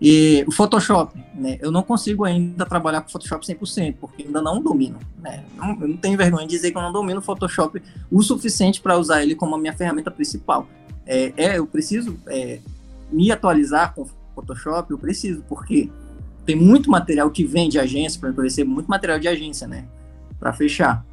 E 0.00 0.44
o 0.48 0.52
Photoshop, 0.52 1.14
né? 1.34 1.58
Eu 1.60 1.70
não 1.70 1.82
consigo 1.82 2.24
ainda 2.24 2.64
trabalhar 2.64 3.02
com 3.02 3.10
Photoshop 3.10 3.44
100%, 3.44 3.96
porque 4.00 4.22
ainda 4.22 4.40
não 4.40 4.62
domino, 4.62 4.98
né? 5.20 5.44
Não, 5.56 5.78
eu 5.80 5.88
não 5.88 5.96
tenho 5.96 6.16
vergonha 6.16 6.46
de 6.46 6.54
dizer 6.54 6.70
que 6.70 6.78
eu 6.78 6.82
não 6.82 6.90
domino 6.90 7.18
o 7.18 7.22
Photoshop 7.22 7.82
o 8.10 8.22
suficiente 8.22 8.80
para 8.80 8.96
usar 8.96 9.22
ele 9.22 9.34
como 9.34 9.54
a 9.54 9.58
minha 9.58 9.74
ferramenta 9.74 10.10
principal. 10.10 10.66
É, 11.06 11.32
é 11.36 11.58
eu 11.58 11.66
preciso 11.66 12.16
é, 12.28 12.60
me 13.12 13.30
atualizar 13.30 13.94
com 13.94 14.02
o 14.02 14.10
Photoshop, 14.34 14.90
eu 14.90 14.98
preciso, 14.98 15.44
porque 15.48 15.90
tem 16.46 16.56
muito 16.56 16.90
material 16.90 17.30
que 17.30 17.44
vem 17.44 17.68
de 17.68 17.78
agência, 17.78 18.18
exemplo, 18.18 18.40
eu 18.40 18.44
recebo 18.44 18.70
muito 18.70 18.86
material 18.86 19.18
de 19.18 19.28
agência, 19.28 19.68
né? 19.68 19.84
Para 20.38 20.52
fechar 20.54 21.04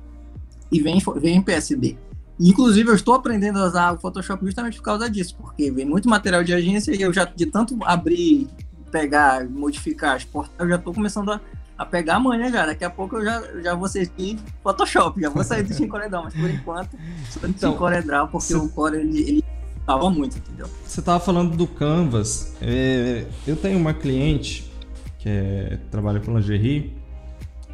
e 0.72 0.82
vem, 0.82 1.01
vem 1.18 1.38
em 1.38 1.41
PSD. 1.41 1.97
Inclusive, 2.39 2.89
eu 2.89 2.95
estou 2.95 3.15
aprendendo 3.15 3.59
a 3.59 3.65
usar 3.65 3.93
o 3.93 3.97
Photoshop 3.97 4.45
justamente 4.45 4.78
por 4.78 4.84
causa 4.84 5.09
disso, 5.09 5.36
porque 5.36 5.72
vem 5.72 5.86
muito 5.86 6.07
material 6.07 6.43
de 6.43 6.53
agência 6.53 6.95
e 6.95 7.01
eu 7.01 7.11
já, 7.11 7.26
de 7.26 7.47
tanto 7.47 7.78
abrir, 7.84 8.47
pegar, 8.91 9.47
modificar, 9.49 10.18
exportar, 10.18 10.53
eu 10.59 10.70
já 10.70 10.76
estou 10.76 10.93
começando 10.93 11.32
a, 11.32 11.41
a 11.78 11.86
pegar 11.86 12.15
amanhã 12.15 12.51
já. 12.51 12.65
Daqui 12.65 12.84
a 12.84 12.89
pouco 12.91 13.18
eu 13.18 13.26
já, 13.26 13.41
já 13.63 13.74
vou 13.74 13.88
ser 13.88 14.11
em 14.20 14.38
Photoshop, 14.61 15.20
já 15.20 15.30
vou 15.30 15.43
sair 15.43 15.63
do 15.63 15.74
Shinkoredão, 15.74 16.24
mas 16.24 16.34
por 16.36 16.49
enquanto, 16.49 16.95
estou 17.28 17.49
então, 17.49 17.72
Shinkoredão, 17.72 18.28
porque 18.28 18.53
o 18.53 18.70
Core, 18.70 18.97
ele, 18.97 19.20
ele 19.22 19.43
tava 19.84 20.07
muito, 20.09 20.38
entendeu? 20.38 20.70
Você 20.86 21.01
tava 21.01 21.20
falando 21.20 21.57
do 21.57 21.65
Canvas. 21.65 22.55
É, 22.61 23.26
eu 23.47 23.55
tenho 23.55 23.80
uma 23.80 23.95
cliente 23.95 24.72
que 25.18 25.30
é, 25.30 25.80
trabalha 25.89 26.20
com 26.20 26.38
lingerie 26.38 26.93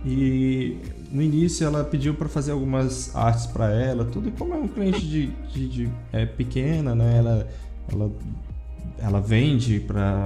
e 0.05 0.77
no 1.13 1.21
início 1.21 1.63
ela 1.63 1.83
pediu 1.83 2.15
para 2.15 2.27
fazer 2.27 2.51
algumas 2.51 3.15
artes 3.15 3.45
para 3.45 3.71
ela, 3.71 4.03
tudo. 4.03 4.29
E 4.29 4.31
como 4.31 4.55
é 4.55 4.57
um 4.57 4.67
cliente 4.67 5.07
de, 5.07 5.27
de, 5.27 5.67
de 5.69 5.89
é, 6.11 6.25
pequena, 6.25 6.95
né? 6.95 7.17
Ela, 7.19 7.47
ela, 7.87 8.11
ela 8.97 9.21
vende 9.21 9.79
para 9.79 10.25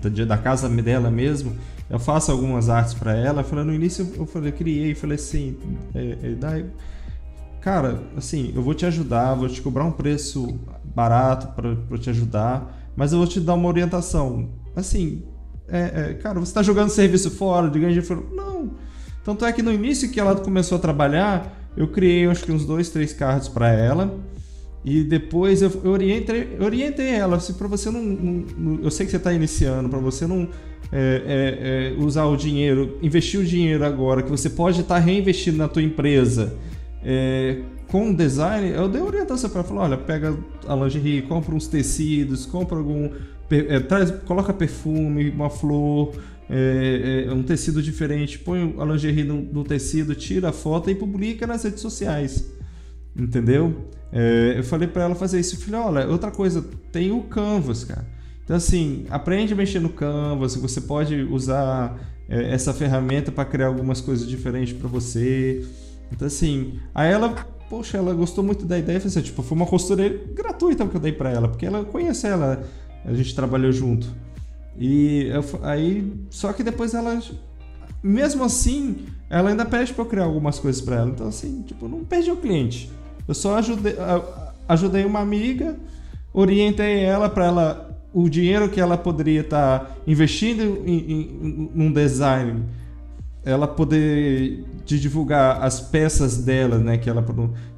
da, 0.00 0.24
da 0.24 0.38
casa 0.38 0.68
dela 0.68 1.10
mesmo. 1.10 1.56
Eu 1.90 1.98
faço 1.98 2.30
algumas 2.30 2.68
artes 2.68 2.94
para 2.94 3.12
ela. 3.12 3.42
Falei, 3.42 3.64
no 3.64 3.74
início 3.74 4.08
eu 4.16 4.24
falei, 4.24 4.50
eu 4.50 4.56
criei, 4.56 4.94
falei 4.94 5.16
assim, 5.16 5.56
é, 5.92 6.18
é, 6.22 6.34
daí, 6.36 6.66
cara, 7.60 8.00
assim, 8.16 8.52
eu 8.54 8.62
vou 8.62 8.72
te 8.72 8.86
ajudar, 8.86 9.34
vou 9.34 9.48
te 9.48 9.60
cobrar 9.60 9.84
um 9.84 9.92
preço 9.92 10.60
barato 10.94 11.48
para 11.56 11.98
te 11.98 12.08
ajudar, 12.08 12.88
mas 12.94 13.12
eu 13.12 13.18
vou 13.18 13.26
te 13.26 13.40
dar 13.40 13.54
uma 13.54 13.68
orientação. 13.68 14.48
Assim, 14.76 15.24
é, 15.66 16.10
é, 16.10 16.14
cara, 16.14 16.38
você 16.38 16.50
está 16.50 16.62
jogando 16.62 16.88
serviço 16.90 17.32
fora 17.32 17.68
de 17.68 17.80
ganho 17.80 18.00
de 18.00 18.14
Não 18.32 18.90
tanto 19.24 19.44
é 19.44 19.52
que 19.52 19.62
no 19.62 19.72
início 19.72 20.10
que 20.10 20.18
ela 20.18 20.34
começou 20.36 20.78
a 20.78 20.80
trabalhar, 20.80 21.70
eu 21.76 21.88
criei 21.88 22.26
acho 22.26 22.44
que 22.44 22.52
uns 22.52 22.64
dois, 22.64 22.88
três 22.90 23.12
cards 23.12 23.48
para 23.48 23.70
ela. 23.70 24.18
E 24.84 25.04
depois 25.04 25.60
eu, 25.60 25.70
orientei, 25.84 26.56
orientei 26.58 27.08
ela, 27.08 27.36
assim, 27.36 27.52
para 27.52 27.68
você 27.68 27.90
não, 27.90 28.02
não, 28.02 28.80
Eu 28.82 28.90
sei 28.90 29.04
que 29.04 29.10
você 29.10 29.18
está 29.18 29.32
iniciando, 29.32 29.90
para 29.90 29.98
você 29.98 30.26
não 30.26 30.48
é, 30.90 31.92
é, 31.92 31.96
é, 31.98 32.02
usar 32.02 32.24
o 32.24 32.36
dinheiro, 32.36 32.98
investir 33.02 33.38
o 33.38 33.44
dinheiro 33.44 33.84
agora, 33.84 34.22
que 34.22 34.30
você 34.30 34.48
pode 34.48 34.80
estar 34.80 34.94
tá 34.94 35.00
reinvestindo 35.00 35.58
na 35.58 35.68
tua 35.68 35.82
empresa 35.82 36.54
é, 37.04 37.58
com 37.88 38.12
design. 38.12 38.70
Eu 38.70 38.88
dei 38.88 39.02
orientação 39.02 39.50
para 39.50 39.60
ela: 39.60 39.82
olha, 39.82 39.96
pega 39.98 40.36
a 40.66 40.74
lingerie, 40.74 41.22
compra 41.22 41.54
uns 41.54 41.66
tecidos, 41.66 42.46
compra 42.46 42.78
algum. 42.78 43.10
É, 43.50 43.80
traz, 43.80 44.10
coloca 44.24 44.52
perfume, 44.52 45.28
uma 45.28 45.50
flor, 45.50 46.12
é, 46.52 47.26
é, 47.28 47.32
um 47.32 47.44
tecido 47.44 47.80
diferente, 47.80 48.36
põe 48.36 48.74
a 48.76 48.84
lingerie 48.84 49.22
no, 49.22 49.40
no, 49.40 49.62
tecido, 49.62 50.16
tira 50.16 50.48
a 50.48 50.52
foto 50.52 50.90
e 50.90 50.94
publica 50.96 51.46
nas 51.46 51.62
redes 51.62 51.80
sociais. 51.80 52.52
Entendeu? 53.16 53.88
É, 54.12 54.54
eu 54.56 54.64
falei 54.64 54.88
para 54.88 55.04
ela 55.04 55.14
fazer 55.14 55.38
isso. 55.38 55.54
Eu 55.54 55.60
falei, 55.60 55.80
olha, 55.80 56.08
outra 56.08 56.30
coisa, 56.32 56.64
tem 56.90 57.12
o 57.12 57.22
Canvas, 57.22 57.84
cara. 57.84 58.04
Então, 58.42 58.56
assim, 58.56 59.06
aprende 59.10 59.52
a 59.52 59.56
mexer 59.56 59.78
no 59.78 59.90
Canvas. 59.90 60.56
Você 60.56 60.80
pode 60.80 61.22
usar 61.22 61.96
é, 62.28 62.52
essa 62.52 62.74
ferramenta 62.74 63.30
para 63.30 63.44
criar 63.44 63.68
algumas 63.68 64.00
coisas 64.00 64.26
diferentes 64.26 64.72
para 64.72 64.88
você. 64.88 65.64
Então, 66.10 66.26
assim, 66.26 66.80
aí 66.92 67.12
ela, 67.12 67.28
poxa, 67.68 67.96
ela 67.96 68.12
gostou 68.12 68.42
muito 68.42 68.66
da 68.66 68.76
ideia. 68.76 68.98
Assim, 68.98 69.20
tipo, 69.20 69.40
foi 69.44 69.56
uma 69.56 69.66
costureira 69.66 70.18
gratuita 70.34 70.84
que 70.84 70.96
eu 70.96 71.00
dei 71.00 71.12
para 71.12 71.30
ela, 71.30 71.46
porque 71.46 71.64
ela 71.64 71.84
conhece 71.84 72.26
ela, 72.26 72.64
a 73.04 73.14
gente 73.14 73.36
trabalhou 73.36 73.70
junto. 73.70 74.12
E 74.80 75.26
eu, 75.26 75.44
aí, 75.62 76.10
só 76.30 76.54
que 76.54 76.62
depois 76.62 76.94
ela, 76.94 77.20
mesmo 78.02 78.42
assim, 78.42 78.96
ela 79.28 79.50
ainda 79.50 79.66
pede 79.66 79.92
para 79.92 80.02
eu 80.02 80.08
criar 80.08 80.24
algumas 80.24 80.58
coisas 80.58 80.80
para 80.80 80.96
ela. 80.96 81.10
Então, 81.10 81.28
assim, 81.28 81.62
tipo, 81.66 81.86
não 81.86 82.02
perdi 82.02 82.30
o 82.30 82.36
cliente. 82.36 82.90
Eu 83.28 83.34
só 83.34 83.58
ajudei, 83.58 83.94
ajudei 84.66 85.04
uma 85.04 85.20
amiga, 85.20 85.76
orientei 86.32 87.00
ela 87.00 87.28
para 87.28 87.44
ela 87.44 87.90
o 88.12 88.28
dinheiro 88.28 88.70
que 88.70 88.80
ela 88.80 88.96
poderia 88.96 89.42
estar 89.42 89.80
tá 89.80 89.96
investindo 90.06 90.82
em, 90.86 91.70
um 91.76 91.92
design, 91.92 92.64
ela 93.44 93.68
poder 93.68 94.64
de 94.84 94.98
divulgar 94.98 95.62
as 95.62 95.78
peças 95.78 96.38
dela, 96.38 96.78
né, 96.78 96.98
que 96.98 97.08
ela 97.08 97.22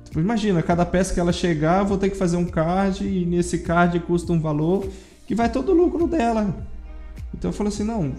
tipo, 0.04 0.20
imagina, 0.20 0.62
cada 0.62 0.86
peça 0.86 1.12
que 1.12 1.20
ela 1.20 1.32
chegar, 1.32 1.82
vou 1.82 1.98
ter 1.98 2.10
que 2.10 2.16
fazer 2.16 2.36
um 2.36 2.46
card 2.46 3.06
e 3.06 3.26
nesse 3.26 3.58
card 3.58 3.98
custa 4.00 4.32
um 4.32 4.40
valor 4.40 4.86
que 5.26 5.34
vai 5.34 5.50
todo 5.50 5.72
o 5.72 5.74
lucro 5.74 6.06
dela. 6.06 6.71
Então 7.34 7.50
eu 7.50 7.52
falei 7.52 7.72
assim, 7.72 7.84
não, 7.84 8.12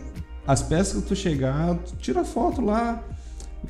as 0.46 0.62
peças 0.62 1.02
que 1.02 1.08
tu 1.08 1.16
chegar, 1.16 1.76
tu 1.76 1.96
tira 1.98 2.24
foto 2.24 2.62
lá 2.62 3.04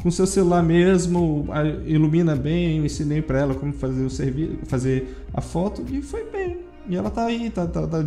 com 0.01 0.09
seu 0.09 0.25
celular 0.25 0.63
mesmo, 0.63 1.47
ilumina 1.85 2.35
bem, 2.35 2.77
eu 2.77 2.85
ensinei 2.85 3.21
para 3.21 3.39
ela 3.39 3.53
como 3.53 3.71
fazer 3.73 4.03
o 4.03 4.09
serviço, 4.09 4.57
fazer 4.65 5.23
a 5.33 5.41
foto 5.41 5.83
e 5.89 6.01
foi 6.01 6.23
bem. 6.31 6.61
E 6.89 6.95
ela 6.95 7.09
tá 7.09 7.25
aí, 7.25 7.49
tá, 7.49 7.67
tá, 7.67 7.87
tá, 7.87 8.03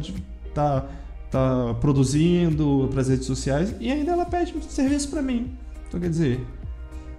tá, 0.53 0.87
tá 1.31 1.75
produzindo 1.81 2.89
para 2.91 3.01
as 3.01 3.09
redes 3.09 3.27
sociais 3.27 3.75
e 3.81 3.91
ainda 3.91 4.13
ela 4.13 4.25
pede 4.25 4.55
serviço 4.65 5.11
para 5.11 5.23
mim. 5.23 5.53
Então 5.87 6.01
quer 6.01 6.11
dizer, 6.11 6.45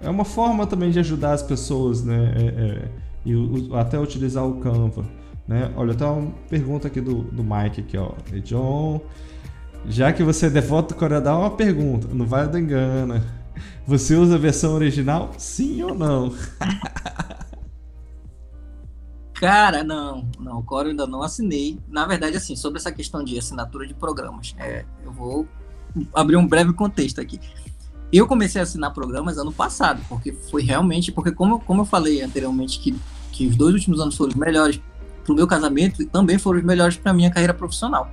é 0.02 0.10
uma 0.10 0.24
forma 0.24 0.66
também 0.66 0.90
de 0.90 0.98
ajudar 0.98 1.32
as 1.32 1.42
pessoas, 1.42 2.04
né? 2.04 2.34
É, 2.36 2.44
é, 2.46 2.88
e 3.24 3.34
o, 3.34 3.74
até 3.74 3.98
utilizar 3.98 4.46
o 4.46 4.60
Canva. 4.60 5.04
Né? 5.46 5.72
Olha, 5.76 5.94
tem 5.94 6.06
uma 6.06 6.30
pergunta 6.48 6.88
aqui 6.88 7.00
do, 7.00 7.22
do 7.22 7.42
Mike 7.42 7.80
aqui, 7.80 7.96
ó. 7.96 8.12
E 8.32 8.40
John, 8.40 9.00
já 9.88 10.12
que 10.12 10.22
você 10.22 10.46
é 10.46 10.50
devoto 10.50 10.94
do 10.94 10.98
Coreadal, 10.98 11.40
uma 11.40 11.50
pergunta, 11.50 12.08
não 12.12 12.26
vai 12.26 12.48
dar 12.48 12.60
engano. 12.60 13.22
Você 13.86 14.14
usa 14.14 14.34
a 14.34 14.38
versão 14.38 14.74
original, 14.74 15.32
sim 15.38 15.82
ou 15.82 15.94
não? 15.94 16.34
Cara, 19.32 19.84
não, 19.84 20.28
não, 20.38 20.58
o 20.58 20.62
Core 20.62 20.90
ainda 20.90 21.06
não 21.06 21.22
assinei. 21.22 21.78
Na 21.88 22.04
verdade, 22.06 22.36
assim, 22.36 22.56
sobre 22.56 22.78
essa 22.78 22.90
questão 22.90 23.22
de 23.22 23.38
assinatura 23.38 23.86
de 23.86 23.94
programas, 23.94 24.54
é, 24.58 24.84
eu 25.04 25.12
vou 25.12 25.48
abrir 26.12 26.36
um 26.36 26.46
breve 26.46 26.72
contexto 26.72 27.20
aqui. 27.20 27.40
Eu 28.12 28.26
comecei 28.26 28.60
a 28.60 28.64
assinar 28.64 28.92
programas 28.92 29.38
ano 29.38 29.52
passado, 29.52 30.02
porque 30.08 30.32
foi 30.32 30.62
realmente, 30.62 31.12
porque 31.12 31.30
como, 31.30 31.60
como 31.60 31.82
eu 31.82 31.86
falei 31.86 32.20
anteriormente 32.20 32.80
que, 32.80 32.96
que 33.30 33.46
os 33.46 33.56
dois 33.56 33.74
últimos 33.74 34.00
anos 34.00 34.16
foram 34.16 34.30
os 34.30 34.36
melhores 34.36 34.80
para 35.24 35.32
o 35.32 35.36
meu 35.36 35.46
casamento, 35.46 36.04
também 36.06 36.36
foram 36.36 36.58
os 36.58 36.64
melhores 36.64 36.96
para 36.96 37.12
minha 37.12 37.30
carreira 37.30 37.54
profissional. 37.54 38.10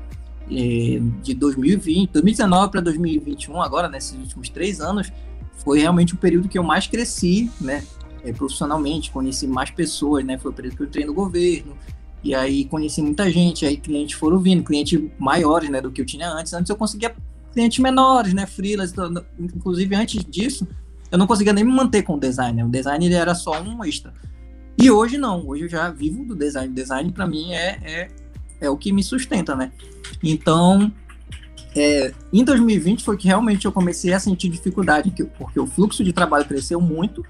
É, 0.51 1.01
de 1.23 1.33
2020, 1.33 2.11
2019 2.11 2.71
para 2.71 2.81
2021, 2.81 3.61
agora 3.61 3.89
nesses 3.89 4.13
últimos 4.13 4.49
três 4.49 4.79
anos, 4.79 5.11
foi 5.57 5.79
realmente 5.79 6.13
o 6.13 6.17
período 6.17 6.47
que 6.47 6.57
eu 6.57 6.63
mais 6.63 6.85
cresci, 6.85 7.49
né, 7.59 7.83
é, 8.23 8.31
profissionalmente, 8.31 9.09
conheci 9.11 9.47
mais 9.47 9.71
pessoas, 9.71 10.23
né? 10.23 10.37
Foi 10.37 10.51
o 10.51 10.53
período 10.53 10.77
que 10.77 10.83
eu 10.83 10.87
entrei 10.87 11.05
no 11.05 11.13
governo, 11.13 11.75
e 12.23 12.33
aí 12.33 12.65
conheci 12.65 13.01
muita 13.01 13.29
gente, 13.31 13.65
aí 13.65 13.77
clientes 13.77 14.17
foram 14.17 14.39
vindo, 14.39 14.63
clientes 14.63 14.99
maiores, 15.17 15.69
né, 15.69 15.81
do 15.81 15.91
que 15.91 16.01
eu 16.01 16.05
tinha 16.05 16.29
antes. 16.31 16.53
Antes 16.53 16.69
eu 16.69 16.75
conseguia 16.75 17.15
clientes 17.53 17.79
menores, 17.79 18.33
né, 18.33 18.45
freelas, 18.45 18.93
inclusive 19.39 19.95
antes 19.95 20.23
disso, 20.25 20.67
eu 21.11 21.17
não 21.17 21.27
conseguia 21.27 21.53
nem 21.53 21.63
me 21.63 21.71
manter 21.71 22.01
com 22.01 22.15
o 22.15 22.19
design, 22.19 22.57
né? 22.57 22.65
o 22.65 22.69
design 22.69 23.05
ele 23.05 23.15
era 23.15 23.33
só 23.35 23.61
um 23.61 23.83
extra. 23.83 24.13
E 24.77 24.91
hoje 24.91 25.17
não, 25.17 25.47
hoje 25.47 25.63
eu 25.63 25.69
já 25.69 25.89
vivo 25.89 26.25
do 26.25 26.35
design, 26.35 26.69
o 26.69 26.75
design 26.75 27.11
para 27.11 27.25
mim 27.25 27.53
é, 27.53 27.79
é, 27.83 28.07
é 28.59 28.69
o 28.69 28.75
que 28.75 28.91
me 28.91 29.03
sustenta, 29.03 29.55
né? 29.55 29.71
Então, 30.23 30.91
é, 31.75 32.13
em 32.31 32.43
2020 32.43 33.03
foi 33.03 33.17
que 33.17 33.27
realmente 33.27 33.65
eu 33.65 33.71
comecei 33.71 34.13
a 34.13 34.19
sentir 34.19 34.49
dificuldade, 34.49 35.13
porque 35.37 35.59
o 35.59 35.67
fluxo 35.67 36.03
de 36.03 36.13
trabalho 36.13 36.45
cresceu 36.45 36.79
muito, 36.79 37.25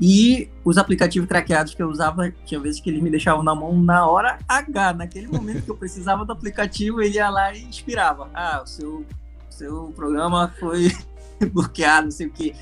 e 0.00 0.48
os 0.64 0.78
aplicativos 0.78 1.28
craqueados 1.28 1.74
que 1.74 1.82
eu 1.82 1.88
usava, 1.88 2.30
tinha 2.44 2.60
vezes 2.60 2.80
que 2.80 2.88
eles 2.88 3.02
me 3.02 3.10
deixavam 3.10 3.42
na 3.42 3.54
mão 3.54 3.76
na 3.76 4.06
hora 4.06 4.38
H, 4.46 4.92
naquele 4.92 5.26
momento 5.26 5.62
que 5.62 5.70
eu 5.70 5.76
precisava 5.76 6.24
do 6.24 6.32
aplicativo, 6.32 7.02
ele 7.02 7.16
ia 7.16 7.28
lá 7.28 7.52
e 7.52 7.64
inspirava. 7.64 8.30
Ah, 8.32 8.62
o 8.62 8.66
seu, 8.66 9.04
seu 9.50 9.92
programa 9.96 10.54
foi 10.60 10.92
bloqueado, 11.52 12.04
não 12.04 12.10
sei 12.12 12.28
o 12.28 12.30
quê. 12.30 12.54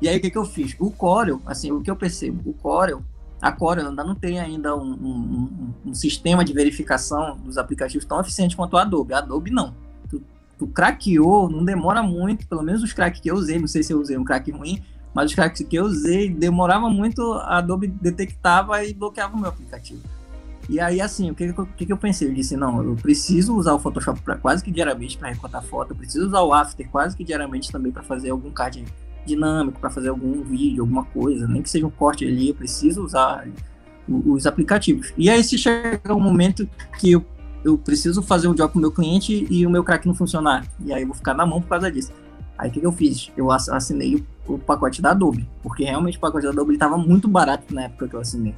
E 0.00 0.08
aí 0.08 0.16
o 0.16 0.20
que, 0.20 0.30
que 0.30 0.38
eu 0.38 0.46
fiz? 0.46 0.74
O 0.78 0.90
Corel, 0.90 1.42
assim, 1.44 1.70
o 1.70 1.82
que 1.82 1.90
eu 1.90 1.96
percebo, 1.96 2.48
o 2.48 2.54
Corel, 2.54 3.04
a 3.40 3.50
Corel 3.50 3.88
ainda 3.88 4.04
não 4.04 4.14
tem 4.14 4.38
ainda 4.38 4.76
um, 4.76 4.92
um, 4.92 5.72
um, 5.86 5.94
sistema 5.94 6.44
de 6.44 6.52
verificação 6.52 7.36
dos 7.38 7.56
aplicativos 7.56 8.04
tão 8.04 8.20
eficiente 8.20 8.54
quanto 8.54 8.74
o 8.74 8.76
Adobe. 8.76 9.14
A 9.14 9.18
Adobe 9.18 9.50
não. 9.50 9.74
Tu, 10.08 10.22
tu 10.58 10.66
craqueou, 10.66 11.48
não 11.48 11.64
demora 11.64 12.02
muito, 12.02 12.46
pelo 12.46 12.62
menos 12.62 12.82
os 12.82 12.92
craques 12.92 13.20
que 13.20 13.30
eu 13.30 13.34
usei, 13.34 13.58
não 13.58 13.66
sei 13.66 13.82
se 13.82 13.92
eu 13.92 14.00
usei 14.00 14.18
um 14.18 14.24
crack 14.24 14.50
ruim, 14.50 14.82
mas 15.14 15.30
os 15.30 15.34
cracks 15.34 15.66
que 15.66 15.76
eu 15.76 15.84
usei 15.84 16.28
demorava 16.28 16.88
muito, 16.88 17.32
a 17.32 17.58
Adobe 17.58 17.88
detectava 17.88 18.84
e 18.84 18.92
bloqueava 18.92 19.34
o 19.34 19.40
meu 19.40 19.48
aplicativo. 19.48 20.02
E 20.68 20.78
aí, 20.78 21.00
assim, 21.00 21.30
o 21.30 21.34
que, 21.34 21.52
que, 21.76 21.86
que 21.86 21.92
eu 21.92 21.96
pensei? 21.96 22.28
Eu 22.28 22.34
disse, 22.34 22.56
não, 22.56 22.82
eu 22.82 22.94
preciso 22.94 23.56
usar 23.56 23.74
o 23.74 23.78
Photoshop 23.78 24.20
pra, 24.20 24.36
quase 24.36 24.62
que 24.62 24.70
diariamente 24.70 25.18
para 25.18 25.30
recortar 25.30 25.62
foto, 25.64 25.92
eu 25.92 25.96
preciso 25.96 26.28
usar 26.28 26.42
o 26.42 26.52
After 26.52 26.88
quase 26.88 27.16
que 27.16 27.24
diariamente 27.24 27.72
também 27.72 27.90
para 27.90 28.02
fazer 28.02 28.30
algum 28.30 28.50
card 28.50 28.84
dinâmico, 29.24 29.80
para 29.80 29.90
fazer 29.90 30.08
algum 30.08 30.42
vídeo, 30.42 30.82
alguma 30.82 31.04
coisa, 31.04 31.46
nem 31.46 31.62
que 31.62 31.70
seja 31.70 31.86
um 31.86 31.90
corte 31.90 32.24
ali, 32.26 32.48
eu 32.48 32.54
preciso 32.54 33.04
usar 33.04 33.46
os 34.08 34.46
aplicativos. 34.46 35.12
E 35.16 35.30
aí, 35.30 35.42
se 35.44 35.56
chegar 35.56 36.14
um 36.14 36.20
momento 36.20 36.68
que 36.98 37.12
eu, 37.12 37.24
eu 37.64 37.78
preciso 37.78 38.22
fazer 38.22 38.48
um 38.48 38.54
job 38.54 38.72
com 38.72 38.78
o 38.78 38.82
meu 38.82 38.90
cliente 38.90 39.46
e 39.50 39.66
o 39.66 39.70
meu 39.70 39.84
crack 39.84 40.06
não 40.06 40.14
funcionar, 40.14 40.66
e 40.84 40.92
aí 40.92 41.02
eu 41.02 41.06
vou 41.06 41.16
ficar 41.16 41.34
na 41.34 41.46
mão 41.46 41.60
por 41.60 41.68
causa 41.68 41.90
disso. 41.90 42.12
Aí 42.60 42.68
o 42.68 42.72
que, 42.72 42.80
que 42.80 42.86
eu 42.86 42.92
fiz? 42.92 43.30
Eu 43.36 43.50
assinei 43.50 44.16
o, 44.46 44.54
o, 44.54 44.58
pacote 44.58 45.00
da 45.00 45.12
Adobe, 45.12 45.48
porque 45.62 45.82
realmente 45.84 46.18
o 46.18 46.20
pacote 46.20 46.44
da 46.44 46.52
Adobe 46.52 46.74
estava 46.74 46.98
muito 46.98 47.26
barato 47.26 47.74
na 47.74 47.84
época 47.84 48.06
que 48.06 48.14
eu 48.14 48.20
assinei. 48.20 48.54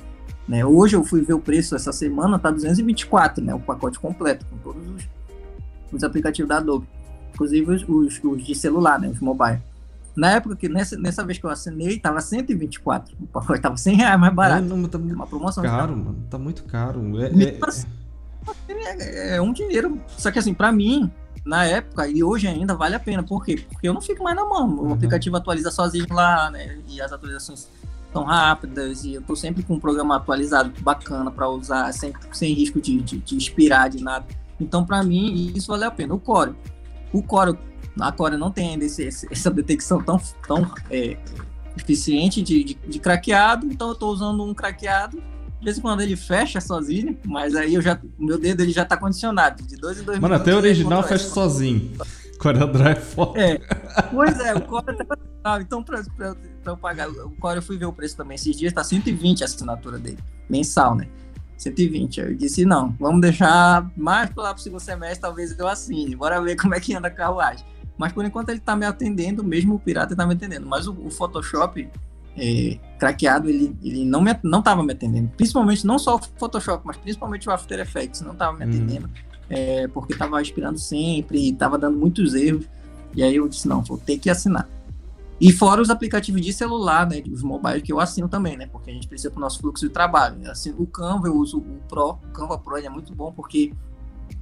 Né? 0.48 0.64
Hoje 0.64 0.96
eu 0.96 1.04
fui 1.04 1.20
ver 1.20 1.34
o 1.34 1.38
preço 1.38 1.76
essa 1.76 1.92
semana, 1.92 2.36
tá 2.36 2.50
224, 2.50 3.44
né? 3.44 3.54
O 3.54 3.60
pacote 3.60 4.00
completo, 4.00 4.44
com 4.46 4.58
todos 4.58 4.82
os, 4.88 5.08
os 5.92 6.02
aplicativos 6.02 6.48
da 6.48 6.56
Adobe. 6.56 6.86
Inclusive 7.32 7.74
os, 7.74 7.88
os, 7.88 8.20
os, 8.24 8.44
de 8.44 8.54
celular, 8.56 8.98
né? 8.98 9.08
Os 9.08 9.20
mobile. 9.20 9.60
Na 10.14 10.32
época 10.32 10.56
que, 10.56 10.68
nessa, 10.68 10.96
nessa 10.96 11.24
vez 11.24 11.38
que 11.38 11.44
eu 11.44 11.50
assinei, 11.50 11.98
tava 11.98 12.20
124. 12.20 13.16
O 13.20 13.26
pacote 13.26 13.60
tava 13.60 13.76
100 13.76 13.96
reais 13.96 14.20
mais 14.20 14.34
barato. 14.34 14.64
É, 14.64 14.68
não, 14.68 14.88
tá 14.88 14.98
uma 14.98 15.26
promoção. 15.26 15.64
Caro, 15.64 15.96
mano. 15.96 16.26
Tá 16.28 16.38
muito 16.38 16.64
caro. 16.64 17.02
É, 17.20 17.26
é, 18.68 19.32
é, 19.32 19.36
é 19.36 19.42
um 19.42 19.52
dinheiro. 19.52 20.00
Só 20.18 20.30
que 20.30 20.38
assim, 20.38 20.52
pra 20.52 20.70
mim, 20.70 21.10
na 21.44 21.64
época 21.64 22.06
e 22.08 22.22
hoje 22.22 22.46
ainda 22.46 22.74
vale 22.74 22.94
a 22.94 23.00
pena. 23.00 23.22
Por 23.22 23.44
quê? 23.44 23.64
Porque 23.70 23.88
eu 23.88 23.94
não 23.94 24.00
fico 24.00 24.22
mais 24.22 24.36
na 24.36 24.44
mão. 24.44 24.68
O 24.68 24.82
uhum. 24.84 24.92
aplicativo 24.92 25.36
atualiza 25.36 25.70
sozinho 25.70 26.06
lá, 26.10 26.50
né? 26.50 26.78
E 26.88 27.00
as 27.00 27.12
atualizações 27.12 27.68
são 28.12 28.24
rápidas 28.24 29.04
e 29.04 29.14
eu 29.14 29.22
tô 29.22 29.34
sempre 29.34 29.62
com 29.62 29.74
um 29.74 29.80
programa 29.80 30.16
atualizado 30.16 30.72
bacana 30.80 31.30
para 31.30 31.48
usar, 31.48 31.90
sem, 31.92 32.12
sem 32.30 32.52
risco 32.52 32.80
de, 32.80 33.00
de, 33.00 33.18
de 33.18 33.36
expirar 33.36 33.88
de 33.88 34.02
nada. 34.02 34.26
Então, 34.60 34.84
para 34.84 35.02
mim, 35.02 35.52
isso 35.54 35.68
vale 35.68 35.84
a 35.84 35.90
pena. 35.90 36.14
O 36.14 36.20
Core. 36.20 36.54
O 37.12 37.22
Core, 37.22 37.58
a 38.00 38.12
Core 38.12 38.36
não 38.36 38.50
tem 38.50 38.70
ainda 38.70 38.84
esse, 38.84 39.06
essa 39.06 39.50
detecção 39.50 40.02
tão, 40.02 40.20
tão 40.46 40.70
é, 40.90 41.16
eficiente 41.76 42.42
de, 42.42 42.64
de, 42.64 42.74
de 42.74 42.98
craqueado, 42.98 43.66
então 43.66 43.88
eu 43.88 43.94
estou 43.94 44.12
usando 44.12 44.44
um 44.44 44.54
craqueado 44.54 45.22
de 45.62 45.64
vez 45.64 45.78
em 45.78 45.80
quando 45.80 46.00
ele 46.00 46.16
fecha 46.16 46.60
sozinho, 46.60 47.16
mas 47.24 47.54
aí 47.54 47.74
eu 47.74 47.80
já, 47.80 47.96
meu 48.18 48.36
dedo 48.36 48.62
ele 48.62 48.72
já 48.72 48.84
tá 48.84 48.96
condicionado, 48.96 49.62
de 49.62 49.76
dois 49.76 50.00
em 50.00 50.02
dois 50.02 50.18
Mano, 50.18 50.34
até 50.34 50.52
o 50.52 50.56
original 50.56 51.02
fecha 51.04 51.28
sozinho. 51.28 51.92
Corel 52.36 52.66
Draw 52.66 52.88
é 52.88 52.94
foda. 52.96 53.40
É. 53.40 53.58
Pois 54.10 54.40
é, 54.40 54.52
o 54.54 54.60
Core 54.62 54.96
tá 55.42 55.60
então 55.60 55.80
pra, 55.84 56.02
pra, 56.16 56.34
pra, 56.34 56.72
eu 56.72 56.76
pagar, 56.76 57.08
o 57.08 57.30
Core 57.36 57.58
eu 57.58 57.62
fui 57.62 57.78
ver 57.78 57.86
o 57.86 57.92
preço 57.92 58.16
também 58.16 58.34
esses 58.34 58.56
dias, 58.56 58.72
tá 58.72 58.82
120 58.82 59.42
a 59.42 59.44
assinatura 59.44 59.98
dele, 59.98 60.18
mensal, 60.50 60.96
né? 60.96 61.06
120. 61.56 62.20
Eu 62.20 62.34
disse, 62.34 62.64
não, 62.64 62.96
vamos 62.98 63.20
deixar 63.20 63.88
mais 63.96 64.30
para 64.30 64.42
lá 64.42 64.54
pro 64.54 64.62
segundo 64.62 64.80
semestre, 64.80 65.20
talvez 65.20 65.56
eu 65.56 65.68
assine, 65.68 66.16
bora 66.16 66.42
ver 66.42 66.56
como 66.56 66.74
é 66.74 66.80
que 66.80 66.92
anda 66.92 67.06
a 67.06 67.10
carruagem. 67.10 67.64
Mas 67.96 68.12
por 68.12 68.24
enquanto 68.24 68.48
ele 68.48 68.60
tá 68.60 68.74
me 68.74 68.86
atendendo, 68.86 69.44
mesmo 69.44 69.74
o 69.74 69.78
pirata 69.78 70.16
tá 70.16 70.26
me 70.26 70.34
atendendo. 70.34 70.66
Mas 70.66 70.86
o, 70.86 70.92
o 70.92 71.10
Photoshop, 71.10 71.88
é, 72.36 72.78
craqueado, 72.98 73.48
ele, 73.48 73.76
ele 73.82 74.04
não 74.04 74.20
me, 74.20 74.36
não 74.42 74.60
estava 74.60 74.82
me 74.82 74.92
atendendo. 74.92 75.30
Principalmente, 75.36 75.86
não 75.86 75.98
só 75.98 76.16
o 76.16 76.20
Photoshop, 76.38 76.82
mas 76.86 76.96
principalmente 76.96 77.48
o 77.48 77.52
After 77.52 77.78
Effects 77.78 78.20
não 78.22 78.32
estava 78.32 78.56
me 78.56 78.64
uhum. 78.64 78.70
atendendo. 78.70 79.10
É, 79.50 79.86
porque 79.88 80.14
estava 80.14 80.40
expirando 80.40 80.78
sempre 80.78 81.38
e 81.38 81.50
estava 81.50 81.78
dando 81.78 81.98
muitos 81.98 82.34
erros. 82.34 82.66
E 83.14 83.22
aí 83.22 83.36
eu 83.36 83.46
disse, 83.46 83.68
não, 83.68 83.82
vou 83.82 83.98
ter 83.98 84.18
que 84.18 84.30
assinar. 84.30 84.68
E 85.40 85.52
fora 85.52 85.82
os 85.82 85.90
aplicativos 85.90 86.40
de 86.40 86.52
celular, 86.52 87.04
né, 87.04 87.20
os 87.30 87.42
mobile 87.42 87.82
que 87.82 87.92
eu 87.92 87.98
assino 87.98 88.28
também, 88.28 88.56
né, 88.56 88.68
porque 88.70 88.92
a 88.92 88.94
gente 88.94 89.08
precisa 89.08 89.28
para 89.28 89.38
o 89.38 89.40
nosso 89.40 89.58
fluxo 89.58 89.86
de 89.86 89.92
trabalho. 89.92 90.48
Assim, 90.48 90.72
o 90.78 90.86
Canva 90.86 91.26
eu 91.26 91.34
uso 91.34 91.58
o 91.58 91.80
Pro, 91.88 92.10
o 92.10 92.32
Canva 92.32 92.56
Pro 92.56 92.76
é 92.76 92.88
muito 92.88 93.12
bom 93.12 93.32
porque 93.32 93.72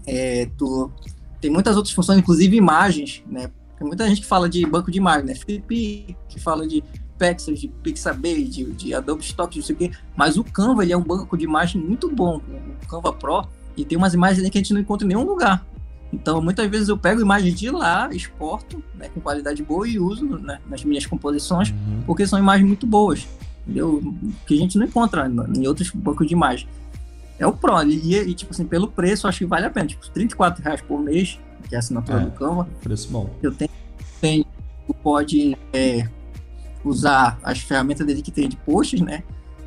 é, 0.07 0.51
tu, 0.59 0.93
tem 1.41 1.51
muitas 1.51 1.77
outras 1.77 1.95
funções, 1.95 2.19
inclusive 2.19 2.57
imagens, 2.57 3.23
né, 3.27 3.51
tem 3.79 3.87
muita 3.87 4.07
gente 4.09 4.21
que 4.21 4.27
fala 4.27 4.49
de 4.49 4.65
banco 4.67 4.91
de 4.91 4.99
imagens, 4.99 5.27
né, 5.27 5.35
Felipe 5.35 6.17
que 6.29 6.39
fala 6.39 6.67
de 6.67 6.85
Pexels, 7.19 7.61
de 7.61 7.69
Pixabay, 7.69 8.45
de, 8.45 8.65
de 8.73 8.95
Adobe 8.95 9.23
Stock, 9.23 9.55
não 9.57 9.65
sei 9.65 9.75
o 9.75 9.79
quê. 9.79 9.91
Mas 10.17 10.39
o 10.39 10.45
Canva, 10.45 10.83
ele 10.83 10.93
é 10.93 10.97
um 10.97 11.03
banco 11.03 11.37
de 11.37 11.45
imagem 11.45 11.81
muito 11.81 12.11
bom, 12.11 12.41
o 12.83 12.87
Canva 12.87 13.13
Pro, 13.13 13.47
e 13.77 13.85
tem 13.85 13.99
umas 13.99 14.15
imagens 14.15 14.41
ali 14.41 14.51
que 14.51 14.57
a 14.57 14.61
gente 14.61 14.73
não 14.73 14.81
encontra 14.81 15.05
em 15.05 15.09
nenhum 15.09 15.25
lugar. 15.25 15.65
Então, 16.13 16.43
muitas 16.43 16.69
vezes 16.69 16.89
eu 16.89 16.97
pego 16.97 17.21
imagens 17.21 17.55
de 17.55 17.71
lá, 17.71 18.09
exporto, 18.13 18.83
né, 18.97 19.09
com 19.15 19.21
qualidade 19.21 19.63
boa 19.63 19.87
e 19.87 19.99
uso 19.99 20.27
né, 20.39 20.59
nas 20.69 20.83
minhas 20.83 21.07
composições, 21.07 21.71
uhum. 21.71 22.03
porque 22.07 22.27
são 22.27 22.39
imagens 22.39 22.67
muito 22.67 22.87
boas, 22.87 23.29
entendeu? 23.63 24.03
Que 24.47 24.55
a 24.55 24.57
gente 24.57 24.77
não 24.77 24.87
encontra 24.87 25.31
em 25.55 25.67
outros 25.67 25.91
bancos 25.91 26.27
de 26.27 26.33
imagem. 26.33 26.67
É 27.41 27.47
o 27.47 27.53
Pro, 27.55 27.83
e, 27.83 28.17
e 28.17 28.35
tipo 28.35 28.53
assim, 28.53 28.67
pelo 28.67 28.87
preço, 28.87 29.27
acho 29.27 29.39
que 29.39 29.47
vale 29.47 29.65
a 29.65 29.71
pena. 29.71 29.87
Tipo, 29.87 30.07
34 30.11 30.63
reais 30.63 30.83
por 30.83 31.01
mês, 31.01 31.41
que 31.67 31.75
é 31.75 31.79
a 31.79 31.81
assinatura 31.81 32.21
é, 32.21 32.25
do 32.27 32.31
Canva. 32.33 32.69
Preço 32.83 33.09
bom. 33.11 33.35
Eu 33.43 33.51
tenho, 33.51 33.71
tenho 34.21 34.45
pode 35.03 35.57
é, 35.73 36.07
usar 36.85 37.39
as 37.43 37.61
ferramentas 37.61 38.07
dele 38.07 38.21
que 38.21 38.31
tem 38.31 38.47
de 38.47 38.57
posts, 38.57 39.01
né? 39.01 39.23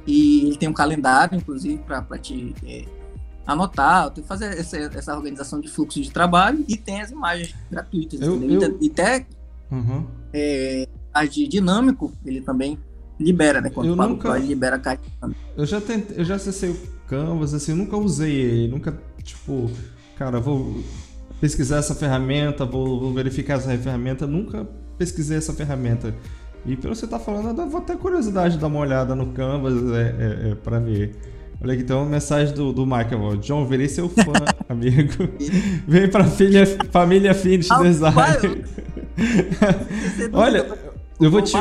E 0.06 0.46
ele 0.48 0.58
tem 0.58 0.70
um 0.70 0.74
calendário, 0.74 1.36
inclusive, 1.36 1.80
para 1.80 2.20
te 2.20 2.54
é, 2.64 2.86
anotar, 3.48 4.14
fazer 4.26 4.56
essa, 4.58 4.78
essa, 4.78 5.16
organização 5.16 5.60
de 5.60 5.68
fluxo 5.68 6.00
de 6.00 6.12
trabalho 6.12 6.64
e 6.68 6.78
tem 6.78 7.02
as 7.02 7.10
imagens 7.10 7.56
gratuitas. 7.72 8.22
Eu, 8.22 8.40
eu... 8.44 8.78
E 8.80 8.88
até 8.88 9.26
uhum. 9.72 10.06
é, 10.32 10.88
as 11.12 11.34
de 11.34 11.48
dinâmico, 11.48 12.12
ele 12.24 12.42
também 12.42 12.78
libera, 13.20 13.62
né? 13.62 13.70
Quando 13.70 13.90
eu 13.90 13.96
paga 13.96 14.10
nunca... 14.10 14.38
ele 14.38 14.48
libera 14.48 14.82
a. 14.84 15.30
Eu 15.56 15.66
já 15.66 15.80
tentei, 15.80 16.20
eu 16.20 16.26
já 16.26 16.36
acessei 16.36 16.70
o 16.70 16.78
Canvas, 17.08 17.54
assim, 17.54 17.72
eu 17.72 17.78
nunca 17.78 17.98
usei 17.98 18.34
ele, 18.34 18.68
nunca, 18.70 18.98
tipo, 19.24 19.70
cara, 20.18 20.40
vou 20.40 20.84
pesquisar 21.40 21.78
essa 21.78 21.94
ferramenta, 21.94 22.66
vou, 22.66 23.00
vou 23.00 23.14
verificar 23.14 23.56
essa 23.56 23.78
ferramenta, 23.78 24.26
nunca 24.26 24.68
pesquisei 24.98 25.38
essa 25.38 25.54
ferramenta. 25.54 26.14
E 26.66 26.78
pelo 26.78 26.94
que 26.94 27.00
você 27.00 27.08
tá 27.08 27.20
falando, 27.20 27.62
eu 27.62 27.70
vou 27.70 27.82
ter 27.82 27.98
curiosidade 27.98 28.56
de 28.56 28.62
dar 28.62 28.68
uma 28.68 28.80
olhada 28.80 29.14
no 29.14 29.28
Canvas 29.28 29.74
é, 29.92 30.48
é, 30.48 30.52
é 30.52 30.56
pra 30.56 30.80
ver. 30.80 31.14
Olha 31.62 31.74
aqui, 31.74 31.84
tem 31.84 31.96
uma 31.96 32.06
mensagem 32.06 32.54
do, 32.54 32.74
do 32.74 32.86
Michael. 32.86 33.38
John, 33.38 33.66
virei 33.66 33.88
seu 33.88 34.10
fã, 34.10 34.34
amigo. 34.68 35.30
Vem 35.88 36.10
pra 36.10 36.26
filha, 36.26 36.66
família 36.92 37.34
Finish 37.34 37.72
ah, 37.72 37.82
Design. 37.82 38.66
Olha, 40.34 40.93
eu 41.20 41.32
vou 41.32 41.42
te. 41.42 41.54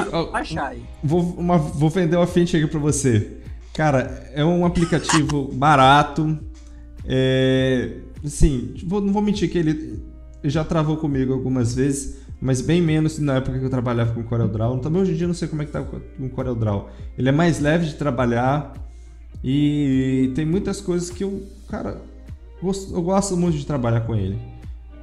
Vou, 1.03 1.20
uma, 1.20 1.59
vou 1.59 1.91
vender 1.91 2.16
uma 2.16 2.27
Finish 2.27 2.55
aqui 2.55 2.66
pra 2.66 2.81
você. 2.81 3.39
Cara, 3.74 4.31
é 4.33 4.45
um 4.45 4.65
aplicativo 4.65 5.51
barato. 5.55 6.39
É, 7.05 7.97
sim, 8.24 8.74
não 8.85 9.12
vou 9.12 9.23
mentir 9.23 9.51
que 9.51 9.59
ele 9.59 10.03
já 10.45 10.65
travou 10.65 10.97
comigo 10.97 11.33
algumas 11.33 11.74
vezes, 11.74 12.19
mas 12.41 12.61
bem 12.61 12.81
menos 12.81 13.19
na 13.19 13.37
época 13.37 13.59
que 13.59 13.65
eu 13.65 13.70
trabalhava 13.70 14.12
com 14.12 14.23
CorelDRAW. 14.23 14.79
Também 14.79 15.03
hoje 15.03 15.12
em 15.12 15.15
dia 15.15 15.24
eu 15.24 15.29
não 15.29 15.35
sei 15.35 15.49
como 15.49 15.62
é 15.62 15.65
que 15.65 15.73
tá 15.73 15.83
com 15.83 16.27
o 16.27 16.31
CorelDRAW. 16.31 16.89
Ele 17.16 17.29
é 17.29 17.33
mais 17.33 17.61
leve 17.61 17.87
de 17.87 17.95
trabalhar 17.95 18.73
e 19.43 20.31
tem 20.35 20.45
muitas 20.47 20.81
coisas 20.81 21.11
que 21.11 21.24
eu, 21.24 21.43
cara, 21.69 22.01
eu 22.62 23.03
gosto 23.03 23.37
muito 23.37 23.57
de 23.59 23.66
trabalhar 23.66 24.03
com 24.03 24.15
ele. 24.15 24.39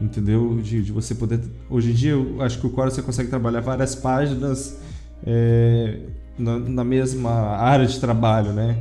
Entendeu? 0.02 0.60
De, 0.62 0.82
de 0.82 0.92
você 0.92 1.14
poder. 1.14 1.42
Hoje 1.70 1.92
em 1.92 1.94
dia 1.94 2.12
eu 2.12 2.42
acho 2.42 2.60
que 2.60 2.68
o 2.68 2.70
Corel 2.70 2.92
você 2.92 3.02
consegue 3.02 3.30
trabalhar 3.30 3.60
várias 3.60 3.96
páginas 3.96 4.80
é, 5.26 6.00
na, 6.38 6.58
na, 6.58 6.84
mesma 6.84 7.32
área 7.58 7.86
de 7.86 8.00
trabalho, 8.00 8.54
né? 8.54 8.78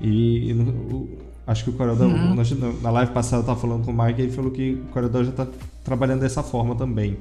E, 0.00 0.50
e 0.50 0.54
no, 0.54 1.08
acho 1.46 1.64
que 1.64 1.70
o 1.70 1.72
Corel 1.72 1.94
uhum. 1.94 2.34
na, 2.34 2.44
na 2.82 2.90
live 2.90 3.12
passada 3.12 3.42
eu 3.42 3.46
tava 3.46 3.58
falando 3.58 3.84
com 3.84 3.90
o 3.90 4.04
Mike 4.04 4.20
e 4.20 4.24
ele 4.24 4.32
falou 4.32 4.50
que 4.52 4.74
o 4.74 4.92
Corel 4.92 5.24
já 5.24 5.30
está 5.30 5.46
trabalhando 5.84 6.20
dessa 6.20 6.42
forma 6.42 6.76
também. 6.76 7.16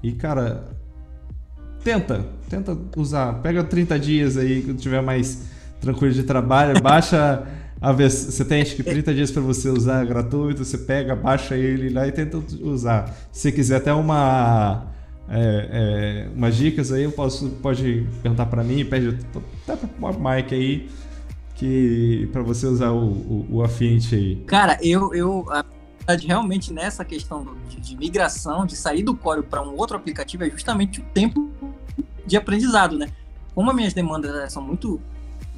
E 0.00 0.12
cara, 0.12 0.68
tenta, 1.82 2.24
tenta 2.48 2.78
usar. 2.96 3.34
Pega 3.42 3.64
30 3.64 3.98
dias 3.98 4.36
aí, 4.36 4.62
quando 4.62 4.78
tiver 4.78 5.02
mais 5.02 5.46
tranquilo 5.80 6.14
de 6.14 6.22
trabalho, 6.22 6.80
baixa 6.80 7.44
a 7.80 7.92
versão. 7.92 8.30
Você 8.30 8.44
tem 8.44 8.62
acho 8.62 8.76
que 8.76 8.82
30 8.82 9.14
dias 9.14 9.30
para 9.30 9.42
você 9.42 9.68
usar 9.68 10.04
gratuito, 10.04 10.64
você 10.64 10.78
pega, 10.78 11.14
baixa 11.14 11.56
ele 11.56 11.90
lá 11.90 12.06
e 12.06 12.12
tenta 12.12 12.42
usar. 12.62 13.14
Se 13.32 13.52
quiser 13.52 13.76
até 13.76 13.92
uma. 13.92 14.86
É, 15.28 16.28
é, 16.28 16.28
umas 16.36 16.54
dicas 16.54 16.92
aí, 16.92 17.02
eu 17.02 17.10
posso, 17.10 17.48
pode 17.60 18.06
perguntar 18.22 18.46
para 18.46 18.62
mim, 18.62 18.84
pede 18.84 19.18
até 19.66 19.74
para 19.74 20.12
Mike 20.12 20.54
aí, 20.54 20.88
que 21.56 22.28
para 22.32 22.42
você 22.42 22.66
usar 22.66 22.92
o, 22.92 23.08
o, 23.08 23.46
o, 23.50 23.62
Affinity 23.64 24.14
aí. 24.14 24.36
Cara, 24.46 24.78
eu, 24.80 25.12
eu 25.12 25.44
realmente 26.24 26.72
nessa 26.72 27.04
questão 27.04 27.56
de, 27.68 27.80
de 27.80 27.96
migração, 27.96 28.64
de 28.64 28.76
sair 28.76 29.02
do 29.02 29.16
Corel 29.16 29.42
para 29.42 29.60
um 29.60 29.76
outro 29.76 29.96
aplicativo, 29.96 30.44
é 30.44 30.50
justamente 30.50 31.00
o 31.00 31.04
tempo 31.12 31.50
de 32.24 32.36
aprendizado, 32.36 32.96
né? 32.96 33.08
Como 33.52 33.68
as 33.68 33.76
minhas 33.76 33.94
demandas 33.94 34.52
são 34.52 34.62
muito, 34.62 35.00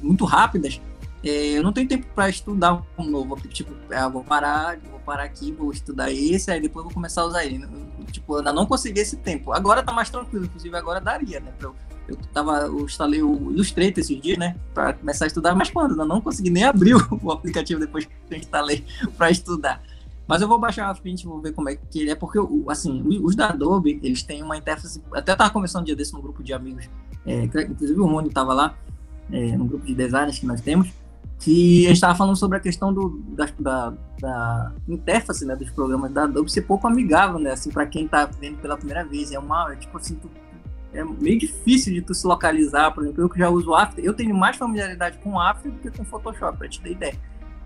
muito 0.01 0.25
rápidas, 0.25 0.81
eu 1.23 1.61
não 1.61 1.73
tenho 1.73 1.87
tempo 1.87 2.07
para 2.15 2.29
estudar 2.29 2.81
um 2.97 3.03
novo. 3.03 3.35
Tipo, 3.47 3.73
ah, 3.93 4.07
vou 4.07 4.23
parar, 4.23 4.79
vou 4.89 4.99
parar 4.99 5.23
aqui, 5.23 5.51
vou 5.51 5.71
estudar 5.71 6.11
esse, 6.11 6.49
aí 6.49 6.61
depois 6.61 6.85
vou 6.85 6.93
começar 6.93 7.21
a 7.21 7.25
usar 7.25 7.45
ele. 7.45 7.67
Tipo, 8.11 8.37
ainda 8.37 8.53
não 8.53 8.65
consegui 8.65 9.01
esse 9.01 9.17
tempo. 9.17 9.51
Agora 9.51 9.83
tá 9.83 9.91
mais 9.91 10.09
tranquilo, 10.09 10.45
inclusive 10.45 10.75
agora 10.75 11.01
daria, 11.01 11.39
né? 11.41 11.53
Eu, 11.59 11.75
eu, 12.07 12.15
tava, 12.33 12.59
eu 12.61 12.85
instalei 12.85 13.21
o 13.21 13.51
Illustrator 13.51 13.99
esses 13.99 14.21
dias, 14.21 14.37
né? 14.37 14.55
Para 14.73 14.93
começar 14.93 15.25
a 15.25 15.27
estudar, 15.27 15.53
mas 15.55 15.69
quando? 15.69 15.91
Ainda 15.91 16.05
não 16.05 16.21
consegui 16.21 16.49
nem 16.49 16.63
abrir 16.63 16.95
o 16.95 17.31
aplicativo 17.31 17.79
depois 17.79 18.05
que 18.05 18.13
eu 18.31 18.37
instalei 18.37 18.85
para 19.17 19.29
estudar. 19.29 19.81
Mas 20.25 20.41
eu 20.41 20.47
vou 20.47 20.59
baixar 20.59 20.87
o 20.87 20.91
Affinity, 20.91 21.25
vou 21.25 21.41
ver 21.41 21.53
como 21.53 21.69
é 21.69 21.75
que 21.75 21.99
ele 21.99 22.11
é, 22.11 22.15
porque, 22.15 22.39
assim, 22.69 23.03
os 23.23 23.35
da 23.35 23.49
Adobe, 23.49 23.99
eles 24.03 24.21
têm 24.21 24.43
uma 24.43 24.55
interface. 24.55 25.01
Até 25.11 25.35
tava 25.35 25.49
conversando 25.49 25.81
um 25.81 25.85
dia 25.85 25.95
desse 25.95 26.13
no 26.13 26.21
grupo 26.21 26.43
de 26.43 26.53
amigos, 26.53 26.87
é, 27.25 27.45
inclusive 27.45 27.99
o 27.99 28.05
Rony 28.05 28.29
tava 28.29 28.53
lá, 28.53 28.77
é, 29.31 29.57
no 29.57 29.65
grupo 29.65 29.85
de 29.85 29.95
designers 29.95 30.37
que 30.37 30.45
nós 30.45 30.61
temos 30.61 30.93
que 31.39 31.85
a 31.85 31.89
gente 31.89 31.95
estava 31.95 32.15
falando 32.15 32.35
sobre 32.35 32.57
a 32.57 32.59
questão 32.59 32.93
do, 32.93 33.23
da, 33.29 33.47
da, 33.57 33.93
da, 34.19 34.73
interface 34.87 35.45
né, 35.45 35.55
dos 35.55 35.69
programas 35.71 36.11
da 36.11 36.23
Adobe 36.23 36.51
ser 36.51 36.63
pouco 36.63 36.85
amigável, 36.85 37.39
né? 37.39 37.51
Assim, 37.51 37.71
para 37.71 37.85
quem 37.85 38.05
está 38.05 38.25
vendo 38.25 38.57
pela 38.57 38.75
primeira 38.75 39.05
vez. 39.05 39.31
É 39.31 39.39
uma, 39.39 39.71
é, 39.71 39.77
tipo 39.77 39.97
assim, 39.97 40.15
tu, 40.15 40.29
é 40.93 41.01
meio 41.01 41.39
difícil 41.39 41.93
de 41.93 42.01
tu 42.01 42.13
se 42.13 42.27
localizar. 42.27 42.91
Por 42.91 43.03
exemplo, 43.03 43.23
eu 43.23 43.29
que 43.29 43.39
já 43.39 43.49
uso 43.49 43.69
o 43.69 43.75
After, 43.75 44.03
eu 44.03 44.13
tenho 44.13 44.35
mais 44.35 44.57
familiaridade 44.57 45.17
com 45.19 45.31
o 45.31 45.39
After 45.39 45.71
do 45.71 45.79
que 45.79 45.89
com 45.89 46.03
o 46.03 46.05
Photoshop, 46.05 46.57
para 46.57 46.67
te 46.67 46.81
ter 46.81 46.91
ideia. 46.91 47.15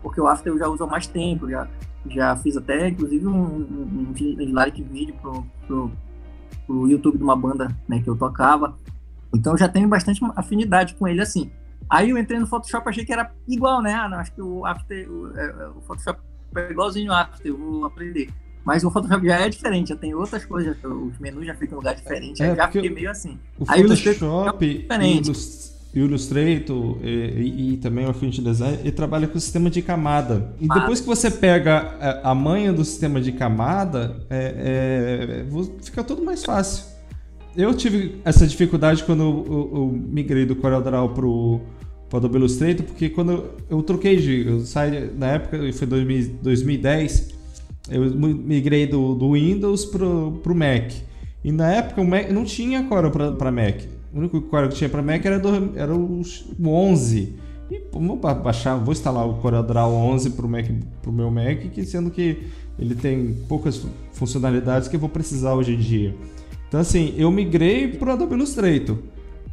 Porque 0.04 0.22
o 0.22 0.28
After 0.28 0.54
eu 0.54 0.60
já 0.60 0.68
uso 0.68 0.84
há 0.84 0.88
mais 0.88 1.08
tempo, 1.08 1.50
já, 1.50 1.68
já 2.10 2.36
fiz 2.36 2.56
até, 2.56 2.90
inclusive, 2.90 3.26
um, 3.26 3.32
um, 3.34 4.10
um 4.10 4.14
vídeo 4.14 5.16
pro, 5.20 5.44
pro, 5.66 5.91
pro 6.68 6.88
YouTube 6.88 7.18
de 7.18 7.24
uma 7.24 7.36
banda 7.36 7.76
né, 7.88 8.00
que 8.00 8.10
eu 8.10 8.16
tocava. 8.16 8.78
Então 9.34 9.58
já 9.58 9.68
tenho 9.68 9.88
bastante 9.88 10.22
afinidade 10.36 10.94
com 10.94 11.08
ele 11.08 11.22
assim. 11.22 11.50
Aí 11.89 12.10
eu 12.10 12.18
entrei 12.18 12.39
no 12.39 12.47
Photoshop 12.47 12.88
achei 12.89 13.05
que 13.05 13.14
era 13.14 13.31
igual, 13.47 13.81
né? 13.81 13.93
Ah, 13.93 14.10
não, 14.10 14.18
acho 14.18 14.34
que 14.34 14.41
o 14.41 14.65
After, 14.65 15.10
o, 15.10 15.38
é, 15.38 15.45
é, 15.45 15.68
o 15.68 15.81
Photoshop 15.81 16.19
é 16.55 16.72
igualzinho 16.72 17.11
ao 17.11 17.19
After, 17.19 17.47
eu 17.47 17.57
vou 17.57 17.85
aprender. 17.85 18.30
Mas 18.65 18.84
o 18.84 18.91
Photoshop 18.91 19.26
já 19.26 19.39
é 19.39 19.49
diferente, 19.49 19.89
já 19.89 19.95
tem 19.95 20.14
outras 20.14 20.45
coisas, 20.45 20.77
os 20.84 21.19
menus 21.19 21.45
já 21.45 21.53
ficam 21.53 21.76
em 21.76 21.80
lugar 21.80 21.95
diferente, 21.95 22.41
é, 22.41 22.55
já 22.55 22.68
fiquei 22.69 22.89
meio 22.89 23.11
assim. 23.11 23.38
O 23.60 23.65
Aí 23.68 23.81
Photoshop 23.81 24.85
e 25.93 26.01
o 26.01 26.05
Illustrator 26.05 26.97
e, 27.03 27.07
e, 27.07 27.73
e, 27.73 27.77
também 27.77 28.05
o 28.05 28.10
Affinity 28.10 28.41
Design, 28.41 28.80
ele 28.80 28.91
trabalha 28.91 29.27
com 29.27 29.38
o 29.38 29.41
sistema 29.41 29.69
de 29.69 29.81
camada. 29.81 30.55
E 30.60 30.68
depois 30.68 30.99
que 30.99 31.05
você 31.05 31.30
pega 31.30 31.95
a, 32.23 32.31
a 32.31 32.35
manha 32.35 32.73
do 32.73 32.84
sistema 32.84 33.22
de 33.22 33.31
camada, 33.31 34.26
é, 34.30 35.45
é, 35.45 35.84
fica 35.84 36.03
tudo 36.03 36.23
mais 36.23 36.43
fácil. 36.43 36.93
Eu 37.55 37.73
tive 37.73 38.19
essa 38.25 38.47
dificuldade 38.47 39.03
quando 39.03 39.21
eu, 39.21 39.45
eu, 39.47 39.71
eu 39.75 39.88
migrei 39.88 40.45
do 40.45 40.55
CorelDRAW 40.55 41.09
pro 41.09 41.61
para 42.13 42.19
Adobe 42.19 42.38
Illustrator, 42.38 42.85
porque 42.85 43.09
quando 43.09 43.45
eu 43.67 43.81
troquei 43.81 44.17
de. 44.17 44.45
Eu 44.47 44.59
saí, 44.59 45.11
na 45.17 45.31
época, 45.31 45.57
foi 45.73 45.88
2000, 45.88 46.35
2010, 46.43 47.34
eu 47.89 48.03
migrei 48.03 48.85
do, 48.85 49.15
do 49.15 49.31
Windows 49.31 49.85
pro, 49.85 50.39
pro 50.43 50.53
Mac. 50.53 50.93
E 51.43 51.51
na 51.51 51.71
época 51.71 52.01
o 52.01 52.05
Mac 52.05 52.30
não 52.30 52.43
tinha 52.43 52.84
Corel 52.84 53.09
para 53.09 53.51
Mac. 53.51 53.81
O 54.13 54.19
único 54.19 54.39
Corel 54.43 54.69
que 54.69 54.75
tinha 54.75 54.89
para 54.89 55.01
Mac 55.01 55.25
era, 55.25 55.39
do, 55.39 55.71
era 55.75 55.93
o 55.93 56.21
11. 56.63 57.34
E 57.71 57.81
vou 57.91 58.15
baixar, 58.15 58.75
vou 58.75 58.91
instalar 58.91 59.27
o 59.27 59.35
CorelDRAW 59.35 59.91
11 59.91 60.30
pro 60.31 60.47
Mac, 60.47 60.67
pro 61.01 61.11
meu 61.11 61.31
Mac, 61.31 61.57
que 61.73 61.84
sendo 61.84 62.11
que 62.11 62.43
ele 62.77 62.93
tem 62.93 63.34
poucas 63.49 63.85
funcionalidades 64.11 64.88
que 64.88 64.95
eu 64.95 64.99
vou 64.99 65.09
precisar 65.09 65.55
hoje 65.55 65.73
em 65.73 65.80
dia. 65.80 66.15
Então 66.74 66.82
assim, 66.82 67.14
eu 67.16 67.30
migrei 67.30 67.88
pro 67.88 68.12
Adobe 68.12 68.34
Illustrator. 68.34 68.98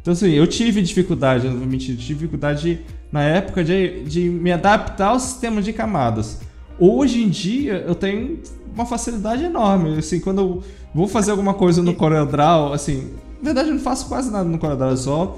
Então, 0.01 0.11
assim, 0.11 0.31
eu 0.31 0.47
tive 0.47 0.81
dificuldade, 0.81 1.47
não 1.47 1.55
vou 1.55 1.67
mentir, 1.67 1.95
dificuldade 1.95 2.79
na 3.11 3.21
época 3.21 3.63
de, 3.63 4.03
de 4.05 4.27
me 4.27 4.51
adaptar 4.51 5.09
ao 5.09 5.19
sistema 5.19 5.61
de 5.61 5.71
camadas. 5.71 6.39
Hoje 6.79 7.21
em 7.21 7.29
dia, 7.29 7.83
eu 7.85 7.93
tenho 7.93 8.39
uma 8.73 8.87
facilidade 8.87 9.43
enorme. 9.43 9.99
Assim, 9.99 10.19
quando 10.19 10.41
eu 10.41 10.63
vou 10.95 11.07
fazer 11.07 11.29
alguma 11.29 11.53
coisa 11.53 11.83
no 11.83 11.93
CorelDRAW, 11.93 12.73
assim, 12.73 13.11
na 13.39 13.45
verdade 13.45 13.69
eu 13.69 13.75
não 13.75 13.81
faço 13.81 14.07
quase 14.07 14.31
nada 14.31 14.49
no 14.49 14.57
CorelDRAW, 14.57 14.97
só... 14.97 15.37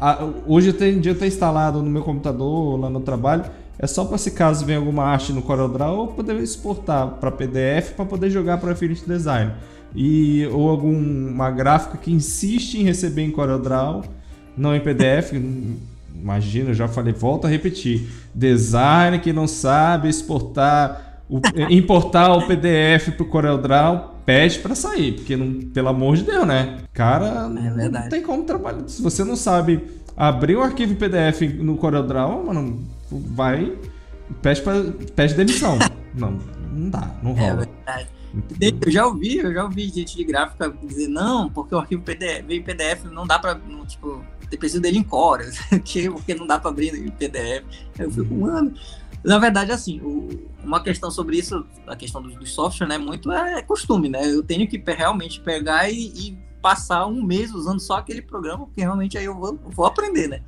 A, 0.00 0.28
hoje 0.48 0.72
tem 0.72 0.98
dia 0.98 1.14
tá 1.14 1.28
instalado 1.28 1.80
no 1.80 1.90
meu 1.90 2.02
computador, 2.02 2.80
lá 2.80 2.90
no 2.90 3.00
trabalho, 3.00 3.44
é 3.78 3.86
só 3.86 4.04
para 4.04 4.18
se 4.18 4.32
caso 4.32 4.64
venha 4.64 4.78
alguma 4.78 5.04
arte 5.04 5.32
no 5.32 5.42
CorelDRAW, 5.42 6.00
eu 6.00 6.06
poder 6.08 6.36
exportar 6.38 7.06
para 7.20 7.30
PDF 7.30 7.92
para 7.94 8.04
poder 8.04 8.30
jogar 8.30 8.58
para 8.58 8.72
Affinity 8.72 9.06
Design 9.06 9.52
e 9.94 10.46
ou 10.52 10.68
alguma 10.68 11.50
gráfica 11.50 11.98
que 11.98 12.12
insiste 12.12 12.74
em 12.74 12.82
receber 12.82 13.22
em 13.22 13.30
CorelDRAW, 13.30 14.04
não 14.56 14.74
em 14.74 14.80
PDF. 14.80 15.32
Imagina, 16.14 16.70
eu 16.70 16.74
já 16.74 16.86
falei, 16.86 17.12
volto 17.12 17.46
a 17.46 17.50
repetir. 17.50 18.06
Design 18.34 19.18
que 19.20 19.32
não 19.32 19.46
sabe 19.46 20.08
exportar, 20.08 21.22
o, 21.28 21.40
importar 21.70 22.32
o 22.34 22.46
PDF 22.46 23.10
para 23.16 23.22
o 23.22 23.28
CorelDRAW, 23.28 24.16
pede 24.26 24.58
para 24.58 24.74
sair, 24.74 25.12
porque 25.12 25.36
não, 25.36 25.70
pelo 25.70 25.88
amor 25.88 26.16
de 26.16 26.24
Deus, 26.24 26.46
né? 26.46 26.78
Cara, 26.92 27.48
é 27.48 27.88
não 27.88 28.08
tem 28.08 28.22
como 28.22 28.44
trabalhar. 28.44 28.86
Se 28.86 29.00
você 29.00 29.24
não 29.24 29.34
sabe 29.34 29.82
abrir 30.16 30.56
o 30.56 30.60
um 30.60 30.62
arquivo 30.62 30.94
PDF 30.94 31.40
no 31.58 31.76
CorelDRAW, 31.76 32.46
mano, 32.46 32.84
vai 33.10 33.72
pede, 34.42 34.60
pra, 34.62 34.74
pede 35.16 35.34
demissão. 35.34 35.78
não, 36.14 36.38
não 36.72 36.90
dá, 36.90 37.10
não 37.22 37.30
é 37.32 37.40
rola. 37.40 37.50
É 37.50 37.56
verdade. 37.56 38.08
Eu 38.60 38.90
já 38.90 39.06
ouvi, 39.06 39.38
eu 39.38 39.52
já 39.52 39.64
ouvi 39.64 39.88
gente 39.88 40.16
de 40.16 40.24
gráfica 40.24 40.72
dizer, 40.84 41.08
não, 41.08 41.50
porque 41.50 41.74
o 41.74 41.78
arquivo 41.78 42.02
PDF, 42.02 42.44
veio 42.46 42.62
PDF, 42.62 43.04
não 43.04 43.26
dá 43.26 43.38
pra, 43.38 43.54
não, 43.54 43.84
tipo, 43.84 44.24
ter 44.48 44.56
preciso 44.56 44.82
dele 44.82 44.98
em 44.98 45.02
Core, 45.02 45.50
porque 46.12 46.34
não 46.34 46.46
dá 46.46 46.58
pra 46.58 46.70
abrir 46.70 46.94
em 46.94 47.10
PDF. 47.10 47.64
Eu 47.98 48.10
fico, 48.10 48.34
mano. 48.34 48.74
Na 49.22 49.38
verdade, 49.38 49.70
assim, 49.70 50.00
o, 50.00 50.48
uma 50.64 50.82
questão 50.82 51.10
sobre 51.10 51.38
isso, 51.38 51.66
a 51.86 51.94
questão 51.94 52.22
do, 52.22 52.30
do 52.30 52.46
software, 52.46 52.86
né, 52.86 52.98
muito 52.98 53.30
é, 53.30 53.58
é, 53.58 53.62
costume, 53.62 54.08
né? 54.08 54.26
Eu 54.26 54.42
tenho 54.42 54.66
que 54.66 54.82
realmente 54.86 55.40
pegar 55.40 55.90
e, 55.90 56.06
e, 56.06 56.50
passar 56.62 57.06
um 57.06 57.22
mês 57.22 57.54
usando 57.54 57.80
só 57.80 57.96
aquele 57.96 58.20
programa, 58.20 58.66
porque 58.66 58.82
realmente 58.82 59.16
aí 59.16 59.24
eu 59.24 59.34
vou, 59.34 59.58
vou 59.64 59.86
aprender, 59.86 60.28
né? 60.28 60.42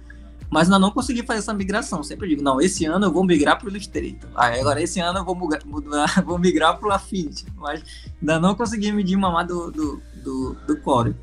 Mas 0.53 0.69
ainda 0.69 0.79
não 0.79 0.91
consegui 0.91 1.23
fazer 1.23 1.39
essa 1.39 1.55
migração. 1.55 2.03
Sempre 2.03 2.29
digo, 2.29 2.43
não, 2.43 2.61
esse 2.61 2.85
ano 2.85 3.07
eu 3.07 3.11
vou 3.11 3.25
migrar 3.25 3.59
para 3.59 3.67
o 3.67 3.71
Illustrator. 3.71 4.29
Aí 4.35 4.61
agora 4.61 4.83
esse 4.83 5.01
ano 5.01 5.21
eu 5.21 5.25
vou, 5.25 5.35
mudar, 5.35 5.59
vou 6.27 6.39
migrar 6.39 6.77
para 6.77 6.89
o 6.89 6.93
Affinity, 6.93 7.47
mas 7.57 7.83
ainda 8.21 8.39
não 8.39 8.55
consegui 8.55 8.93
medir 8.93 9.17
mamar 9.17 9.47
do, 9.47 9.71
do, 9.71 10.03
do, 10.23 10.57
do 10.67 10.77
Core. 10.83 11.17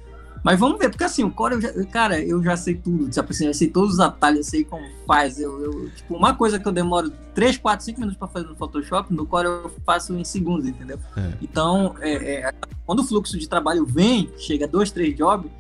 Mas 0.43 0.59
vamos 0.59 0.79
ver, 0.79 0.89
porque 0.89 1.03
assim, 1.03 1.23
o 1.23 1.29
Core, 1.29 1.53
eu 1.53 1.61
já, 1.61 1.85
cara, 1.85 2.19
eu 2.19 2.41
já 2.41 2.57
sei 2.57 2.73
tudo, 2.73 3.07
tipo 3.07 3.29
assim, 3.29 3.45
eu 3.45 3.53
sei 3.53 3.67
todos 3.67 3.95
os 3.95 3.99
atalhos, 3.99 4.39
eu 4.39 4.43
sei 4.45 4.63
como 4.63 4.83
faz. 5.05 5.39
Eu, 5.39 5.63
eu, 5.63 5.89
tipo, 5.91 6.15
uma 6.15 6.33
coisa 6.33 6.59
que 6.59 6.67
eu 6.67 6.71
demoro 6.71 7.11
3, 7.35 7.57
4, 7.57 7.85
5 7.85 7.99
minutos 7.99 8.17
para 8.17 8.27
fazer 8.29 8.47
no 8.47 8.55
Photoshop, 8.55 9.13
no 9.13 9.27
Core 9.27 9.45
eu 9.45 9.71
faço 9.85 10.15
em 10.15 10.23
segundos, 10.23 10.65
entendeu? 10.65 10.97
É. 11.15 11.33
Então, 11.39 11.93
é, 11.99 12.47
é, 12.47 12.53
quando 12.83 13.01
o 13.01 13.03
fluxo 13.03 13.37
de 13.37 13.47
trabalho 13.47 13.85
vem, 13.85 14.31
chega 14.39 14.67
2, 14.67 14.89
3 14.89 15.15
jobs, 15.15 15.51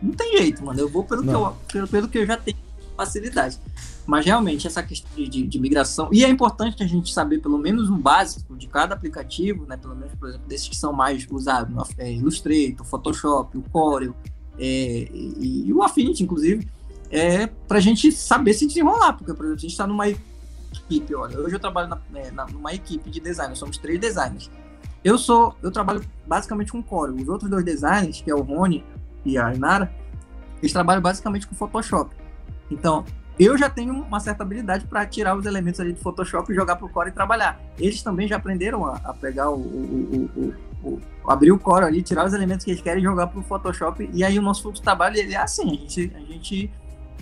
não 0.00 0.12
tem 0.12 0.38
jeito, 0.38 0.64
mano. 0.64 0.78
Eu 0.78 0.88
vou 0.88 1.02
pelo, 1.02 1.24
que 1.24 1.30
eu, 1.30 1.56
pelo, 1.72 1.88
pelo 1.88 2.08
que 2.08 2.18
eu 2.18 2.26
já 2.26 2.36
tenho 2.36 2.67
facilidade. 2.98 3.60
Mas 4.04 4.26
realmente 4.26 4.66
essa 4.66 4.82
questão 4.82 5.10
de, 5.14 5.46
de, 5.46 5.60
migração, 5.60 6.08
e 6.10 6.24
é 6.24 6.28
importante 6.28 6.82
a 6.82 6.86
gente 6.86 7.12
saber 7.12 7.38
pelo 7.38 7.58
menos 7.58 7.88
um 7.88 7.98
básico 7.98 8.56
de 8.56 8.66
cada 8.66 8.94
aplicativo, 8.94 9.64
né? 9.66 9.76
Pelo 9.76 9.94
menos, 9.94 10.14
por 10.14 10.28
exemplo, 10.28 10.48
desses 10.48 10.66
que 10.66 10.76
são 10.76 10.92
mais 10.92 11.26
usados, 11.30 11.90
é, 11.96 12.12
Illustrator, 12.12 12.84
Photoshop, 12.84 13.56
o 13.56 13.62
Corel 13.70 14.14
é, 14.58 15.08
e, 15.12 15.64
e, 15.66 15.72
o 15.72 15.82
Affinity, 15.82 16.24
inclusive, 16.24 16.66
é 17.10 17.46
para 17.46 17.78
a 17.78 17.80
gente 17.80 18.10
saber 18.10 18.54
se 18.54 18.66
desenrolar, 18.66 19.12
porque, 19.12 19.32
por 19.32 19.44
exemplo, 19.44 19.58
a 19.58 19.60
gente 19.60 19.70
está 19.70 19.86
numa 19.86 20.08
equipe, 20.08 21.14
olha, 21.14 21.38
hoje 21.38 21.54
eu 21.54 21.60
trabalho 21.60 21.88
na, 21.88 21.98
né, 22.10 22.30
na, 22.32 22.46
numa 22.46 22.74
equipe 22.74 23.08
de 23.10 23.20
design, 23.20 23.54
somos 23.54 23.78
três 23.78 24.00
designers. 24.00 24.50
Eu 25.04 25.16
sou, 25.16 25.54
eu 25.62 25.70
trabalho 25.70 26.02
basicamente 26.26 26.72
com 26.72 26.82
Corel. 26.82 27.14
Os 27.14 27.28
outros 27.28 27.48
dois 27.48 27.64
designers, 27.64 28.20
que 28.20 28.30
é 28.30 28.34
o 28.34 28.42
Rony 28.42 28.84
e 29.24 29.38
a 29.38 29.54
Inara, 29.54 29.94
eles 30.60 30.72
trabalham 30.72 31.00
basicamente 31.00 31.46
com 31.46 31.54
Photoshop. 31.54 32.14
Então, 32.70 33.04
eu 33.38 33.56
já 33.56 33.70
tenho 33.70 33.94
uma 33.94 34.18
certa 34.18 34.42
habilidade 34.42 34.84
para 34.86 35.06
tirar 35.06 35.36
os 35.36 35.46
elementos 35.46 35.78
ali 35.78 35.92
do 35.92 36.00
Photoshop 36.00 36.50
e 36.50 36.54
jogar 36.54 36.76
para 36.76 36.86
o 36.86 36.88
Core 36.88 37.10
e 37.10 37.12
trabalhar. 37.12 37.60
Eles 37.78 38.02
também 38.02 38.26
já 38.26 38.36
aprenderam 38.36 38.84
a, 38.84 38.96
a 39.04 39.14
pegar 39.14 39.50
o, 39.50 39.60
o, 39.60 40.30
o, 40.36 40.54
o, 40.82 41.00
abrir 41.26 41.52
o 41.52 41.58
Core 41.58 41.84
ali, 41.84 42.02
tirar 42.02 42.26
os 42.26 42.34
elementos 42.34 42.64
que 42.64 42.72
eles 42.72 42.82
querem 42.82 43.02
jogar 43.02 43.28
para 43.28 43.38
o 43.38 43.42
Photoshop. 43.42 44.10
E 44.12 44.24
aí 44.24 44.38
o 44.38 44.42
nosso 44.42 44.62
fluxo 44.62 44.80
de 44.80 44.84
trabalho 44.84 45.16
ele 45.16 45.34
é 45.34 45.38
assim, 45.38 45.62
a 45.62 45.74
gente, 45.74 46.12
a 46.16 46.20
gente 46.20 46.70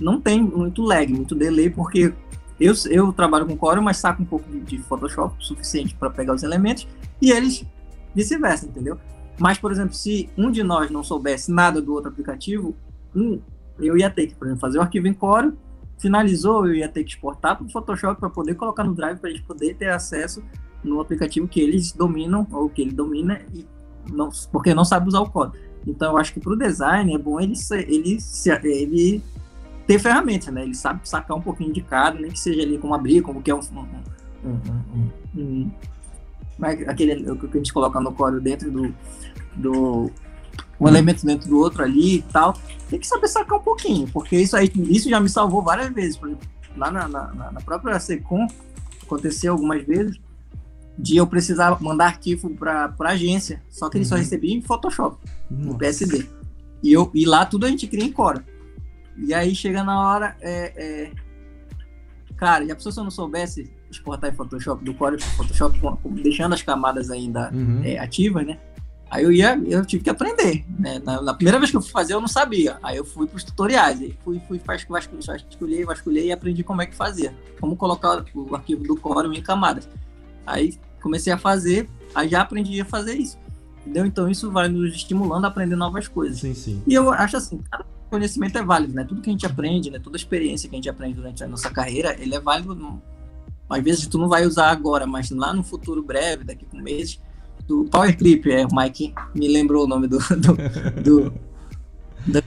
não 0.01 0.19
tem 0.21 0.43
muito 0.43 0.83
lag, 0.83 1.13
muito 1.13 1.35
delay, 1.35 1.69
porque 1.69 2.15
eu, 2.59 2.73
eu 2.89 3.13
trabalho 3.13 3.47
com 3.47 3.57
Core, 3.57 3.81
mas 3.81 3.99
saco 3.99 4.23
um 4.23 4.27
pouco 4.27 4.51
de, 4.51 4.61
de 4.61 4.79
Photoshop, 4.79 5.35
suficiente 5.39 5.95
para 5.95 6.09
pegar 6.09 6.35
os 6.35 6.43
elementos, 6.43 6.89
e 7.21 7.31
eles 7.31 7.65
vice-versa, 8.15 8.65
entendeu? 8.65 8.99
Mas, 9.39 9.59
por 9.59 9.71
exemplo, 9.71 9.95
se 9.95 10.31
um 10.37 10.51
de 10.51 10.63
nós 10.63 10.91
não 10.91 11.05
soubesse 11.05 11.53
nada 11.53 11.83
do 11.83 11.93
outro 11.93 12.11
aplicativo, 12.11 12.75
um, 13.15 13.39
eu 13.79 13.97
ia 13.97 14.11
ter 14.11 14.27
que, 14.27 14.35
por 14.35 14.47
exemplo, 14.47 14.61
fazer 14.61 14.79
o 14.79 14.83
arquivo 14.83 15.07
em 15.07 15.15
Core, 15.15 15.53
finalizou, 15.99 16.67
eu 16.67 16.75
ia 16.75 16.89
ter 16.89 17.05
que 17.05 17.11
exportar 17.11 17.57
para 17.57 17.67
o 17.67 17.71
Photoshop 17.71 18.21
para 18.21 18.31
poder 18.31 18.55
colocar 18.55 18.85
no 18.85 18.95
Drive 18.95 19.19
para 19.19 19.31
a 19.31 19.33
gente 19.33 19.45
poder 19.45 19.75
ter 19.75 19.91
acesso 19.91 20.43
no 20.85 21.01
aplicativo 21.01 21.49
que 21.49 21.61
eles 21.61 21.93
dominam 21.93 22.47
ou 22.53 22.69
que 22.69 22.83
ele 22.83 22.93
domina 22.93 23.41
e 23.55 23.67
não, 24.13 24.31
porque 24.53 24.75
não 24.75 24.85
sabe 24.85 25.09
usar 25.09 25.21
o 25.21 25.31
código. 25.31 25.65
Então, 25.87 26.13
eu 26.13 26.19
acho 26.19 26.33
que 26.33 26.41
para 26.41 26.53
o 26.53 26.57
design 26.57 27.15
é 27.15 27.19
bom 27.19 27.41
ele, 27.41 27.55
ele, 27.89 28.19
ele 28.65 29.23
ter 29.87 29.99
ferramentas, 29.99 30.53
né? 30.53 30.63
Ele 30.63 30.75
sabe 30.75 31.09
sacar 31.09 31.37
um 31.37 31.41
pouquinho 31.41 31.73
de 31.73 31.81
cada, 31.81 32.19
nem 32.19 32.31
que 32.31 32.39
seja 32.39 32.63
ali 32.63 32.79
como 32.79 32.95
abrir, 32.95 33.23
como 33.23 33.43
que 33.43 33.51
é 33.51 33.55
um, 33.55 33.61
um, 34.45 34.51
um, 35.35 35.41
um 35.41 35.71
é 36.63 36.71
aquele 36.91 37.31
o 37.31 37.37
que 37.37 37.47
a 37.47 37.57
gente 37.59 37.73
coloca 37.73 38.01
no 38.01 38.13
código 38.13 38.41
dentro 38.41 38.71
do, 38.71 38.95
do 39.55 40.11
um 40.81 40.89
elemento 40.89 41.25
dentro 41.25 41.49
do 41.49 41.59
outro 41.59 41.83
ali 41.83 42.17
e 42.17 42.23
tal. 42.23 42.55
Tem 42.89 42.99
que 42.99 43.07
saber 43.07 43.29
sacar 43.29 43.59
um 43.59 43.63
pouquinho, 43.63 44.09
porque 44.09 44.37
isso 44.37 44.57
aí, 44.57 44.71
isso 44.89 45.09
já 45.09 45.19
me 45.21 45.29
salvou 45.29 45.63
várias 45.63 45.93
vezes. 45.93 46.17
Por 46.17 46.29
exemplo, 46.29 46.49
lá 46.77 46.91
na, 46.91 47.09
na, 47.09 47.53
na 47.53 47.61
própria 47.61 47.99
Secom, 47.99 48.47
aconteceu 49.03 49.53
algumas 49.53 49.85
vezes 49.85 50.19
de 50.99 51.17
eu 51.17 51.27
precisar 51.27 51.81
mandar 51.81 52.07
arquivo 52.07 52.51
para 52.51 52.95
a 52.99 53.09
agência, 53.09 53.63
só 53.69 53.89
que 53.89 53.99
ele 53.99 54.05
uhum. 54.05 54.11
só 54.11 54.17
recebia 54.17 54.55
em 54.55 54.63
Photoshop, 54.63 55.19
Nossa. 55.51 55.67
no 55.67 55.79
PSD. 55.79 56.27
E, 56.83 56.93
eu, 56.93 57.11
e 57.15 57.27
lá 57.27 57.45
tudo 57.45 57.67
a 57.67 57.69
gente 57.69 57.87
cria 57.87 58.05
em 58.05 58.13
Cora. 58.13 58.45
E 59.17 59.33
aí 59.35 59.55
chega 59.55 59.83
na 59.83 60.01
hora, 60.01 60.37
é, 60.41 60.73
é... 60.77 61.13
cara, 62.37 62.65
e 62.65 62.71
a 62.71 62.77
pessoa 62.77 62.93
se 62.93 63.01
eu 63.01 63.05
não 63.05 63.11
soubesse 63.11 63.71
exportar 63.91 64.31
em 64.31 64.37
Photoshop, 64.37 64.85
do 64.85 64.95
Core 64.95 65.21
Photoshop, 65.21 65.79
deixando 66.23 66.55
as 66.55 66.63
camadas 66.63 67.11
ainda 67.11 67.51
uhum. 67.53 67.83
é, 67.85 67.99
ativas, 67.99 68.47
né? 68.47 68.59
Aí 69.09 69.23
eu 69.23 69.31
ia, 69.31 69.57
eu 69.67 69.85
tive 69.85 70.03
que 70.03 70.11
aprender, 70.11 70.65
né? 70.79 71.01
Na, 71.05 71.23
na, 71.23 71.35
primeira 71.35 71.59
vez 71.59 71.71
que 71.71 71.77
eu 71.77 71.81
fui 71.81 71.91
fazer, 71.91 72.15
eu 72.15 72.21
não 72.21 72.27
sabia. 72.27 72.77
Aí 72.83 72.97
eu 72.97 73.05
fui 73.05 73.27
para 73.27 73.37
os 73.37 73.45
tutoriais, 73.45 74.01
aí 74.01 74.17
fui, 74.25 74.41
fui 74.49 74.61
vasculhei, 74.89 75.85
vasculhei 75.85 76.27
e 76.27 76.33
aprendi 76.33 76.65
como 76.65 76.83
é 76.83 76.87
que 76.87 76.95
fazia. 76.95 77.33
Como 77.61 77.77
colocar 77.77 78.25
o 78.35 78.55
arquivo 78.55 78.83
do 78.83 78.97
Corel 78.97 79.33
em 79.33 79.43
camadas. 79.43 79.89
Aí 80.45 80.75
comecei 81.01 81.33
a 81.33 81.39
fazer, 81.39 81.89
aí 82.15 82.29
já 82.29 82.41
aprendi 82.41 82.81
a 82.81 82.85
fazer 82.85 83.15
isso. 83.15 83.39
Entendeu? 83.81 84.05
Então 84.05 84.29
isso 84.29 84.51
vai 84.51 84.69
nos 84.69 84.93
estimulando 84.93 85.45
a 85.45 85.49
aprender 85.49 85.77
novas 85.77 86.09
coisas. 86.09 86.41
Sim, 86.41 86.55
sim. 86.55 86.83
E 86.85 86.93
eu 86.93 87.13
acho 87.13 87.37
assim, 87.37 87.61
cada 87.71 87.87
conhecimento 88.11 88.59
é 88.59 88.63
válido, 88.63 88.93
né? 88.93 89.05
Tudo 89.05 89.21
que 89.21 89.31
a 89.31 89.33
gente 89.33 89.47
aprende, 89.47 89.89
né? 89.89 90.01
Toda 90.01 90.17
experiência 90.17 90.69
que 90.69 90.75
a 90.75 90.79
gente 90.79 90.89
aprende 90.89 91.15
durante 91.15 91.45
a 91.45 91.47
nossa 91.47 91.71
carreira, 91.71 92.17
ele 92.19 92.35
é 92.35 92.41
válido. 92.41 93.01
Às 93.71 93.83
vezes 93.85 94.07
tu 94.09 94.19
não 94.19 94.29
vai 94.29 94.45
usar 94.45 94.71
agora, 94.71 95.07
mas 95.07 95.31
lá 95.31 95.53
no 95.55 95.63
futuro 95.63 96.03
breve, 96.03 96.43
daqui 96.43 96.67
um 96.75 96.83
mês, 96.83 97.21
do 97.67 97.85
Power 97.85 98.17
Clip, 98.17 98.51
é, 98.51 98.65
o 98.65 98.75
Mike 98.75 99.15
me 99.35 99.49
lembrou 99.49 99.85
o 99.85 99.89
nome 99.89 100.07
do 100.07 100.19
do, 100.19 100.57
do, 101.03 101.33
do, 102.27 102.43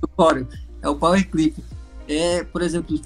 do 0.00 0.08
Core, 0.16 0.46
é 0.80 0.88
o 0.88 0.96
Power 0.96 1.28
Clip. 1.30 1.62
É, 2.08 2.44
por 2.44 2.62
exemplo, 2.62 3.00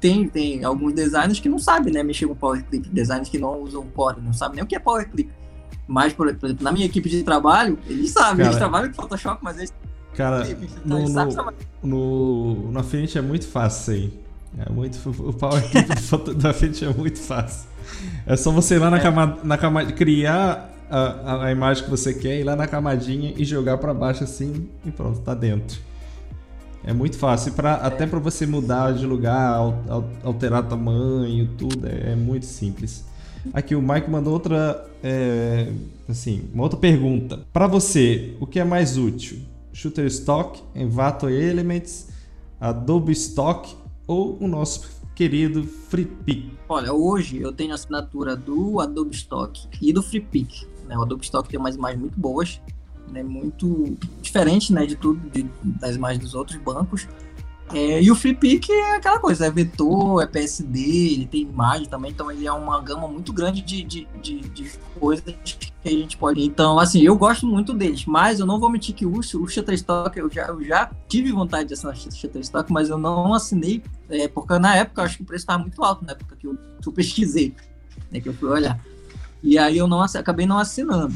tem, 0.00 0.28
tem 0.28 0.64
alguns 0.64 0.92
designers 0.94 1.40
que 1.40 1.48
não 1.48 1.58
sabem 1.58 1.92
né, 1.92 2.02
mexer 2.02 2.26
com 2.26 2.34
Power 2.34 2.64
Clip, 2.64 2.88
designers 2.88 3.28
que 3.28 3.38
não 3.38 3.60
usam 3.62 3.86
Core, 3.88 4.20
não 4.20 4.32
sabem 4.32 4.56
nem 4.56 4.64
o 4.64 4.66
que 4.66 4.76
é 4.76 4.78
Power 4.78 5.08
Clip. 5.10 5.30
Mas, 5.86 6.12
por, 6.12 6.28
exemplo, 6.28 6.56
na 6.60 6.70
minha 6.70 6.84
equipe 6.84 7.08
de 7.08 7.22
trabalho, 7.22 7.78
eles 7.86 8.10
sabem, 8.10 8.36
Cara, 8.36 8.48
eles 8.48 8.56
trabalham 8.56 8.88
com 8.92 9.02
Photoshop, 9.02 9.42
mas 9.42 9.56
eles 9.56 9.72
Cara, 10.14 10.46
então, 10.50 11.06
no, 11.06 11.08
no, 11.08 11.54
no, 11.82 12.72
no 12.72 12.80
Affinity 12.80 13.18
é 13.18 13.22
muito 13.22 13.46
fácil 13.46 13.94
isso 13.94 14.04
aí. 14.04 14.28
É 14.66 14.70
muito, 14.70 14.98
o 15.06 15.32
Power 15.32 15.62
Clip 15.70 16.34
do 16.34 16.48
Affinity 16.48 16.84
é 16.84 16.92
muito 16.92 17.20
fácil. 17.20 17.68
É 18.26 18.36
só 18.36 18.50
você 18.50 18.74
ir 18.74 18.78
lá 18.78 18.90
na, 18.90 18.98
é. 18.98 19.00
camada, 19.00 19.38
na 19.44 19.56
camada, 19.56 19.92
criar 19.92 20.74
a, 20.90 21.44
a, 21.46 21.52
imagem 21.52 21.84
que 21.84 21.90
você 21.90 22.14
quer, 22.14 22.40
ir 22.40 22.44
lá 22.44 22.56
na 22.56 22.66
camadinha 22.66 23.34
e 23.36 23.44
jogar 23.44 23.78
para 23.78 23.92
baixo 23.92 24.24
assim 24.24 24.68
e 24.84 24.90
pronto, 24.90 25.20
tá 25.20 25.34
dentro. 25.34 25.78
É 26.84 26.92
muito 26.92 27.18
fácil, 27.18 27.52
pra, 27.52 27.74
até 27.74 28.06
para 28.06 28.18
você 28.18 28.46
mudar 28.46 28.92
de 28.92 29.04
lugar, 29.04 29.58
alterar 30.22 30.66
tamanho, 30.66 31.50
tudo, 31.58 31.86
é, 31.86 32.12
é 32.12 32.16
muito 32.16 32.46
simples. 32.46 33.04
Aqui 33.52 33.74
o 33.74 33.82
Mike 33.82 34.10
mandou 34.10 34.32
outra, 34.32 34.88
é, 35.02 35.72
assim, 36.08 36.48
uma 36.52 36.62
outra 36.62 36.78
pergunta. 36.78 37.40
Para 37.52 37.66
você, 37.66 38.36
o 38.40 38.46
que 38.46 38.58
é 38.58 38.64
mais 38.64 38.96
útil? 38.96 39.38
Shutterstock, 39.72 40.62
Envato 40.74 41.28
Elements, 41.28 42.08
Adobe 42.60 43.12
Stock 43.12 43.76
ou 44.06 44.38
o 44.40 44.48
nosso 44.48 44.98
querido 45.14 45.64
FreePic? 45.64 46.52
Olha, 46.68 46.92
hoje 46.92 47.40
eu 47.40 47.52
tenho 47.52 47.74
assinatura 47.74 48.36
do 48.36 48.80
Adobe 48.80 49.14
Stock 49.14 49.68
e 49.80 49.92
do 49.92 50.02
FreePic. 50.02 50.66
Né? 50.88 50.96
O 50.96 51.02
Adobe 51.02 51.24
Stock 51.24 51.48
tem 51.48 51.58
umas 51.60 51.76
imagens 51.76 52.00
muito 52.00 52.18
boas, 52.18 52.60
né? 53.12 53.22
muito 53.22 53.96
diferente 54.20 54.72
né? 54.72 54.86
de 54.86 54.96
tudo, 54.96 55.20
de, 55.30 55.46
das 55.62 55.96
imagens 55.96 56.22
dos 56.22 56.34
outros 56.34 56.56
bancos. 56.58 57.06
É, 57.72 58.02
e 58.02 58.10
o 58.10 58.14
FreePic 58.14 58.72
é 58.72 58.96
aquela 58.96 59.18
coisa, 59.18 59.46
é 59.46 59.50
vetor, 59.50 60.22
é 60.22 60.26
PSD, 60.26 60.80
ele 61.12 61.26
tem 61.26 61.42
imagem 61.42 61.86
também, 61.86 62.10
então 62.10 62.30
ele 62.30 62.46
é 62.46 62.52
uma 62.52 62.80
gama 62.80 63.06
muito 63.06 63.30
grande 63.30 63.60
de, 63.60 63.82
de, 63.82 64.08
de, 64.22 64.40
de 64.40 64.70
coisas 64.98 65.22
que 65.44 65.88
a 65.88 65.90
gente 65.90 66.16
pode. 66.16 66.42
Então, 66.42 66.78
assim, 66.78 67.02
eu 67.02 67.14
gosto 67.14 67.46
muito 67.46 67.74
deles, 67.74 68.06
mas 68.06 68.40
eu 68.40 68.46
não 68.46 68.58
vou 68.58 68.70
mentir 68.70 68.94
que 68.94 69.04
o, 69.04 69.18
o 69.18 69.22
Shutterstock, 69.22 70.18
eu 70.18 70.30
já, 70.30 70.46
eu 70.46 70.64
já 70.64 70.90
tive 71.06 71.30
vontade 71.30 71.68
de 71.68 71.74
assinar 71.74 71.94
o 71.94 71.96
Shutterstock, 71.98 72.72
mas 72.72 72.88
eu 72.88 72.96
não 72.96 73.34
assinei, 73.34 73.82
é, 74.08 74.26
porque 74.28 74.58
na 74.58 74.74
época 74.74 75.02
eu 75.02 75.04
acho 75.04 75.18
que 75.18 75.22
o 75.22 75.26
preço 75.26 75.42
estava 75.42 75.58
muito 75.58 75.82
alto, 75.84 76.06
na 76.06 76.12
época 76.12 76.36
que 76.36 76.46
eu, 76.46 76.56
que 76.80 76.88
eu 76.88 76.92
pesquisei, 76.92 77.54
né, 78.10 78.18
que 78.18 78.30
eu 78.30 78.34
fui 78.34 78.48
olhar. 78.48 78.80
E 79.42 79.58
aí 79.58 79.78
eu 79.78 79.86
não 79.86 80.00
acabei 80.02 80.46
não 80.46 80.58
assinando. 80.58 81.14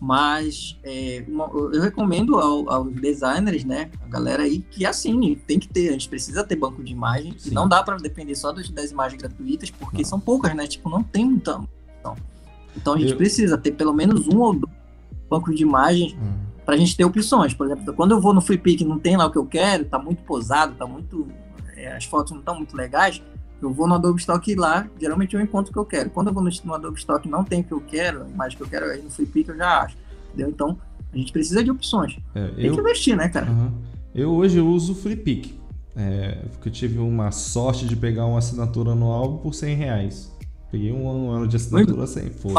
Mas 0.00 0.78
é, 0.82 1.22
uma, 1.28 1.44
eu 1.52 1.82
recomendo 1.82 2.38
ao, 2.38 2.70
aos 2.70 2.92
designers, 2.94 3.64
né, 3.64 3.90
a 4.02 4.08
galera 4.08 4.44
aí, 4.44 4.60
que 4.60 4.86
assine, 4.86 5.36
tem 5.36 5.58
que 5.58 5.68
ter, 5.68 5.90
a 5.90 5.92
gente 5.92 6.08
precisa 6.08 6.42
ter 6.42 6.56
banco 6.56 6.82
de 6.82 6.90
imagem, 6.90 7.34
Sim. 7.36 7.50
e 7.50 7.52
não 7.52 7.68
dá 7.68 7.82
para 7.82 7.98
depender 7.98 8.34
só 8.34 8.50
das, 8.50 8.70
das 8.70 8.90
imagens 8.90 9.20
gratuitas, 9.20 9.70
porque 9.70 9.98
não. 9.98 10.04
são 10.04 10.18
poucas, 10.18 10.54
né, 10.54 10.66
tipo, 10.66 10.88
não 10.88 11.02
tem 11.02 11.26
muita. 11.26 11.60
Então, 12.00 12.16
então 12.74 12.94
a 12.94 12.98
gente 12.98 13.10
eu... 13.12 13.16
precisa 13.18 13.58
ter 13.58 13.72
pelo 13.72 13.92
menos 13.92 14.26
um 14.26 14.38
ou 14.38 14.54
dois 14.54 14.72
bancos 15.28 15.54
de 15.54 15.62
imagens 15.62 16.14
hum. 16.14 16.32
para 16.64 16.74
a 16.74 16.78
gente 16.78 16.96
ter 16.96 17.04
opções. 17.04 17.52
Por 17.52 17.66
exemplo, 17.66 17.92
quando 17.92 18.12
eu 18.12 18.20
vou 18.20 18.32
no 18.32 18.40
FreePic 18.40 18.84
não 18.84 18.98
tem 18.98 19.18
lá 19.18 19.26
o 19.26 19.30
que 19.30 19.38
eu 19.38 19.46
quero, 19.46 19.84
tá 19.84 19.98
muito 19.98 20.22
posado, 20.24 20.74
tá 20.74 20.86
muito. 20.86 21.28
É, 21.76 21.94
as 21.94 22.04
fotos 22.04 22.32
não 22.32 22.40
estão 22.40 22.56
muito 22.56 22.74
legais, 22.74 23.22
eu 23.62 23.72
vou 23.72 23.86
no 23.86 23.94
Adobe 23.94 24.20
Stock 24.20 24.54
lá, 24.54 24.86
geralmente 25.00 25.34
eu 25.34 25.40
encontro 25.40 25.70
o 25.70 25.72
que 25.72 25.78
eu 25.78 25.84
quero. 25.84 26.10
Quando 26.10 26.28
eu 26.28 26.34
vou 26.34 26.42
no, 26.42 26.74
Adobe 26.74 26.98
Stock 26.98 27.28
não 27.28 27.44
tem 27.44 27.60
o 27.60 27.64
que 27.64 27.72
eu 27.72 27.80
quero, 27.80 28.22
a 28.24 28.28
imagem 28.28 28.56
que 28.56 28.62
eu 28.62 28.68
quero, 28.68 28.86
aí 28.86 29.02
no 29.02 29.10
FreePic 29.10 29.50
eu 29.50 29.56
já 29.56 29.82
acho. 29.82 29.96
Entendeu? 30.28 30.48
Então, 30.48 30.78
a 31.12 31.16
gente 31.16 31.32
precisa 31.32 31.62
de 31.62 31.70
opções. 31.70 32.18
É, 32.34 32.48
tem 32.48 32.66
eu, 32.66 32.74
que 32.74 32.80
investir, 32.80 33.16
né, 33.16 33.28
cara? 33.28 33.50
Uhum. 33.50 33.72
Eu 34.14 34.30
hoje 34.30 34.58
eu 34.58 34.66
uso 34.66 34.92
o 34.92 34.94
FreePic. 34.94 35.58
É, 35.96 36.44
porque 36.52 36.68
eu 36.68 36.72
tive 36.72 36.98
uma 36.98 37.30
sorte 37.30 37.86
de 37.86 37.96
pegar 37.96 38.24
uma 38.26 38.38
assinatura 38.38 38.92
anual 38.92 39.38
por 39.38 39.52
100 39.52 39.74
reais. 39.74 40.32
Peguei 40.70 40.92
um, 40.92 41.06
um 41.06 41.30
ano 41.30 41.48
de 41.48 41.56
assinatura 41.56 42.06
sem 42.06 42.30
foi. 42.30 42.54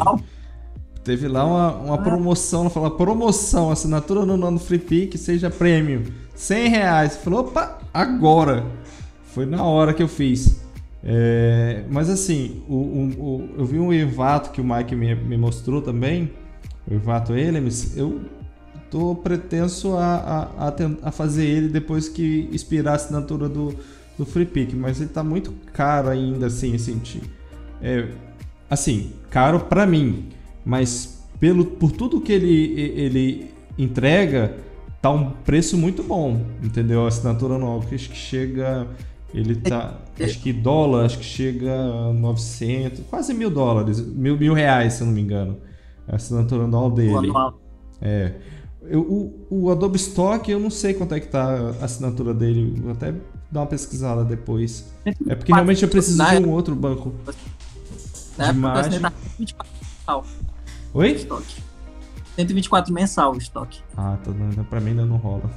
Teve 1.04 1.28
lá 1.28 1.46
uma, 1.46 1.76
uma 1.78 1.96
ah. 1.96 1.98
promoção, 1.98 2.70
fala 2.70 2.96
promoção, 2.96 3.72
assinatura 3.72 4.24
no 4.26 4.46
ano 4.46 4.60
FreePic, 4.60 5.18
seja 5.18 5.50
prêmio, 5.50 6.14
100 6.36 6.70
reais. 6.70 7.18
Falou, 7.18 7.40
opa, 7.40 7.80
agora. 7.92 8.66
Foi 9.34 9.46
na 9.46 9.64
hora 9.64 9.94
que 9.94 10.04
eu 10.04 10.08
fiz. 10.08 10.62
É, 11.04 11.84
mas 11.90 12.10
assim, 12.10 12.62
o, 12.68 12.76
o, 12.76 13.06
o, 13.20 13.50
eu 13.58 13.66
vi 13.66 13.80
um 13.80 13.92
Evato 13.92 14.52
que 14.52 14.62
o 14.62 14.64
Mike 14.64 14.96
me, 14.96 15.16
me 15.16 15.38
mostrou 15.38 15.82
também, 15.82 16.32
o 16.90 16.94
Evato 16.94 17.34
Elemes, 17.34 17.98
eu 17.98 18.22
tô 18.90 19.16
pretenso 19.16 19.96
a, 19.96 20.16
a, 20.58 20.68
a, 20.68 20.74
a, 21.04 21.12
fazer 21.12 21.46
ele 21.46 21.70
depois 21.70 22.08
que 22.08 22.50
expirar 22.52 22.94
a 22.94 22.96
assinatura 22.98 23.50
do, 23.50 23.70
do 23.72 24.02
do 24.22 24.26
FreePic, 24.26 24.76
mas 24.76 25.00
ele 25.00 25.10
tá 25.10 25.24
muito 25.24 25.52
caro 25.74 26.10
ainda, 26.10 26.46
assim, 26.46 26.76
assim, 26.76 27.02
é, 27.82 28.08
assim, 28.70 29.14
caro 29.30 29.62
para 29.62 29.86
mim, 29.86 30.28
mas 30.64 31.26
pelo, 31.40 31.66
por 31.66 31.92
tudo 31.92 32.22
que 32.22 32.32
ele, 32.32 32.80
ele 32.80 33.52
entrega, 33.78 34.56
tá 35.02 35.10
um 35.10 35.32
preço 35.32 35.76
muito 35.76 36.04
bom, 36.04 36.46
entendeu? 36.64 37.06
A 37.06 37.08
assinatura 37.08 37.58
nova, 37.58 37.84
acho 37.94 38.10
que 38.10 38.16
chega, 38.16 38.88
ele 39.34 39.56
tá, 39.56 40.00
acho 40.20 40.40
que 40.40 40.52
dólar, 40.52 41.06
acho 41.06 41.20
que 41.20 41.26
chega 41.26 41.74
a 41.74 42.14
900, 42.14 43.02
quase 43.10 43.34
mil 43.34 43.50
dólares, 43.50 44.00
mil, 44.00 44.38
mil 44.38 44.54
reais, 44.54 44.94
se 44.94 45.02
eu 45.02 45.08
não 45.08 45.14
me 45.14 45.22
engano, 45.22 45.58
a 46.08 46.16
assinatura 46.16 46.64
anual 46.64 46.92
dele. 46.92 47.32
É. 48.02 48.34
Eu, 48.84 49.02
o, 49.02 49.48
o 49.50 49.72
Adobe 49.72 49.98
Stock, 49.98 50.50
eu 50.50 50.60
não 50.60 50.70
sei 50.70 50.94
quanto 50.94 51.14
é 51.14 51.20
que 51.20 51.28
tá 51.28 51.74
a 51.82 51.86
assinatura 51.86 52.34
dele, 52.34 52.80
vou 52.82 52.92
até 52.92 53.14
dar 53.52 53.62
uma 53.62 53.68
pesquisada 53.68 54.26
depois. 54.26 54.92
É 55.06 55.36
porque 55.36 55.54
realmente 55.54 55.84
eu 55.84 55.90
preciso 55.90 56.24
de 56.24 56.36
um 56.38 56.50
outro 56.50 56.76
banco 56.76 57.14
de 58.38 58.50
imagem. 58.50 59.02
Oi? 60.94 61.12
Estoque. 61.12 61.64
124 62.36 62.94
mensal 62.94 63.34
o 63.34 63.38
estoque. 63.38 63.82
Ah, 63.96 64.18
tá 64.24 64.32
dando, 64.32 64.64
pra 64.66 64.80
mim 64.80 64.92
ainda 64.92 65.06
não 65.06 65.18
rola. 65.18 65.50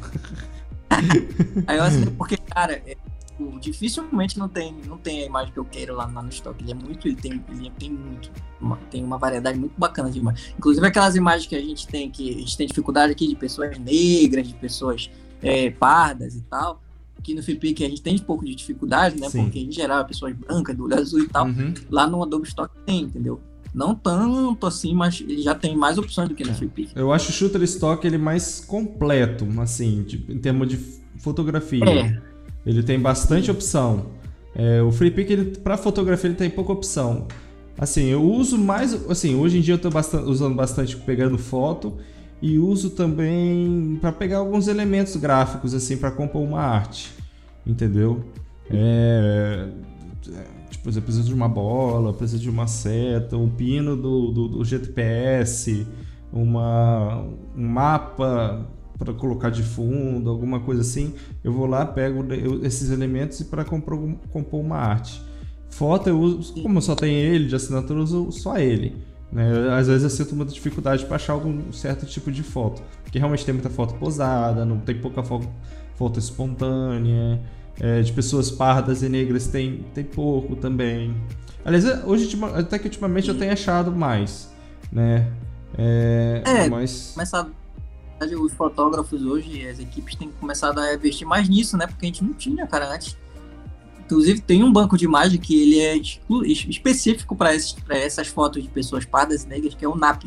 Aí 1.66 1.78
eu 1.78 1.82
assinei 1.82 2.10
porque, 2.10 2.36
cara, 2.36 2.74
é, 2.86 2.96
tipo, 3.34 3.58
dificilmente 3.60 4.38
não 4.38 4.48
tem, 4.48 4.74
não 4.86 4.96
tem 4.96 5.22
a 5.22 5.26
imagem 5.26 5.52
que 5.52 5.58
eu 5.58 5.64
quero 5.64 5.94
lá, 5.94 6.06
lá, 6.06 6.22
no 6.22 6.28
estoque. 6.28 6.62
Ele 6.62 6.72
é 6.72 6.74
muito, 6.74 7.08
ele 7.08 7.16
tem, 7.16 7.44
ele 7.50 7.70
tem 7.78 7.90
muito, 7.90 8.30
uma, 8.60 8.76
tem 8.90 9.04
uma 9.04 9.18
variedade 9.18 9.58
muito 9.58 9.74
bacana 9.76 10.10
de 10.10 10.18
imagens. 10.18 10.54
Inclusive 10.56 10.86
aquelas 10.86 11.16
imagens 11.16 11.46
que 11.46 11.56
a 11.56 11.60
gente 11.60 11.86
tem, 11.86 12.10
que 12.10 12.30
a 12.30 12.38
gente 12.38 12.56
tem 12.56 12.66
dificuldade 12.66 13.12
aqui 13.12 13.26
de 13.26 13.36
pessoas 13.36 13.76
negras, 13.78 14.46
de 14.48 14.54
pessoas 14.54 15.10
é, 15.42 15.70
pardas 15.70 16.36
e 16.36 16.42
tal. 16.42 16.80
Aqui 17.18 17.34
no 17.34 17.42
FIPIC 17.42 17.84
a 17.84 17.88
gente 17.88 18.02
tem 18.02 18.16
um 18.16 18.18
pouco 18.18 18.44
de 18.44 18.54
dificuldade, 18.54 19.18
né? 19.18 19.28
Sim. 19.28 19.44
Porque 19.44 19.58
em 19.58 19.72
geral 19.72 20.00
é 20.00 20.04
pessoas 20.04 20.34
brancas, 20.34 20.76
do 20.76 20.84
olho 20.84 20.96
azul 20.96 21.20
e 21.20 21.28
tal. 21.28 21.46
Uhum. 21.46 21.74
Lá 21.90 22.06
no 22.06 22.22
Adobe 22.22 22.46
Stock 22.46 22.74
tem, 22.84 23.02
entendeu? 23.02 23.40
Não 23.72 23.94
tanto 23.94 24.66
assim, 24.66 24.94
mas 24.94 25.20
ele 25.20 25.42
já 25.42 25.54
tem 25.54 25.76
mais 25.76 25.98
opções 25.98 26.28
do 26.28 26.34
que 26.34 26.44
no 26.44 26.50
é. 26.50 26.54
FreePic. 26.54 26.92
Eu 26.94 27.12
acho 27.12 27.30
o 27.30 27.32
Shooter 27.32 27.62
Stock 27.62 28.06
ele 28.06 28.18
mais 28.18 28.60
completo, 28.60 29.48
assim, 29.60 30.04
de, 30.04 30.24
em 30.28 30.38
termos 30.38 30.68
de 30.68 30.78
fotografia. 31.18 31.84
É. 31.84 32.33
Ele 32.64 32.82
tem 32.82 32.98
bastante 32.98 33.50
opção. 33.50 34.06
É, 34.54 34.82
o 34.82 34.90
FreePic, 34.90 35.32
ele, 35.32 35.44
para 35.58 35.76
fotografia, 35.76 36.28
ele 36.28 36.36
tem 36.36 36.48
pouca 36.48 36.72
opção. 36.72 37.26
Assim, 37.78 38.06
eu 38.06 38.22
uso 38.22 38.56
mais. 38.56 38.92
Assim, 39.10 39.34
hoje 39.34 39.58
em 39.58 39.60
dia 39.60 39.74
eu 39.74 39.76
estou 39.76 39.90
bastante, 39.90 40.24
usando 40.28 40.54
bastante 40.54 40.96
pegando 40.96 41.36
foto 41.36 41.98
e 42.40 42.58
uso 42.58 42.90
também 42.90 43.98
para 44.00 44.12
pegar 44.12 44.38
alguns 44.38 44.68
elementos 44.68 45.16
gráficos, 45.16 45.74
assim, 45.74 45.96
para 45.96 46.10
compor 46.10 46.42
uma 46.42 46.60
arte. 46.60 47.12
Entendeu? 47.66 48.24
É 48.70 49.68
por 50.84 50.90
exemplo, 50.90 51.06
precisa 51.06 51.26
de 51.26 51.32
uma 51.32 51.48
bola, 51.48 52.12
precisa 52.12 52.38
de 52.38 52.50
uma 52.50 52.66
seta, 52.66 53.38
um 53.38 53.48
pino 53.48 53.96
do, 53.96 54.30
do, 54.30 54.48
do 54.48 54.64
GPS, 54.64 55.86
uma, 56.30 57.24
um 57.56 57.66
mapa 57.66 58.66
para 58.98 59.12
colocar 59.12 59.50
de 59.50 59.62
fundo, 59.62 60.30
alguma 60.30 60.60
coisa 60.60 60.82
assim. 60.82 61.14
Eu 61.42 61.52
vou 61.52 61.66
lá, 61.66 61.84
pego 61.84 62.24
esses 62.64 62.90
elementos 62.90 63.40
e 63.40 63.44
para 63.44 63.64
compor, 63.64 63.98
compor 64.30 64.60
uma 64.60 64.76
arte. 64.76 65.20
Foto 65.68 66.08
eu 66.08 66.20
uso, 66.20 66.62
como 66.62 66.78
eu 66.78 66.82
só 66.82 66.94
tenho 66.94 67.18
ele 67.18 67.46
de 67.46 67.56
assinatura, 67.56 67.98
eu 67.98 68.04
uso 68.04 68.32
só 68.32 68.56
ele. 68.58 68.96
Né? 69.32 69.50
Às 69.76 69.88
vezes 69.88 70.04
eu 70.04 70.10
sinto 70.10 70.36
muita 70.36 70.52
dificuldade 70.52 71.04
para 71.04 71.16
achar 71.16 71.32
algum 71.32 71.72
certo 71.72 72.06
tipo 72.06 72.30
de 72.30 72.42
foto, 72.42 72.82
porque 73.02 73.18
realmente 73.18 73.44
tem 73.44 73.52
muita 73.52 73.70
foto 73.70 73.94
posada, 73.94 74.64
não 74.64 74.78
tem 74.78 74.96
pouca 74.96 75.22
foto, 75.22 75.48
foto 75.96 76.18
espontânea. 76.18 77.40
É, 77.80 78.02
de 78.02 78.12
pessoas 78.12 78.52
pardas 78.52 79.02
e 79.02 79.08
negras 79.08 79.48
tem, 79.48 79.84
tem 79.92 80.04
pouco 80.04 80.54
também. 80.54 81.12
Aliás, 81.64 81.84
hoje, 82.04 82.38
até 82.54 82.78
que 82.78 82.86
ultimamente 82.86 83.28
eu 83.28 83.36
tenho 83.36 83.52
achado 83.52 83.90
mais, 83.90 84.48
né? 84.92 85.28
É, 85.76 86.42
é 86.44 86.68
mas... 86.68 87.14
começado, 88.24 88.42
os 88.42 88.52
fotógrafos 88.52 89.22
hoje, 89.22 89.66
as 89.66 89.78
equipes 89.78 90.14
têm 90.14 90.30
começado 90.40 90.78
a 90.78 90.94
investir 90.94 91.26
mais 91.26 91.48
nisso, 91.48 91.76
né? 91.76 91.86
Porque 91.86 92.06
a 92.06 92.08
gente 92.08 92.24
não 92.24 92.32
tinha, 92.32 92.66
cara, 92.66 92.92
antes. 92.92 93.16
Inclusive, 94.04 94.40
tem 94.40 94.62
um 94.62 94.72
banco 94.72 94.96
de 94.98 95.04
imagem 95.04 95.40
que 95.40 95.60
ele 95.60 95.80
é 95.80 95.96
específico 96.68 97.34
para 97.34 97.54
essas 97.54 98.28
fotos 98.28 98.62
de 98.62 98.68
pessoas 98.68 99.04
pardas 99.04 99.44
e 99.44 99.48
negras, 99.48 99.74
que 99.74 99.84
é 99.84 99.88
o 99.88 99.96
NAP. 99.96 100.24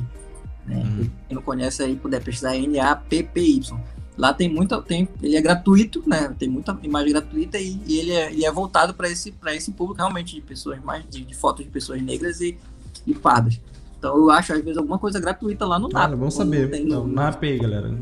Né? 0.65 0.78
Uhum. 0.78 1.10
Quem 1.28 1.36
não 1.36 1.41
conhece 1.41 1.84
aí, 1.84 1.95
puder 1.95 2.24
pesquisar, 2.24 2.56
N-A-P-P-Y. 2.56 3.80
Lá 4.18 4.34
tem 4.34 4.49
muita, 4.49 4.82
tem, 4.82 5.07
ele 5.22 5.36
é 5.36 5.41
gratuito, 5.41 6.03
né? 6.07 6.34
Tem 6.40 6.49
muita 6.49 6.78
imagem 6.82 7.11
gratuita 7.11 7.60
e, 7.60 7.80
e 7.86 7.99
ele, 7.99 8.11
é, 8.11 8.32
ele 8.32 8.45
é 8.45 8.52
voltado 8.52 8.95
para 8.95 9.07
esse, 9.07 9.32
esse 9.49 9.72
público 9.72 9.99
realmente 9.99 10.34
de 10.34 10.41
pessoas 10.41 10.82
mais 10.84 11.07
de, 11.07 11.24
de 11.24 11.36
fotos 11.36 11.64
de 11.64 11.69
pessoas 11.69 12.02
negras 12.02 12.41
e, 12.41 12.57
e 13.06 13.14
pardas. 13.14 13.60
Então 13.98 14.15
eu 14.15 14.30
acho 14.30 14.53
às 14.53 14.61
vezes 14.61 14.78
alguma 14.78 14.99
coisa 14.99 15.19
gratuita 15.19 15.65
lá 15.65 15.80
no 15.80 15.88
NAP. 15.90 16.11
Ah, 16.11 16.15
vamos 16.15 16.34
saber. 16.34 16.86
No, 16.86 17.07
NAP 17.07 17.44
galera. 17.60 17.98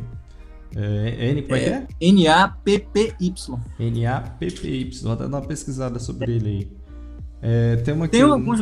É, 0.76 1.32
N, 1.32 1.42
como 1.44 1.56
é, 1.56 1.60
que 1.60 1.70
é? 1.70 1.88
N-A-P-P-Y. 2.02 3.60
N-A-P-P-Y. 3.80 5.04
Vou 5.04 5.14
até 5.14 5.24
dar 5.24 5.38
uma 5.38 5.42
pesquisada 5.42 6.00
sobre 6.00 6.34
ele 6.34 6.50
aí. 6.50 6.72
É, 7.42 7.76
tem 7.78 7.94
uma 7.94 8.08
tem 8.08 8.22
alguns 8.22 8.62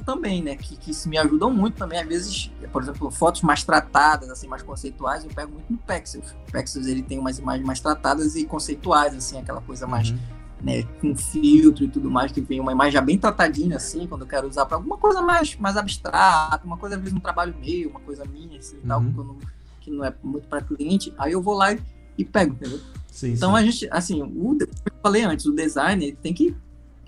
também, 0.00 0.42
né? 0.42 0.56
Que, 0.56 0.76
que 0.76 1.08
me 1.08 1.18
ajudam 1.18 1.50
muito 1.50 1.76
também. 1.76 2.00
Às 2.00 2.08
vezes, 2.08 2.50
por 2.72 2.82
exemplo, 2.82 3.10
fotos 3.10 3.42
mais 3.42 3.62
tratadas, 3.62 4.30
assim, 4.30 4.48
mais 4.48 4.62
conceituais, 4.62 5.24
eu 5.24 5.30
pego 5.30 5.52
muito 5.52 5.70
no 5.70 5.78
Pexels. 5.78 6.34
O 6.48 6.52
Pexels 6.52 6.86
ele 6.86 7.02
tem 7.02 7.18
umas 7.18 7.38
imagens 7.38 7.66
mais 7.66 7.80
tratadas 7.80 8.34
e 8.34 8.44
conceituais, 8.44 9.14
assim, 9.14 9.38
aquela 9.38 9.60
coisa 9.60 9.86
mais. 9.86 10.10
Uhum. 10.10 10.18
Né, 10.62 10.84
com 11.00 11.16
filtro 11.16 11.84
e 11.84 11.88
tudo 11.88 12.08
mais, 12.08 12.30
que 12.30 12.40
vem 12.40 12.60
uma 12.60 12.70
imagem 12.70 12.92
já 12.92 13.00
bem 13.00 13.18
tratadinha, 13.18 13.76
assim, 13.78 14.06
quando 14.06 14.20
eu 14.20 14.28
quero 14.28 14.46
usar 14.46 14.64
para 14.64 14.76
alguma 14.76 14.96
coisa 14.96 15.20
mais, 15.20 15.56
mais 15.56 15.76
abstrata, 15.76 16.64
uma 16.64 16.76
coisa, 16.76 16.94
às 16.94 17.02
vezes, 17.02 17.16
um 17.16 17.20
trabalho 17.20 17.52
meu, 17.60 17.90
uma 17.90 17.98
coisa 17.98 18.24
minha, 18.24 18.60
assim, 18.60 18.76
uhum. 18.76 18.86
tal, 18.86 19.00
que, 19.00 19.10
não, 19.16 19.38
que 19.80 19.90
não 19.90 20.04
é 20.04 20.14
muito 20.22 20.46
para 20.46 20.60
cliente, 20.60 21.12
aí 21.18 21.32
eu 21.32 21.42
vou 21.42 21.54
lá 21.54 21.72
e, 21.72 21.80
e 22.16 22.24
pego, 22.24 22.52
entendeu? 22.52 22.78
Sim, 23.10 23.32
então 23.32 23.50
sim. 23.50 23.56
a 23.56 23.62
gente, 23.62 23.88
assim, 23.90 24.22
o, 24.22 24.56
eu 24.60 24.68
falei 25.02 25.24
antes, 25.24 25.46
o 25.46 25.52
design 25.52 26.12
tem 26.22 26.32
que 26.32 26.54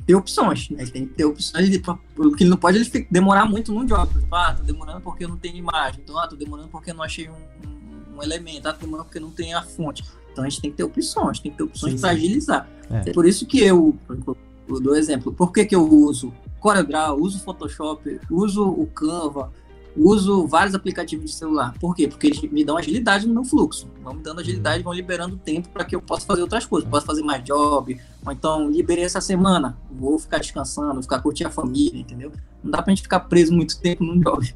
ter 0.07 0.15
opções. 0.15 0.69
Né? 0.71 0.85
Tem 0.87 1.07
que 1.07 1.15
ter 1.15 1.25
opções. 1.25 1.71
De, 1.71 1.83
o 2.17 2.33
que 2.33 2.45
ele 2.45 2.51
não 2.51 2.57
pode 2.57 2.79
ele 2.79 3.07
demorar 3.11 3.47
muito 3.47 3.73
num 3.73 3.85
job. 3.85 4.11
Ah, 4.31 4.55
tô 4.55 4.63
demorando 4.63 5.01
porque 5.01 5.25
eu 5.25 5.29
não 5.29 5.37
tenho 5.37 5.57
imagem. 5.57 6.01
Então, 6.03 6.19
ah, 6.19 6.27
tô 6.27 6.37
demorando 6.37 6.69
porque 6.69 6.91
eu 6.91 6.95
não 6.95 7.03
achei 7.03 7.29
um, 7.29 7.33
um, 7.33 8.17
um 8.17 8.23
elemento. 8.23 8.69
Ah, 8.69 8.73
tô 8.73 8.81
demorando 8.81 9.07
porque 9.07 9.21
não 9.21 9.31
tem 9.31 9.55
a 9.55 9.63
fonte. 9.63 10.05
Então 10.35 10.43
a 10.43 10.49
gente 10.49 10.61
tem 10.61 10.71
que 10.73 10.77
ter 10.77 10.83
opções, 10.83 11.39
tem 11.39 11.53
que 11.53 11.57
ter 11.57 11.63
opções 11.63 12.01
para 12.01 12.11
agilizar. 12.11 12.69
É. 12.91 13.13
por 13.13 13.25
isso 13.25 13.47
que 13.47 13.61
eu, 13.61 13.97
eu 14.69 14.81
dou 14.81 14.97
exemplo. 14.97 15.33
Por 15.33 15.53
que, 15.53 15.65
que 15.65 15.77
eu 15.77 15.89
uso 15.89 16.35
CorelDRAW, 16.59 17.21
uso 17.21 17.39
Photoshop, 17.39 18.21
uso 18.29 18.69
o 18.69 18.85
Canva, 18.89 19.53
uso 19.97 20.45
vários 20.49 20.75
aplicativos 20.75 21.31
de 21.31 21.37
celular. 21.37 21.73
Por 21.79 21.95
quê? 21.95 22.09
Porque 22.09 22.27
eles 22.27 22.41
me 22.43 22.65
dão 22.65 22.77
agilidade 22.77 23.29
no 23.29 23.35
meu 23.35 23.45
fluxo. 23.45 23.89
Vão 24.03 24.15
me 24.15 24.23
dando 24.23 24.41
agilidade, 24.41 24.83
vão 24.83 24.93
liberando 24.93 25.37
tempo 25.37 25.69
para 25.69 25.85
que 25.85 25.95
eu 25.95 26.03
possa 26.03 26.27
fazer 26.27 26.43
outras 26.43 26.67
coisas. 26.67 26.91
Posso 26.91 27.07
fazer 27.07 27.23
mais 27.23 27.45
job, 27.45 28.01
ou 28.27 28.33
então 28.33 28.69
liberei 28.69 29.05
essa 29.05 29.21
semana, 29.21 29.79
vou 29.89 30.19
ficar 30.19 30.39
descansando, 30.39 30.95
vou 30.95 31.03
ficar 31.03 31.21
curtindo 31.21 31.49
a 31.49 31.53
família, 31.53 32.01
entendeu? 32.01 32.33
Não 32.63 32.73
dá 32.73 32.83
pra 32.83 32.91
gente 32.91 33.03
ficar 33.03 33.21
preso 33.21 33.55
muito 33.55 33.79
tempo 33.81 34.03
num 34.03 34.19
job. 34.19 34.53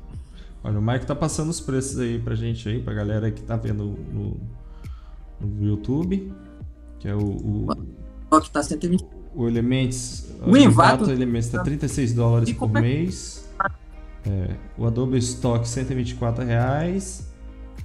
Olha, 0.65 0.79
o 0.79 0.83
Mike 0.83 1.07
tá 1.07 1.15
passando 1.15 1.51
os 1.51 1.61
preços 1.61 1.99
aí 2.01 2.19
pra 2.19 2.35
gente 2.35 2.69
aí, 2.69 2.83
pra 2.83 2.93
galera 2.93 3.31
que 3.31 3.43
tá 3.43 3.57
vendo 3.57 3.97
no, 4.13 4.37
no 5.41 5.67
YouTube, 5.67 6.33
que 6.99 7.09
é 7.09 7.15
o... 7.15 7.21
o... 7.21 7.67
O 8.31 8.41
que 8.41 8.51
tá 8.51 8.63
120. 8.63 9.05
O 9.35 9.49
Elements... 9.49 10.35
O, 10.47 10.57
Envato 10.57 11.11
Elements 11.11 11.49
tá 11.49 11.63
36 11.63 12.15
dólares 12.15 12.53
por 12.53 12.71
mês. 12.71 13.49
É, 14.27 14.55
o 14.77 14.87
Adobe 14.87 15.19
Stock 15.19 15.67
124 15.67 16.45
reais 16.45 17.29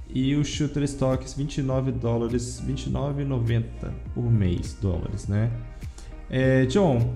e 0.08 0.36
o 0.36 0.44
Shooter 0.44 0.82
Stock 0.84 1.24
29 1.36 1.92
dólares, 1.92 2.62
29,90 2.66 3.64
por 4.14 4.30
mês, 4.30 4.76
dólares, 4.80 5.26
né? 5.26 5.50
É, 6.30 6.66
John, 6.66 7.12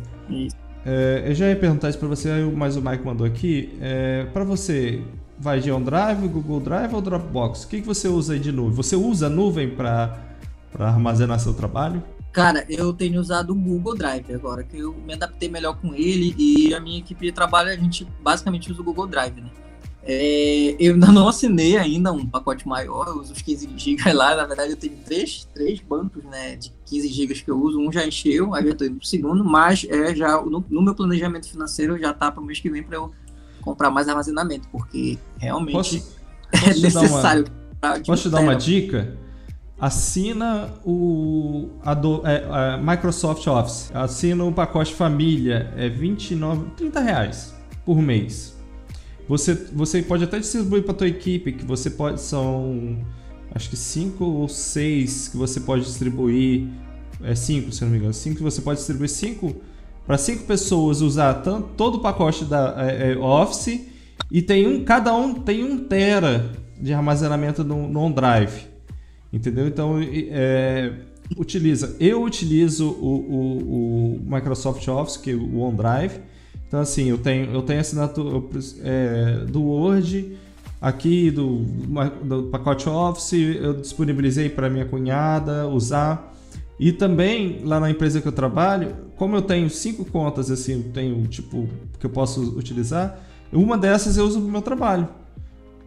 é, 0.84 1.24
eu 1.26 1.34
já 1.34 1.48
ia 1.48 1.56
perguntar 1.56 1.90
isso 1.90 1.98
para 1.98 2.08
você, 2.08 2.28
mas 2.56 2.76
o 2.76 2.82
Mike 2.82 3.04
mandou 3.04 3.26
aqui. 3.26 3.76
É, 3.80 4.26
para 4.32 4.44
você, 4.44 5.02
vai 5.38 5.60
de 5.60 5.70
OneDrive, 5.70 6.26
Google 6.28 6.60
Drive 6.60 6.94
ou 6.94 7.00
Dropbox? 7.00 7.64
O 7.64 7.68
que, 7.68 7.80
que 7.80 7.86
você 7.86 8.08
usa 8.08 8.32
aí 8.32 8.40
de 8.40 8.50
nuvem? 8.50 8.72
Você 8.72 8.96
usa 8.96 9.26
a 9.26 9.30
nuvem 9.30 9.70
para 9.70 10.18
armazenar 10.78 11.38
seu 11.38 11.54
trabalho? 11.54 12.02
Cara, 12.32 12.64
eu 12.68 12.92
tenho 12.92 13.20
usado 13.20 13.52
o 13.52 13.54
Google 13.54 13.96
Drive 13.96 14.32
agora, 14.32 14.62
que 14.62 14.78
eu 14.78 14.94
me 14.94 15.14
adaptei 15.14 15.48
melhor 15.48 15.76
com 15.80 15.94
ele 15.94 16.34
e 16.38 16.74
a 16.74 16.80
minha 16.80 16.98
equipe 16.98 17.26
de 17.26 17.32
trabalho, 17.32 17.70
a 17.70 17.76
gente 17.76 18.06
basicamente 18.22 18.70
usa 18.70 18.80
o 18.80 18.84
Google 18.84 19.06
Drive, 19.06 19.40
né? 19.40 19.50
É, 20.02 20.76
eu 20.78 20.94
ainda 20.94 21.08
não 21.12 21.28
assinei 21.28 21.76
ainda 21.76 22.12
um 22.12 22.24
pacote 22.24 22.66
maior, 22.66 23.08
eu 23.08 23.20
uso 23.20 23.32
os 23.32 23.42
15 23.42 23.68
GB 23.76 24.12
lá, 24.12 24.36
na 24.36 24.44
verdade 24.44 24.70
eu 24.70 24.76
tenho 24.76 24.94
três, 25.04 25.48
três 25.52 25.80
bancos 25.80 26.22
né, 26.24 26.56
de 26.56 26.72
15 26.86 27.08
GB 27.08 27.34
que 27.34 27.50
eu 27.50 27.60
uso, 27.60 27.80
um 27.80 27.90
já 27.90 28.06
encheu, 28.06 28.54
aí 28.54 28.64
já 28.64 28.70
estou 28.70 28.86
indo 28.86 28.96
pro 28.96 29.06
segundo, 29.06 29.44
mas 29.44 29.84
é 29.88 30.14
já 30.14 30.40
no, 30.40 30.64
no 30.68 30.82
meu 30.82 30.94
planejamento 30.94 31.48
financeiro 31.48 31.98
já 31.98 32.12
tá 32.12 32.30
para 32.30 32.42
o 32.42 32.44
mês 32.44 32.60
que 32.60 32.70
vem 32.70 32.82
para 32.82 32.96
eu 32.96 33.12
comprar 33.60 33.90
mais 33.90 34.08
armazenamento, 34.08 34.68
porque 34.70 35.18
realmente 35.38 35.72
posso, 35.72 35.98
posso 35.98 36.70
é 36.70 36.74
necessário. 36.74 37.44
Uma, 37.82 38.00
posso 38.00 38.22
te 38.22 38.28
dar 38.30 38.40
uma 38.40 38.56
dica? 38.56 39.16
Assina 39.80 40.70
o 40.84 41.68
é, 42.24 42.44
a 42.50 42.78
Microsoft 42.78 43.46
Office, 43.46 43.90
assina 43.94 44.44
o 44.44 44.52
pacote 44.52 44.94
família, 44.94 45.72
é 45.76 45.88
29, 45.88 46.70
30 46.76 47.00
reais 47.00 47.54
por 47.84 47.98
mês. 47.98 48.56
Você, 49.28 49.54
você 49.72 50.02
pode 50.02 50.24
até 50.24 50.38
distribuir 50.38 50.82
para 50.82 50.94
tua 50.94 51.06
equipe, 51.06 51.52
que 51.52 51.64
você 51.64 51.90
pode 51.90 52.20
são 52.20 52.98
acho 53.54 53.70
que 53.70 53.76
cinco 53.76 54.24
ou 54.24 54.48
seis 54.48 55.28
que 55.28 55.36
você 55.36 55.60
pode 55.60 55.84
distribuir, 55.84 56.66
é 57.22 57.34
cinco 57.34 57.70
se 57.72 57.84
não 57.84 57.90
me 57.90 57.98
engano, 57.98 58.14
cinco 58.14 58.36
que 58.36 58.42
você 58.42 58.60
pode 58.60 58.78
distribuir 58.78 59.08
cinco 59.08 59.54
para 60.08 60.16
cinco 60.16 60.44
pessoas 60.44 61.02
usar 61.02 61.34
tanto, 61.34 61.68
todo 61.76 61.96
o 61.96 62.00
pacote 62.00 62.46
da 62.46 62.74
é, 62.78 63.12
é, 63.12 63.18
Office. 63.18 63.86
E 64.32 64.40
tem 64.40 64.66
um, 64.66 64.82
cada 64.82 65.14
um 65.14 65.34
tem 65.34 65.62
um 65.62 65.86
tera 65.86 66.50
de 66.80 66.94
armazenamento 66.94 67.62
no, 67.62 67.86
no 67.86 68.00
OneDrive, 68.00 68.66
entendeu? 69.32 69.66
Então 69.66 69.96
é, 70.00 70.92
utiliza, 71.36 71.96
eu 72.00 72.22
utilizo 72.22 72.88
o, 72.88 73.14
o, 73.14 74.16
o, 74.16 74.20
Microsoft 74.24 74.86
Office 74.88 75.16
que 75.16 75.30
é 75.30 75.34
o 75.34 75.58
OneDrive, 75.58 76.20
então 76.66 76.80
assim 76.80 77.08
eu 77.08 77.18
tenho 77.18 77.52
eu 77.52 77.62
tenho 77.62 77.80
assinatura 77.80 78.42
é, 78.82 79.44
do 79.46 79.62
Word 79.62 80.36
aqui 80.80 81.30
do, 81.30 81.64
do 82.24 82.44
pacote 82.44 82.88
Office 82.88 83.32
eu 83.32 83.74
disponibilizei 83.74 84.48
para 84.48 84.70
minha 84.70 84.84
cunhada 84.84 85.66
usar 85.66 86.34
e 86.78 86.92
também, 86.92 87.60
lá 87.64 87.80
na 87.80 87.90
empresa 87.90 88.20
que 88.20 88.28
eu 88.28 88.32
trabalho, 88.32 88.94
como 89.16 89.34
eu 89.34 89.42
tenho 89.42 89.68
cinco 89.68 90.04
contas, 90.04 90.48
assim, 90.48 90.80
tenho, 90.94 91.26
tipo, 91.26 91.68
que 91.98 92.06
eu 92.06 92.10
posso 92.10 92.56
utilizar, 92.56 93.18
uma 93.52 93.76
dessas 93.76 94.16
eu 94.16 94.24
uso 94.24 94.38
no 94.38 94.48
meu 94.48 94.62
trabalho. 94.62 95.08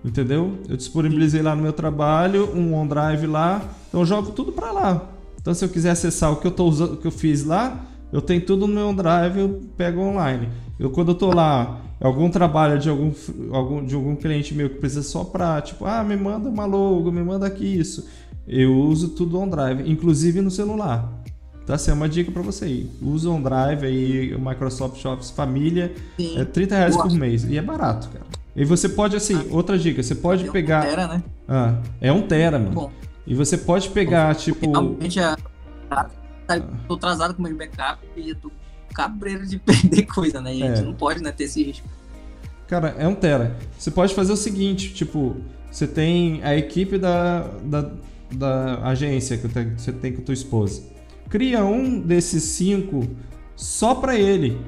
Entendeu? 0.03 0.57
Eu 0.67 0.75
disponibilizei 0.75 1.41
lá 1.41 1.55
no 1.55 1.61
meu 1.61 1.73
trabalho 1.73 2.49
um 2.55 2.73
OneDrive 2.73 3.27
lá, 3.27 3.61
então 3.87 4.01
eu 4.01 4.05
jogo 4.05 4.31
tudo 4.31 4.51
para 4.51 4.71
lá. 4.71 5.09
Então, 5.39 5.53
se 5.53 5.63
eu 5.63 5.69
quiser 5.69 5.91
acessar 5.91 6.31
o 6.31 6.37
que 6.37 6.47
eu, 6.47 6.51
tô 6.51 6.65
usando, 6.65 6.93
o 6.93 6.97
que 6.97 7.07
eu 7.07 7.11
fiz 7.11 7.43
lá, 7.43 7.85
eu 8.11 8.21
tenho 8.21 8.41
tudo 8.41 8.67
no 8.67 8.73
meu 8.73 8.87
OneDrive, 8.87 9.39
eu 9.39 9.61
pego 9.77 10.01
online. 10.01 10.49
Eu, 10.79 10.89
quando 10.89 11.09
eu 11.09 11.15
tô 11.15 11.33
lá, 11.33 11.81
algum 11.99 12.29
trabalho 12.29 12.79
de 12.79 12.89
algum, 12.89 13.11
algum, 13.51 13.85
de 13.85 13.95
algum 13.95 14.15
cliente 14.15 14.53
meu 14.53 14.69
que 14.69 14.75
precisa 14.75 15.03
só 15.03 15.23
para, 15.23 15.61
tipo, 15.61 15.85
ah, 15.85 16.03
me 16.03 16.15
manda 16.15 16.49
uma 16.49 16.65
logo, 16.65 17.11
me 17.11 17.23
manda 17.23 17.45
aqui 17.45 17.65
isso 17.65 18.05
eu 18.47 18.75
uso 18.75 19.09
tudo 19.09 19.39
OneDrive, 19.39 19.89
inclusive 19.89 20.41
no 20.41 20.51
celular. 20.51 21.09
Tá? 21.65 21.75
Essa 21.75 21.91
é 21.91 21.93
uma 21.93 22.09
dica 22.09 22.31
para 22.31 22.41
você 22.41 22.65
aí. 22.65 22.89
Usa 23.01 23.29
o 23.29 23.35
OneDrive 23.35 23.85
aí, 23.85 24.35
o 24.35 24.39
Microsoft 24.39 25.03
Office 25.05 25.31
Família, 25.31 25.93
Sim. 26.17 26.37
é 26.37 26.45
30 26.45 26.75
reais 26.75 26.97
por 26.97 27.11
mês. 27.11 27.45
E 27.45 27.57
é 27.57 27.61
barato, 27.61 28.09
cara. 28.09 28.25
E 28.55 28.65
você 28.65 28.89
pode, 28.89 29.15
assim, 29.15 29.35
ah, 29.35 29.45
outra 29.49 29.77
dica, 29.77 30.03
você 30.03 30.15
pode 30.15 30.47
é 30.47 30.51
pegar. 30.51 30.81
Um 30.81 30.89
tera, 30.89 31.07
né? 31.07 31.23
Ah, 31.47 31.75
é 31.99 32.11
um 32.11 32.21
tera, 32.21 32.59
mano. 32.59 32.71
Bom. 32.71 32.91
E 33.25 33.33
você 33.33 33.57
pode 33.57 33.89
pegar, 33.89 34.35
tipo. 34.35 34.71
Realmente 34.71 35.19
é. 35.19 35.35
Tô 36.87 36.95
atrasado 36.95 37.33
com 37.33 37.41
o 37.41 37.43
meu 37.43 37.55
backup 37.55 38.05
e 38.15 38.29
eu 38.29 38.35
tô 38.35 38.51
cabreiro 38.93 39.47
de 39.47 39.57
perder 39.59 40.03
coisa, 40.03 40.41
né? 40.41 40.53
E 40.53 40.63
a 40.63 40.67
gente 40.67 40.81
é. 40.81 40.85
não 40.85 40.93
pode 40.93 41.23
né, 41.23 41.31
ter 41.31 41.45
esse 41.45 41.63
risco. 41.63 41.87
Cara, 42.67 42.95
é 42.97 43.07
um 43.07 43.15
tera. 43.15 43.57
Você 43.77 43.89
pode 43.91 44.13
fazer 44.13 44.33
o 44.33 44.37
seguinte, 44.37 44.93
tipo, 44.93 45.37
você 45.69 45.87
tem 45.87 46.43
a 46.43 46.55
equipe 46.55 46.97
da, 46.97 47.47
da 47.63 47.89
da 48.31 48.87
agência 48.87 49.37
que 49.37 49.47
você 49.47 49.91
tem 49.91 50.13
com 50.13 50.21
a 50.21 50.25
tua 50.25 50.33
esposa. 50.33 50.83
Cria 51.29 51.63
um 51.63 51.99
desses 51.99 52.43
cinco 52.43 53.07
só 53.55 53.95
para 53.95 54.15
ele, 54.15 54.59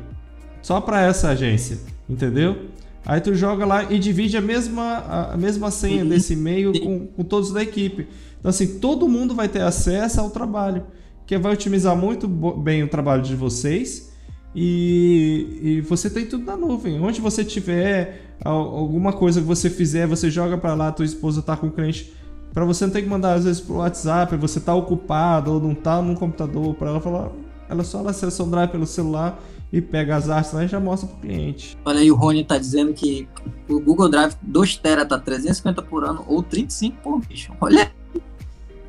só 0.61 0.79
para 0.79 1.01
essa 1.01 1.29
agência, 1.29 1.79
entendeu? 2.09 2.69
Aí 3.05 3.19
tu 3.19 3.35
joga 3.35 3.65
lá 3.65 3.91
e 3.91 3.99
divide 3.99 4.37
a 4.37 4.41
mesma, 4.41 5.31
a 5.33 5.37
mesma 5.37 5.69
senha 5.71 6.05
desse 6.05 6.33
e-mail 6.33 6.71
com, 6.79 7.07
com 7.07 7.23
todos 7.23 7.51
da 7.51 7.61
equipe. 7.61 8.07
Então 8.39 8.49
assim, 8.49 8.79
todo 8.79 9.07
mundo 9.07 9.35
vai 9.35 9.49
ter 9.49 9.61
acesso 9.61 10.21
ao 10.21 10.29
trabalho, 10.29 10.85
que 11.25 11.37
vai 11.37 11.53
otimizar 11.53 11.95
muito 11.95 12.27
bem 12.27 12.83
o 12.83 12.87
trabalho 12.87 13.21
de 13.21 13.35
vocês. 13.35 14.11
E, 14.55 15.59
e 15.61 15.81
você 15.81 16.09
tem 16.09 16.25
tudo 16.27 16.45
na 16.45 16.55
nuvem. 16.55 17.01
Onde 17.01 17.19
você 17.19 17.43
tiver 17.43 18.35
alguma 18.43 19.11
coisa 19.11 19.41
que 19.41 19.47
você 19.47 19.69
fizer, 19.69 20.07
você 20.07 20.29
joga 20.29 20.57
para 20.57 20.73
lá, 20.73 20.91
tua 20.91 21.05
esposa 21.05 21.41
tá 21.41 21.57
com 21.57 21.67
o 21.67 21.71
cliente 21.71 22.13
para 22.53 22.65
você 22.65 22.85
não 22.85 22.93
ter 22.93 23.01
que 23.01 23.09
mandar 23.09 23.33
às 23.33 23.45
vezes 23.45 23.59
pro 23.59 23.77
WhatsApp, 23.77 24.37
você 24.37 24.59
tá 24.59 24.75
ocupado 24.75 25.53
ou 25.53 25.59
não 25.59 25.73
tá 25.73 26.01
no 26.01 26.15
computador, 26.15 26.75
para 26.75 26.89
ela 26.89 27.01
falar, 27.01 27.31
ela 27.67 27.83
só 27.83 27.99
ela 27.99 28.11
acessa 28.11 28.43
o 28.43 28.45
Drive 28.45 28.69
pelo 28.69 28.85
celular 28.85 29.41
e 29.73 29.81
pega 29.81 30.15
as 30.15 30.29
artes 30.29 30.53
lá 30.53 30.63
e 30.63 30.67
já 30.67 30.79
mostra 30.79 31.09
pro 31.09 31.17
cliente. 31.17 31.75
Olha 31.83 31.99
aí, 31.99 32.11
o 32.11 32.15
Rony 32.15 32.45
tá 32.45 32.59
dizendo 32.59 32.93
que 32.93 33.27
o 33.67 33.79
Google 33.79 34.07
Drive 34.07 34.35
2 34.43 34.77
TB 34.77 35.05
tá 35.07 35.17
350 35.17 35.81
por 35.81 36.05
ano 36.05 36.23
ou 36.27 36.43
35 36.43 37.01
por 37.01 37.19
mês. 37.27 37.49
Olha, 37.59 37.91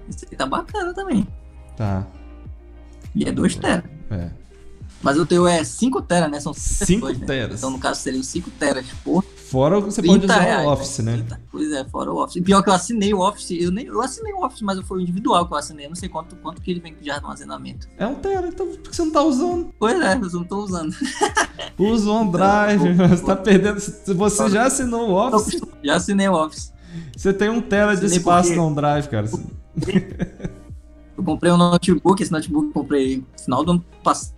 isso 0.07 0.27
aí 0.31 0.37
tá 0.37 0.45
bacana 0.45 0.93
também. 0.93 1.27
Tá. 1.75 2.07
E 3.15 3.25
é 3.25 3.33
2 3.33 3.57
TB. 3.57 3.83
É. 4.11 4.44
Mas 5.05 5.19
o 5.19 5.27
teu 5.27 5.47
é 5.47 5.63
5 5.63 6.01
TB, 6.01 6.29
né? 6.29 6.41
São 6.41 6.55
5 6.55 7.09
né? 7.09 7.27
teras. 7.27 7.59
Então, 7.59 7.71
no 7.71 7.79
caso, 7.79 8.01
seriam 8.01 8.23
5 8.23 8.51
TB 8.51 8.85
por 9.05 9.23
Fora 9.55 9.79
você 9.79 10.03
pode 10.03 10.25
usar 10.25 10.41
reais, 10.41 10.67
o 10.67 10.73
Office, 10.73 10.99
né? 10.99 11.13
30. 11.13 11.41
Pois 11.53 11.71
é, 11.71 11.85
fora 11.85 12.11
o 12.11 12.21
Office. 12.21 12.37
E 12.37 12.43
pior 12.43 12.61
que 12.61 12.71
eu 12.71 12.75
assinei 12.75 13.15
o 13.15 13.21
Office, 13.21 13.53
eu 13.53 13.71
nem 13.71 13.87
eu 13.87 14.03
assinei 14.03 14.33
o 14.33 14.45
Office, 14.45 14.63
mas 14.63 14.81
foi 14.81 14.99
o 14.99 15.01
individual 15.01 15.47
que 15.47 15.53
eu 15.53 15.59
assinei. 15.59 15.87
Eu 15.87 15.91
não 15.91 15.95
sei 15.95 16.09
quanto, 16.09 16.35
quanto 16.37 16.61
que 16.61 16.73
ele 16.73 16.81
vem 16.81 16.97
de 17.01 17.09
armazenamento. 17.09 17.87
É 17.97 18.05
um 18.05 18.17
tera, 18.17 18.49
então 18.49 18.67
por 18.67 18.79
que 18.79 18.97
você 18.97 19.05
não 19.05 19.13
tá 19.13 19.23
usando? 19.23 19.73
Pois 19.79 20.01
é, 20.01 20.15
eu 20.15 20.31
não 20.33 20.45
tô 20.45 20.57
usando. 20.59 20.93
Usa 21.79 22.11
o 22.11 22.15
OneDrive, 22.15 22.89
então, 22.89 23.09
você 23.09 23.25
tá 23.25 23.37
perdendo. 23.37 23.79
Você 23.79 24.51
já 24.51 24.67
assinou 24.67 25.11
o 25.11 25.13
Office? 25.13 25.61
Já 25.85 25.97
assinei 25.97 26.29
o 26.29 26.33
Office. 26.33 26.73
Você 27.17 27.33
tem 27.33 27.49
um 27.49 27.61
tera 27.61 27.95
de 27.95 28.07
espaço 28.07 28.49
porque... 28.49 28.61
no 28.61 28.67
OneDrive, 28.67 29.09
cara. 29.09 29.29
Eu 31.17 31.23
comprei 31.23 31.53
um 31.53 31.57
notebook, 31.57 32.21
esse 32.21 32.33
notebook 32.33 32.67
eu 32.67 32.73
comprei 32.73 33.19
no 33.19 33.39
final 33.39 33.65
do 33.65 33.71
ano 33.71 33.85
passado. 34.03 34.35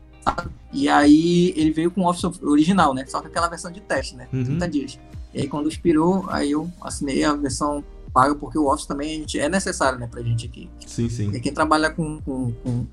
E 0.72 0.88
aí 0.88 1.52
ele 1.56 1.70
veio 1.70 1.90
com 1.90 2.02
o 2.02 2.08
Office 2.08 2.24
original, 2.42 2.92
né? 2.92 3.04
Só 3.06 3.20
que 3.20 3.28
aquela 3.28 3.48
versão 3.48 3.70
de 3.70 3.80
teste, 3.80 4.16
né? 4.16 4.28
Uhum. 4.32 4.44
30 4.44 4.68
dias. 4.68 4.98
E 5.32 5.40
aí 5.42 5.48
quando 5.48 5.68
expirou, 5.68 6.24
aí 6.28 6.50
eu 6.50 6.70
assinei 6.82 7.24
a 7.24 7.34
versão 7.34 7.84
paga, 8.12 8.34
porque 8.34 8.58
o 8.58 8.72
Office 8.72 8.86
também 8.86 9.20
gente, 9.20 9.38
é 9.38 9.48
necessário, 9.48 9.98
né, 9.98 10.08
pra 10.10 10.22
gente 10.22 10.46
aqui. 10.46 10.70
Sim, 10.86 11.08
sim. 11.10 11.30
E 11.34 11.40
quem 11.40 11.52
trabalha 11.52 11.90
com, 11.90 12.18
com, 12.22 12.50
com 12.64 12.86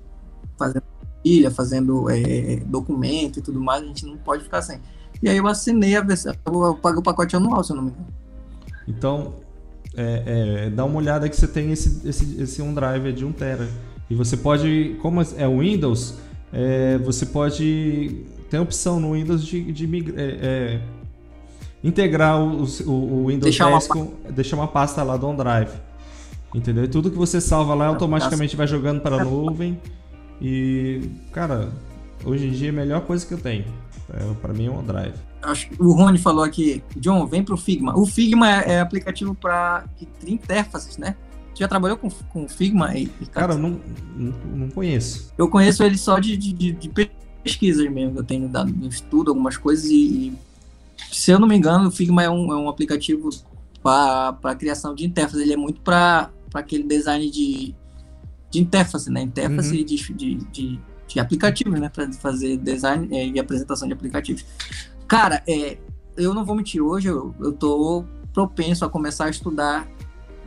fazendo 0.58 0.84
ilha, 1.24 1.50
fazendo 1.50 2.10
é, 2.10 2.58
documento 2.66 3.40
e 3.40 3.42
tudo 3.42 3.60
mais, 3.62 3.82
a 3.84 3.88
gente 3.88 4.06
não 4.06 4.18
pode 4.18 4.44
ficar 4.44 4.62
sem. 4.62 4.82
E 5.22 5.30
aí 5.30 5.38
eu 5.38 5.48
assinei 5.48 5.96
a 5.96 6.02
versão, 6.02 6.34
eu 6.46 6.76
paguei 6.76 7.00
o 7.00 7.04
pacote 7.04 7.34
anual, 7.38 7.64
se 7.64 7.72
eu 7.72 7.78
não 7.78 7.84
me 7.84 7.92
engano. 7.92 8.08
Então, 8.86 9.36
é, 9.96 10.66
é, 10.66 10.70
dá 10.70 10.84
uma 10.84 10.98
olhada 10.98 11.30
que 11.30 11.38
você 11.38 11.48
tem 11.48 11.72
esse, 11.72 12.06
esse, 12.06 12.42
esse 12.42 12.62
OneDrive 12.62 13.14
de 13.14 13.24
1 13.24 13.32
tera. 13.32 13.70
E 14.10 14.16
você 14.16 14.36
pode, 14.36 14.98
como 15.02 15.22
é 15.38 15.48
o 15.48 15.60
Windows, 15.60 16.16
é, 16.54 16.98
você 17.00 17.26
pode 17.26 18.26
tem 18.50 18.60
a 18.60 18.64
opção 18.64 19.00
no 19.00 19.14
Windows 19.14 19.44
de, 19.44 19.72
de 19.72 19.88
migrar, 19.88 20.20
é, 20.20 20.38
é, 20.42 20.82
integrar 21.84 22.40
o, 22.40 22.64
o, 22.86 22.92
o 22.92 23.28
Windows 23.28 23.46
deixar 23.46 23.72
10 23.72 23.88
uma... 23.88 23.96
com 23.96 24.32
deixar 24.32 24.56
uma 24.56 24.68
pasta 24.68 25.02
lá 25.02 25.18
do 25.18 25.28
OneDrive. 25.28 25.72
Entendeu? 26.54 26.84
E 26.84 26.88
tudo 26.88 27.10
que 27.10 27.18
você 27.18 27.42
salva 27.42 27.74
lá 27.74 27.88
automaticamente 27.88 28.56
vai 28.56 28.68
jogando 28.68 29.02
para 29.02 29.16
a 29.20 29.26
nuvem. 29.26 29.82
E, 30.40 31.10
cara, 31.32 31.72
hoje 32.24 32.46
em 32.46 32.52
dia 32.52 32.68
é 32.68 32.70
a 32.70 32.74
melhor 32.74 33.02
coisa 33.02 33.26
que 33.26 33.34
eu 33.34 33.40
tenho. 33.40 33.66
É, 34.14 34.34
para 34.40 34.54
mim 34.54 34.68
é 34.68 34.70
o 34.70 34.78
OneDrive. 34.78 35.16
Acho 35.42 35.70
que 35.70 35.82
o 35.82 35.92
Rony 35.94 36.20
falou 36.20 36.44
aqui, 36.44 36.84
John, 36.96 37.26
vem 37.26 37.44
pro 37.44 37.58
Figma. 37.58 37.98
O 37.98 38.06
Figma 38.06 38.50
é, 38.50 38.74
é 38.74 38.80
aplicativo 38.80 39.34
para 39.34 39.86
interfaces, 40.28 40.98
né? 40.98 41.16
Já 41.56 41.68
trabalhou 41.68 41.98
com, 41.98 42.10
com 42.10 42.48
Figma? 42.48 42.98
E, 42.98 43.08
cara, 43.32 43.54
eu 43.54 43.60
não, 43.60 43.80
não, 44.16 44.34
não, 44.56 44.70
conheço. 44.70 45.32
Eu 45.38 45.48
conheço 45.48 45.84
ele 45.84 45.98
só 45.98 46.20
de, 46.20 46.36
de, 46.36 46.72
de 46.72 46.90
pesquisas 47.44 47.90
mesmo. 47.92 48.20
Eu 48.20 48.24
tenho 48.24 48.48
dado 48.48 48.72
estudo 48.88 49.32
algumas 49.32 49.56
coisas 49.58 49.86
e, 49.86 50.30
e 50.30 50.38
se 51.12 51.32
eu 51.32 51.40
não 51.40 51.48
me 51.48 51.56
engano, 51.56 51.90
o 51.90 51.92
Figma 51.92 52.24
é 52.24 52.30
um, 52.30 52.52
é 52.52 52.56
um 52.56 52.68
aplicativo 52.68 53.30
para 53.82 54.38
a 54.44 54.56
criação 54.56 54.96
de 54.96 55.06
interface. 55.06 55.42
Ele 55.42 55.54
é 55.54 55.58
muito 55.58 55.82
para 55.82 56.32
aquele 56.54 56.84
design 56.84 57.30
de, 57.30 57.76
de 58.50 58.60
interface, 58.60 59.12
né? 59.12 59.22
Interface 59.22 59.70
uhum. 59.70 59.86
de, 59.86 59.96
de, 59.96 60.36
de, 60.36 60.80
de, 61.08 61.20
aplicativos, 61.20 61.80
né? 61.80 61.90
Para 61.90 62.12
fazer 62.14 62.58
design 62.58 63.16
é, 63.16 63.28
e 63.28 63.40
apresentação 63.40 63.88
de 63.88 63.94
aplicativos. 63.94 64.44
Cara, 65.08 65.44
é, 65.48 65.78
eu 66.18 66.34
não 66.34 66.46
vou 66.46 66.56
mentir, 66.56 66.82
hoje 66.82 67.10
eu, 67.10 67.36
eu 67.40 67.52
tô 67.54 68.06
propenso 68.34 68.84
a 68.84 68.90
começar 68.90 69.26
a 69.26 69.30
estudar 69.30 69.88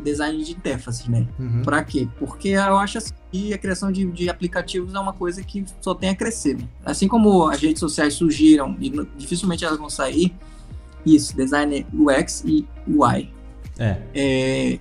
design 0.03 0.43
de 0.43 0.53
interface, 0.53 1.11
né? 1.11 1.27
Uhum. 1.39 1.63
Para 1.63 1.83
quê? 1.83 2.09
Porque 2.19 2.49
eu 2.51 2.77
acho 2.77 2.99
assim, 2.99 3.13
que 3.31 3.53
a 3.53 3.59
criação 3.59 3.91
de, 3.91 4.05
de, 4.07 4.29
aplicativos 4.29 4.95
é 4.95 4.99
uma 4.99 5.13
coisa 5.13 5.43
que 5.43 5.65
só 5.81 5.95
tem 5.95 6.11
a 6.11 6.15
crescer. 6.15 6.57
Né? 6.57 6.69
Assim 6.85 7.09
como 7.09 7.49
as 7.49 7.61
redes 7.61 7.81
sociais 7.81 8.15
surgiram 8.15 8.77
e 8.81 8.91
dificilmente 9.17 9.65
elas 9.65 9.79
vão 9.79 9.91
sair, 9.91 10.35
isso, 11.05 11.37
design 11.37 11.87
UX 11.93 12.43
e 12.45 12.67
UI. 12.87 13.31
É. 13.79 13.99
é 14.15 14.79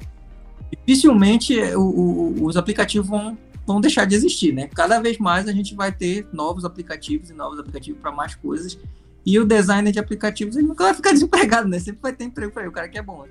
dificilmente 0.85 1.59
o, 1.75 1.81
o, 1.81 2.45
os 2.45 2.57
aplicativos 2.57 3.07
vão, 3.07 3.37
vão 3.65 3.79
deixar 3.79 4.05
de 4.05 4.15
existir, 4.15 4.53
né? 4.53 4.69
Cada 4.73 4.99
vez 4.99 5.17
mais 5.17 5.47
a 5.47 5.51
gente 5.51 5.75
vai 5.75 5.91
ter 5.91 6.27
novos 6.33 6.65
aplicativos 6.65 7.29
e 7.29 7.33
novos 7.33 7.59
aplicativos 7.59 8.01
para 8.01 8.11
mais 8.11 8.35
coisas. 8.35 8.77
E 9.25 9.39
o 9.39 9.45
designer 9.45 9.91
de 9.91 9.99
aplicativos 9.99 10.55
ele 10.55 10.67
nunca 10.67 10.83
vai 10.83 10.93
ficar 10.93 11.11
desempregado, 11.11 11.67
né? 11.67 11.79
Sempre 11.79 12.01
vai 12.01 12.13
ter 12.13 12.25
emprego 12.25 12.51
para 12.51 12.61
ele, 12.63 12.69
o 12.69 12.73
cara 12.73 12.87
que 12.87 12.97
é 12.97 13.01
bom. 13.01 13.25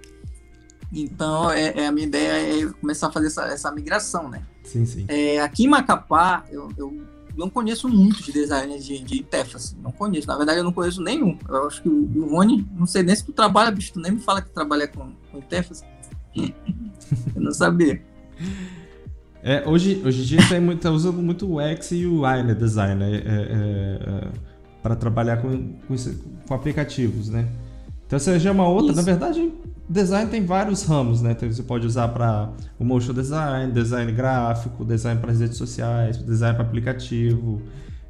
Então, 0.93 1.51
é, 1.51 1.81
é, 1.81 1.87
a 1.87 1.93
minha 1.93 2.07
ideia 2.07 2.67
é 2.67 2.73
começar 2.81 3.09
a 3.09 3.13
fazer 3.13 3.27
essa, 3.27 3.47
essa 3.47 3.71
migração, 3.73 4.29
né? 4.29 4.43
Sim, 4.63 4.87
sim. 4.87 5.05
É, 5.09 5.41
aqui 5.41 5.65
em 5.65 5.69
Macapá, 5.69 6.45
eu, 6.51 6.71
eu 6.77 7.05
não 7.37 7.51
conheço 7.51 7.89
muito 7.89 8.23
de 8.23 8.33
designers 8.33 8.85
de, 8.85 9.01
de 9.01 9.21
interface. 9.21 9.77
Não 9.83 9.91
conheço. 9.91 10.27
Na 10.27 10.37
verdade, 10.37 10.59
eu 10.59 10.65
não 10.65 10.73
conheço 10.73 11.03
nenhum. 11.03 11.37
Eu 11.49 11.67
acho 11.67 11.83
que 11.83 11.89
o 11.89 12.29
Rony, 12.31 12.67
não 12.75 12.87
sei 12.87 13.03
nem 13.03 13.15
se 13.15 13.25
tu 13.25 13.33
trabalha, 13.33 13.71
bicho, 13.71 13.93
tu 13.93 14.01
nem 14.01 14.13
me 14.13 14.21
fala 14.21 14.41
que 14.41 14.51
trabalha 14.51 14.87
com, 14.87 15.13
com 15.31 15.39
interface. 15.39 15.85
eu 16.37 16.53
não 17.43 17.53
sabia. 17.53 18.03
É, 19.43 19.63
hoje, 19.69 20.01
hoje 20.05 20.23
em 20.23 20.25
dia 20.25 20.49
tem 20.49 20.61
muito, 20.61 20.81
tá 20.81 20.91
usando 20.91 21.21
muito 21.21 21.47
o 21.53 21.61
X 21.61 21.93
e 21.93 22.07
o 22.07 22.27
Y, 22.27 22.47
né, 22.47 22.55
design, 22.55 22.95
né, 22.95 23.15
é, 23.15 23.19
é, 23.19 24.27
é 24.27 24.55
para 24.83 24.97
trabalhar 24.97 25.39
com, 25.39 25.73
com, 25.89 25.95
com, 26.47 26.55
aplicativos, 26.55 27.31
né? 27.31 27.49
Então 28.07 28.19
você 28.19 28.39
já 28.39 28.51
é 28.51 28.53
uma 28.53 28.69
outra, 28.69 28.93
Isso. 28.93 28.97
na 28.97 29.03
verdade, 29.03 29.53
design 29.89 30.31
tem 30.31 30.45
vários 30.45 30.85
ramos, 30.85 31.23
né? 31.23 31.33
Então, 31.33 31.51
você 31.51 31.63
pode 31.63 31.87
usar 31.87 32.09
para 32.09 32.51
o 32.79 32.85
motion 32.85 33.13
design, 33.13 33.73
design 33.73 34.13
gráfico, 34.13 34.85
design 34.85 35.21
para 35.21 35.33
redes 35.33 35.57
sociais, 35.57 36.19
design 36.19 36.55
para 36.55 36.65
aplicativo, 36.65 37.63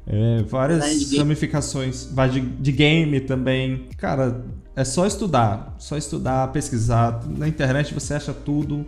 é, 0.07 0.43
várias 0.43 1.11
ramificações, 1.13 2.09
vai 2.13 2.29
de, 2.29 2.41
de 2.41 2.71
game 2.71 3.19
também. 3.21 3.87
Cara, 3.97 4.43
é 4.75 4.83
só 4.83 5.05
estudar, 5.07 5.75
só 5.79 5.97
estudar, 5.97 6.51
pesquisar. 6.51 7.21
Na 7.27 7.47
internet 7.47 7.93
você 7.93 8.13
acha 8.13 8.33
tudo, 8.33 8.85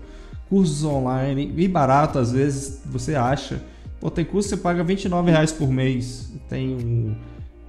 cursos 0.50 0.84
online 0.84 1.54
e 1.56 1.68
barato 1.68 2.20
às 2.20 2.32
vezes 2.32 2.82
você 2.86 3.16
acha. 3.16 3.62
Pô, 4.00 4.12
tem 4.12 4.24
curso 4.24 4.50
que 4.50 4.56
você 4.56 4.62
paga 4.62 4.84
29 4.84 5.32
reais 5.32 5.52
por 5.52 5.70
mês. 5.70 6.32
Tem 6.48 6.76
um. 6.76 7.16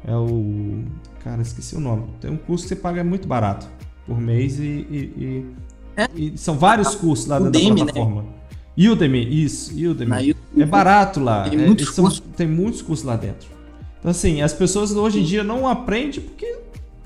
É 0.06 0.14
o. 0.14 0.84
Cara, 1.28 1.42
esqueci 1.42 1.76
o 1.76 1.80
nome. 1.80 2.06
Tem 2.22 2.30
um 2.30 2.38
curso 2.38 2.64
que 2.64 2.70
você 2.70 2.76
paga 2.76 3.04
muito 3.04 3.28
barato 3.28 3.68
por 4.06 4.18
mês 4.18 4.58
e, 4.58 4.62
e, 4.62 4.96
e, 4.96 5.46
é. 5.94 6.08
e 6.16 6.38
são 6.38 6.56
vários 6.56 6.94
cursos 6.94 7.26
lá 7.26 7.38
dentro 7.38 7.60
Udemy, 7.60 7.80
da 7.80 7.84
né? 7.84 7.92
plataforma. 7.92 8.22
Né? 8.74 8.88
Udemy, 8.88 9.44
isso, 9.44 9.90
Udemy. 9.90 10.34
é 10.56 10.64
barato 10.64 11.20
lá. 11.20 11.46
Tem, 11.46 11.60
é, 11.60 11.66
muitos 11.66 11.94
são, 11.94 12.04
cursos. 12.04 12.22
tem 12.34 12.48
muitos 12.48 12.80
cursos 12.80 13.04
lá 13.04 13.14
dentro. 13.14 13.46
Então, 13.98 14.10
assim, 14.10 14.40
as 14.40 14.54
pessoas 14.54 14.92
hoje 14.92 15.20
em 15.20 15.22
dia 15.22 15.44
não 15.44 15.68
aprendem 15.68 16.22
porque 16.22 16.60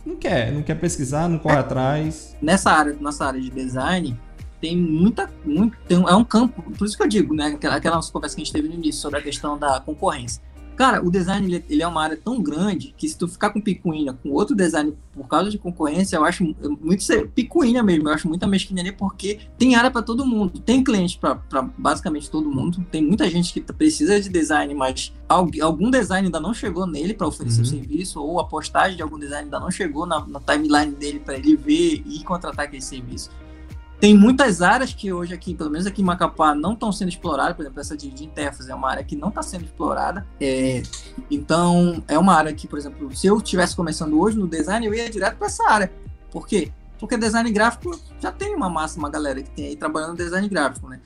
não 0.06 0.14
quer, 0.14 0.52
não 0.52 0.62
quer 0.62 0.76
pesquisar, 0.76 1.28
não 1.28 1.40
corre 1.40 1.56
é. 1.56 1.58
atrás. 1.58 2.36
Nessa 2.40 2.70
área, 2.70 2.96
nossa 3.00 3.26
área 3.26 3.40
de 3.40 3.50
design, 3.50 4.16
tem 4.60 4.76
muita, 4.76 5.28
muito, 5.44 5.76
tem, 5.88 6.00
é 6.00 6.14
um 6.14 6.24
campo, 6.24 6.62
por 6.62 6.86
isso 6.86 6.96
que 6.96 7.02
eu 7.02 7.08
digo, 7.08 7.34
né, 7.34 7.46
aquela, 7.56 7.74
aquela 7.74 7.96
nossa 7.96 8.12
conversa 8.12 8.36
que 8.36 8.42
a 8.42 8.44
gente 8.44 8.52
teve 8.52 8.68
no 8.68 8.74
início 8.74 9.00
sobre 9.00 9.18
a 9.18 9.22
questão 9.22 9.58
da 9.58 9.80
concorrência. 9.80 10.40
Cara, 10.82 11.00
o 11.00 11.12
design 11.12 11.46
ele, 11.46 11.64
ele, 11.70 11.80
é 11.80 11.86
uma 11.86 12.02
área 12.02 12.16
tão 12.16 12.42
grande 12.42 12.92
que 12.98 13.08
se 13.08 13.16
tu 13.16 13.28
ficar 13.28 13.50
com 13.50 13.60
picuinha 13.60 14.14
com 14.14 14.30
outro 14.30 14.56
design 14.56 14.92
por 15.14 15.28
causa 15.28 15.48
de 15.48 15.56
concorrência, 15.56 16.16
eu 16.16 16.24
acho 16.24 16.42
muito 16.80 17.04
picuinha 17.36 17.84
mesmo, 17.84 18.08
eu 18.08 18.12
acho 18.12 18.26
muita 18.26 18.48
mesquinharia 18.48 18.92
porque 18.92 19.38
tem 19.56 19.76
área 19.76 19.92
para 19.92 20.02
todo 20.02 20.26
mundo, 20.26 20.58
tem 20.58 20.82
cliente 20.82 21.16
para 21.20 21.38
basicamente 21.78 22.28
todo 22.28 22.50
mundo, 22.50 22.84
tem 22.90 23.00
muita 23.00 23.30
gente 23.30 23.52
que 23.52 23.60
precisa 23.60 24.20
de 24.20 24.28
design, 24.28 24.74
mas 24.74 25.12
algum 25.28 25.88
design 25.88 26.26
ainda 26.26 26.40
não 26.40 26.52
chegou 26.52 26.84
nele 26.84 27.14
para 27.14 27.28
oferecer 27.28 27.58
uhum. 27.58 27.62
o 27.62 27.66
serviço 27.66 28.20
ou 28.20 28.40
a 28.40 28.44
postagem 28.44 28.96
de 28.96 29.04
algum 29.04 29.20
design 29.20 29.44
ainda 29.44 29.60
não 29.60 29.70
chegou 29.70 30.04
na, 30.04 30.26
na 30.26 30.40
timeline 30.40 30.96
dele 30.96 31.20
para 31.20 31.36
ele 31.36 31.54
ver 31.54 32.02
e 32.04 32.24
contratar 32.24 32.64
aquele 32.64 32.82
serviço. 32.82 33.30
Tem 34.02 34.18
muitas 34.18 34.60
áreas 34.60 34.92
que 34.92 35.12
hoje 35.12 35.32
aqui, 35.32 35.54
pelo 35.54 35.70
menos 35.70 35.86
aqui 35.86 36.02
em 36.02 36.04
Macapá, 36.04 36.56
não 36.56 36.72
estão 36.72 36.90
sendo 36.90 37.10
exploradas. 37.10 37.54
Por 37.54 37.62
exemplo, 37.62 37.80
essa 37.80 37.96
de, 37.96 38.10
de 38.10 38.24
interface 38.24 38.68
é 38.68 38.74
uma 38.74 38.90
área 38.90 39.04
que 39.04 39.14
não 39.14 39.28
está 39.28 39.42
sendo 39.42 39.64
explorada. 39.64 40.26
É, 40.40 40.82
então, 41.30 42.02
é 42.08 42.18
uma 42.18 42.34
área 42.34 42.52
que, 42.52 42.66
por 42.66 42.80
exemplo, 42.80 43.14
se 43.14 43.28
eu 43.28 43.36
estivesse 43.36 43.76
começando 43.76 44.20
hoje 44.20 44.36
no 44.36 44.48
design, 44.48 44.84
eu 44.84 44.92
ia 44.92 45.08
direto 45.08 45.36
para 45.36 45.46
essa 45.46 45.70
área. 45.70 45.92
Por 46.32 46.48
quê? 46.48 46.72
Porque 46.98 47.16
design 47.16 47.48
gráfico 47.52 47.96
já 48.20 48.32
tem 48.32 48.56
uma 48.56 48.68
massa, 48.68 48.98
uma 48.98 49.08
galera 49.08 49.40
que 49.40 49.50
tem 49.50 49.66
aí 49.66 49.76
trabalhando 49.76 50.16
design 50.16 50.48
gráfico, 50.48 50.88
né? 50.88 50.98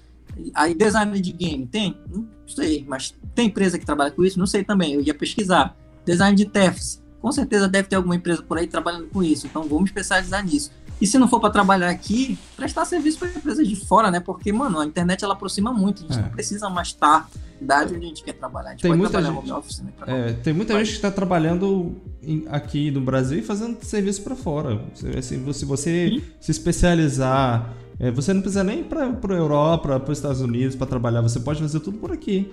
Aí 0.54 0.74
design 0.74 1.20
de 1.20 1.32
game 1.32 1.66
tem? 1.66 2.00
Não 2.08 2.26
sei, 2.46 2.82
mas 2.88 3.14
tem 3.34 3.48
empresa 3.48 3.78
que 3.78 3.84
trabalha 3.84 4.10
com 4.10 4.24
isso? 4.24 4.38
Não 4.38 4.46
sei 4.46 4.64
também, 4.64 4.94
eu 4.94 5.02
ia 5.02 5.12
pesquisar. 5.12 5.76
Design 6.06 6.34
de 6.34 6.44
interface, 6.44 7.02
com 7.20 7.30
certeza 7.30 7.68
deve 7.68 7.88
ter 7.88 7.96
alguma 7.96 8.16
empresa 8.16 8.42
por 8.42 8.56
aí 8.56 8.66
trabalhando 8.66 9.08
com 9.08 9.22
isso, 9.22 9.46
então 9.46 9.64
vamos 9.64 9.90
especializar 9.90 10.42
nisso. 10.42 10.70
E 11.00 11.06
se 11.06 11.18
não 11.18 11.28
for 11.28 11.40
para 11.40 11.50
trabalhar 11.50 11.90
aqui, 11.90 12.38
prestar 12.56 12.84
serviço 12.84 13.18
para 13.18 13.28
empresas 13.28 13.68
de 13.68 13.76
fora, 13.76 14.10
né? 14.10 14.20
Porque, 14.20 14.52
mano, 14.52 14.80
a 14.80 14.86
internet 14.86 15.22
ela 15.22 15.34
aproxima 15.34 15.72
muito. 15.72 16.04
A 16.04 16.06
gente 16.06 16.18
é. 16.18 16.22
não 16.22 16.30
precisa 16.30 16.70
mais 16.70 16.88
estar 16.88 17.28
idade 17.60 17.94
onde 17.94 18.04
a 18.04 18.08
gente 18.08 18.22
quer 18.22 18.32
trabalhar. 18.34 18.68
A 18.68 18.72
gente 18.72 18.82
tem 18.82 18.90
pode 18.90 19.00
muita 19.00 19.22
gente, 19.22 19.52
office, 19.52 19.80
né? 19.80 19.92
É, 20.06 20.32
tem 20.32 20.52
muita 20.52 20.74
gente 20.78 20.90
que 20.90 20.96
está 20.96 21.10
trabalhando 21.10 21.96
em, 22.22 22.44
aqui 22.48 22.90
no 22.90 23.00
Brasil 23.00 23.38
e 23.38 23.42
fazendo 23.42 23.82
serviço 23.82 24.22
para 24.22 24.36
fora. 24.36 24.80
Se, 24.94 25.22
se 25.52 25.64
você 25.64 26.22
se 26.40 26.50
especializar, 26.50 27.74
é, 27.98 28.10
você 28.10 28.32
não 28.32 28.40
precisa 28.40 28.64
nem 28.64 28.84
para 28.84 29.04
a 29.04 29.36
Europa, 29.36 30.00
para 30.00 30.12
os 30.12 30.18
Estados 30.18 30.40
Unidos 30.40 30.76
para 30.76 30.86
trabalhar. 30.86 31.20
Você 31.22 31.40
pode 31.40 31.60
fazer 31.60 31.80
tudo 31.80 31.98
por 31.98 32.12
aqui. 32.12 32.50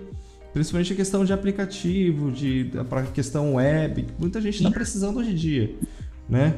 Principalmente 0.54 0.94
a 0.94 0.96
questão 0.96 1.26
de 1.26 1.34
aplicativo, 1.34 2.32
de 2.32 2.72
para 2.88 3.04
questão 3.04 3.56
web, 3.56 4.06
muita 4.20 4.40
gente 4.40 4.58
está 4.58 4.70
precisando 4.70 5.18
hoje 5.18 5.32
em 5.32 5.36
dia, 5.36 5.76
né? 6.30 6.54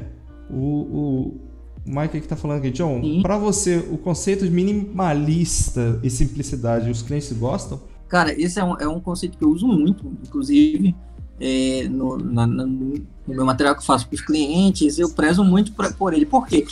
O, 0.50 0.58
o, 0.58 1.42
o 1.86 2.00
Mike 2.00 2.22
que 2.22 2.28
tá 2.28 2.36
falando 2.36 2.60
aqui, 2.60 2.72
John, 2.72 3.22
para 3.22 3.38
você, 3.38 3.78
o 3.78 3.98
conceito 3.98 4.44
de 4.46 4.52
minimalista 4.52 6.00
e 6.02 6.10
simplicidade, 6.10 6.90
os 6.90 7.02
clientes 7.02 7.32
gostam? 7.34 7.80
Cara, 8.08 8.34
esse 8.40 8.60
é 8.60 8.64
um, 8.64 8.78
é 8.80 8.88
um 8.88 9.00
conceito 9.00 9.38
que 9.38 9.44
eu 9.44 9.50
uso 9.50 9.68
muito, 9.68 10.06
inclusive 10.24 10.96
é, 11.40 11.88
no, 11.90 12.18
na, 12.18 12.48
no, 12.48 13.06
meu 13.28 13.46
material 13.46 13.76
que 13.76 13.82
eu 13.82 13.86
faço 13.86 14.08
para 14.08 14.16
os 14.16 14.22
clientes, 14.22 14.98
eu 14.98 15.10
prezo 15.10 15.44
muito 15.44 15.74
por, 15.74 15.94
por, 15.94 16.14
ele. 16.14 16.26
Por 16.26 16.48
quê? 16.48 16.66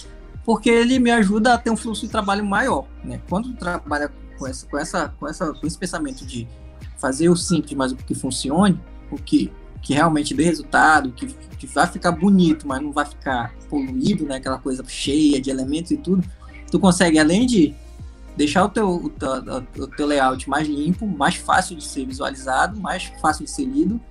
Porque 0.46 0.70
ele 0.70 1.00
me 1.00 1.12
ajuda 1.12 1.54
a 1.54 1.58
ter 1.58 1.70
um 1.70 1.78
fluxo 1.78 2.06
de 2.06 2.12
trabalho 2.12 2.46
maior. 2.46 2.86
Né? 3.04 3.20
Quando 3.30 3.50
tu 3.50 3.56
trabalha 3.56 4.12
com, 4.38 4.48
essa, 4.48 4.66
com, 4.68 4.78
essa, 4.78 5.14
com, 5.20 5.28
essa, 5.28 5.54
com 5.54 5.68
esse 5.68 5.78
pensamento 5.78 6.26
de 6.26 6.48
fazer 6.98 7.30
o 7.30 7.36
simples, 7.36 7.76
mas 7.76 7.92
o 7.92 7.96
que 7.96 8.16
funcione, 8.16 8.80
o 9.12 9.18
que 9.18 9.52
que 9.84 9.94
realmente 9.94 10.34
dê 10.34 10.46
resultado, 10.46 11.12
que, 11.12 11.28
que 11.28 11.68
vai 11.68 11.86
ficar 11.86 12.12
bonito, 12.12 12.66
mas 12.68 12.82
não 12.82 12.92
vai 12.92 13.06
ficar 13.06 13.54
poluído, 13.70 14.26
né? 14.26 14.38
Aquela 14.38 14.58
coisa 14.58 14.84
cheia 14.88 15.40
de 15.42 15.50
elementos 15.50 15.92
e 15.92 15.98
tudo. 15.98 16.24
Tu 16.72 16.80
consegue, 16.80 17.20
além 17.20 17.46
de 17.46 17.76
deixar 18.36 18.64
o 18.64 18.70
teu, 18.70 18.90
o 18.90 19.12
o 19.78 19.88
teu 19.88 20.08
layout 20.08 20.50
mais 20.50 20.68
limpo, 20.68 21.06
mais 21.06 21.36
fácil 21.36 21.76
de 21.76 21.84
ser 21.84 22.06
visualizado, 22.06 22.80
mais 22.80 23.12
fácil 23.22 23.44
de 23.44 23.52
ser 23.52 23.66
lido, 23.66 24.02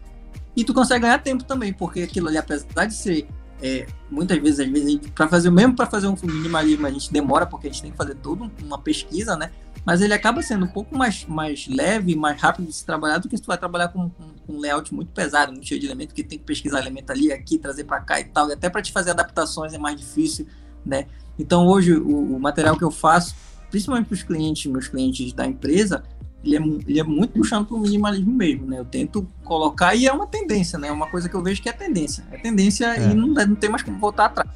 e 0.54 0.62
tu 0.62 0.74
consegue 0.74 1.00
ganhar 1.00 1.18
tempo 1.18 1.42
também, 1.44 1.72
porque 1.72 2.02
aquilo 2.02 2.28
ali, 2.28 2.36
apesar 2.36 2.84
de 2.84 2.94
ser 2.94 3.26
é, 3.62 3.86
muitas 4.10 4.38
vezes, 4.38 4.60
às 4.60 4.68
vezes, 4.68 4.98
para 5.14 5.28
fazer 5.28 5.50
mesmo 5.50 5.74
para 5.74 5.86
fazer 5.86 6.08
um 6.08 6.16
minimalismo, 6.22 6.86
a 6.86 6.90
gente 6.90 7.12
demora 7.12 7.46
porque 7.46 7.68
a 7.68 7.70
gente 7.70 7.82
tem 7.82 7.90
que 7.92 7.96
fazer 7.96 8.16
toda 8.16 8.50
uma 8.62 8.78
pesquisa, 8.78 9.36
né? 9.36 9.50
mas 9.84 10.00
ele 10.00 10.14
acaba 10.14 10.42
sendo 10.42 10.64
um 10.64 10.68
pouco 10.68 10.96
mais, 10.96 11.24
mais 11.26 11.66
leve, 11.66 12.14
mais 12.14 12.40
rápido 12.40 12.66
de 12.66 12.72
se 12.72 12.84
trabalhar 12.84 13.18
do 13.18 13.28
que 13.28 13.36
se 13.36 13.42
tu 13.42 13.46
vai 13.46 13.58
trabalhar 13.58 13.88
com, 13.88 14.08
com, 14.10 14.24
com 14.46 14.52
um 14.52 14.60
layout 14.60 14.94
muito 14.94 15.10
pesado, 15.12 15.52
muito 15.52 15.66
cheio 15.66 15.80
de 15.80 15.86
elementos, 15.86 16.14
que 16.14 16.22
tem 16.22 16.38
que 16.38 16.44
pesquisar 16.44 16.80
elemento 16.80 17.10
ali, 17.10 17.32
aqui, 17.32 17.58
trazer 17.58 17.84
para 17.84 18.00
cá 18.00 18.20
e 18.20 18.24
tal, 18.24 18.48
e 18.48 18.52
até 18.52 18.70
para 18.70 18.80
te 18.80 18.92
fazer 18.92 19.10
adaptações 19.10 19.72
é 19.72 19.78
mais 19.78 19.96
difícil, 19.96 20.46
né? 20.86 21.06
Então 21.38 21.66
hoje 21.66 21.94
o, 21.94 22.36
o 22.36 22.40
material 22.40 22.76
que 22.76 22.84
eu 22.84 22.90
faço, 22.90 23.34
principalmente 23.70 24.06
para 24.06 24.14
os 24.14 24.22
clientes, 24.22 24.70
meus 24.70 24.86
clientes 24.86 25.32
da 25.32 25.46
empresa, 25.46 26.04
ele 26.44 26.56
é, 26.56 26.60
ele 26.60 27.00
é 27.00 27.04
muito 27.04 27.34
puxando 27.34 27.66
para 27.66 27.76
o 27.76 27.80
minimalismo 27.80 28.32
mesmo, 28.32 28.66
né? 28.66 28.78
Eu 28.78 28.84
tento 28.84 29.26
colocar 29.44 29.94
e 29.94 30.06
é 30.06 30.12
uma 30.12 30.26
tendência, 30.26 30.78
né? 30.78 30.88
É 30.88 30.92
uma 30.92 31.08
coisa 31.08 31.28
que 31.28 31.34
eu 31.34 31.42
vejo 31.42 31.62
que 31.62 31.68
é 31.68 31.72
tendência. 31.72 32.24
É 32.30 32.38
tendência 32.38 32.86
é. 32.96 33.10
e 33.10 33.14
não, 33.14 33.28
não 33.28 33.54
tem 33.54 33.70
mais 33.70 33.82
como 33.82 33.98
voltar 33.98 34.26
atrás. 34.26 34.50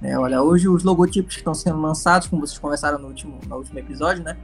É, 0.00 0.18
olha, 0.18 0.42
hoje 0.42 0.68
os 0.68 0.84
logotipos 0.84 1.34
que 1.34 1.40
estão 1.40 1.54
sendo 1.54 1.80
lançados, 1.80 2.28
como 2.28 2.46
vocês 2.46 2.58
conversaram 2.58 2.98
no 2.98 3.08
último, 3.08 3.38
no 3.48 3.56
último 3.56 3.78
episódio, 3.78 4.22
né? 4.22 4.36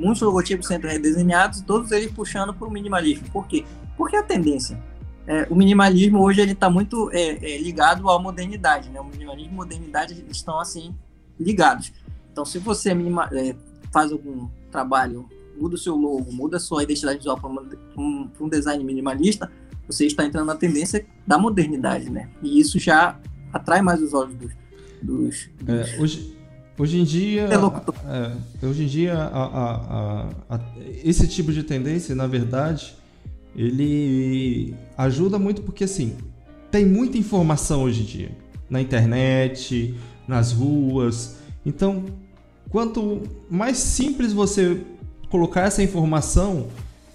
muitos 0.00 0.22
logotipos 0.22 0.66
sendo 0.66 0.86
redesenhados, 0.86 1.60
todos 1.60 1.92
eles 1.92 2.10
puxando 2.10 2.54
para 2.54 2.66
o 2.66 2.70
minimalismo. 2.70 3.28
Por 3.30 3.46
quê? 3.46 3.64
Porque 3.96 4.16
a 4.16 4.22
tendência. 4.22 4.80
É, 5.26 5.46
o 5.50 5.54
minimalismo 5.54 6.22
hoje 6.22 6.40
ele 6.40 6.52
está 6.52 6.70
muito 6.70 7.10
é, 7.12 7.54
é, 7.54 7.58
ligado 7.58 8.08
à 8.08 8.18
modernidade, 8.18 8.88
né? 8.88 9.00
O 9.00 9.04
minimalismo 9.04 9.52
e 9.52 9.54
modernidade 9.54 10.24
estão 10.30 10.58
assim 10.58 10.94
ligados. 11.38 11.92
Então, 12.32 12.44
se 12.44 12.58
você 12.58 12.94
minima, 12.94 13.28
é, 13.32 13.54
faz 13.92 14.10
algum 14.10 14.48
trabalho, 14.70 15.28
muda 15.60 15.74
o 15.74 15.78
seu 15.78 15.94
logo, 15.94 16.32
muda 16.32 16.56
a 16.56 16.60
sua 16.60 16.82
identidade 16.82 17.18
visual 17.18 17.38
para 17.38 17.50
um, 17.96 18.28
um, 18.40 18.48
design 18.48 18.82
minimalista, 18.82 19.50
você 19.86 20.06
está 20.06 20.24
entrando 20.24 20.46
na 20.46 20.56
tendência 20.56 21.04
da 21.26 21.36
modernidade, 21.36 22.08
né? 22.10 22.30
E 22.42 22.58
isso 22.58 22.78
já 22.78 23.18
atrai 23.52 23.82
mais 23.82 24.00
os 24.00 24.14
olhos 24.14 24.34
dos, 24.34 24.52
dos, 25.02 25.50
dos 25.60 25.68
é, 25.68 26.00
hoje 26.00 26.40
Hoje 26.80 26.98
em 26.98 27.04
dia, 27.04 27.42
é, 27.42 28.64
é, 28.64 28.66
hoje 28.66 28.84
em 28.84 28.86
dia 28.86 29.12
a, 29.14 29.44
a, 29.44 30.28
a, 30.48 30.60
esse 31.04 31.28
tipo 31.28 31.52
de 31.52 31.62
tendência, 31.62 32.14
na 32.14 32.26
verdade, 32.26 32.96
ele 33.54 34.74
ajuda 34.96 35.38
muito 35.38 35.60
porque 35.60 35.84
assim 35.84 36.16
tem 36.70 36.86
muita 36.86 37.18
informação 37.18 37.82
hoje 37.82 38.00
em 38.00 38.04
dia 38.06 38.30
na 38.70 38.80
internet, 38.80 39.94
nas 40.26 40.52
ruas. 40.52 41.36
Então, 41.66 42.06
quanto 42.70 43.24
mais 43.50 43.76
simples 43.76 44.32
você 44.32 44.80
colocar 45.30 45.62
essa 45.62 45.82
informação, 45.82 46.66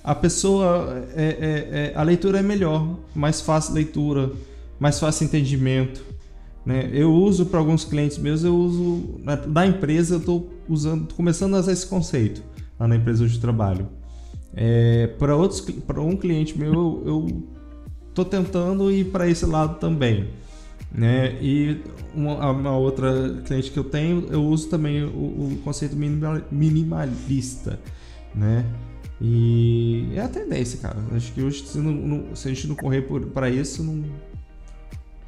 a 0.03 0.15
pessoa 0.15 1.05
é, 1.15 1.23
é, 1.23 1.91
é, 1.93 1.93
a 1.95 2.01
leitura 2.01 2.39
é 2.39 2.41
melhor, 2.41 2.97
mais 3.13 3.41
fácil 3.41 3.73
leitura, 3.73 4.31
mais 4.79 4.99
fácil 4.99 5.25
entendimento. 5.25 6.03
Né? 6.65 6.89
Eu 6.91 7.13
uso 7.13 7.45
para 7.45 7.59
alguns 7.59 7.85
clientes 7.85 8.17
meus, 8.17 8.43
eu 8.43 8.55
uso 8.55 9.19
na, 9.23 9.35
da 9.35 9.67
empresa, 9.67 10.15
eu 10.15 10.19
estou 10.19 10.49
usando, 10.67 11.13
começando 11.13 11.55
a 11.55 11.59
usar 11.59 11.71
esse 11.71 11.85
conceito 11.85 12.41
lá 12.79 12.87
na 12.87 12.95
empresa 12.95 13.25
eu 13.25 13.39
trabalho. 13.39 13.87
É, 14.53 15.07
para 15.19 15.35
outros, 15.35 15.61
para 15.61 16.01
um 16.01 16.15
cliente 16.15 16.57
meu, 16.57 17.03
eu, 17.05 17.43
tô 18.13 18.23
tentando 18.23 18.89
ir 18.89 19.11
para 19.11 19.27
esse 19.29 19.45
lado 19.45 19.77
também, 19.77 20.29
né? 20.89 21.37
E 21.41 21.81
uma, 22.15 22.49
uma, 22.49 22.77
outra 22.77 23.41
cliente 23.45 23.69
que 23.69 23.77
eu 23.77 23.83
tenho, 23.83 24.27
eu 24.31 24.41
uso 24.41 24.69
também 24.69 25.03
o, 25.03 25.07
o 25.07 25.59
conceito 25.65 25.97
minimalista, 26.49 27.77
né? 28.35 28.65
E 29.21 30.09
é 30.13 30.21
a 30.21 30.27
tendência, 30.27 30.79
cara. 30.79 30.97
Acho 31.15 31.31
que 31.31 31.41
hoje, 31.41 31.65
se, 31.65 31.77
não, 31.77 31.91
não, 31.91 32.35
se 32.35 32.47
a 32.47 32.53
gente 32.53 32.67
não 32.67 32.75
correr 32.75 33.01
para 33.33 33.49
isso, 33.49 33.81
não, 33.81 34.03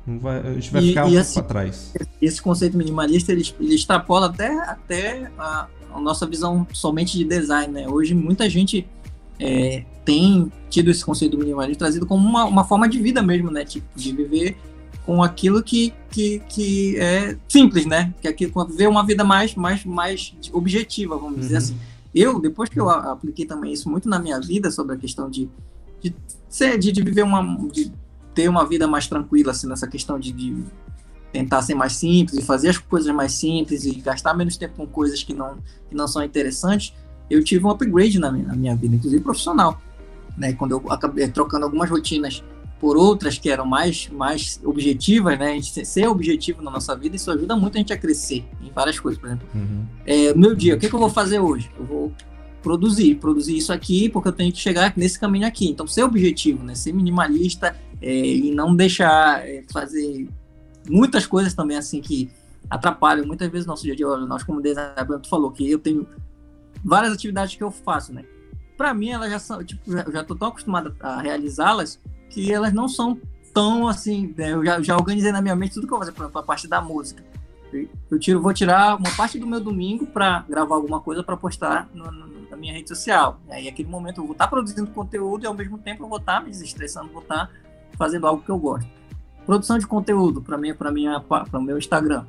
não 0.05 0.19
vai, 0.19 0.39
a 0.39 0.53
gente 0.53 0.71
vai 0.71 0.83
e, 0.83 0.87
ficar 0.89 1.05
um 1.05 1.07
pouco 1.07 1.19
assim, 1.19 1.33
para 1.35 1.43
trás. 1.43 1.93
Esse 2.21 2.41
conceito 2.41 2.77
minimalista 2.77 3.31
ele, 3.31 3.45
ele 3.59 3.75
extrapola 3.75 4.27
até, 4.27 4.59
até 4.59 5.31
a, 5.37 5.67
a, 5.93 6.01
nossa 6.01 6.25
visão 6.25 6.67
somente 6.73 7.17
de 7.17 7.23
design. 7.23 7.73
Né? 7.73 7.87
Hoje, 7.87 8.13
muita 8.13 8.49
gente 8.49 8.85
é, 9.39 9.85
tem 10.03 10.51
tido 10.69 10.91
esse 10.91 11.03
conceito 11.03 11.37
minimalista 11.37 11.85
trazido 11.85 12.05
como 12.05 12.27
uma, 12.27 12.43
uma 12.43 12.65
forma 12.65 12.89
de 12.89 12.99
vida 12.99 13.21
mesmo, 13.21 13.49
né? 13.49 13.63
Tipo, 13.63 13.87
de 13.95 14.11
viver 14.11 14.57
com 15.05 15.23
aquilo 15.23 15.63
que, 15.63 15.93
que, 16.11 16.39
que 16.49 16.97
é 16.97 17.37
simples, 17.47 17.85
né? 17.85 18.13
Que 18.21 18.27
é 18.27 18.33
viver 18.33 18.87
uma 18.89 19.05
vida 19.05 19.23
mais, 19.23 19.55
mais, 19.55 19.85
mais 19.85 20.33
objetiva, 20.51 21.15
vamos 21.15 21.35
uhum. 21.35 21.39
dizer 21.39 21.57
assim. 21.57 21.77
Eu, 22.17 22.39
depois 22.39 22.69
que 22.69 22.79
eu 22.79 22.89
apliquei 22.89 23.45
também 23.45 23.71
isso 23.71 23.89
muito 23.89 24.09
na 24.09 24.17
minha 24.17 24.39
vida, 24.39 24.71
sobre 24.71 24.95
a 24.95 24.97
questão 24.97 25.29
de, 25.29 25.49
de, 26.01 26.15
de, 26.79 26.91
de 26.91 27.03
viver 27.03 27.23
uma. 27.23 27.57
De 27.69 27.91
ter 28.33 28.47
uma 28.47 28.65
vida 28.67 28.87
mais 28.87 29.07
tranquila, 29.07 29.51
assim, 29.51 29.67
nessa 29.67 29.87
questão 29.87 30.19
de, 30.19 30.31
de 30.31 30.63
tentar 31.31 31.61
ser 31.63 31.73
mais 31.73 31.93
simples 31.93 32.37
e 32.37 32.41
fazer 32.43 32.69
as 32.69 32.77
coisas 32.77 33.13
mais 33.13 33.31
simples 33.31 33.83
e 33.83 33.95
gastar 33.95 34.33
menos 34.35 34.57
tempo 34.57 34.75
com 34.75 34.85
coisas 34.85 35.23
que 35.23 35.33
não, 35.33 35.57
que 35.89 35.95
não 35.95 36.07
são 36.07 36.23
interessantes, 36.23 36.93
eu 37.29 37.43
tive 37.43 37.65
um 37.65 37.69
upgrade 37.69 38.19
na 38.19 38.31
minha, 38.31 38.45
na 38.45 38.55
minha 38.55 38.75
vida, 38.75 38.95
inclusive 38.95 39.23
profissional. 39.23 39.81
Né? 40.37 40.53
Quando 40.53 40.71
eu 40.71 40.83
acabei 40.91 41.27
trocando 41.27 41.65
algumas 41.65 41.89
rotinas 41.89 42.43
por 42.79 42.95
outras 42.95 43.37
que 43.37 43.49
eram 43.49 43.65
mais, 43.65 44.07
mais 44.09 44.59
objetivas, 44.63 45.37
né? 45.37 45.51
A 45.51 45.53
gente 45.53 45.85
ser 45.85 46.07
objetivo 46.07 46.61
na 46.61 46.69
nossa 46.69 46.95
vida, 46.95 47.15
isso 47.15 47.31
ajuda 47.31 47.55
muito 47.55 47.75
a 47.75 47.79
gente 47.79 47.91
a 47.91 47.97
crescer 47.97 48.45
em 48.61 48.71
várias 48.71 48.99
coisas, 48.99 49.19
por 49.19 49.27
exemplo. 49.27 49.47
Uhum. 49.53 49.85
É, 50.05 50.33
meu 50.33 50.53
dia, 50.53 50.75
o 50.75 50.79
que, 50.79 50.87
que, 50.87 50.95
eu 50.95 50.99
vou 50.99 51.09
fazer 51.09 51.39
hoje? 51.39 51.71
Eu 51.77 51.85
vou 51.85 52.13
produzir, 52.61 53.15
produzir 53.15 53.57
isso 53.57 53.73
aqui, 53.73 54.09
porque 54.09 54.29
eu 54.29 54.33
tenho 54.33 54.51
que 54.51 54.59
chegar 54.59 54.93
nesse 54.95 55.19
caminho 55.19 55.47
aqui. 55.47 55.67
Então, 55.67 55.87
ser 55.87 56.03
objetivo, 56.03 56.63
né? 56.63 56.75
Ser 56.75 56.93
minimalista 56.93 57.75
é, 57.99 58.13
e 58.13 58.51
não 58.51 58.75
deixar 58.75 59.47
é, 59.47 59.63
fazer 59.71 60.29
muitas 60.87 61.25
coisas 61.25 61.53
também 61.53 61.77
assim 61.77 61.99
que 61.99 62.29
atrapalham 62.69 63.25
muitas 63.25 63.49
vezes 63.49 63.65
nosso 63.65 63.83
dia 63.83 63.93
a 63.93 63.95
dia. 63.95 64.05
Nós, 64.05 64.43
como 64.43 64.61
designer, 64.61 65.19
tu 65.21 65.29
falou 65.29 65.51
que 65.51 65.69
eu 65.69 65.79
tenho 65.79 66.07
várias 66.85 67.11
atividades 67.11 67.55
que 67.55 67.63
eu 67.63 67.71
faço, 67.71 68.13
né? 68.13 68.23
Para 68.77 68.93
mim, 68.93 69.09
elas 69.09 69.31
já 69.31 69.39
são, 69.39 69.63
tipo, 69.63 69.91
já, 69.91 70.05
já 70.11 70.23
tô 70.23 70.35
tão 70.35 70.49
acostumado 70.49 70.95
a 70.99 71.19
realizá-las 71.19 71.99
que 72.29 72.51
elas 72.51 72.73
não 72.73 72.87
são 72.87 73.19
tão 73.53 73.87
assim. 73.87 74.33
Né? 74.37 74.53
Eu 74.53 74.63
já, 74.63 74.81
já 74.81 74.95
organizei 74.95 75.31
na 75.31 75.41
minha 75.41 75.55
mente 75.55 75.73
tudo 75.73 75.87
que 75.87 75.93
eu 75.93 75.97
vou 75.97 76.05
fazer, 76.05 76.17
exemplo, 76.17 76.39
a 76.39 76.43
parte 76.43 76.67
da 76.67 76.81
música. 76.81 77.23
Eu 78.09 78.17
tiro, 78.17 78.41
vou 78.41 78.53
tirar 78.53 78.95
uma 78.95 79.11
parte 79.11 79.37
do 79.37 79.45
meu 79.45 79.59
domingo 79.59 80.05
para 80.05 80.45
gravar 80.47 80.75
alguma 80.75 81.01
coisa 81.01 81.21
para 81.21 81.35
postar 81.35 81.89
no, 81.93 82.09
no, 82.09 82.49
na 82.49 82.55
minha 82.55 82.73
rede 82.73 82.87
social. 82.87 83.39
E 83.49 83.51
aí, 83.51 83.67
aquele 83.67 83.89
momento, 83.89 84.21
eu 84.21 84.23
vou 84.23 84.31
estar 84.31 84.47
produzindo 84.47 84.89
conteúdo 84.91 85.43
e 85.43 85.47
ao 85.47 85.53
mesmo 85.53 85.77
tempo 85.77 86.03
eu 86.03 86.07
vou 86.07 86.17
estar 86.17 86.41
me 86.41 86.49
desestressando, 86.49 87.11
vou 87.11 87.21
estar 87.21 87.51
fazendo 87.97 88.25
algo 88.25 88.41
que 88.41 88.49
eu 88.49 88.57
gosto. 88.57 88.89
Produção 89.45 89.77
de 89.77 89.85
conteúdo, 89.85 90.41
para 90.41 90.57
mim, 90.57 90.73
para 90.73 90.91
mim, 90.91 91.05
para 91.27 91.59
meu 91.59 91.77
Instagram 91.77 92.25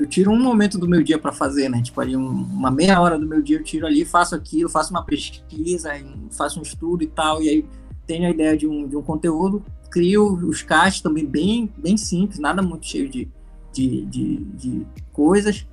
eu 0.00 0.06
tiro 0.06 0.30
um 0.30 0.42
momento 0.42 0.78
do 0.78 0.88
meu 0.88 1.02
dia 1.02 1.18
para 1.18 1.30
fazer, 1.30 1.68
né? 1.68 1.82
Tipo, 1.82 2.00
ali 2.00 2.16
um, 2.16 2.26
uma 2.26 2.70
meia 2.70 2.98
hora 3.00 3.18
do 3.18 3.26
meu 3.26 3.42
dia 3.42 3.58
eu 3.58 3.62
tiro 3.62 3.86
ali, 3.86 4.04
faço 4.04 4.34
aquilo, 4.34 4.68
faço 4.70 4.90
uma 4.90 5.04
pesquisa, 5.04 5.90
faço 6.30 6.58
um 6.58 6.62
estudo 6.62 7.04
e 7.04 7.06
tal, 7.06 7.42
e 7.42 7.48
aí 7.50 7.66
tenho 8.10 8.26
a 8.26 8.30
ideia 8.30 8.56
de 8.56 8.66
um, 8.66 8.88
de 8.88 8.96
um 8.96 9.02
conteúdo, 9.02 9.64
crio 9.88 10.34
os 10.34 10.62
casts 10.62 11.00
também 11.00 11.24
bem, 11.24 11.70
bem 11.76 11.96
simples, 11.96 12.40
nada 12.40 12.60
muito 12.60 12.84
cheio 12.84 13.08
de, 13.08 13.28
de, 13.72 14.04
de, 14.06 14.36
de 14.36 14.86
coisas 15.12 15.64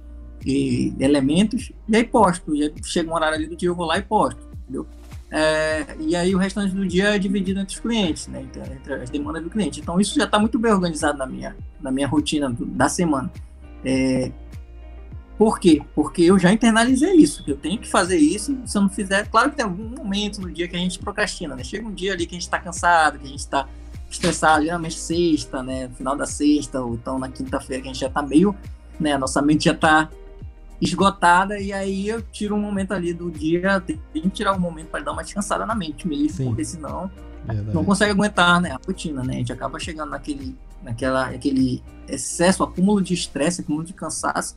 e 0.46 0.94
elementos, 1.00 1.72
e 1.90 1.96
aí 1.98 2.04
posto. 2.04 2.56
E 2.56 2.62
aí 2.62 2.74
chega 2.84 3.10
um 3.10 3.16
horário 3.16 3.38
ali 3.38 3.48
do 3.48 3.56
dia, 3.56 3.70
eu 3.70 3.76
vou 3.76 3.88
lá 3.88 3.98
e 3.98 4.04
posto, 4.04 4.40
entendeu? 4.62 4.86
É, 5.32 5.96
e 6.00 6.16
aí 6.16 6.36
o 6.36 6.38
restante 6.38 6.76
do 6.76 6.88
dia 6.88 7.16
é 7.16 7.20
dividido 7.20 7.60
entre 7.60 7.74
os 7.74 7.82
clientes, 7.82 8.28
né? 8.28 8.44
Entre, 8.44 8.62
entre 8.62 8.94
as 8.94 9.10
demandas 9.10 9.42
do 9.42 9.50
cliente. 9.50 9.80
Então 9.80 10.00
isso 10.00 10.14
já 10.16 10.26
está 10.26 10.38
muito 10.38 10.60
bem 10.60 10.72
organizado 10.72 11.18
na 11.18 11.26
minha, 11.26 11.58
na 11.82 11.92
minha 11.92 12.08
rotina 12.08 12.52
do, 12.52 12.68
da 12.68 12.88
semana. 12.88 13.32
É, 13.84 14.32
por 15.38 15.60
quê? 15.60 15.82
Porque 15.94 16.24
eu 16.24 16.40
já 16.40 16.52
internalizei 16.52 17.14
isso, 17.14 17.44
que 17.44 17.52
eu 17.52 17.58
tenho 17.58 17.78
que 17.78 17.88
fazer 17.88 18.18
isso, 18.18 18.58
se 18.66 18.76
eu 18.78 18.82
não 18.82 18.90
fizer, 18.90 19.28
claro 19.30 19.52
que 19.52 19.58
tem 19.58 19.66
algum 19.66 19.88
momento 19.90 20.42
no 20.42 20.52
dia 20.52 20.68
que 20.68 20.76
a 20.76 20.80
gente 20.80 20.98
procrastina, 20.98 21.56
né? 21.56 21.64
Chega 21.64 21.88
um 21.88 21.94
dia 21.94 22.14
ali 22.14 22.26
que 22.26 22.34
a 22.34 22.38
gente 22.38 22.48
está 22.48 22.60
cansado, 22.60 23.20
que 23.20 23.26
a 23.26 23.30
gente 23.30 23.40
está 23.40 23.68
estressado, 24.10 24.64
geralmente 24.64 24.96
sexta, 24.96 25.62
né? 25.62 25.90
Final 25.96 26.16
da 26.16 26.26
sexta, 26.26 26.82
ou 26.82 26.96
então 26.96 27.20
na 27.20 27.30
quinta-feira, 27.30 27.84
que 27.84 27.90
a 27.90 27.94
gente 27.94 28.02
já 28.02 28.08
está 28.08 28.24
meio, 28.24 28.56
né? 29.00 29.14
A 29.14 29.20
nossa 29.20 29.40
mente 29.42 29.66
já 29.66 29.74
está 29.74 30.10
esgotada, 30.82 31.60
e 31.60 31.72
aí 31.72 32.08
eu 32.08 32.22
tiro 32.22 32.56
um 32.56 32.60
momento 32.60 32.94
ali 32.94 33.14
do 33.14 33.30
dia, 33.30 33.80
tem 33.82 34.00
que 34.14 34.30
tirar 34.30 34.54
um 34.54 34.60
momento 34.60 34.88
para 34.88 35.04
dar 35.04 35.12
uma 35.12 35.24
descansada 35.24 35.66
na 35.66 35.76
mente 35.76 36.08
mesmo, 36.08 36.38
Sim. 36.38 36.46
porque 36.46 36.66
senão 36.66 37.12
Verdade. 37.46 37.76
não 37.76 37.86
consegue 37.86 38.12
aguentar, 38.12 38.60
né? 38.60 38.72
A 38.72 38.80
rotina, 38.86 39.24
né? 39.24 39.36
A 39.36 39.38
gente 39.38 39.54
acaba 39.54 39.80
chegando 39.80 40.10
naquele 40.10 40.56
naquela 40.84 41.28
aquele 41.28 41.84
excesso, 42.08 42.64
acúmulo 42.64 43.02
de 43.02 43.14
estresse, 43.14 43.62
acúmulo 43.62 43.84
de 43.84 43.94
cansaço. 43.94 44.56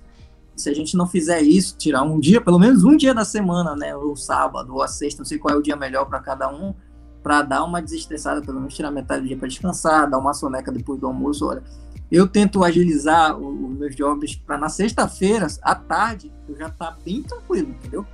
Se 0.60 0.68
a 0.68 0.74
gente 0.74 0.96
não 0.96 1.06
fizer 1.06 1.40
isso, 1.40 1.76
tirar 1.76 2.02
um 2.02 2.20
dia, 2.20 2.40
pelo 2.40 2.58
menos 2.58 2.84
um 2.84 2.96
dia 2.96 3.14
da 3.14 3.24
semana, 3.24 3.74
né, 3.74 3.96
ou 3.96 4.14
sábado 4.14 4.74
ou 4.74 4.82
a 4.82 4.88
sexta, 4.88 5.20
não 5.20 5.24
sei 5.24 5.38
qual 5.38 5.54
é 5.54 5.58
o 5.58 5.62
dia 5.62 5.76
melhor 5.76 6.04
para 6.04 6.20
cada 6.20 6.52
um, 6.52 6.74
para 7.22 7.42
dar 7.42 7.64
uma 7.64 7.80
desestressada, 7.80 8.40
pelo 8.40 8.58
menos 8.58 8.74
tirar 8.74 8.90
metade 8.90 9.22
do 9.22 9.28
dia 9.28 9.36
para 9.36 9.48
descansar, 9.48 10.08
dar 10.08 10.18
uma 10.18 10.34
soneca 10.34 10.70
depois 10.70 11.00
do 11.00 11.06
almoço, 11.06 11.46
olha. 11.46 11.62
Eu 12.10 12.26
tento 12.26 12.64
agilizar 12.64 13.38
os 13.38 13.78
meus 13.78 13.94
jobs 13.94 14.34
para 14.34 14.58
na 14.58 14.68
sexta-feira, 14.68 15.46
à 15.62 15.74
tarde, 15.74 16.32
eu 16.48 16.56
já 16.56 16.68
tá 16.68 16.96
bem 17.04 17.22
tranquilo, 17.22 17.68
entendeu? 17.70 18.04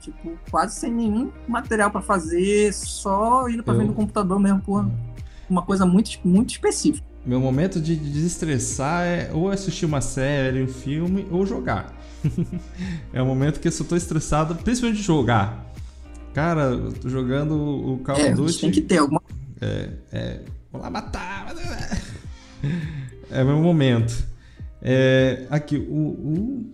Tipo, 0.00 0.38
quase 0.50 0.74
sem 0.74 0.92
nenhum 0.92 1.32
material 1.48 1.90
para 1.90 2.02
fazer, 2.02 2.72
só 2.74 3.48
indo 3.48 3.62
para 3.62 3.72
eu... 3.74 3.78
frente 3.78 3.88
do 3.88 3.94
computador 3.94 4.38
mesmo 4.38 4.60
por 4.60 4.86
uma 5.48 5.62
coisa 5.62 5.86
muito, 5.86 6.10
muito 6.22 6.50
específica. 6.50 7.05
Meu 7.26 7.40
momento 7.40 7.80
de 7.80 7.96
desestressar 7.96 9.04
é 9.04 9.30
ou 9.32 9.50
assistir 9.50 9.84
uma 9.84 10.00
série, 10.00 10.62
um 10.62 10.68
filme, 10.68 11.26
ou 11.28 11.44
jogar. 11.44 11.92
é 13.12 13.20
o 13.20 13.26
momento 13.26 13.58
que 13.58 13.66
eu 13.66 13.70
estou 13.70 13.98
estressado, 13.98 14.54
principalmente 14.54 14.98
de 14.98 15.02
jogar. 15.02 15.66
Cara, 16.32 16.66
eu 16.66 16.92
tô 16.92 17.08
jogando 17.08 17.54
o 17.56 17.98
Call 18.04 18.14
of 18.14 18.32
Duty. 18.32 18.60
Tem 18.60 18.70
que 18.70 18.80
ter 18.80 18.98
alguma. 18.98 19.20
É, 19.60 19.88
é. 20.12 20.40
Vou 20.70 20.80
lá 20.80 20.88
matar. 20.88 21.52
É 23.28 23.42
meu 23.42 23.58
momento. 23.58 24.24
É, 24.80 25.46
aqui, 25.50 25.78
o. 25.78 25.92
o 25.92 26.66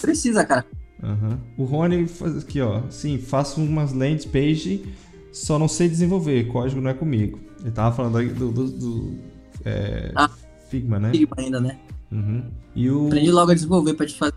Precisa, 0.00 0.44
cara. 0.44 0.66
Uhum. 1.00 1.38
O 1.58 1.64
Rony 1.64 2.08
faz 2.08 2.38
aqui, 2.38 2.60
ó. 2.60 2.82
Sim, 2.90 3.18
faço 3.18 3.62
umas 3.62 3.92
landing 3.92 4.28
page, 4.28 4.84
só 5.32 5.58
não 5.58 5.68
sei 5.68 5.88
desenvolver. 5.88 6.48
Código 6.48 6.80
não 6.80 6.90
é 6.90 6.94
comigo. 6.94 7.38
Ele 7.60 7.70
tava 7.70 7.94
falando 7.94 8.18
aí 8.18 8.28
do, 8.28 8.50
do, 8.50 8.68
do 8.68 9.18
é, 9.66 10.12
ah, 10.14 10.30
Figma, 10.68 10.98
né? 10.98 11.10
Figma 11.10 11.34
ainda, 11.36 11.60
né? 11.60 11.78
Uhum. 12.12 12.44
E 12.74 12.88
o... 12.88 13.06
Aprendi 13.06 13.32
logo 13.32 13.50
a 13.50 13.54
desenvolver 13.54 13.94
para 13.94 14.06
te 14.06 14.14
fazer. 14.14 14.34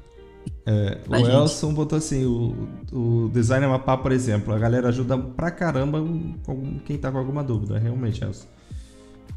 É, 0.66 0.98
o 1.08 1.16
gente. 1.18 1.30
Elson 1.30 1.74
botou 1.74 1.98
assim, 1.98 2.26
o, 2.26 2.68
o 2.92 3.30
design 3.30 3.66
é 3.66 3.70
mapar, 3.70 3.98
por 3.98 4.12
exemplo, 4.12 4.54
a 4.54 4.58
galera 4.58 4.90
ajuda 4.90 5.18
pra 5.18 5.52
caramba 5.52 6.04
quem 6.86 6.98
tá 6.98 7.12
com 7.12 7.18
alguma 7.20 7.44
dúvida, 7.44 7.78
realmente, 7.78 8.24
Elson. 8.24 8.48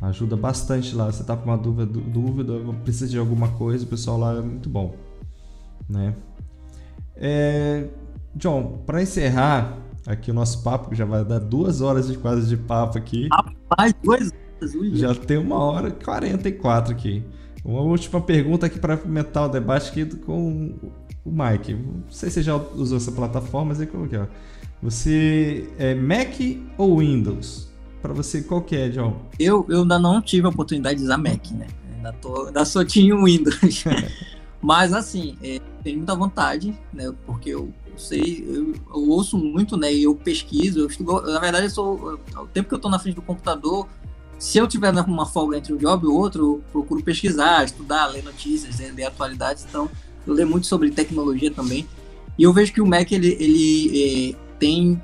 Ajuda 0.00 0.36
bastante 0.36 0.96
lá. 0.96 1.12
Você 1.12 1.22
tá 1.22 1.36
com 1.36 1.44
uma 1.44 1.58
dúvida, 1.58 1.86
dúvida, 1.86 2.54
precisa 2.82 3.10
de 3.10 3.18
alguma 3.18 3.48
coisa, 3.48 3.84
o 3.84 3.88
pessoal 3.88 4.18
lá 4.18 4.34
é 4.36 4.40
muito 4.40 4.68
bom, 4.68 4.94
né? 5.88 6.14
É, 7.16 7.88
John, 8.34 8.82
para 8.86 9.02
encerrar 9.02 9.78
aqui 10.06 10.30
o 10.30 10.34
nosso 10.34 10.62
papo, 10.62 10.88
que 10.90 10.96
já 10.96 11.04
vai 11.04 11.24
dar 11.24 11.38
duas 11.38 11.80
horas 11.82 12.08
de 12.08 12.16
quase 12.16 12.48
de 12.48 12.56
papo 12.56 12.96
aqui. 12.96 13.28
Rapaz, 13.30 13.94
duas 14.02 14.32
já 14.94 15.14
tem 15.14 15.38
uma 15.38 15.58
hora 15.58 15.88
e 15.88 16.04
44 16.04 16.92
aqui. 16.92 17.22
Uma 17.64 17.80
última 17.80 18.20
pergunta 18.20 18.66
aqui 18.66 18.78
para 18.78 18.94
aumentar 18.94 19.46
o 19.46 19.48
debate 19.48 19.90
aqui 19.90 20.04
com 20.16 20.74
o 21.24 21.30
Mike. 21.30 21.74
Não 21.74 22.02
sei 22.10 22.28
se 22.28 22.34
você 22.34 22.42
já 22.42 22.56
usou 22.56 22.96
essa 22.96 23.12
plataforma, 23.12 23.68
mas 23.68 23.80
é 23.80 23.86
como 23.86 24.08
que 24.08 24.16
é. 24.16 24.28
Você 24.82 25.68
é 25.78 25.94
Mac 25.94 26.34
ou 26.76 26.98
Windows? 26.98 27.70
Para 28.00 28.12
você, 28.12 28.42
qual 28.42 28.62
que 28.62 28.74
é, 28.74 28.88
John? 28.88 29.22
Eu, 29.38 29.64
eu 29.68 29.82
ainda 29.82 29.96
não 29.96 30.20
tive 30.20 30.46
a 30.46 30.50
oportunidade 30.50 30.98
de 30.98 31.04
usar 31.04 31.18
Mac, 31.18 31.52
né? 31.52 31.68
Ainda, 31.94 32.12
tô, 32.14 32.46
ainda 32.46 32.64
só 32.64 32.84
tinha 32.84 33.14
o 33.14 33.24
Windows. 33.24 33.84
mas, 34.60 34.92
assim, 34.92 35.36
é, 35.40 35.60
tenho 35.84 35.98
muita 35.98 36.16
vontade, 36.16 36.76
né? 36.92 37.12
Porque 37.24 37.50
eu 37.50 37.72
sei, 37.96 38.44
eu, 38.44 38.72
eu, 38.72 39.08
ouço 39.08 39.38
muito, 39.38 39.76
né? 39.76 39.92
E 39.92 40.02
eu 40.02 40.16
pesquiso, 40.16 40.80
eu 40.80 40.86
estudo. 40.88 41.22
Na 41.22 41.38
verdade, 41.38 41.66
eu 41.66 41.70
sou, 41.70 42.18
o 42.36 42.46
tempo 42.48 42.68
que 42.68 42.74
eu 42.74 42.76
estou 42.76 42.90
na 42.90 42.98
frente 42.98 43.14
do 43.14 43.22
computador, 43.22 43.86
se 44.42 44.58
eu 44.58 44.66
tiver 44.66 44.92
uma 45.04 45.24
folga 45.24 45.56
entre 45.56 45.72
um 45.72 45.76
job 45.76 46.04
e 46.04 46.08
o 46.08 46.14
outro, 46.16 46.42
eu 46.42 46.64
procuro 46.72 47.00
pesquisar, 47.00 47.64
estudar, 47.64 48.06
ler 48.06 48.24
notícias, 48.24 48.76
ler 48.76 49.04
atualidades. 49.04 49.64
Então, 49.68 49.88
eu 50.26 50.34
leio 50.34 50.48
muito 50.48 50.66
sobre 50.66 50.90
tecnologia 50.90 51.48
também. 51.48 51.86
E 52.36 52.42
eu 52.42 52.52
vejo 52.52 52.72
que 52.72 52.80
o 52.80 52.86
Mac 52.86 53.12
ele, 53.12 53.36
ele 53.38 54.32
é, 54.32 54.36
tem 54.58 55.00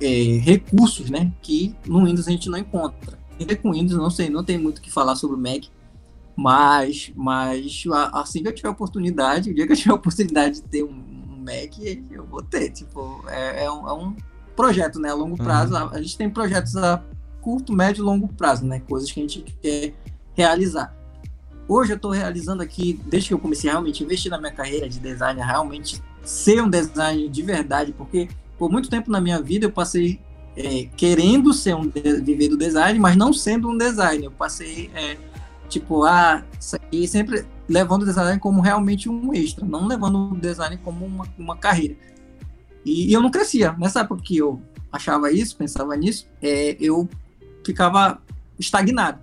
é, 0.00 0.38
recursos, 0.38 1.10
né, 1.10 1.32
que 1.42 1.74
no 1.84 2.04
Windows 2.04 2.28
a 2.28 2.30
gente 2.30 2.48
não 2.48 2.58
encontra. 2.58 3.18
E 3.40 3.56
com 3.56 3.72
Windows 3.72 3.98
não 4.00 4.08
sei, 4.08 4.30
não 4.30 4.44
tem 4.44 4.56
muito 4.56 4.78
o 4.78 4.80
que 4.80 4.90
falar 4.90 5.16
sobre 5.16 5.34
o 5.34 5.40
Mac, 5.40 5.64
mas, 6.36 7.10
mas 7.16 7.82
assim 8.12 8.40
que 8.40 8.50
eu 8.50 8.54
tiver 8.54 8.68
oportunidade, 8.68 9.50
o 9.50 9.54
dia 9.54 9.66
que 9.66 9.72
eu 9.72 9.76
tiver 9.76 9.94
oportunidade 9.94 10.60
de 10.60 10.62
ter 10.62 10.84
um, 10.84 10.90
um 10.90 11.42
Mac, 11.44 11.76
eu 12.08 12.24
vou 12.24 12.40
ter. 12.40 12.70
Tipo, 12.70 13.24
é, 13.26 13.64
é, 13.64 13.72
um, 13.72 13.88
é 13.88 13.92
um, 13.92 14.14
projeto, 14.54 15.00
né, 15.00 15.10
a 15.10 15.14
longo 15.14 15.30
uhum. 15.30 15.44
prazo. 15.44 15.74
Uhum. 15.74 15.88
A, 15.88 15.90
a 15.90 16.00
gente 16.00 16.16
tem 16.16 16.30
projetos 16.30 16.76
a 16.76 17.02
curto, 17.40 17.72
médio 17.72 18.02
e 18.02 18.04
longo 18.04 18.28
prazo, 18.28 18.64
né, 18.64 18.80
coisas 18.80 19.10
que 19.10 19.20
a 19.20 19.22
gente 19.22 19.44
quer 19.62 19.94
realizar. 20.34 20.94
Hoje 21.68 21.92
eu 21.92 21.96
estou 21.96 22.10
realizando 22.10 22.62
aqui, 22.62 23.00
desde 23.06 23.28
que 23.28 23.34
eu 23.34 23.38
comecei 23.38 23.70
a 23.70 23.74
realmente 23.74 24.02
investir 24.02 24.30
na 24.30 24.38
minha 24.38 24.52
carreira 24.52 24.88
de 24.88 24.98
design, 24.98 25.40
realmente 25.40 26.02
ser 26.22 26.62
um 26.62 26.68
designer 26.68 27.28
de 27.28 27.42
verdade, 27.42 27.92
porque 27.92 28.28
por 28.58 28.70
muito 28.70 28.90
tempo 28.90 29.10
na 29.10 29.20
minha 29.20 29.40
vida 29.40 29.66
eu 29.66 29.70
passei 29.70 30.20
é, 30.56 30.88
querendo 30.96 31.52
ser 31.54 31.74
um 31.74 31.88
viver 31.88 32.48
do 32.48 32.56
design, 32.56 32.98
mas 32.98 33.16
não 33.16 33.32
sendo 33.32 33.68
um 33.68 33.78
designer. 33.78 34.26
Eu 34.26 34.32
passei 34.32 34.90
é, 34.94 35.16
tipo 35.68 36.04
ah 36.04 36.44
e 36.90 37.06
sempre 37.06 37.46
levando 37.68 38.02
o 38.02 38.04
design 38.04 38.38
como 38.40 38.60
realmente 38.60 39.08
um 39.08 39.32
extra, 39.32 39.64
não 39.64 39.86
levando 39.86 40.32
o 40.32 40.36
design 40.36 40.76
como 40.78 41.06
uma, 41.06 41.26
uma 41.38 41.56
carreira. 41.56 41.96
E, 42.84 43.10
e, 43.10 43.12
eu 43.12 43.22
não 43.22 43.30
crescia 43.30 43.74
nessa 43.78 44.00
época 44.00 44.22
que 44.22 44.36
eu 44.36 44.60
achava 44.90 45.30
isso, 45.30 45.56
pensava 45.56 45.96
nisso, 45.96 46.28
é, 46.42 46.76
eu 46.80 47.08
ficava 47.64 48.20
estagnado. 48.58 49.18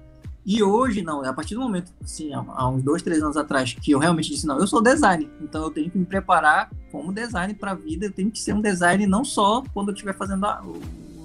E 0.45 0.63
hoje, 0.63 1.01
não, 1.01 1.25
a 1.25 1.33
partir 1.33 1.55
do 1.55 1.61
momento, 1.61 1.91
assim, 2.01 2.31
há 2.33 2.69
uns 2.69 2.81
dois, 2.81 3.01
três 3.01 3.21
anos 3.21 3.35
atrás, 3.35 3.73
que 3.73 3.91
eu 3.91 3.99
realmente 3.99 4.29
disse, 4.29 4.47
não, 4.47 4.57
eu 4.57 4.65
sou 4.65 4.81
designer, 4.81 5.29
então 5.41 5.63
eu 5.63 5.69
tenho 5.69 5.91
que 5.91 5.97
me 5.97 6.05
preparar 6.05 6.71
como 6.89 7.11
designer 7.11 7.53
para 7.53 7.71
a 7.71 7.75
vida, 7.75 8.05
eu 8.05 8.13
tenho 8.13 8.31
que 8.31 8.39
ser 8.39 8.53
um 8.53 8.61
designer 8.61 9.07
não 9.07 9.25
só 9.25 9.61
quando 9.73 9.89
eu 9.89 9.93
estiver 9.93 10.15
fazendo 10.15 10.45
a, 10.45 10.63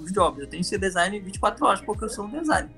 os 0.02 0.10
jobs, 0.10 0.40
eu 0.40 0.48
tenho 0.48 0.62
que 0.62 0.68
ser 0.68 0.78
designer 0.78 1.22
24 1.22 1.64
horas, 1.64 1.80
porque 1.80 2.04
eu 2.04 2.08
sou 2.08 2.24
um 2.24 2.30
designer. 2.30 2.70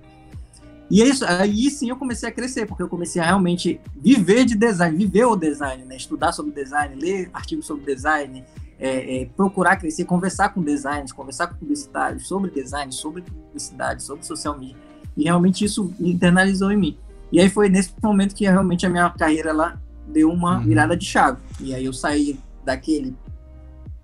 E 0.90 1.00
é 1.00 1.06
isso, 1.06 1.24
aí 1.24 1.70
sim 1.70 1.88
eu 1.88 1.96
comecei 1.96 2.28
a 2.28 2.32
crescer, 2.32 2.66
porque 2.66 2.82
eu 2.82 2.88
comecei 2.88 3.22
a 3.22 3.24
realmente 3.24 3.80
viver 3.96 4.44
de 4.44 4.54
design, 4.54 4.96
viver 4.98 5.24
o 5.24 5.34
design, 5.34 5.82
né? 5.86 5.96
Estudar 5.96 6.32
sobre 6.32 6.52
design, 6.52 6.94
ler 6.94 7.30
artigos 7.32 7.64
sobre 7.64 7.86
design, 7.86 8.44
é, 8.84 9.22
é, 9.22 9.24
procurar 9.24 9.76
crescer, 9.76 10.04
conversar 10.04 10.50
com 10.50 10.62
designers, 10.62 11.10
conversar 11.10 11.46
com 11.46 11.54
publicitários 11.54 12.28
sobre 12.28 12.50
design, 12.50 12.92
sobre 12.92 13.22
publicidade, 13.22 14.02
sobre 14.02 14.26
social 14.26 14.58
media. 14.58 14.76
E 15.16 15.24
realmente 15.24 15.64
isso 15.64 15.90
internalizou 15.98 16.70
em 16.70 16.76
mim. 16.76 16.98
E 17.32 17.40
aí 17.40 17.48
foi 17.48 17.70
nesse 17.70 17.94
momento 18.02 18.34
que 18.34 18.44
realmente 18.44 18.84
a 18.84 18.90
minha 18.90 19.08
carreira 19.08 19.54
lá 19.54 19.80
deu 20.06 20.30
uma 20.30 20.58
uhum. 20.58 20.64
virada 20.64 20.94
de 20.94 21.06
chave. 21.06 21.38
E 21.58 21.74
aí 21.74 21.86
eu 21.86 21.94
saí 21.94 22.38
daquele 22.62 23.16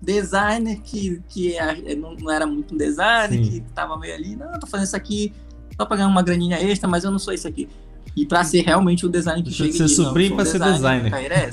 designer 0.01 0.79
que, 0.81 1.21
que 1.29 1.55
é, 1.55 1.95
não, 1.95 2.15
não 2.15 2.31
era 2.31 2.47
muito 2.47 2.73
um 2.73 2.77
designer, 2.77 3.45
Sim. 3.45 3.51
que 3.51 3.57
estava 3.57 3.95
meio 3.99 4.15
ali, 4.15 4.35
não, 4.35 4.51
tô 4.59 4.65
fazendo 4.65 4.87
isso 4.87 4.95
aqui 4.95 5.31
só 5.77 5.85
pra 5.85 5.95
ganhar 5.95 6.09
uma 6.09 6.23
graninha 6.23 6.59
extra, 6.59 6.89
mas 6.89 7.03
eu 7.03 7.11
não 7.11 7.19
sou 7.19 7.35
isso 7.35 7.47
aqui. 7.47 7.69
E 8.17 8.25
para 8.25 8.43
ser 8.43 8.61
realmente 8.61 9.05
o 9.05 9.09
design 9.09 9.43
que 9.43 9.49
Deixa 9.49 9.63
chega 9.63 9.77
ser 9.77 9.87
sobrinho 9.89 10.35
para 10.35 10.45
ser 10.45 10.59
designer. 10.59 11.13
É 11.13 11.49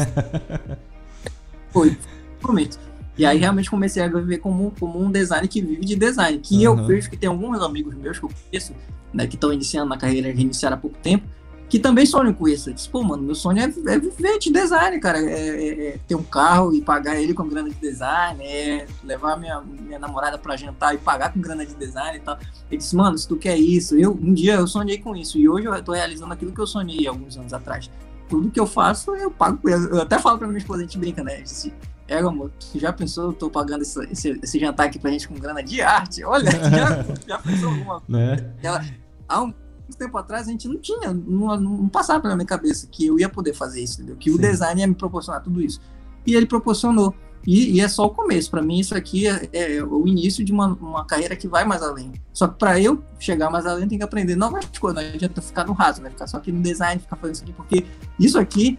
foi, 1.71 1.95
prometo. 2.41 2.88
E 3.19 3.27
aí 3.27 3.37
realmente 3.37 3.69
comecei 3.69 4.01
a 4.01 4.07
viver 4.07 4.39
como, 4.39 4.73
como 4.79 5.03
um 5.03 5.11
design 5.11 5.49
que 5.49 5.61
vive 5.61 5.85
de 5.85 5.97
design. 5.97 6.39
Que 6.39 6.69
uhum. 6.69 6.79
eu 6.79 6.87
vejo 6.87 7.11
que 7.11 7.17
tem 7.17 7.29
alguns 7.29 7.61
amigos 7.61 7.93
meus 7.95 8.19
que 8.19 8.25
eu 8.25 8.31
conheço, 8.31 8.73
né, 9.13 9.27
que 9.27 9.35
estão 9.35 9.53
iniciando 9.53 9.89
na 9.89 9.99
carreira, 9.99 10.33
que 10.33 10.41
iniciaram 10.41 10.77
há 10.77 10.81
pouco 10.81 10.97
tempo, 10.99 11.27
que 11.69 11.81
também 11.81 12.07
sonham 12.07 12.33
com 12.33 12.47
isso. 12.47 12.71
Eu 12.71 12.75
disse, 12.75 12.89
pô, 12.89 13.03
mano, 13.03 13.25
meu 13.25 13.35
sonho 13.35 13.59
é, 13.59 13.65
é 13.65 13.99
viver 13.99 14.39
de 14.39 14.53
design, 14.53 15.01
cara. 15.01 15.19
É, 15.19 15.33
é, 15.33 15.89
é, 15.89 15.99
ter 16.07 16.15
um 16.15 16.23
carro 16.23 16.73
e 16.73 16.81
pagar 16.81 17.21
ele 17.21 17.35
com 17.35 17.49
grana 17.49 17.69
de 17.69 17.75
design, 17.75 18.41
é 18.45 18.87
levar 19.03 19.37
minha, 19.37 19.61
minha 19.61 19.99
namorada 19.99 20.39
para 20.39 20.57
jantar 20.57 20.95
e 20.95 20.99
pagar 20.99 21.33
com 21.33 21.41
grana 21.41 21.67
de 21.67 21.75
design 21.75 22.19
e 22.19 22.21
tal. 22.21 22.39
Ele 22.71 22.79
disse, 22.79 22.95
mano, 22.95 23.19
se 23.19 23.27
tu 23.27 23.37
quer 23.37 23.59
isso, 23.59 23.99
eu 23.99 24.13
um 24.13 24.33
dia 24.33 24.55
eu 24.55 24.67
sonhei 24.69 24.99
com 24.99 25.17
isso. 25.17 25.39
E 25.39 25.49
hoje 25.49 25.67
eu 25.67 25.83
tô 25.83 25.93
realizando 25.93 26.33
aquilo 26.33 26.53
que 26.53 26.61
eu 26.61 26.69
sonhei 26.69 27.09
alguns 27.09 27.37
anos 27.37 27.53
atrás. 27.53 27.91
Tudo 28.29 28.49
que 28.49 28.61
eu 28.61 28.67
faço, 28.67 29.17
eu 29.17 29.31
pago. 29.31 29.59
Eu 29.69 30.03
até 30.03 30.21
falo 30.21 30.39
pra 30.39 30.47
minha 30.47 30.59
esposa, 30.59 30.81
a 30.81 30.83
gente 30.83 30.99
brinca, 30.99 31.25
né? 31.25 31.41
Eu 31.41 31.43
disse, 31.43 31.73
é, 32.09 32.19
amor, 32.19 32.51
tu 32.59 32.79
já 32.79 32.91
pensou, 32.91 33.27
eu 33.27 33.33
tô 33.35 33.51
pagando 33.51 33.83
esse, 33.83 34.03
esse, 34.11 34.41
esse, 34.43 34.59
jantar 34.59 34.87
aqui 34.87 34.99
pra 34.99 35.11
gente 35.11 35.29
com 35.29 35.35
grana 35.35 35.63
de 35.63 35.83
arte? 35.83 36.25
Olha, 36.25 36.51
já, 36.51 37.05
já 37.27 37.39
pensou 37.39 37.69
alguma 37.69 38.03
né? 38.09 38.55
Ela, 38.63 38.83
há 39.29 39.43
um 39.43 39.53
tempo 39.99 40.17
atrás 40.17 40.49
a 40.49 40.51
gente 40.51 40.67
não 40.67 40.79
tinha, 40.79 41.13
não, 41.13 41.61
não 41.61 41.89
passava 41.89 42.21
pela 42.21 42.35
minha 42.35 42.47
cabeça 42.47 42.87
que 42.91 43.07
eu 43.07 43.19
ia 43.19 43.29
poder 43.29 43.53
fazer 43.53 43.83
isso, 43.83 44.01
entendeu? 44.01 44.17
Que 44.17 44.31
Sim. 44.31 44.37
o 44.37 44.41
design 44.41 44.81
ia 44.81 44.87
me 44.87 44.95
proporcionar 44.95 45.43
tudo 45.43 45.61
isso. 45.61 45.81
E 46.27 46.35
ele 46.35 46.47
proporcionou. 46.47 47.15
E, 47.47 47.77
e 47.77 47.81
é 47.81 47.89
só 47.89 48.05
o 48.07 48.11
começo. 48.11 48.51
Para 48.51 48.63
mim, 48.63 48.79
isso 48.79 48.95
aqui 48.95 49.27
é, 49.27 49.49
é, 49.53 49.85
o 49.85 50.07
início 50.07 50.45
de 50.45 50.53
uma, 50.53 50.69
uma 50.75 51.05
carreira 51.05 51.37
que 51.37 51.47
vai 51.47 51.65
mais 51.65 51.83
além. 51.83 52.13
Só 52.33 52.49
que 52.49 52.59
para 52.59 52.81
eu 52.81 53.03
chegar 53.19 53.51
mais 53.51 53.65
além, 53.67 53.89
tem 53.89 53.99
que 53.99 54.05
aprender 54.05 54.35
novas 54.37 54.67
coisas. 54.79 55.03
Não 55.03 55.11
adianta 55.15 55.41
ficar 55.41 55.67
no 55.67 55.73
raso, 55.73 56.03
vai 56.03 56.11
ficar 56.11 56.27
só 56.27 56.39
aqui 56.39 56.53
no 56.53 56.61
design, 56.61 57.01
ficar 57.01 57.17
fazendo 57.17 57.35
isso 57.35 57.45
aqui, 57.45 57.53
porque 57.53 57.87
isso 58.19 58.39
aqui 58.39 58.79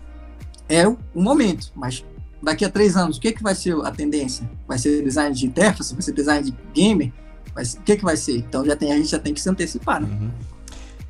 é 0.68 0.88
o, 0.88 0.98
o 1.16 1.22
momento. 1.22 1.72
Mas 1.76 2.06
daqui 2.42 2.66
a 2.66 2.70
três 2.70 2.96
anos, 2.96 3.18
o 3.18 3.22
que, 3.22 3.32
que 3.32 3.44
vai 3.44 3.56
ser 3.56 3.76
a 3.84 3.92
tendência? 3.92 4.50
Vai 4.68 4.78
ser 4.78 5.04
design 5.04 5.36
de 5.36 5.46
interface? 5.46 5.94
Vai 5.94 6.02
ser 6.02 6.14
design 6.14 6.52
de 6.52 6.58
gamer? 6.74 7.12
Mas 7.56 7.74
o 7.74 7.82
que, 7.82 7.98
que 7.98 8.04
vai 8.04 8.16
ser? 8.16 8.38
Então 8.38 8.66
já 8.66 8.76
tem, 8.76 8.92
a 8.92 8.96
gente 8.96 9.10
já 9.10 9.20
tem 9.20 9.34
que 9.34 9.42
se 9.42 9.50
antecipar, 9.50 10.02
né? 10.02 10.08
Uhum. 10.10 10.32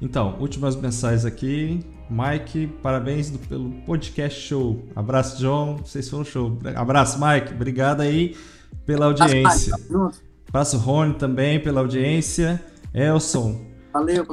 Então, 0.01 0.37
últimas 0.39 0.75
mensagens 0.75 1.25
aqui. 1.25 1.85
Mike, 2.09 2.67
parabéns 2.81 3.29
do, 3.29 3.37
pelo 3.37 3.69
podcast 3.81 4.39
show. 4.41 4.83
Abraço, 4.95 5.37
John. 5.37 5.77
Vocês 5.77 6.09
foram 6.09 6.25
show. 6.25 6.57
Abraço, 6.75 7.19
Mike. 7.19 7.53
Obrigado 7.53 8.01
aí 8.01 8.35
pela 8.85 9.05
audiência. 9.05 9.75
Abraço, 10.47 10.77
Rony, 10.77 11.13
também 11.15 11.59
pela 11.61 11.81
audiência. 11.81 12.63
Elson. 12.93 13.61
Valeu, 13.93 14.25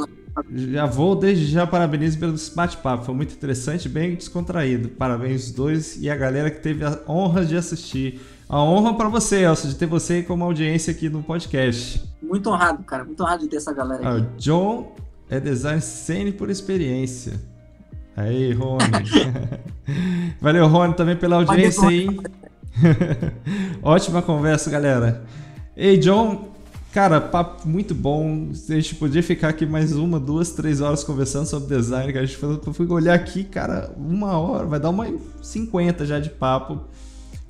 já 0.51 0.87
vou 0.87 1.17
desde 1.17 1.47
já 1.47 1.67
parabenizo 1.67 2.19
pelo 2.19 2.35
bate-papo, 2.55 3.05
foi 3.05 3.15
muito 3.15 3.35
interessante, 3.35 3.89
bem 3.89 4.15
descontraído. 4.15 4.89
Parabéns 4.89 5.47
os 5.47 5.53
dois 5.53 5.97
e 6.01 6.11
a 6.11 6.17
galera 6.17 6.51
que 6.51 6.61
teve 6.61 6.85
a 6.85 7.01
honra 7.09 7.45
de 7.45 7.57
assistir. 7.57 8.21
A 8.49 8.63
honra 8.63 8.95
para 8.95 9.09
você, 9.09 9.45
Elcio, 9.45 9.69
de 9.69 9.75
ter 9.75 9.87
você 9.87 10.23
como 10.23 10.45
audiência 10.45 10.93
aqui 10.93 11.09
no 11.09 11.23
podcast. 11.23 12.05
Muito 12.23 12.51
honrado, 12.51 12.83
cara, 12.85 13.05
muito 13.05 13.23
honrado 13.23 13.43
de 13.43 13.49
ter 13.49 13.57
essa 13.57 13.73
galera 13.73 14.09
ah, 14.09 14.17
aqui. 14.17 14.27
Ah, 14.29 14.35
John 14.39 14.95
é 15.29 15.41
design 15.41 15.81
sênior 15.81 16.35
por 16.35 16.51
experiência. 16.51 17.41
Aí, 18.17 18.53
Rony. 18.53 18.85
Valeu, 20.41 20.67
Rony, 20.69 20.95
também 20.95 21.17
pela 21.17 21.37
audiência 21.37 21.89
aí. 21.89 22.07
Ótima 23.83 24.23
conversa, 24.23 24.71
galera. 24.71 25.25
Ei, 25.77 25.99
John, 25.99 26.56
Cara, 26.97 27.21
papo 27.21 27.69
muito 27.69 27.95
bom. 27.95 28.49
A 28.71 28.73
gente 28.73 28.95
podia 28.95 29.23
ficar 29.23 29.51
aqui 29.51 29.67
mais 29.67 29.93
uma, 29.93 30.19
duas, 30.19 30.53
três 30.53 30.81
horas 30.81 31.05
conversando 31.05 31.45
sobre 31.45 31.77
design. 31.77 32.11
Cara. 32.11 32.25
A 32.25 32.27
gente 32.27 32.39
foi, 32.39 32.59
eu 32.67 32.73
fui 32.73 32.87
olhar 32.87 33.13
aqui, 33.13 33.45
cara, 33.45 33.93
uma 33.99 34.39
hora, 34.39 34.65
vai 34.65 34.81
dar 34.81 34.89
uma 34.89 35.07
50 35.43 36.07
já 36.07 36.19
de 36.19 36.31
papo. 36.31 36.81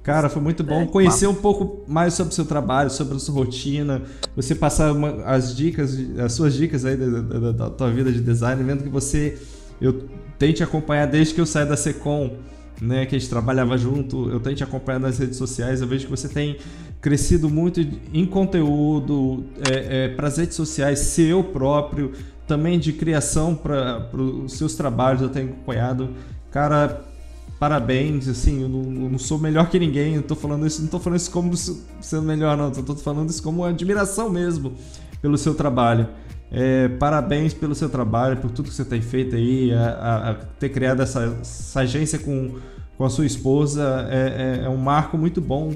Cara, 0.02 0.28
foi 0.28 0.42
muito 0.42 0.64
bom 0.64 0.82
é, 0.82 0.86
conhecer 0.86 1.28
um 1.28 1.34
pouco 1.34 1.84
mais 1.86 2.14
sobre 2.14 2.32
o 2.32 2.34
seu 2.34 2.44
trabalho, 2.44 2.90
sobre 2.90 3.14
a 3.14 3.20
sua 3.20 3.36
rotina, 3.36 4.02
você 4.34 4.52
passar 4.52 4.90
uma, 4.90 5.22
as 5.22 5.54
dicas, 5.54 5.96
as 6.18 6.32
suas 6.32 6.52
dicas 6.52 6.84
aí 6.84 6.96
da, 6.96 7.20
da, 7.20 7.52
da, 7.52 7.70
tua 7.70 7.88
vida 7.88 8.10
de 8.10 8.20
design, 8.20 8.60
vendo 8.64 8.82
que 8.82 8.88
você, 8.88 9.38
eu 9.80 10.08
tenho 10.40 10.54
te 10.54 10.64
acompanhar 10.64 11.06
desde 11.06 11.34
que 11.34 11.40
eu 11.40 11.46
saí 11.46 11.64
da 11.64 11.76
Secom, 11.76 12.34
né, 12.80 13.06
que 13.06 13.14
a 13.14 13.18
gente 13.18 13.30
trabalhava 13.30 13.78
junto, 13.78 14.28
eu 14.28 14.40
tenho 14.40 14.56
te 14.56 14.64
acompanhado 14.64 15.06
nas 15.06 15.18
redes 15.18 15.36
sociais, 15.36 15.80
eu 15.80 15.86
vejo 15.86 16.06
que 16.06 16.10
você 16.10 16.28
tem 16.28 16.58
crescido 17.06 17.48
muito 17.48 17.80
em 18.12 18.26
conteúdo 18.26 19.44
é, 19.70 20.06
é, 20.06 20.08
para 20.08 20.26
as 20.26 20.38
redes 20.38 20.56
sociais, 20.56 20.98
seu 20.98 21.44
próprio, 21.44 22.10
também 22.48 22.80
de 22.80 22.92
criação 22.92 23.54
para 23.54 24.10
os 24.12 24.54
seus 24.54 24.74
trabalhos, 24.74 25.22
eu 25.22 25.28
tenho 25.28 25.50
acompanhado. 25.50 26.10
Cara, 26.50 27.04
parabéns, 27.60 28.26
assim, 28.26 28.60
eu 28.60 28.68
não, 28.68 29.04
eu 29.04 29.08
não, 29.08 29.18
sou 29.20 29.38
melhor 29.38 29.70
que 29.70 29.78
ninguém, 29.78 30.16
eu 30.16 30.22
tô 30.22 30.34
falando 30.34 30.66
isso, 30.66 30.82
não 30.82 30.88
tô 30.88 30.98
falando 30.98 31.20
isso 31.20 31.30
como 31.30 31.56
sendo 31.56 32.22
melhor, 32.22 32.56
não, 32.56 32.72
tô, 32.72 32.96
falando 32.96 33.30
isso 33.30 33.40
como 33.40 33.64
admiração 33.64 34.28
mesmo 34.28 34.74
pelo 35.22 35.38
seu 35.38 35.54
trabalho. 35.54 36.08
É, 36.50 36.88
parabéns 36.88 37.54
pelo 37.54 37.76
seu 37.76 37.88
trabalho, 37.88 38.38
por 38.38 38.50
tudo 38.50 38.68
que 38.68 38.74
você 38.74 38.84
tem 38.84 39.00
feito 39.00 39.36
aí, 39.36 39.72
a, 39.72 39.90
a, 39.90 40.30
a 40.30 40.34
ter 40.34 40.70
criado 40.70 41.02
essa, 41.02 41.38
essa, 41.40 41.82
agência 41.82 42.18
com, 42.18 42.56
com 42.98 43.04
a 43.04 43.08
sua 43.08 43.26
esposa 43.26 44.08
é, 44.10 44.62
é, 44.62 44.64
é 44.64 44.68
um 44.68 44.76
marco 44.76 45.16
muito 45.16 45.40
bom 45.40 45.72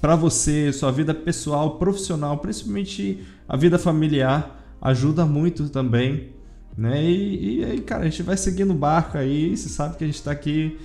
para 0.00 0.14
você, 0.14 0.72
sua 0.72 0.90
vida 0.92 1.14
pessoal, 1.14 1.78
profissional, 1.78 2.38
principalmente 2.38 3.24
a 3.48 3.56
vida 3.56 3.78
familiar, 3.78 4.76
ajuda 4.80 5.24
muito 5.24 5.68
também. 5.68 6.32
Né? 6.76 7.02
E, 7.02 7.64
aí, 7.64 7.80
cara, 7.80 8.02
a 8.02 8.08
gente 8.08 8.22
vai 8.22 8.36
seguindo 8.36 8.70
o 8.70 8.76
barco 8.76 9.18
aí, 9.18 9.56
você 9.56 9.68
sabe 9.68 9.96
que 9.96 10.04
a 10.04 10.06
gente 10.06 10.16
está 10.16 10.30
aqui 10.30 10.78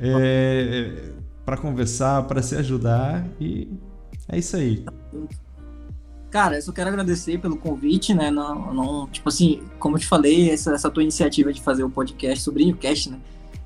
é, 0.00 1.10
para 1.44 1.56
conversar, 1.58 2.22
para 2.22 2.40
se 2.40 2.56
ajudar 2.56 3.26
e 3.38 3.68
é 4.28 4.38
isso 4.38 4.56
aí. 4.56 4.84
Cara, 6.30 6.56
eu 6.56 6.62
só 6.62 6.72
quero 6.72 6.88
agradecer 6.88 7.38
pelo 7.38 7.56
convite, 7.56 8.12
né? 8.12 8.30
Não, 8.30 8.74
não, 8.74 9.06
tipo 9.08 9.28
assim, 9.28 9.62
como 9.78 9.96
eu 9.96 10.00
te 10.00 10.06
falei, 10.06 10.50
essa, 10.50 10.72
essa 10.72 10.90
tua 10.90 11.02
iniciativa 11.02 11.52
de 11.52 11.62
fazer 11.62 11.84
o 11.84 11.90
podcast 11.90 12.42
sobre 12.42 12.70
o 12.70 12.76
cast, 12.76 13.10
né? 13.10 13.18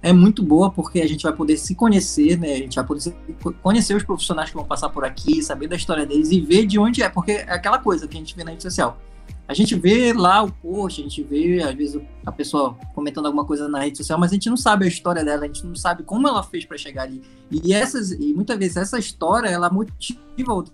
É 0.02 0.12
muito 0.12 0.42
boa 0.42 0.70
porque 0.70 1.00
a 1.00 1.08
gente 1.08 1.22
vai 1.22 1.32
poder 1.32 1.56
se 1.58 1.74
conhecer, 1.74 2.38
né? 2.38 2.54
A 2.54 2.58
gente 2.58 2.76
vai 2.76 2.84
poder 2.84 3.14
conhecer 3.62 3.94
os 3.94 4.02
profissionais 4.02 4.48
que 4.48 4.56
vão 4.56 4.64
passar 4.64 4.88
por 4.88 5.04
aqui, 5.04 5.42
saber 5.42 5.68
da 5.68 5.76
história 5.76 6.06
deles 6.06 6.30
e 6.30 6.40
ver 6.40 6.66
de 6.66 6.78
onde 6.78 7.02
é, 7.02 7.08
porque 7.08 7.32
é 7.32 7.52
aquela 7.52 7.78
coisa 7.78 8.08
que 8.08 8.16
a 8.16 8.20
gente 8.20 8.34
vê 8.34 8.42
na 8.42 8.52
rede 8.52 8.62
social. 8.62 8.98
A 9.46 9.52
gente 9.52 9.74
vê 9.74 10.12
lá 10.12 10.42
o 10.42 10.52
post, 10.52 11.00
a 11.00 11.04
gente 11.04 11.22
vê, 11.24 11.60
às 11.60 11.74
vezes, 11.74 12.00
a 12.24 12.30
pessoa 12.30 12.78
comentando 12.94 13.26
alguma 13.26 13.44
coisa 13.44 13.68
na 13.68 13.80
rede 13.80 13.98
social, 13.98 14.18
mas 14.18 14.30
a 14.30 14.34
gente 14.34 14.48
não 14.48 14.56
sabe 14.56 14.84
a 14.84 14.88
história 14.88 15.24
dela, 15.24 15.42
a 15.42 15.46
gente 15.46 15.66
não 15.66 15.74
sabe 15.74 16.04
como 16.04 16.28
ela 16.28 16.42
fez 16.42 16.64
para 16.64 16.78
chegar 16.78 17.02
ali. 17.02 17.20
E 17.50 17.74
essas, 17.74 18.12
e 18.12 18.32
muitas 18.32 18.56
vezes 18.56 18.76
essa 18.76 18.98
história, 18.98 19.48
ela 19.48 19.68
motiva 19.68 20.52
outras 20.52 20.72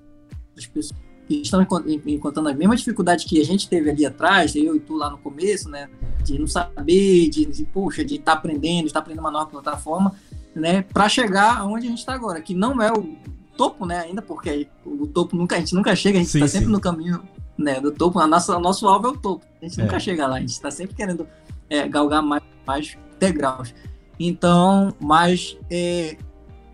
pessoas 0.72 1.05
que 1.26 1.42
estão 1.42 1.60
encontrando 2.06 2.48
as 2.48 2.56
mesmas 2.56 2.78
dificuldades 2.78 3.24
que 3.24 3.40
a 3.40 3.44
gente 3.44 3.68
teve 3.68 3.90
ali 3.90 4.06
atrás, 4.06 4.54
eu 4.54 4.76
e 4.76 4.80
tu 4.80 4.94
lá 4.94 5.10
no 5.10 5.18
começo, 5.18 5.68
né? 5.68 5.88
De 6.22 6.38
não 6.38 6.46
saber, 6.46 7.28
de, 7.28 7.46
de 7.46 7.64
poxa, 7.64 8.04
de 8.04 8.16
estar 8.16 8.32
tá 8.32 8.38
aprendendo, 8.38 8.82
de 8.82 8.86
estar 8.86 9.00
tá 9.00 9.04
aprendendo 9.04 9.24
uma 9.24 9.30
nova 9.30 9.46
plataforma, 9.46 10.14
né? 10.54 10.82
Para 10.82 11.08
chegar 11.08 11.58
aonde 11.58 11.86
a 11.86 11.90
gente 11.90 11.98
está 11.98 12.14
agora, 12.14 12.40
que 12.40 12.54
não 12.54 12.80
é 12.80 12.92
o 12.92 13.16
topo, 13.56 13.84
né? 13.84 14.00
Ainda 14.00 14.22
porque 14.22 14.68
o 14.84 15.06
topo 15.06 15.36
nunca 15.36 15.56
a 15.56 15.58
gente 15.58 15.74
nunca 15.74 15.96
chega, 15.96 16.18
a 16.18 16.22
gente 16.22 16.34
está 16.34 16.46
sempre 16.46 16.68
no 16.68 16.80
caminho, 16.80 17.22
né? 17.58 17.80
Do 17.80 17.90
topo. 17.90 18.20
A 18.20 18.26
nossa, 18.26 18.58
nosso 18.60 18.86
alvo 18.86 19.08
é 19.08 19.10
o 19.10 19.16
topo. 19.16 19.44
A 19.60 19.64
gente 19.64 19.80
é. 19.80 19.82
nunca 19.82 19.98
chega 19.98 20.26
lá, 20.26 20.36
a 20.36 20.40
gente 20.40 20.50
está 20.50 20.70
sempre 20.70 20.94
querendo 20.94 21.26
é, 21.68 21.88
galgar 21.88 22.22
mais, 22.22 22.42
mais 22.64 22.96
degraus. 23.18 23.74
Então, 24.18 24.94
mas 25.00 25.58
é, 25.70 26.16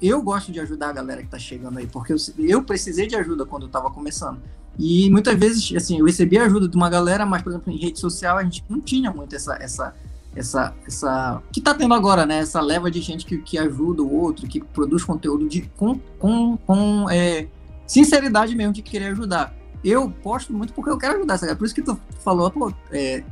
eu 0.02 0.20
gosto 0.20 0.50
de 0.50 0.58
ajudar 0.58 0.88
a 0.88 0.92
galera 0.92 1.22
que 1.22 1.28
tá 1.28 1.38
chegando 1.38 1.78
aí, 1.78 1.86
porque 1.86 2.12
eu, 2.12 2.16
eu 2.38 2.62
precisei 2.62 3.06
de 3.06 3.14
ajuda 3.14 3.46
quando 3.46 3.64
eu 3.64 3.68
tava 3.68 3.90
começando. 3.90 4.40
E 4.78 5.08
muitas 5.10 5.38
vezes, 5.38 5.72
assim, 5.76 5.98
eu 5.98 6.04
recebi 6.04 6.38
ajuda 6.38 6.66
de 6.66 6.76
uma 6.76 6.90
galera, 6.90 7.24
mas, 7.24 7.42
por 7.42 7.50
exemplo, 7.50 7.72
em 7.72 7.76
rede 7.76 8.00
social 8.00 8.36
a 8.36 8.42
gente 8.42 8.64
não 8.68 8.80
tinha 8.80 9.12
muito 9.12 9.36
essa, 9.36 9.54
essa, 9.60 9.94
essa, 10.34 10.74
essa 10.86 11.42
que 11.52 11.60
tá 11.60 11.74
tendo 11.74 11.94
agora, 11.94 12.26
né? 12.26 12.38
Essa 12.38 12.60
leva 12.60 12.90
de 12.90 13.00
gente 13.00 13.24
que, 13.24 13.38
que 13.38 13.58
ajuda 13.58 14.02
o 14.02 14.12
outro, 14.12 14.48
que 14.48 14.60
produz 14.60 15.04
conteúdo 15.04 15.48
de, 15.48 15.62
com, 15.76 15.98
com, 16.18 16.56
com 16.56 17.10
é, 17.10 17.46
sinceridade 17.86 18.56
mesmo 18.56 18.72
de 18.72 18.82
querer 18.82 19.06
ajudar. 19.06 19.54
Eu 19.84 20.10
posto 20.10 20.52
muito 20.52 20.72
porque 20.72 20.90
eu 20.90 20.98
quero 20.98 21.18
ajudar, 21.18 21.38
sabe? 21.38 21.54
Por 21.54 21.64
isso 21.64 21.74
que 21.74 21.82
tu 21.82 21.98
falou, 22.24 22.50
pô, 22.50 22.72
é, 22.90 23.22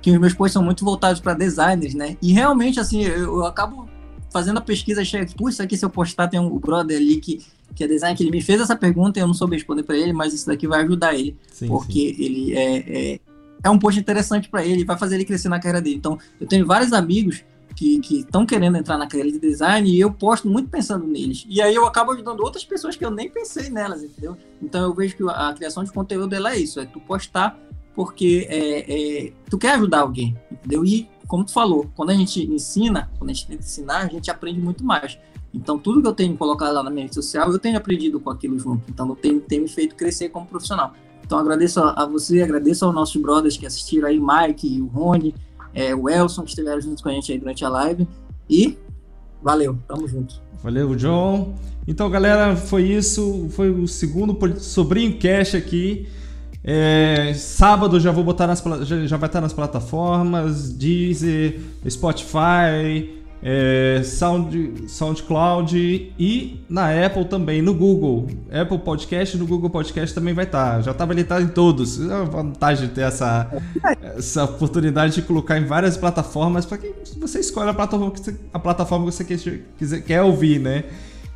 que 0.00 0.10
os 0.10 0.18
meus 0.18 0.34
posts 0.34 0.52
são 0.52 0.62
muito 0.62 0.84
voltados 0.84 1.20
para 1.20 1.32
designers, 1.32 1.94
né? 1.94 2.16
E 2.20 2.32
realmente, 2.32 2.78
assim, 2.78 3.02
eu, 3.02 3.38
eu 3.38 3.46
acabo 3.46 3.88
fazendo 4.32 4.58
a 4.58 4.60
pesquisa, 4.60 5.04
chega, 5.04 5.30
putz, 5.36 5.54
isso 5.54 5.62
aqui 5.62 5.76
se 5.76 5.84
eu 5.84 5.90
postar, 5.90 6.28
tem 6.28 6.40
um 6.40 6.58
brother 6.58 6.96
ali 6.96 7.18
que, 7.18 7.40
que 7.74 7.84
é 7.84 7.86
design, 7.86 8.16
que 8.16 8.22
ele 8.22 8.30
me 8.30 8.40
fez 8.40 8.60
essa 8.60 8.74
pergunta 8.74 9.18
e 9.18 9.22
eu 9.22 9.26
não 9.26 9.34
soube 9.34 9.54
responder 9.54 9.82
para 9.82 9.96
ele, 9.96 10.12
mas 10.12 10.32
isso 10.32 10.46
daqui 10.46 10.66
vai 10.66 10.82
ajudar 10.82 11.14
ele, 11.14 11.36
sim, 11.52 11.68
porque 11.68 12.14
sim. 12.14 12.22
ele 12.22 12.56
é, 12.56 12.76
é, 12.76 13.20
é, 13.64 13.70
um 13.70 13.78
post 13.78 14.00
interessante 14.00 14.48
para 14.48 14.64
ele, 14.64 14.84
vai 14.84 14.98
fazer 14.98 15.16
ele 15.16 15.24
crescer 15.24 15.48
na 15.48 15.58
carreira 15.58 15.80
dele. 15.80 15.96
Então, 15.96 16.18
eu 16.40 16.46
tenho 16.46 16.66
vários 16.66 16.92
amigos 16.92 17.44
que 17.74 18.00
estão 18.10 18.44
que 18.44 18.54
querendo 18.54 18.76
entrar 18.76 18.98
na 18.98 19.06
carreira 19.06 19.32
de 19.32 19.38
design 19.38 19.90
e 19.90 19.98
eu 19.98 20.12
posto 20.12 20.48
muito 20.48 20.68
pensando 20.68 21.06
neles. 21.06 21.44
E 21.48 21.60
aí 21.60 21.74
eu 21.74 21.86
acabo 21.86 22.12
ajudando 22.12 22.40
outras 22.40 22.64
pessoas 22.64 22.96
que 22.96 23.04
eu 23.04 23.10
nem 23.10 23.30
pensei 23.30 23.70
nelas, 23.70 24.02
entendeu? 24.02 24.36
Então 24.60 24.82
eu 24.82 24.94
vejo 24.94 25.16
que 25.16 25.22
a, 25.24 25.48
a 25.48 25.54
criação 25.54 25.82
de 25.82 25.90
conteúdo 25.90 26.34
ela 26.34 26.52
é 26.52 26.58
isso, 26.58 26.78
é 26.78 26.86
tu 26.86 27.00
postar 27.00 27.58
porque 27.94 28.46
é, 28.48 29.26
é, 29.26 29.32
tu 29.50 29.58
quer 29.58 29.74
ajudar 29.74 30.00
alguém, 30.00 30.36
entendeu? 30.50 30.84
E 30.84 31.08
como 31.32 31.46
tu 31.46 31.52
falou, 31.54 31.90
quando 31.96 32.10
a 32.10 32.14
gente 32.14 32.44
ensina, 32.44 33.10
quando 33.18 33.30
a 33.30 33.32
gente 33.32 33.46
tenta 33.46 33.62
ensinar, 33.62 34.00
a 34.00 34.06
gente 34.06 34.30
aprende 34.30 34.60
muito 34.60 34.84
mais. 34.84 35.18
Então, 35.54 35.78
tudo 35.78 36.02
que 36.02 36.06
eu 36.06 36.12
tenho 36.12 36.36
colocado 36.36 36.74
lá 36.74 36.82
na 36.82 36.90
minha 36.90 37.04
rede 37.04 37.14
social, 37.14 37.50
eu 37.50 37.58
tenho 37.58 37.74
aprendido 37.74 38.20
com 38.20 38.28
aquilo 38.28 38.58
junto. 38.58 38.82
Então, 38.90 39.14
tem, 39.14 39.40
tem 39.40 39.62
me 39.62 39.68
feito 39.68 39.94
crescer 39.94 40.28
como 40.28 40.44
profissional. 40.44 40.92
Então, 41.24 41.38
agradeço 41.38 41.80
a, 41.80 42.02
a 42.02 42.04
você, 42.04 42.42
agradeço 42.42 42.84
aos 42.84 42.94
nossos 42.94 43.16
brothers 43.16 43.56
que 43.56 43.64
assistiram 43.64 44.08
aí, 44.08 44.20
Mike, 44.20 44.82
o 44.82 44.88
Rony, 44.88 45.34
é, 45.72 45.94
o 45.94 46.06
Elson, 46.06 46.42
que 46.42 46.50
estiveram 46.50 46.82
juntos 46.82 47.02
com 47.02 47.08
a 47.08 47.12
gente 47.12 47.32
aí 47.32 47.38
durante 47.38 47.64
a 47.64 47.68
live. 47.70 48.06
E 48.50 48.76
valeu, 49.42 49.78
tamo 49.88 50.06
junto. 50.06 50.38
Valeu, 50.62 50.94
John. 50.96 51.54
Então, 51.88 52.10
galera, 52.10 52.56
foi 52.56 52.82
isso. 52.82 53.48
Foi 53.52 53.70
o 53.70 53.88
segundo 53.88 54.38
sobrinho 54.60 55.18
cash 55.18 55.54
aqui. 55.54 56.06
É, 56.64 57.32
sábado 57.34 57.98
já 57.98 58.12
vou 58.12 58.22
botar 58.22 58.46
nas 58.46 58.62
já, 58.82 59.04
já 59.04 59.16
vai 59.16 59.28
estar 59.28 59.40
nas 59.40 59.52
plataformas 59.52 60.72
Deezer, 60.72 61.58
Spotify, 61.88 63.22
é, 63.42 64.00
Sound, 64.04 64.84
SoundCloud 64.86 65.76
e 66.16 66.64
na 66.68 67.04
Apple 67.04 67.24
também, 67.24 67.60
no 67.60 67.74
Google. 67.74 68.28
Apple 68.48 68.78
Podcast 68.78 69.36
no 69.36 69.46
Google 69.46 69.68
Podcast 69.68 70.14
também 70.14 70.32
vai 70.32 70.44
estar. 70.44 70.80
Já 70.82 70.92
estava 70.92 71.12
habilitado 71.12 71.44
em 71.44 71.48
todos. 71.48 72.00
É 72.00 72.14
uma 72.14 72.24
vantagem 72.24 72.88
ter 72.88 73.00
essa, 73.00 73.50
essa 74.16 74.44
oportunidade 74.44 75.14
de 75.14 75.22
colocar 75.22 75.58
em 75.58 75.64
várias 75.64 75.96
plataformas 75.96 76.64
para 76.64 76.78
que 76.78 76.94
você 77.18 77.40
escolhe 77.40 77.70
a 77.70 77.74
plataforma 77.74 78.12
que 78.12 78.20
você, 78.20 78.36
a 78.54 78.58
plataforma 78.60 79.06
que 79.06 79.12
você 79.12 79.24
quer, 79.24 80.02
quer 80.02 80.22
ouvir, 80.22 80.60
né? 80.60 80.84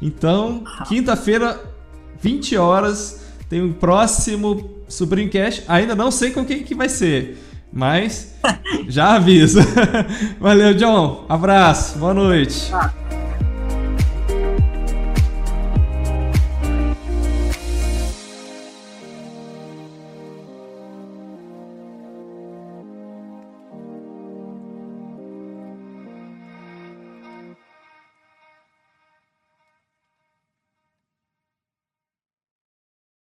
Então, 0.00 0.62
quinta-feira, 0.86 1.58
20 2.20 2.56
horas, 2.56 3.25
tem 3.48 3.62
o 3.62 3.74
próximo 3.74 4.82
Sobrinho 4.88 5.30
Cash. 5.30 5.62
Ainda 5.68 5.94
não 5.94 6.10
sei 6.10 6.30
com 6.30 6.44
quem 6.44 6.62
que 6.62 6.74
vai 6.74 6.88
ser, 6.88 7.38
mas 7.72 8.34
já 8.88 9.14
aviso. 9.14 9.60
Valeu, 10.40 10.74
John. 10.74 11.24
Abraço. 11.28 11.98
Boa 11.98 12.14
noite. 12.14 12.70
Ah. 12.72 13.05